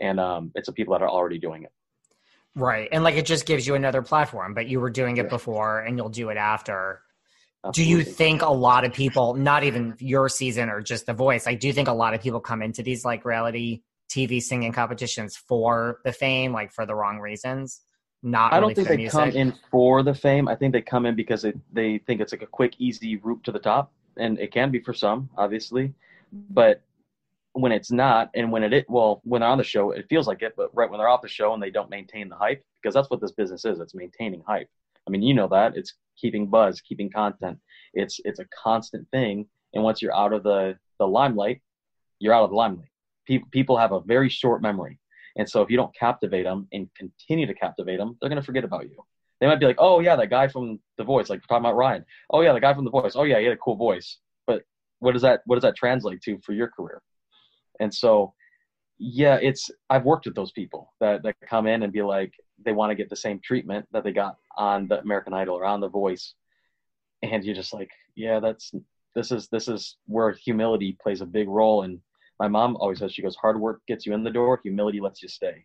And 0.00 0.20
um, 0.20 0.52
it's 0.54 0.66
the 0.66 0.72
people 0.72 0.92
that 0.92 1.02
are 1.02 1.08
already 1.08 1.38
doing 1.38 1.62
it. 1.64 1.72
Right. 2.54 2.88
And 2.90 3.04
like 3.04 3.16
it 3.16 3.26
just 3.26 3.44
gives 3.46 3.66
you 3.66 3.74
another 3.74 4.00
platform, 4.00 4.54
but 4.54 4.66
you 4.66 4.80
were 4.80 4.90
doing 4.90 5.18
it 5.18 5.28
before 5.28 5.80
and 5.80 5.98
you'll 5.98 6.08
do 6.08 6.30
it 6.30 6.38
after. 6.38 7.02
Absolutely. 7.64 7.92
Do 7.92 7.98
you 7.98 8.04
think 8.04 8.42
a 8.42 8.52
lot 8.52 8.84
of 8.84 8.94
people, 8.94 9.34
not 9.34 9.62
even 9.64 9.94
your 9.98 10.28
season 10.28 10.70
or 10.70 10.80
just 10.80 11.04
the 11.04 11.12
voice, 11.12 11.46
I 11.46 11.54
do 11.54 11.72
think 11.72 11.88
a 11.88 11.92
lot 11.92 12.14
of 12.14 12.22
people 12.22 12.40
come 12.40 12.62
into 12.62 12.82
these 12.82 13.04
like 13.04 13.24
reality 13.24 13.82
TV 14.08 14.40
singing 14.40 14.72
competitions 14.72 15.36
for 15.36 16.00
the 16.04 16.12
fame, 16.12 16.52
like 16.52 16.72
for 16.72 16.86
the 16.86 16.94
wrong 16.94 17.18
reasons? 17.18 17.80
Not 18.22 18.54
I 18.54 18.60
don't 18.60 18.74
think 18.74 18.88
they 18.88 19.06
come 19.06 19.30
in 19.30 19.52
for 19.70 20.02
the 20.02 20.14
fame. 20.14 20.48
I 20.48 20.54
think 20.54 20.72
they 20.72 20.80
come 20.80 21.04
in 21.04 21.14
because 21.14 21.42
they, 21.42 21.52
they 21.72 21.98
think 21.98 22.20
it's 22.22 22.32
like 22.32 22.42
a 22.42 22.46
quick, 22.46 22.74
easy 22.78 23.16
route 23.16 23.44
to 23.44 23.52
the 23.52 23.58
top. 23.58 23.92
And 24.16 24.38
it 24.38 24.50
can 24.50 24.70
be 24.70 24.80
for 24.80 24.94
some, 24.94 25.28
obviously. 25.36 25.92
But 26.32 26.82
when 27.56 27.72
it's 27.72 27.90
not 27.90 28.28
and 28.34 28.52
when 28.52 28.62
it 28.62 28.84
well 28.88 29.20
when 29.24 29.40
they're 29.40 29.48
on 29.48 29.58
the 29.58 29.64
show 29.64 29.90
it 29.90 30.06
feels 30.10 30.26
like 30.26 30.42
it 30.42 30.52
but 30.56 30.68
right 30.74 30.90
when 30.90 30.98
they're 30.98 31.08
off 31.08 31.22
the 31.22 31.28
show 31.28 31.54
and 31.54 31.62
they 31.62 31.70
don't 31.70 31.88
maintain 31.88 32.28
the 32.28 32.36
hype 32.36 32.62
because 32.82 32.94
that's 32.94 33.08
what 33.08 33.20
this 33.20 33.32
business 33.32 33.64
is 33.64 33.80
it's 33.80 33.94
maintaining 33.94 34.42
hype. 34.46 34.68
I 35.06 35.10
mean 35.10 35.22
you 35.22 35.32
know 35.32 35.48
that 35.48 35.76
it's 35.76 35.94
keeping 36.20 36.48
buzz 36.48 36.80
keeping 36.80 37.10
content. 37.10 37.58
It's 37.94 38.20
it's 38.24 38.40
a 38.40 38.46
constant 38.62 39.08
thing 39.10 39.46
and 39.72 39.82
once 39.82 40.02
you're 40.02 40.14
out 40.14 40.32
of 40.32 40.42
the 40.42 40.76
the 40.98 41.06
limelight 41.06 41.62
you're 42.18 42.34
out 42.34 42.44
of 42.44 42.50
the 42.50 42.56
limelight. 42.56 42.88
People 43.26 43.48
people 43.50 43.76
have 43.78 43.92
a 43.92 44.00
very 44.00 44.28
short 44.28 44.60
memory 44.60 44.98
and 45.36 45.48
so 45.48 45.62
if 45.62 45.70
you 45.70 45.76
don't 45.78 45.94
captivate 45.94 46.44
them 46.44 46.68
and 46.72 46.88
continue 46.94 47.46
to 47.46 47.54
captivate 47.54 47.96
them 47.96 48.18
they're 48.20 48.30
going 48.30 48.40
to 48.40 48.46
forget 48.46 48.64
about 48.64 48.84
you. 48.84 48.96
They 49.40 49.46
might 49.46 49.60
be 49.60 49.66
like 49.66 49.78
oh 49.78 50.00
yeah 50.00 50.16
that 50.16 50.28
guy 50.28 50.48
from 50.48 50.78
the 50.98 51.04
voice 51.04 51.30
like 51.30 51.40
talking 51.42 51.64
about 51.64 51.76
ryan. 51.76 52.04
Oh 52.30 52.42
yeah 52.42 52.52
the 52.52 52.60
guy 52.60 52.74
from 52.74 52.84
the 52.84 52.90
voice. 52.90 53.12
Oh 53.16 53.24
yeah 53.24 53.38
he 53.38 53.44
had 53.44 53.54
a 53.54 53.58
cool 53.58 53.76
voice. 53.76 54.18
But 54.46 54.62
what 54.98 55.12
does 55.12 55.22
that 55.22 55.40
what 55.46 55.56
does 55.56 55.62
that 55.62 55.76
translate 55.76 56.20
to 56.22 56.38
for 56.44 56.52
your 56.52 56.68
career 56.68 57.00
and 57.80 57.92
so, 57.92 58.34
yeah, 58.98 59.38
it's 59.40 59.70
I've 59.90 60.04
worked 60.04 60.26
with 60.26 60.34
those 60.34 60.52
people 60.52 60.92
that 61.00 61.22
that 61.22 61.36
come 61.48 61.66
in 61.66 61.82
and 61.82 61.92
be 61.92 62.02
like 62.02 62.32
they 62.64 62.72
want 62.72 62.90
to 62.90 62.94
get 62.96 63.10
the 63.10 63.16
same 63.16 63.40
treatment 63.40 63.86
that 63.92 64.04
they 64.04 64.12
got 64.12 64.36
on 64.56 64.88
the 64.88 65.00
American 65.00 65.34
Idol 65.34 65.56
or 65.56 65.64
on 65.64 65.80
The 65.80 65.88
Voice, 65.88 66.34
and 67.22 67.44
you're 67.44 67.54
just 67.54 67.74
like, 67.74 67.90
yeah, 68.14 68.40
that's 68.40 68.72
this 69.14 69.32
is 69.32 69.48
this 69.48 69.66
is 69.66 69.96
where 70.06 70.32
humility 70.32 70.96
plays 71.02 71.20
a 71.22 71.26
big 71.26 71.48
role. 71.48 71.82
And 71.82 72.00
my 72.38 72.48
mom 72.48 72.76
always 72.76 72.98
says 72.98 73.12
she 73.12 73.22
goes, 73.22 73.36
hard 73.36 73.58
work 73.58 73.80
gets 73.88 74.06
you 74.06 74.14
in 74.14 74.22
the 74.22 74.30
door, 74.30 74.60
humility 74.62 75.00
lets 75.00 75.22
you 75.22 75.28
stay. 75.28 75.64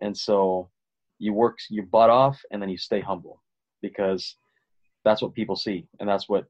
And 0.00 0.16
so 0.16 0.70
you 1.18 1.34
work 1.34 1.58
your 1.68 1.84
butt 1.84 2.10
off 2.10 2.40
and 2.50 2.60
then 2.60 2.70
you 2.70 2.78
stay 2.78 3.00
humble 3.00 3.42
because 3.82 4.36
that's 5.04 5.20
what 5.22 5.34
people 5.34 5.56
see 5.56 5.86
and 6.00 6.08
that's 6.08 6.28
what 6.28 6.46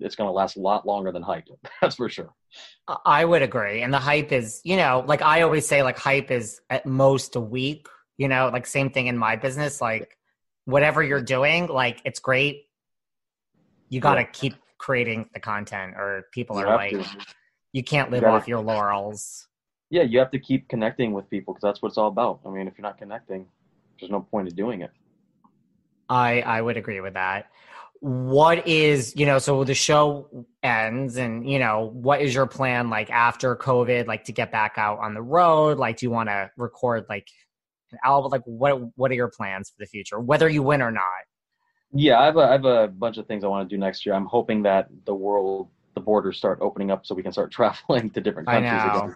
it's 0.00 0.16
going 0.16 0.28
to 0.28 0.32
last 0.32 0.56
a 0.56 0.60
lot 0.60 0.86
longer 0.86 1.12
than 1.12 1.22
hype. 1.22 1.48
That's 1.80 1.96
for 1.96 2.08
sure. 2.08 2.32
I 3.04 3.24
would 3.24 3.42
agree. 3.42 3.82
And 3.82 3.92
the 3.92 3.98
hype 3.98 4.32
is, 4.32 4.60
you 4.64 4.76
know, 4.76 5.04
like 5.06 5.22
I 5.22 5.42
always 5.42 5.66
say, 5.66 5.82
like 5.82 5.98
hype 5.98 6.30
is 6.30 6.60
at 6.70 6.86
most 6.86 7.36
a 7.36 7.40
week, 7.40 7.88
you 8.16 8.28
know, 8.28 8.50
like 8.52 8.66
same 8.66 8.90
thing 8.90 9.06
in 9.06 9.18
my 9.18 9.36
business. 9.36 9.80
Like 9.80 10.16
whatever 10.64 11.02
you're 11.02 11.22
doing, 11.22 11.66
like 11.66 12.00
it's 12.04 12.20
great. 12.20 12.66
You 13.88 14.00
got 14.00 14.14
to 14.14 14.22
yeah. 14.22 14.26
keep 14.32 14.54
creating 14.78 15.28
the 15.32 15.40
content 15.40 15.94
or 15.96 16.26
people 16.32 16.58
you 16.58 16.66
are 16.66 16.76
like, 16.76 16.90
to. 16.92 17.04
you 17.72 17.82
can't 17.82 18.10
live 18.10 18.22
you 18.22 18.28
off 18.28 18.48
your 18.48 18.60
laurels. 18.60 19.46
Yeah, 19.90 20.02
you 20.02 20.18
have 20.18 20.30
to 20.32 20.38
keep 20.38 20.68
connecting 20.68 21.12
with 21.12 21.28
people 21.30 21.54
because 21.54 21.62
that's 21.62 21.82
what 21.82 21.88
it's 21.88 21.98
all 21.98 22.08
about. 22.08 22.40
I 22.44 22.50
mean, 22.50 22.66
if 22.66 22.74
you're 22.76 22.82
not 22.82 22.98
connecting, 22.98 23.46
there's 24.00 24.10
no 24.10 24.20
point 24.20 24.48
in 24.48 24.54
doing 24.54 24.80
it. 24.82 24.90
I 26.08 26.40
I 26.42 26.60
would 26.60 26.76
agree 26.76 27.00
with 27.00 27.14
that 27.14 27.46
what 28.04 28.68
is 28.68 29.16
you 29.16 29.24
know 29.24 29.38
so 29.38 29.64
the 29.64 29.72
show 29.72 30.46
ends 30.62 31.16
and 31.16 31.48
you 31.48 31.58
know 31.58 31.90
what 31.94 32.20
is 32.20 32.34
your 32.34 32.44
plan 32.44 32.90
like 32.90 33.08
after 33.08 33.56
covid 33.56 34.06
like 34.06 34.24
to 34.24 34.32
get 34.32 34.52
back 34.52 34.74
out 34.76 34.98
on 34.98 35.14
the 35.14 35.22
road? 35.22 35.78
Like 35.78 35.96
do 35.96 36.04
you 36.04 36.10
want 36.10 36.28
to 36.28 36.50
record 36.58 37.06
like 37.08 37.26
an 37.92 37.98
album? 38.04 38.30
Like 38.30 38.42
what 38.44 38.78
what 38.96 39.10
are 39.10 39.14
your 39.14 39.30
plans 39.34 39.70
for 39.70 39.76
the 39.78 39.86
future 39.86 40.20
whether 40.20 40.50
you 40.50 40.62
win 40.62 40.82
or 40.82 40.90
not? 40.90 41.02
Yeah 41.94 42.20
i 42.20 42.26
have 42.26 42.36
a, 42.36 42.40
I 42.40 42.52
have 42.52 42.66
a 42.66 42.88
bunch 42.88 43.16
of 43.16 43.26
things 43.26 43.42
i 43.42 43.46
want 43.46 43.66
to 43.66 43.74
do 43.74 43.80
next 43.80 44.04
year. 44.04 44.14
I'm 44.14 44.26
hoping 44.26 44.62
that 44.64 44.88
the 45.06 45.14
world 45.14 45.70
the 45.94 46.02
borders 46.02 46.36
start 46.36 46.58
opening 46.60 46.90
up 46.90 47.06
so 47.06 47.14
we 47.14 47.22
can 47.22 47.32
start 47.32 47.50
traveling 47.58 48.10
to 48.10 48.20
different 48.20 48.48
countries 48.48 48.82
again 48.82 49.14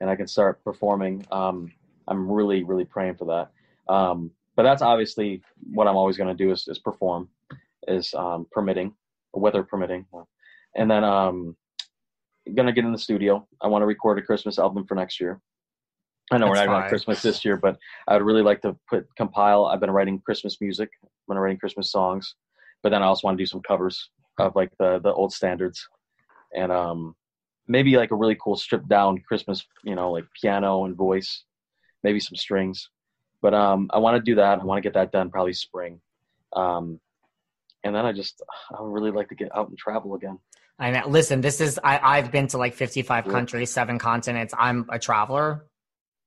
and 0.00 0.08
i 0.08 0.14
can 0.14 0.28
start 0.28 0.62
performing. 0.62 1.26
Um, 1.32 1.72
i'm 2.06 2.30
really 2.30 2.62
really 2.62 2.84
praying 2.84 3.16
for 3.16 3.24
that. 3.24 3.92
Um, 3.92 4.30
but 4.54 4.62
that's 4.62 4.80
obviously 4.80 5.42
what 5.72 5.88
i'm 5.88 5.96
always 5.96 6.16
going 6.16 6.28
to 6.28 6.44
do 6.44 6.52
is, 6.52 6.68
is 6.68 6.78
perform 6.78 7.28
is 7.88 8.12
um, 8.14 8.46
permitting, 8.52 8.94
weather 9.32 9.62
permitting. 9.62 10.06
And 10.76 10.90
then 10.90 11.04
um, 11.04 11.56
gonna 12.54 12.72
get 12.72 12.84
in 12.84 12.92
the 12.92 12.98
studio. 12.98 13.46
I 13.60 13.68
want 13.68 13.82
to 13.82 13.86
record 13.86 14.18
a 14.18 14.22
Christmas 14.22 14.58
album 14.58 14.86
for 14.86 14.94
next 14.94 15.20
year. 15.20 15.40
I 16.30 16.36
know 16.38 16.46
That's 16.46 16.60
we're 16.60 16.66
not 16.66 16.82
on 16.84 16.88
Christmas 16.88 17.22
this 17.22 17.44
year, 17.44 17.56
but 17.56 17.78
I 18.06 18.14
would 18.14 18.22
really 18.22 18.42
like 18.42 18.60
to 18.62 18.76
put 18.88 19.06
compile. 19.16 19.64
I've 19.64 19.80
been 19.80 19.90
writing 19.90 20.20
Christmas 20.20 20.60
music. 20.60 20.90
I've 21.02 21.10
been 21.26 21.38
writing 21.38 21.58
Christmas 21.58 21.90
songs, 21.90 22.34
but 22.82 22.90
then 22.90 23.02
I 23.02 23.06
also 23.06 23.26
want 23.26 23.38
to 23.38 23.42
do 23.42 23.46
some 23.46 23.62
covers 23.62 24.10
of 24.38 24.54
like 24.54 24.70
the 24.78 25.00
the 25.00 25.12
old 25.12 25.32
standards, 25.32 25.86
and 26.54 26.70
um, 26.70 27.14
maybe 27.66 27.96
like 27.96 28.10
a 28.10 28.16
really 28.16 28.36
cool 28.42 28.56
stripped 28.56 28.88
down 28.88 29.22
Christmas, 29.26 29.64
you 29.84 29.94
know, 29.94 30.10
like 30.10 30.24
piano 30.40 30.84
and 30.84 30.96
voice, 30.96 31.44
maybe 32.02 32.20
some 32.20 32.36
strings. 32.36 32.90
But 33.40 33.54
um, 33.54 33.88
I 33.92 33.98
want 33.98 34.16
to 34.16 34.22
do 34.22 34.34
that. 34.34 34.58
I 34.58 34.64
want 34.64 34.78
to 34.78 34.86
get 34.86 34.94
that 34.94 35.12
done 35.12 35.30
probably 35.30 35.52
spring. 35.52 36.00
Um, 36.54 37.00
and 37.84 37.94
then 37.94 38.04
I 38.04 38.12
just 38.12 38.42
I 38.76 38.80
would 38.82 38.92
really 38.92 39.10
like 39.10 39.28
to 39.28 39.34
get 39.34 39.54
out 39.56 39.68
and 39.68 39.78
travel 39.78 40.14
again. 40.14 40.38
I 40.78 40.90
know. 40.90 41.08
Listen, 41.08 41.40
this 41.40 41.60
is 41.60 41.78
I 41.82 41.98
I've 42.02 42.30
been 42.30 42.46
to 42.48 42.58
like 42.58 42.74
55 42.74 43.26
yeah. 43.26 43.32
countries, 43.32 43.70
seven 43.70 43.98
continents. 43.98 44.54
I'm 44.56 44.86
a 44.90 44.98
traveler. 44.98 45.66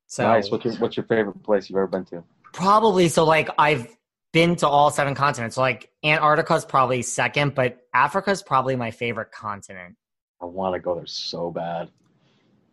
So 0.07 0.23
nice. 0.23 0.51
What's 0.51 0.65
your 0.65 0.73
What's 0.75 0.97
your 0.97 1.05
favorite 1.05 1.41
place 1.43 1.69
you've 1.69 1.77
ever 1.77 1.87
been 1.87 2.05
to? 2.05 2.23
Probably 2.53 3.07
so. 3.07 3.23
Like 3.23 3.49
I've 3.57 3.87
been 4.33 4.55
to 4.57 4.67
all 4.67 4.91
seven 4.91 5.15
continents. 5.15 5.55
So 5.55 5.61
like 5.61 5.89
Antarctica's 6.03 6.65
probably 6.65 7.01
second, 7.01 7.55
but 7.55 7.77
Africa's 7.93 8.41
probably 8.43 8.75
my 8.75 8.91
favorite 8.91 9.31
continent. 9.31 9.95
I 10.41 10.45
want 10.45 10.73
to 10.75 10.79
go 10.79 10.95
there 10.95 11.05
so 11.05 11.51
bad. 11.51 11.89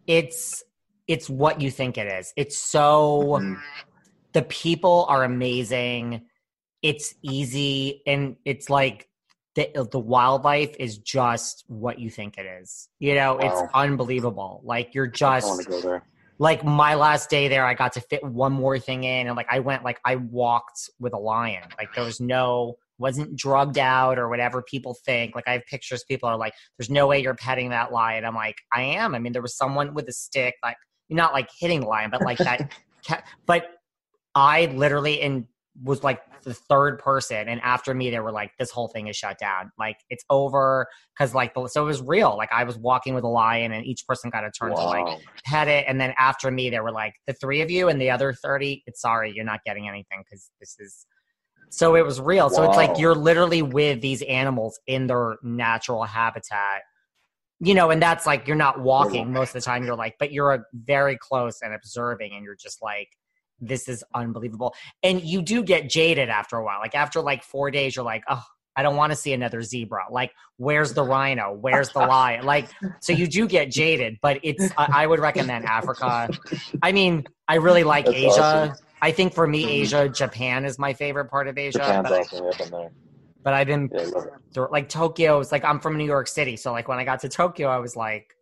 it's 0.07 0.63
it's 1.07 1.31
what 1.31 1.61
you 1.61 1.71
think 1.71 1.97
it 1.97 2.07
is. 2.07 2.33
It's 2.37 2.59
so 2.59 3.39
Mm-hmm. 3.41 3.55
the 4.33 4.43
people 4.43 5.07
are 5.09 5.25
amazing. 5.25 6.23
It's 6.83 7.15
easy 7.23 8.03
and 8.07 8.37
it's 8.45 8.71
like 8.71 9.09
the 9.55 9.77
uh, 9.77 9.85
the 9.91 9.99
wildlife 9.99 10.75
is 10.79 10.99
just 10.99 11.65
what 11.67 11.99
you 11.99 12.11
think 12.11 12.39
it 12.39 12.47
is. 12.61 12.89
You 13.01 13.15
know, 13.15 13.35
Wow. 13.35 13.41
it's 13.41 13.63
unbelievable. 13.75 14.61
Like 14.65 14.95
you're 14.95 15.07
just 15.09 15.47
want 15.47 15.63
to 15.65 15.69
go 15.71 15.81
there. 15.81 16.03
like 16.39 16.65
my 16.65 16.95
last 16.95 17.31
day 17.31 17.49
there, 17.49 17.67
I 17.67 17.75
got 17.75 17.95
to 17.95 18.01
fit 18.01 18.23
one 18.23 18.53
more 18.53 18.79
thing 18.79 19.03
in, 19.05 19.27
and 19.27 19.37
like 19.37 19.49
I 19.51 19.59
went, 19.59 19.83
like 19.83 19.99
I 20.05 20.17
walked 20.17 20.91
with 21.01 21.13
a 21.15 21.19
lion. 21.19 21.65
Like 21.77 21.93
there 21.95 22.05
was 22.05 22.21
no, 22.21 22.77
wasn't 22.99 23.35
drugged 23.37 23.79
out 23.79 24.19
or 24.19 24.29
whatever 24.29 24.63
people 24.63 24.95
think. 25.05 25.35
Like 25.35 25.49
I 25.49 25.53
have 25.55 25.67
pictures. 25.67 26.05
People 26.05 26.29
are 26.29 26.37
like, 26.37 26.53
"There's 26.79 26.91
no 26.91 27.09
way 27.09 27.21
you're 27.21 27.35
petting 27.35 27.71
that 27.71 27.91
lion." 27.93 28.25
I'm 28.25 28.37
like, 28.37 28.59
I 28.73 28.83
am. 28.83 29.17
I 29.17 29.19
mean, 29.19 29.33
there 29.33 29.43
was 29.43 29.57
someone 29.57 29.95
with 29.95 30.09
a 30.09 30.13
stick, 30.13 30.55
like 30.63 30.77
not 31.11 31.33
like 31.33 31.49
hitting 31.59 31.81
the 31.81 31.87
lion, 31.89 32.11
but 32.11 32.23
like 32.23 32.39
that. 32.39 32.71
but 33.47 33.67
I 34.37 34.67
literally 34.67 35.21
and 35.23 35.47
was 35.85 36.03
like 36.03 36.21
the 36.43 36.55
third 36.55 36.99
person, 36.99 37.49
and 37.49 37.61
after 37.63 37.95
me, 37.95 38.11
they 38.11 38.21
were 38.21 38.33
like, 38.33 38.51
"This 38.59 38.71
whole 38.71 38.89
thing 38.89 39.07
is 39.09 39.17
shut 39.17 39.39
down. 39.39 39.71
Like 39.79 39.97
it's 40.11 40.25
over." 40.31 40.87
Because 41.17 41.35
like 41.35 41.55
the- 41.55 41.69
so 41.69 41.83
it 41.83 41.87
was 41.87 42.03
real. 42.03 42.37
Like 42.37 42.51
I 42.53 42.65
was 42.65 42.79
walking 42.79 43.15
with 43.15 43.25
a 43.25 43.29
lion, 43.29 43.73
and 43.73 43.85
each 43.87 44.07
person 44.07 44.31
got 44.31 44.45
a 44.45 44.51
turn 44.51 44.71
to 44.71 44.77
like 44.83 45.19
pet 45.45 45.69
it 45.69 45.85
and 45.89 46.01
then 46.01 46.13
after 46.19 46.51
me 46.51 46.71
they 46.71 46.81
were 46.81 46.91
like 46.93 47.15
the 47.27 47.33
three 47.33 47.61
of 47.63 47.71
you 47.71 47.89
and 47.89 48.01
the 48.01 48.11
other 48.11 48.33
30 48.33 48.83
it's 48.87 49.01
sorry 49.01 49.33
you're 49.35 49.45
not 49.45 49.61
getting 49.65 49.89
anything 49.89 50.23
because 50.25 50.51
this 50.61 50.77
is 50.79 51.07
so 51.71 51.95
it 51.97 52.05
was 52.05 52.21
real 52.21 52.51
so 52.51 52.63
it's 52.65 52.77
like 52.77 52.99
you're 52.99 53.15
literally 53.15 53.63
with 53.63 54.01
these 54.01 54.23
animals 54.23 54.79
in 54.87 55.07
their 55.07 55.37
natural 55.43 56.05
habitat 56.05 56.83
you 57.61 57.75
know 57.75 57.91
and 57.91 58.03
that's 58.03 58.27
like 58.27 58.47
you're 58.47 58.57
not 58.57 58.81
walking 58.81 59.33
most 59.33 59.49
of 59.51 59.55
the 59.55 59.61
time 59.61 59.85
you're 59.85 59.97
like 59.97 60.15
but 60.19 60.33
you're 60.33 60.53
uh, 60.53 60.59
very 60.75 61.17
close 61.17 61.61
and 61.63 61.75
observing 61.75 62.33
and 62.35 62.45
you're 62.45 62.57
just 62.57 62.83
like 62.83 63.09
this 63.61 63.89
is 63.89 64.05
unbelievable 64.15 64.75
and 65.03 65.23
you 65.23 65.43
do 65.43 65.63
get 65.63 65.89
jaded 65.89 66.29
after 66.29 66.57
a 66.57 66.65
while 66.65 66.79
like 66.81 66.95
after 66.95 67.21
like 67.21 67.43
four 67.43 67.71
days 67.71 67.97
you're 67.97 68.05
like 68.05 68.23
oh 68.29 68.45
I 68.79 68.83
don't 68.83 68.95
want 68.95 69.11
to 69.11 69.17
see 69.17 69.33
another 69.33 69.61
zebra. 69.63 70.05
Like, 70.09 70.33
where's 70.57 70.93
the 70.93 71.03
rhino? 71.03 71.53
Where's 71.53 71.91
the 71.91 71.99
lion? 71.99 72.47
Like, 72.47 72.69
so 73.01 73.13
you 73.13 73.27
do 73.27 73.49
get 73.49 73.73
jaded, 73.73 74.19
but 74.23 74.39
it's, 74.45 74.71
I, 74.79 75.03
I 75.03 75.07
would 75.09 75.19
recommend 75.19 75.65
Africa. 75.65 76.29
I 76.81 76.93
mean, 76.93 77.27
I 77.49 77.57
really 77.57 77.83
like 77.83 78.05
That's 78.05 78.17
Asia. 78.17 78.41
awesome. 78.41 78.77
I 79.03 79.11
think 79.11 79.35
for 79.35 79.49
me, 79.49 79.63
mm-hmm. 79.63 79.83
Asia, 79.83 80.09
Japan 80.09 80.65
is 80.65 80.79
my 80.79 80.93
favorite 80.93 81.25
part 81.25 81.49
of 81.49 81.59
Asia. 81.59 81.79
Japan's 81.79 82.09
but, 82.09 82.21
awesome. 82.21 82.47
I've 82.47 82.59
been 82.59 82.71
there. 82.71 82.91
but 83.43 83.55
I've 83.55 83.67
been 83.67 83.91
Yeah, 83.93 84.01
I 84.01 84.05
love 84.05 84.27
it. 84.27 84.33
through, 84.55 84.69
like 84.71 84.89
Tokyo. 84.89 85.41
It's 85.41 85.51
like 85.51 85.65
I'm 85.65 85.81
from 85.81 85.99
New 85.99 86.07
York 86.07 86.29
City, 86.29 86.57
so 86.57 86.71
like 86.71 86.87
when 86.87 86.99
I 86.99 87.05
got 87.05 87.19
to 87.23 87.29
Tokyo, 87.29 87.67
I 87.67 87.79
was 87.79 87.97
like, 87.97 88.33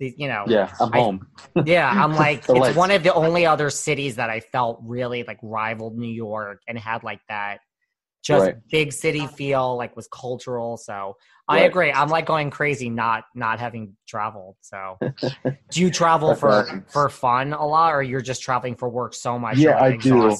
you 0.00 0.28
know, 0.28 0.44
Yeah, 0.48 0.72
I'm 0.80 0.92
I- 0.92 0.98
home. 0.98 1.26
yeah, 1.64 1.88
I'm 1.88 2.14
like 2.14 2.40
it's 2.40 2.50
lights. 2.50 2.76
one 2.76 2.90
of 2.90 3.02
the 3.02 3.14
only 3.14 3.46
other 3.46 3.70
cities 3.70 4.16
that 4.16 4.30
I 4.30 4.40
felt 4.40 4.80
really 4.82 5.24
like 5.24 5.38
rivaled 5.42 5.96
New 5.96 6.10
York 6.10 6.62
and 6.68 6.78
had 6.78 7.02
like 7.02 7.20
that 7.28 7.60
just 8.22 8.44
Right. 8.44 8.56
big 8.70 8.92
city 8.92 9.26
feel, 9.26 9.76
like 9.76 9.96
was 9.96 10.06
cultural. 10.08 10.76
So 10.76 11.16
I 11.48 11.60
agree. 11.60 11.90
I'm 11.90 12.08
like 12.08 12.26
going 12.26 12.50
crazy 12.50 12.90
not 12.90 13.24
not 13.34 13.58
having 13.58 13.96
traveled. 14.06 14.56
So 14.60 14.98
do 15.70 15.80
you 15.80 15.90
travel 15.90 16.34
for 16.34 16.84
for 16.88 17.08
fun 17.08 17.52
a 17.52 17.66
lot 17.66 17.94
or 17.94 18.02
you're 18.02 18.20
just 18.20 18.42
traveling 18.42 18.76
for 18.76 18.88
work 18.88 19.14
so 19.14 19.38
much? 19.38 19.58
Yeah, 19.58 19.80
like, 19.80 19.94
I 19.94 19.96
do. 19.96 20.36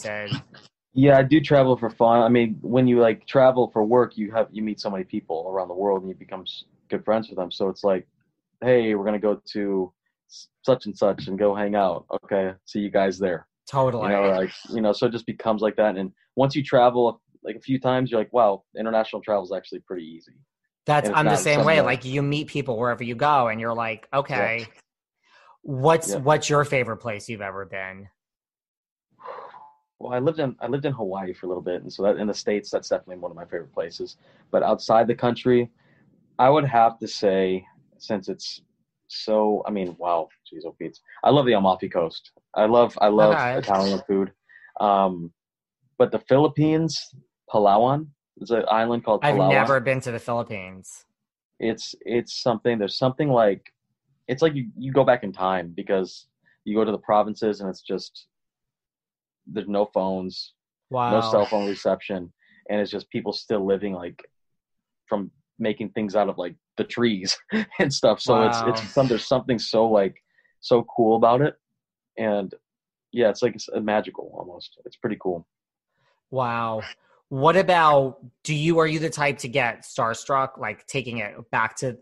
Yeah, 0.93 1.19
I 1.19 1.23
do 1.23 1.41
travel 1.41 1.77
for 1.77 1.89
fun. 1.89 2.21
I 2.23 2.29
mean, 2.29 2.59
when 2.63 2.87
you 2.89 3.01
like 3.01 3.27
travel 3.27 3.71
for 3.73 3.85
work, 3.85 4.17
you 4.17 4.31
have 4.33 4.49
you 4.51 4.63
meet 4.63 4.81
so 4.81 4.91
many 4.91 5.05
people 5.05 5.47
around 5.49 5.69
the 5.69 5.75
world, 5.75 6.03
and 6.03 6.09
you 6.09 6.15
become 6.15 6.45
good 6.89 7.05
friends 7.05 7.29
with 7.29 7.39
them. 7.39 7.51
So 7.51 7.69
it's 7.69 7.85
like, 7.85 8.07
hey, 8.63 8.95
we're 8.95 9.05
gonna 9.05 9.19
go 9.19 9.41
to 9.53 9.93
such 10.63 10.87
and 10.87 10.97
such 10.97 11.27
and 11.27 11.39
go 11.39 11.55
hang 11.55 11.75
out. 11.75 12.07
Okay, 12.25 12.55
see 12.65 12.81
you 12.81 12.91
guys 12.91 13.19
there. 13.19 13.47
Totally. 13.69 14.05
You 14.05 14.17
know, 14.17 14.23
like 14.31 14.51
you 14.71 14.81
know, 14.81 14.93
so 14.93 15.07
it 15.07 15.13
just 15.13 15.27
becomes 15.27 15.63
like 15.63 15.77
that. 15.77 15.97
And 15.97 16.13
once 16.37 16.55
you 16.55 16.63
travel 16.63 17.21
like 17.43 17.57
a 17.57 17.61
few 17.61 17.81
times, 17.81 18.11
you're 18.11 18.21
like, 18.21 18.33
wow, 18.33 18.65
international 18.79 19.23
travel 19.23 19.45
is 19.45 19.53
actually 19.53 19.81
pretty 19.81 20.05
easy. 20.05 20.35
That's 20.87 21.11
I'm 21.13 21.27
the 21.27 21.37
same 21.37 21.65
way. 21.65 21.79
uh, 21.79 21.85
Like 21.85 22.05
you 22.05 22.23
meet 22.23 22.49
people 22.49 22.79
wherever 22.79 23.05
you 23.05 23.15
go, 23.15 23.49
and 23.49 23.61
you're 23.61 23.75
like, 23.75 24.09
okay, 24.13 24.67
what's 25.63 26.11
Yeah. 26.11 26.19
what's 26.19 26.49
your 26.51 26.65
favorite 26.65 26.99
place 26.99 27.29
you've 27.29 27.43
ever 27.43 27.65
been? 27.65 28.09
Well, 29.99 30.15
I 30.15 30.19
lived 30.19 30.41
in 30.41 30.57
I 30.61 30.67
lived 30.67 30.87
in 30.87 30.93
Hawaii 30.93 31.35
for 31.35 31.47
a 31.47 31.49
little 31.49 31.63
bit, 31.63 31.83
and 31.83 31.93
so 31.93 32.03
that 32.05 32.17
in 32.17 32.27
the 32.27 32.35
states, 32.35 32.71
that's 32.71 32.89
definitely 32.89 33.19
one 33.19 33.31
of 33.31 33.37
my 33.37 33.45
favorite 33.45 33.73
places. 33.73 34.17
But 34.51 34.63
outside 34.63 35.07
the 35.07 35.15
country, 35.15 35.71
I 36.39 36.49
would 36.49 36.65
have 36.65 36.99
to 37.01 37.07
say, 37.07 37.67
since 38.01 38.29
it's 38.29 38.63
so, 39.07 39.63
I 39.67 39.71
mean, 39.71 39.95
wow, 39.99 40.29
geez, 40.49 40.65
oh 40.67 40.75
Pete, 40.79 40.99
I 41.25 41.31
love 41.31 41.47
the 41.47 41.53
Amalfi 41.55 41.89
Coast. 41.89 42.31
I 42.55 42.67
love 42.67 42.97
I 43.01 43.09
love. 43.09 43.35
Italian 43.59 44.01
food. 44.07 44.33
Um, 44.81 45.33
but 45.99 46.11
the 46.13 46.21
Philippines, 46.21 47.15
Palawan, 47.53 48.07
is 48.39 48.51
an 48.51 48.65
island 48.71 49.05
called 49.05 49.21
I've 49.25 49.35
Palawan. 49.37 49.51
never 49.51 49.81
been 49.81 50.01
to 50.01 50.11
the 50.13 50.19
Philippines. 50.19 51.05
it's 51.59 51.95
it's 52.17 52.41
something 52.43 52.79
there's 52.79 52.97
something 52.97 53.29
like 53.29 53.63
it's 54.29 54.41
like 54.43 54.55
you, 54.55 54.71
you 54.79 54.91
go 54.93 55.05
back 55.05 55.23
in 55.25 55.33
time 55.33 55.73
because 55.77 56.27
you 56.65 56.75
go 56.75 56.85
to 56.85 56.93
the 56.93 57.05
provinces 57.11 57.61
and 57.61 57.69
it's 57.69 57.83
just 57.83 58.27
there's 59.47 59.69
no 59.69 59.85
phones 59.93 60.55
Wow. 60.91 61.11
no 61.13 61.21
cell 61.21 61.47
phone 61.47 61.67
reception 61.69 62.33
and 62.69 62.81
it's 62.81 62.91
just 62.91 63.11
people 63.11 63.33
still 63.33 63.65
living 63.65 63.93
like 63.93 64.19
from 65.09 65.31
making 65.59 65.91
things 65.91 66.17
out 66.17 66.29
of 66.31 66.37
like 66.39 66.57
the 66.81 66.89
trees 66.97 67.31
and 67.79 67.93
stuff 68.01 68.19
so 68.21 68.33
Wow. 68.35 68.47
it's 68.49 68.63
it's 68.81 68.95
some 68.95 69.07
there's 69.09 69.29
something 69.35 69.59
so 69.59 69.81
like 70.01 70.17
so 70.61 70.77
cool 70.97 71.13
about 71.21 71.41
it 71.41 71.55
and 72.19 72.55
yeah 73.13 73.29
it's 73.33 73.43
like 73.45 73.55
it's 73.55 73.69
magical 73.95 74.27
almost 74.41 74.71
it's 74.87 74.97
pretty 74.97 75.19
cool 75.25 75.47
Wow. 76.31 76.83
What 77.29 77.57
about 77.57 78.19
do 78.45 78.55
you 78.55 78.79
are 78.79 78.87
you 78.87 78.99
the 78.99 79.11
type 79.11 79.39
to 79.39 79.49
get 79.49 79.83
starstruck 79.85 80.59
like 80.59 80.87
taking 80.87 81.19
it 81.19 81.35
back 81.51 81.77
to 81.79 81.99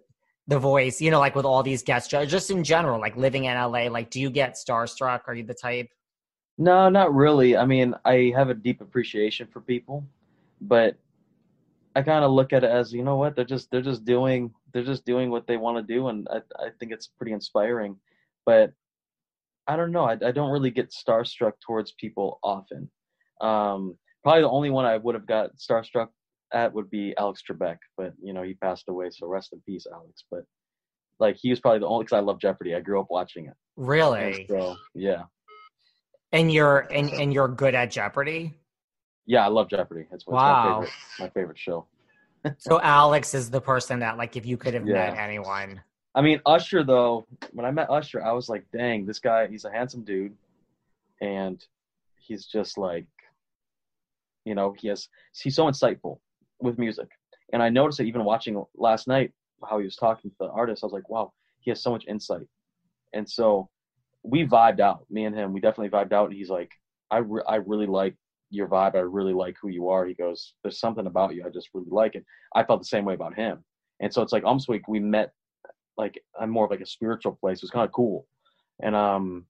the 0.47 0.59
voice, 0.59 1.01
you 1.01 1.11
know, 1.11 1.18
like 1.18 1.35
with 1.35 1.45
all 1.45 1.62
these 1.62 1.83
guests, 1.83 2.09
just 2.09 2.51
in 2.51 2.64
general, 2.64 3.01
like 3.01 3.16
living 3.16 3.45
in 3.45 3.55
LA, 3.57 3.85
like 3.89 4.11
do 4.11 4.20
you 4.20 4.31
get 4.31 4.55
starstruck? 4.55 5.20
Are 5.26 5.35
you 5.35 5.45
the 5.45 5.55
type? 5.55 5.89
No, 6.57 6.89
not 6.89 7.14
really. 7.14 7.57
I 7.57 7.64
mean, 7.66 7.95
I 8.05 8.33
have 8.35 8.49
a 8.49 8.55
deep 8.55 8.81
appreciation 8.81 9.47
for 9.47 9.61
people, 9.61 10.05
but 10.61 10.97
I 11.99 12.03
kind 12.03 12.25
of 12.25 12.31
look 12.31 12.53
at 12.53 12.63
it 12.63 12.71
as, 12.71 12.93
you 12.93 13.03
know 13.03 13.17
what, 13.17 13.35
they're 13.35 13.45
just 13.45 13.73
they're 13.73 13.83
just 13.83 14.05
doing 14.05 14.55
they're 14.73 14.85
just 14.85 15.05
doing 15.05 15.31
what 15.31 15.49
they 15.49 15.57
want 15.57 15.79
to 15.79 15.95
do, 15.95 16.09
and 16.09 16.29
I 16.31 16.37
I 16.65 16.69
think 16.79 16.93
it's 16.93 17.09
pretty 17.09 17.33
inspiring. 17.33 17.97
But 18.47 18.73
I 19.67 19.75
don't 19.75 19.91
know. 19.91 20.05
I 20.05 20.13
I 20.13 20.31
don't 20.31 20.53
really 20.53 20.71
get 20.71 20.93
starstruck 20.93 21.55
towards 21.61 21.93
people 21.99 22.39
often. 22.45 22.89
Um, 23.41 23.99
probably 24.23 24.43
the 24.43 24.49
only 24.49 24.71
one 24.71 24.85
I 24.85 24.97
would 24.97 25.17
have 25.17 25.27
got 25.27 25.57
starstruck 25.57 26.09
at 26.53 26.73
would 26.73 26.89
be 26.89 27.15
Alex 27.19 27.43
Trebek, 27.49 27.79
but 27.97 28.13
you 28.23 28.33
know 28.33 28.43
he 28.43 28.55
passed 28.55 28.89
away, 28.89 29.11
so 29.11 29.27
rest 29.27 29.53
in 29.53 29.61
peace, 29.67 29.85
Alex. 29.93 30.23
But 30.31 30.45
like 31.19 31.37
he 31.37 31.51
was 31.51 31.59
probably 31.59 31.81
the 31.81 31.89
only 31.89 32.05
because 32.05 32.17
I 32.17 32.21
love 32.21 32.39
Jeopardy. 32.39 32.77
I 32.77 32.81
grew 32.81 33.01
up 33.01 33.09
watching 33.11 33.47
it. 33.47 33.55
Really? 33.77 34.47
so 34.49 34.77
yeah. 34.95 35.25
And 36.31 36.53
you're 36.53 36.87
and, 36.93 37.11
and 37.11 37.33
you're 37.35 37.49
good 37.49 37.75
at 37.75 37.91
Jeopardy? 37.91 38.55
Yeah, 39.29 39.45
I 39.45 39.49
love 39.49 39.68
Jeopardy. 39.68 40.07
It's, 40.11 40.24
it's 40.24 40.26
Wow. 40.26 40.62
my 40.62 40.70
favorite 40.72 40.91
my 41.20 41.29
favorite 41.31 41.59
show. 41.59 41.87
So 42.59 42.81
Alex 42.81 43.35
is 43.35 43.51
the 43.51 43.61
person 43.61 43.99
that 44.01 44.16
like 44.16 44.37
if 44.37 44.47
you 44.47 44.57
could 44.57 44.72
have 44.74 44.87
Yeah. 44.87 44.95
met 45.11 45.18
anyone. 45.18 45.81
I 46.14 46.22
mean, 46.22 46.41
Usher 46.47 46.83
though, 46.83 47.26
when 47.53 47.66
I 47.66 47.70
met 47.70 47.91
Usher, 47.91 48.24
I 48.24 48.33
was 48.33 48.49
like, 48.49 48.64
dang, 48.73 49.05
this 49.07 49.19
guy, 49.19 49.47
he's 49.47 49.65
a 49.65 49.70
handsome 49.70 50.03
dude, 50.03 50.35
and 51.20 51.62
he's 52.16 52.47
just 52.47 52.78
like, 52.78 53.07
you 54.44 54.55
know, 54.55 54.74
he 54.78 54.89
has 54.89 55.09
he's 55.35 55.55
so 55.57 55.66
insightful 55.66 56.20
with 56.61 56.78
music, 56.78 57.09
and 57.53 57.62
I 57.62 57.69
noticed 57.69 58.01
it 58.01 58.07
even 58.07 58.24
watching 58.24 58.65
last 58.77 59.07
night 59.09 59.32
how 59.69 59.78
he 59.78 59.85
was 59.85 59.97
talking 59.97 60.31
to 60.31 60.36
the 60.40 60.47
artist. 60.48 60.82
I 60.82 60.86
was 60.86 60.93
like, 60.93 61.09
wow, 61.11 61.32
he 61.61 61.70
has 61.70 61.82
so 61.82 61.90
much 61.90 62.05
insight, 62.09 62.47
and 63.12 63.28
so 63.28 63.69
we 64.23 64.47
vibed 64.47 64.81
out. 64.81 65.05
Me 65.11 65.24
and 65.24 65.36
him, 65.36 65.53
we 65.53 65.61
definitely 65.61 65.90
vibed 65.90 66.12
out. 66.12 66.28
And 66.31 66.35
he's 66.36 66.51
like, 66.51 66.70
I 67.11 67.19
re- 67.19 67.44
I 67.47 67.57
really 67.57 67.86
like 67.86 68.15
your 68.51 68.69
vibe. 68.69 68.95
I 68.95 69.01
really 69.01 69.33
like 69.33 69.57
who 69.61 69.69
you 69.69 69.89
are. 69.89 70.07
He 70.07 70.15
goes, 70.15 70.55
there's 70.62 70.81
something 70.81 71.07
about 71.07 71.35
you 71.35 71.45
I 71.47 71.51
just 71.51 71.69
really 71.75 71.91
like 71.91 72.15
it. 72.15 72.25
I 72.55 72.65
felt 72.65 72.81
the 72.81 72.87
same 72.87 73.05
way 73.05 73.15
about 73.15 73.35
him, 73.35 73.65
and 74.01 74.12
so 74.12 74.23
it's 74.23 74.33
like 74.33 74.45
almost 74.45 74.69
like 74.69 74.89
we 74.89 75.01
met 75.01 75.33
like 75.97 76.23
I'm 76.41 76.51
more 76.51 76.65
of 76.65 76.70
like 76.70 76.81
a 76.81 76.87
spiritual 76.87 77.33
place. 77.33 77.59
It 77.59 77.65
was 77.65 77.70
kind 77.70 77.85
of 77.85 77.93
cool, 77.93 78.27
and 78.83 78.95
um, 78.95 79.47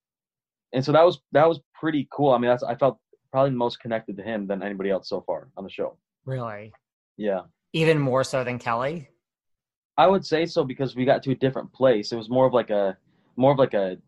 and 0.72 0.84
so 0.84 0.92
that 0.92 1.04
was 1.04 1.20
that 1.32 1.48
was 1.48 1.60
pretty 1.78 2.08
cool. 2.12 2.32
I 2.32 2.38
mean, 2.38 2.50
that's 2.50 2.62
I 2.62 2.74
felt 2.74 2.98
probably 3.30 3.50
most 3.50 3.80
connected 3.80 4.16
to 4.16 4.22
him 4.22 4.46
than 4.46 4.62
anybody 4.62 4.90
else 4.90 5.08
so 5.08 5.20
far 5.20 5.48
on 5.56 5.64
the 5.64 5.70
show. 5.70 5.96
Really? 6.24 6.72
Yeah, 7.16 7.42
Even 7.72 7.98
more 7.98 8.24
so 8.24 8.44
than 8.44 8.58
Kelly? 8.58 9.08
I 9.96 10.06
would 10.06 10.24
say 10.24 10.46
so 10.46 10.64
because 10.64 10.94
we 10.94 11.04
got 11.04 11.22
to 11.24 11.32
a 11.32 11.34
different 11.34 11.72
place. 11.72 12.12
It 12.12 12.16
was 12.16 12.30
more 12.30 12.46
of 12.46 12.54
like 12.54 12.70
a 12.70 12.96
more 13.36 13.52
of 13.52 13.58
like 13.58 13.74
a 13.74 13.98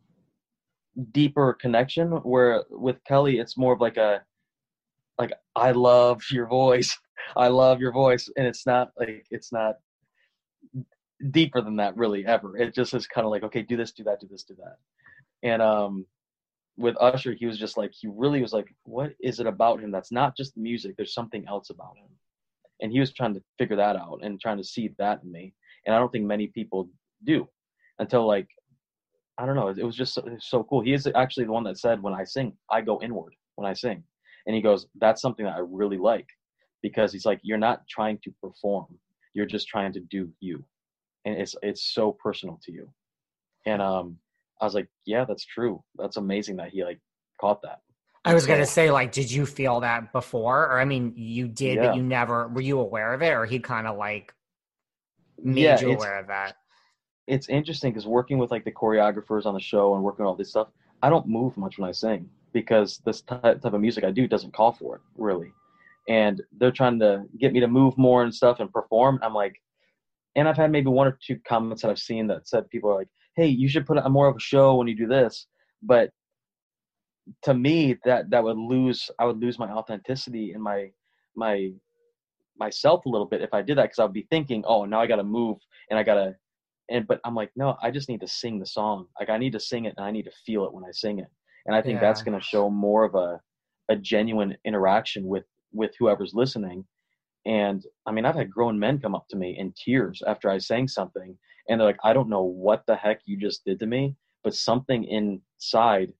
deeper 1.13 1.55
connection. 1.55 2.11
Where 2.11 2.65
with 2.71 3.03
Kelly, 3.05 3.39
it's 3.39 3.59
more 3.59 3.73
of 3.73 3.81
like 3.81 3.97
a 3.97 4.23
like 5.21 5.33
I 5.55 5.73
love 5.73 6.23
your 6.31 6.47
voice. 6.47 6.97
I 7.37 7.49
love 7.49 7.81
your 7.81 7.93
voice, 7.93 8.29
and 8.37 8.47
it's 8.47 8.67
not 8.67 8.91
like 8.99 9.27
it's 9.31 9.53
not 9.53 9.77
deeper 11.31 11.61
than 11.61 11.77
that 11.77 11.97
really 11.97 12.25
ever. 12.27 12.57
It 12.57 12.75
just 12.75 12.95
is 12.95 13.07
kind 13.07 13.27
of 13.27 13.31
like, 13.31 13.43
okay, 13.43 13.63
do 13.63 13.77
this, 13.77 13.93
do 13.93 14.05
that, 14.05 14.21
do 14.21 14.27
this, 14.31 14.43
do 14.43 14.55
that. 14.57 14.77
And 15.43 15.61
um, 15.61 16.07
with 16.79 16.97
Usher, 16.99 17.35
he 17.35 17.45
was 17.45 17.59
just 17.59 17.77
like, 17.77 17.93
he 17.93 18.09
really 18.09 18.41
was 18.41 18.55
like, 18.55 18.75
what 18.85 19.13
is 19.21 19.39
it 19.39 19.47
about 19.47 19.81
him 19.81 19.91
that's 19.91 20.11
not 20.11 20.35
just 20.37 20.55
the 20.55 20.63
music? 20.63 20.97
There's 20.97 21.13
something 21.13 21.45
else 21.47 21.69
about 21.69 21.97
him. 21.99 22.09
And 22.81 22.91
he 22.91 23.01
was 23.01 23.13
trying 23.13 23.35
to 23.35 23.43
figure 23.59 23.77
that 23.77 23.97
out 23.97 24.21
and 24.23 24.41
trying 24.41 24.57
to 24.57 24.65
see 24.65 24.95
that 24.99 25.23
in 25.23 25.31
me. 25.31 25.53
And 25.85 25.95
I 25.95 25.99
don't 25.99 26.11
think 26.11 26.25
many 26.25 26.47
people 26.47 26.89
do 27.25 27.47
until 27.99 28.27
like, 28.27 28.49
I 29.37 29.45
don't 29.45 29.57
know. 29.57 29.69
It 29.69 29.85
was 29.85 29.97
just 29.97 30.15
so, 30.15 30.25
so 30.39 30.65
cool. 30.65 30.81
He 30.81 30.95
is 30.95 31.07
actually 31.15 31.45
the 31.45 31.53
one 31.53 31.65
that 31.65 31.79
said, 31.79 32.03
when 32.03 32.15
I 32.15 32.25
sing, 32.25 32.55
I 32.71 32.81
go 32.81 32.99
inward 33.03 33.35
when 33.57 33.69
I 33.69 33.75
sing. 33.75 34.03
And 34.47 34.57
he 34.57 34.63
goes, 34.63 34.87
that's 34.99 35.21
something 35.21 35.45
that 35.45 35.55
I 35.55 35.61
really 35.61 35.99
like 35.99 36.27
because 36.83 37.13
he's 37.13 37.27
like, 37.27 37.41
you're 37.43 37.59
not 37.59 37.87
trying 37.89 38.19
to 38.25 38.33
perform. 38.43 38.87
You're 39.35 39.47
just 39.47 39.69
trying 39.69 39.93
to 39.93 40.01
do 40.01 40.31
you. 40.41 40.65
And 41.25 41.37
it's, 41.37 41.55
it's 41.63 41.93
so 41.95 42.13
personal 42.13 42.59
to 42.65 42.73
you. 42.73 42.89
And, 43.67 43.83
um, 43.83 44.19
I 44.61 44.65
was 44.65 44.75
like, 44.75 44.89
yeah, 45.07 45.25
that's 45.25 45.45
true. 45.45 45.83
That's 45.97 46.19
amazing 46.19 46.57
that 46.57 46.71
he 46.71 46.85
like 46.85 47.01
caught 47.41 47.63
that. 47.63 47.81
I 48.25 48.35
was 48.35 48.47
gonna 48.47 48.67
say, 48.67 48.91
like, 48.91 49.13
did 49.13 49.31
you 49.31 49.47
feel 49.47 49.81
that 49.81 50.13
before? 50.13 50.67
Or 50.67 50.79
I 50.79 50.85
mean, 50.85 51.15
you 51.17 51.49
did, 51.49 51.77
Yeah. 51.77 51.87
but 51.87 51.97
you 51.97 52.03
never 52.03 52.49
were 52.49 52.61
you 52.61 52.79
aware 52.79 53.15
of 53.15 53.23
it, 53.23 53.31
or 53.33 53.47
he 53.47 53.59
kind 53.59 53.87
of 53.87 53.97
like 53.97 54.35
made 55.43 55.63
Yeah, 55.63 55.81
you 55.81 55.93
aware 55.93 56.19
of 56.19 56.27
that? 56.27 56.59
It's 57.27 57.49
interesting 57.49 57.93
because 57.93 58.07
working 58.07 58.37
with 58.37 58.51
like 58.51 58.65
the 58.65 58.73
choreographers 58.73 59.47
on 59.47 59.55
the 59.55 59.61
show 59.61 59.95
and 59.95 60.05
working 60.05 60.27
on 60.27 60.29
all 60.29 60.37
this 60.37 60.51
stuff, 60.51 60.69
I 61.03 61.09
don't 61.09 61.27
move 61.27 61.57
much 61.57 61.79
when 61.79 61.89
I 61.89 61.93
sing 61.93 62.29
because 62.53 63.01
this 63.05 63.23
type, 63.23 63.65
of 63.65 63.81
music 63.81 64.05
I 64.05 64.11
do 64.11 64.27
doesn't 64.27 64.55
call 64.55 64.73
for 64.73 64.97
it 64.97 65.03
really. 65.17 65.53
And 66.09 66.43
they're 66.59 66.73
trying 66.73 66.99
to 67.01 67.25
get 67.39 67.53
me 67.53 67.61
to 67.61 67.69
move 67.69 67.97
more 67.97 68.23
and 68.23 68.35
stuff 68.35 68.61
and 68.61 68.73
perform. 68.73 69.21
I'm 69.23 69.35
like, 69.35 69.55
and 70.37 70.49
I've 70.49 70.57
had 70.57 70.71
maybe 70.71 70.89
one 70.89 71.07
or 71.07 71.19
two 71.25 71.39
comments 71.47 71.83
that 71.83 71.91
I've 71.91 71.99
seen 71.99 72.27
that 72.29 72.49
said 72.49 72.71
people 72.71 72.91
are 72.91 72.97
like, 72.97 73.09
"Hey, 73.37 73.47
you 73.47 73.69
should 73.69 73.87
put 73.87 73.99
on 73.99 74.13
more 74.13 74.29
of 74.29 74.37
a 74.37 74.41
show 74.41 74.77
when 74.77 74.89
you 74.89 74.97
do 74.97 75.07
this." 75.07 75.47
But 75.83 76.11
to 77.43 77.55
me, 77.55 77.97
that 78.05 78.31
that 78.31 78.43
would 78.43 78.57
lose. 78.57 79.11
I 79.19 79.25
would 79.25 79.41
lose 79.41 79.59
my 79.59 79.71
authenticity 79.71 80.53
and 80.53 80.63
my 80.63 80.91
my 81.37 81.73
myself 82.59 83.07
a 83.07 83.09
little 83.09 83.27
bit 83.27 83.43
if 83.43 83.53
I 83.55 83.63
did 83.63 83.79
that 83.79 83.85
because 83.85 83.99
I 83.99 84.05
would 84.05 84.13
be 84.13 84.27
thinking, 84.31 84.65
"Oh, 84.67 84.85
now 84.85 85.01
I 85.01 85.07
got 85.07 85.17
to 85.17 85.25
move 85.25 85.59
and 85.91 85.99
I 85.99 86.03
got 86.03 86.15
to." 86.15 86.37
And 86.89 87.07
but 87.07 87.21
I'm 87.25 87.35
like, 87.35 87.51
no, 87.57 87.77
I 87.83 87.91
just 87.91 88.09
need 88.09 88.21
to 88.21 88.29
sing 88.29 88.59
the 88.59 88.67
song. 88.67 89.07
Like 89.19 89.31
I 89.31 89.39
need 89.39 89.53
to 89.53 89.61
sing 89.61 89.85
it 89.85 89.95
and 89.97 90.05
I 90.07 90.11
need 90.11 90.25
to 90.25 90.33
feel 90.45 90.65
it 90.65 90.73
when 90.73 90.85
I 90.85 90.91
sing 90.93 91.21
it. 91.21 91.29
And 91.67 91.75
I 91.77 91.83
think 91.83 92.01
that's 92.01 92.23
going 92.23 92.39
to 92.39 92.45
show 92.45 92.71
more 92.71 93.05
of 93.05 93.15
a 93.15 93.41
a 93.89 93.97
genuine 93.97 94.57
interaction 94.65 95.27
with 95.27 95.45
with 95.73 95.93
whoever's 95.99 96.33
listening. 96.35 96.85
And 97.47 97.85
I 98.07 98.13
mean, 98.13 98.25
I've 98.25 98.37
had 98.37 98.51
grown 98.51 98.79
men 98.79 99.01
come 99.01 99.15
up 99.15 99.27
to 99.31 99.37
me 99.37 99.59
in 99.59 99.73
tears 99.73 100.23
after 100.27 100.49
I 100.49 100.59
sang 100.59 100.89
something, 100.89 101.37
and 101.69 101.81
they're 101.81 101.87
like, 101.89 101.99
"I 102.05 102.13
don't 102.13 102.29
know 102.29 102.45
what 102.45 102.85
the 102.87 102.97
heck 102.97 103.21
you 103.25 103.37
just 103.37 103.65
did 103.65 103.81
to 103.81 103.87
me, 103.87 104.17
but 104.45 104.55
something 104.55 105.05
inside 105.05 106.13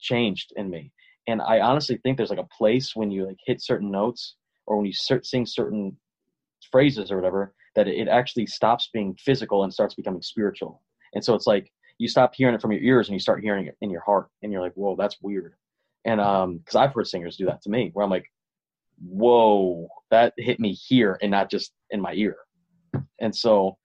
changed 0.00 0.52
in 0.56 0.70
me." 0.70 0.92
And 1.26 1.40
I 1.40 1.60
honestly 1.60 1.96
think 1.98 2.16
there's 2.16 2.30
like 2.30 2.38
a 2.38 2.56
place 2.56 2.96
when 2.96 3.10
you 3.10 3.26
like 3.26 3.38
hit 3.46 3.62
certain 3.62 3.90
notes 3.90 4.36
or 4.66 4.76
when 4.76 4.86
you 4.86 4.92
cer- 4.92 5.22
sing 5.22 5.46
certain 5.46 5.96
phrases 6.70 7.10
or 7.10 7.16
whatever 7.16 7.54
that 7.74 7.88
it 7.88 8.08
actually 8.08 8.46
stops 8.46 8.90
being 8.92 9.14
physical 9.16 9.64
and 9.64 9.72
starts 9.72 9.94
becoming 9.94 10.22
spiritual. 10.22 10.82
And 11.14 11.24
so 11.24 11.34
it's 11.34 11.46
like 11.46 11.72
you 11.98 12.08
stop 12.08 12.34
hearing 12.34 12.54
it 12.54 12.60
from 12.60 12.72
your 12.72 12.82
ears 12.82 13.08
and 13.08 13.14
you 13.14 13.20
start 13.20 13.42
hearing 13.42 13.66
it 13.66 13.76
in 13.80 13.90
your 13.90 14.02
heart, 14.02 14.28
and 14.42 14.52
you're 14.52 14.62
like, 14.62 14.74
"Whoa, 14.74 14.96
that's 14.96 15.18
weird." 15.22 15.54
And 16.04 16.20
um, 16.20 16.58
because 16.58 16.76
I've 16.76 16.94
heard 16.94 17.06
singers 17.06 17.36
do 17.36 17.46
that 17.46 17.62
to 17.62 17.70
me, 17.70 17.90
where 17.92 18.04
I'm 18.04 18.10
like, 18.10 18.26
"Whoa, 19.00 19.88
that 20.10 20.34
hit 20.36 20.60
me 20.60 20.72
here 20.72 21.18
and 21.22 21.30
not 21.30 21.50
just 21.50 21.72
in 21.90 22.00
my 22.00 22.12
ear." 22.14 22.36
And 23.20 23.34
so 23.34 23.76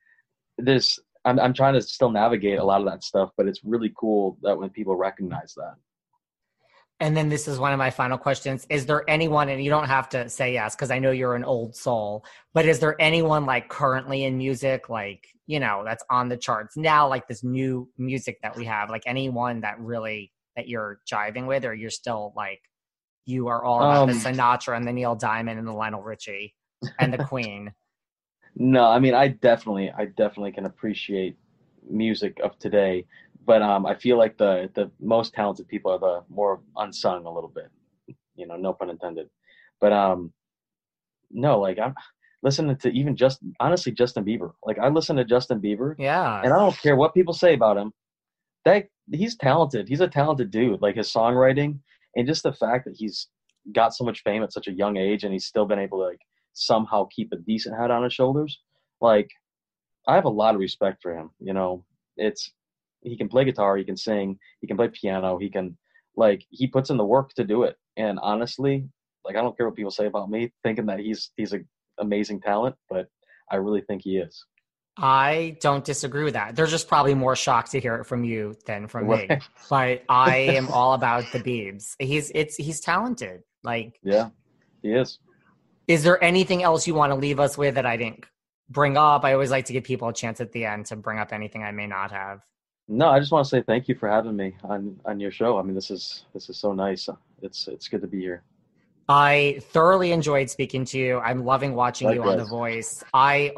this, 0.58 1.00
I'm 1.26 1.40
I'm 1.40 1.54
trying 1.54 1.76
to 1.76 1.82
still 1.82 2.12
navigate 2.12 2.60
a 2.60 2.64
lot 2.64 2.82
of 2.82 2.88
that 2.88 3.04
stuff, 3.04 3.30
but 3.38 3.48
it's 3.48 3.64
really 3.64 3.94
cool 3.98 4.38
that 4.42 4.58
when 4.58 4.70
people 4.70 4.96
recognize 4.96 5.54
that. 5.56 5.76
And 7.00 7.16
then 7.16 7.30
this 7.30 7.48
is 7.48 7.60
one 7.60 7.74
of 7.74 7.78
my 7.78 7.92
final 7.92 8.18
questions. 8.18 8.66
Is 8.72 8.88
there 8.88 9.08
anyone, 9.08 9.50
and 9.50 9.64
you 9.64 9.70
don't 9.70 9.86
have 9.86 10.10
to 10.10 10.28
say 10.30 10.54
yes, 10.54 10.76
because 10.76 10.90
I 10.90 10.98
know 10.98 11.12
you're 11.12 11.36
an 11.36 11.44
old 11.44 11.76
soul, 11.76 12.26
but 12.56 12.66
is 12.66 12.80
there 12.80 13.00
anyone 13.00 13.46
like 13.46 13.70
currently 13.70 14.24
in 14.24 14.38
music, 14.38 14.90
like, 14.90 15.28
you 15.48 15.60
know, 15.60 15.84
that's 15.86 16.04
on 16.10 16.30
the 16.30 16.38
charts 16.38 16.78
now, 16.78 17.08
like 17.08 17.28
this 17.28 17.44
new 17.44 17.90
music 17.98 18.38
that 18.44 18.56
we 18.56 18.66
have, 18.66 18.90
like 18.90 19.04
anyone 19.06 19.62
that 19.62 19.80
really, 19.80 20.32
that 20.56 20.68
you're 20.68 21.00
jiving 21.12 21.48
with, 21.48 21.66
or 21.66 21.74
you're 21.74 21.90
still 21.90 22.34
like, 22.36 22.62
you 23.26 23.48
are 23.48 23.64
all 23.64 23.80
about 23.80 24.08
the 24.08 24.14
Um, 24.14 24.20
Sinatra 24.20 24.78
and 24.78 24.86
the 24.88 24.94
Neil 24.94 25.16
Diamond 25.16 25.58
and 25.60 25.68
the 25.68 25.74
Lionel 25.74 26.04
Richie 26.04 26.54
and 27.00 27.14
the 27.14 27.18
Queen? 27.18 27.74
No, 28.60 28.86
I 28.86 28.98
mean, 28.98 29.14
I 29.14 29.28
definitely, 29.28 29.92
I 29.96 30.06
definitely 30.06 30.52
can 30.52 30.66
appreciate 30.66 31.38
music 31.88 32.40
of 32.44 32.58
today, 32.58 33.06
but 33.46 33.62
um, 33.62 33.86
I 33.86 33.94
feel 33.94 34.18
like 34.18 34.36
the 34.38 34.70
the 34.74 34.90
most 35.00 35.36
talented 35.36 35.68
people 35.68 35.92
are 35.92 36.00
the 36.00 36.24
more 36.28 36.62
unsung 36.76 37.26
a 37.28 37.32
little 37.32 37.52
bit. 37.54 37.70
You 38.36 38.48
know, 38.48 38.56
no 38.56 38.74
pun 38.74 38.90
intended. 38.90 39.30
But 39.80 39.94
um, 39.94 40.34
no, 41.30 41.60
like 41.60 41.78
I'm 41.78 41.94
listening 42.48 42.78
to 42.78 42.90
even 42.90 43.16
just 43.16 43.40
honestly 43.60 43.92
Justin 43.92 44.24
Bieber. 44.26 44.52
Like 44.66 44.80
I 44.80 44.88
listen 44.90 45.16
to 45.18 45.26
Justin 45.26 45.60
Bieber, 45.62 45.96
Yeah. 45.98 46.42
and 46.44 46.54
I 46.54 46.58
don't 46.60 46.78
care 46.82 46.96
what 46.96 47.14
people 47.14 47.34
say 47.34 47.54
about 47.54 47.78
him. 47.78 47.92
That 48.66 48.86
he's 49.12 49.36
talented. 49.36 49.88
He's 49.88 50.02
a 50.02 50.08
talented 50.08 50.50
dude. 50.52 50.82
Like 50.82 50.96
his 50.96 51.12
songwriting 51.12 51.80
and 52.16 52.28
just 52.28 52.44
the 52.44 52.54
fact 52.54 52.86
that 52.86 52.96
he's 52.98 53.28
got 53.74 53.94
so 53.94 54.04
much 54.06 54.24
fame 54.24 54.44
at 54.44 54.54
such 54.54 54.68
a 54.68 54.74
young 54.82 54.96
age 54.98 55.24
and 55.24 55.34
he's 55.34 55.46
still 55.46 55.66
been 55.66 55.80
able 55.80 56.00
to 56.00 56.06
like 56.06 56.22
somehow 56.54 57.08
keep 57.16 57.30
a 57.34 57.38
decent 57.38 57.78
head 57.80 57.92
on 57.92 58.04
his 58.04 58.14
shoulders. 58.14 58.60
Like 59.02 59.30
I 60.08 60.16
have 60.16 60.26
a 60.26 60.30
lot 60.42 60.56
of 60.56 60.62
respect 60.62 61.02
for 61.02 61.12
him. 61.14 61.30
You 61.40 61.54
know, 61.54 61.84
it's 62.18 62.52
he 63.02 63.18
can 63.18 63.28
play 63.30 63.46
guitar, 63.46 63.78
he 63.78 63.84
can 63.84 63.98
sing, 63.98 64.40
he 64.62 64.68
can 64.68 64.78
play 64.78 64.88
piano, 64.90 65.38
he 65.38 65.50
can 65.50 65.78
like 66.16 66.42
he 66.50 66.66
puts 66.68 66.90
in 66.90 66.98
the 66.98 67.06
work 67.16 67.34
to 67.36 67.44
do 67.44 67.64
it. 67.64 67.76
And 67.98 68.20
honestly, 68.22 68.76
like 69.26 69.36
I 69.36 69.42
don't 69.42 69.56
care 69.58 69.68
what 69.68 69.76
people 69.76 69.92
say 69.92 70.08
about 70.08 70.30
me, 70.30 70.52
thinking 70.64 70.86
that 70.88 71.00
he's 71.00 71.32
he's 71.38 71.54
a 71.54 71.60
amazing 72.00 72.42
talent, 72.42 72.76
but 72.90 73.08
I 73.52 73.56
really 73.58 73.82
think 73.82 74.04
he 74.04 74.18
is. 74.18 74.46
I 75.00 75.58
don't 75.62 75.86
disagree 75.86 76.24
with 76.24 76.34
that. 76.34 76.56
They're 76.56 76.66
just 76.66 76.88
probably 76.88 77.14
more 77.14 77.36
shocked 77.36 77.72
to 77.72 77.80
hear 77.80 77.96
it 77.98 78.06
from 78.06 78.24
you 78.24 78.56
than 78.66 78.88
from 78.88 79.08
me. 79.10 79.30
But 79.70 80.04
I 80.10 80.38
am 80.38 80.70
all 80.70 80.94
about 80.94 81.32
the 81.32 81.40
Beebs. 81.40 81.96
He's 82.00 82.32
it's 82.34 82.56
he's 82.56 82.80
talented. 82.80 83.42
Like, 83.64 84.00
Yeah, 84.04 84.30
he 84.82 84.94
is. 84.94 85.20
is 85.88 86.04
there 86.04 86.22
anything 86.24 86.64
else 86.64 86.88
you 86.88 86.96
want 86.96 87.12
to 87.12 87.16
leave 87.16 87.40
us 87.40 87.58
with 87.58 87.76
that 87.76 87.86
I 87.86 87.96
didn't 87.98 88.26
bring 88.70 88.98
up? 88.98 89.24
I 89.24 89.34
always 89.34 89.52
like 89.52 89.66
to 89.66 89.74
give 89.74 89.84
people 89.84 90.08
a 90.08 90.14
chance 90.14 90.42
at 90.42 90.52
the 90.52 90.66
end 90.66 90.88
to 90.88 90.96
bring 90.96 91.20
up 91.20 91.32
anything 91.32 91.64
I 91.64 91.72
may 91.72 91.86
not 91.86 92.12
have. 92.12 92.42
No, 92.88 93.10
I 93.10 93.20
just 93.20 93.32
want 93.32 93.46
to 93.46 93.50
say 93.50 93.62
thank 93.62 93.88
you 93.88 93.96
for 93.96 94.10
having 94.10 94.36
me 94.36 94.56
on 94.64 95.00
on 95.06 95.20
your 95.20 95.32
show. 95.32 95.60
I 95.60 95.62
mean, 95.62 95.76
this 95.76 95.92
is 95.92 96.26
this 96.34 96.50
is 96.50 96.58
so 96.58 96.74
nice. 96.74 97.08
It's 97.44 97.68
it's 97.68 97.88
good 97.88 98.02
to 98.02 98.08
be 98.08 98.22
here. 98.22 98.42
I 99.10 99.60
thoroughly 99.72 100.12
enjoyed 100.12 100.50
speaking 100.50 100.84
to 100.86 100.98
you. 101.00 101.20
I'm 101.20 101.46
loving 101.46 101.74
watching 101.76 102.10
you 102.12 102.24
on 102.24 102.38
The 102.38 102.46
Voice. 102.46 103.04
I 103.14 103.54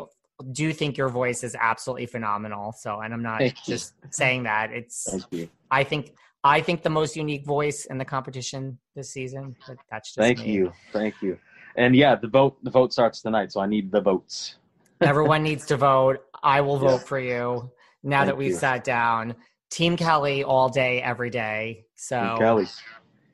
do 0.51 0.71
think 0.71 0.95
your 0.97 1.09
voice 1.09 1.43
is 1.43 1.55
absolutely 1.59 2.05
phenomenal. 2.05 2.71
So, 2.71 3.01
and 3.01 3.13
I'm 3.13 3.23
not 3.23 3.39
Thank 3.39 3.67
you. 3.67 3.73
just 3.73 3.93
saying 4.11 4.43
that. 4.43 4.71
It's 4.71 5.07
Thank 5.09 5.23
you. 5.31 5.49
I 5.71 5.83
think 5.83 6.13
I 6.43 6.61
think 6.61 6.83
the 6.83 6.89
most 6.89 7.15
unique 7.17 7.45
voice 7.45 7.85
in 7.85 7.97
the 7.97 8.05
competition 8.05 8.77
this 8.95 9.11
season. 9.11 9.55
But 9.67 9.77
that's 9.91 10.09
just 10.09 10.19
Thank 10.19 10.39
me. 10.39 10.51
you. 10.53 10.71
Thank 10.93 11.15
you. 11.21 11.37
And 11.75 11.95
yeah, 11.95 12.15
the 12.15 12.27
vote 12.27 12.57
the 12.63 12.69
vote 12.71 12.93
starts 12.93 13.21
tonight, 13.21 13.51
so 13.51 13.59
I 13.59 13.65
need 13.65 13.91
the 13.91 14.01
votes. 14.01 14.55
Everyone 15.01 15.43
needs 15.43 15.65
to 15.67 15.77
vote. 15.77 16.19
I 16.43 16.61
will 16.61 16.77
vote 16.77 16.91
Yeah. 16.91 16.97
for 16.99 17.19
you 17.19 17.71
now 18.03 18.23
that 18.23 18.37
we've 18.37 18.51
you. 18.51 18.55
sat 18.55 18.83
down. 18.83 19.35
Team 19.71 19.97
Kelly 19.97 20.43
all 20.43 20.69
day, 20.69 21.01
every 21.01 21.29
day. 21.29 21.85
So 21.95 22.21
Team 22.21 22.37
Kelly. 22.37 22.67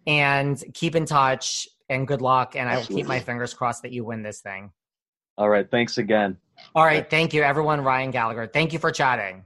and 0.08 0.64
keep 0.74 0.96
in 0.96 1.06
touch 1.06 1.68
and 1.90 2.07
good 2.07 2.22
luck. 2.22 2.56
And 2.56 2.70
I 2.70 2.78
will 2.78 2.86
keep 2.86 3.07
my 3.07 3.20
fingers 3.20 3.53
crossed 3.53 3.82
that 3.84 3.91
you 3.91 4.03
win 4.03 4.24
this 4.24 4.41
thing. 4.41 4.72
All 5.38 5.49
right. 5.49 5.70
Thanks 5.70 5.98
again. 5.98 6.38
All 6.74 6.86
right. 6.86 7.10
Thank 7.10 7.34
you, 7.34 7.44
everyone. 7.44 7.82
Ryan 7.82 8.12
Gallagher. 8.12 8.48
Thank 8.48 8.74
you 8.74 8.80
for 8.80 8.91
chatting. 8.91 9.45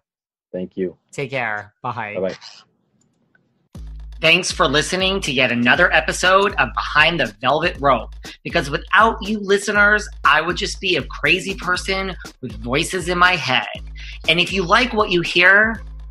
Thank 0.51 0.77
you. 0.77 0.97
Take 1.11 1.31
care. 1.31 1.73
Bye. 1.81 2.15
Bye 2.15 2.19
bye. 2.19 2.35
Thanks 4.21 4.51
for 4.51 4.67
listening 4.67 5.21
to 5.21 5.31
yet 5.31 5.49
another 5.49 5.93
episode 5.93 6.53
of 6.55 6.73
Behind 6.73 7.21
the 7.21 7.33
Velvet 7.39 7.77
Rope. 7.79 8.13
Because 8.43 8.69
without 8.69 9.17
you 9.21 9.39
listeners, 9.39 10.09
I 10.25 10.41
would 10.41 10.57
just 10.57 10.81
be 10.81 10.97
a 10.97 11.03
crazy 11.03 11.55
person 11.55 12.13
with 12.41 12.51
voices 12.61 13.07
in 13.07 13.17
my 13.17 13.37
head. 13.37 13.67
And 14.27 14.37
if 14.37 14.51
you 14.51 14.63
like 14.63 14.91
what 14.91 15.09
you 15.09 15.21
hear, 15.21 15.81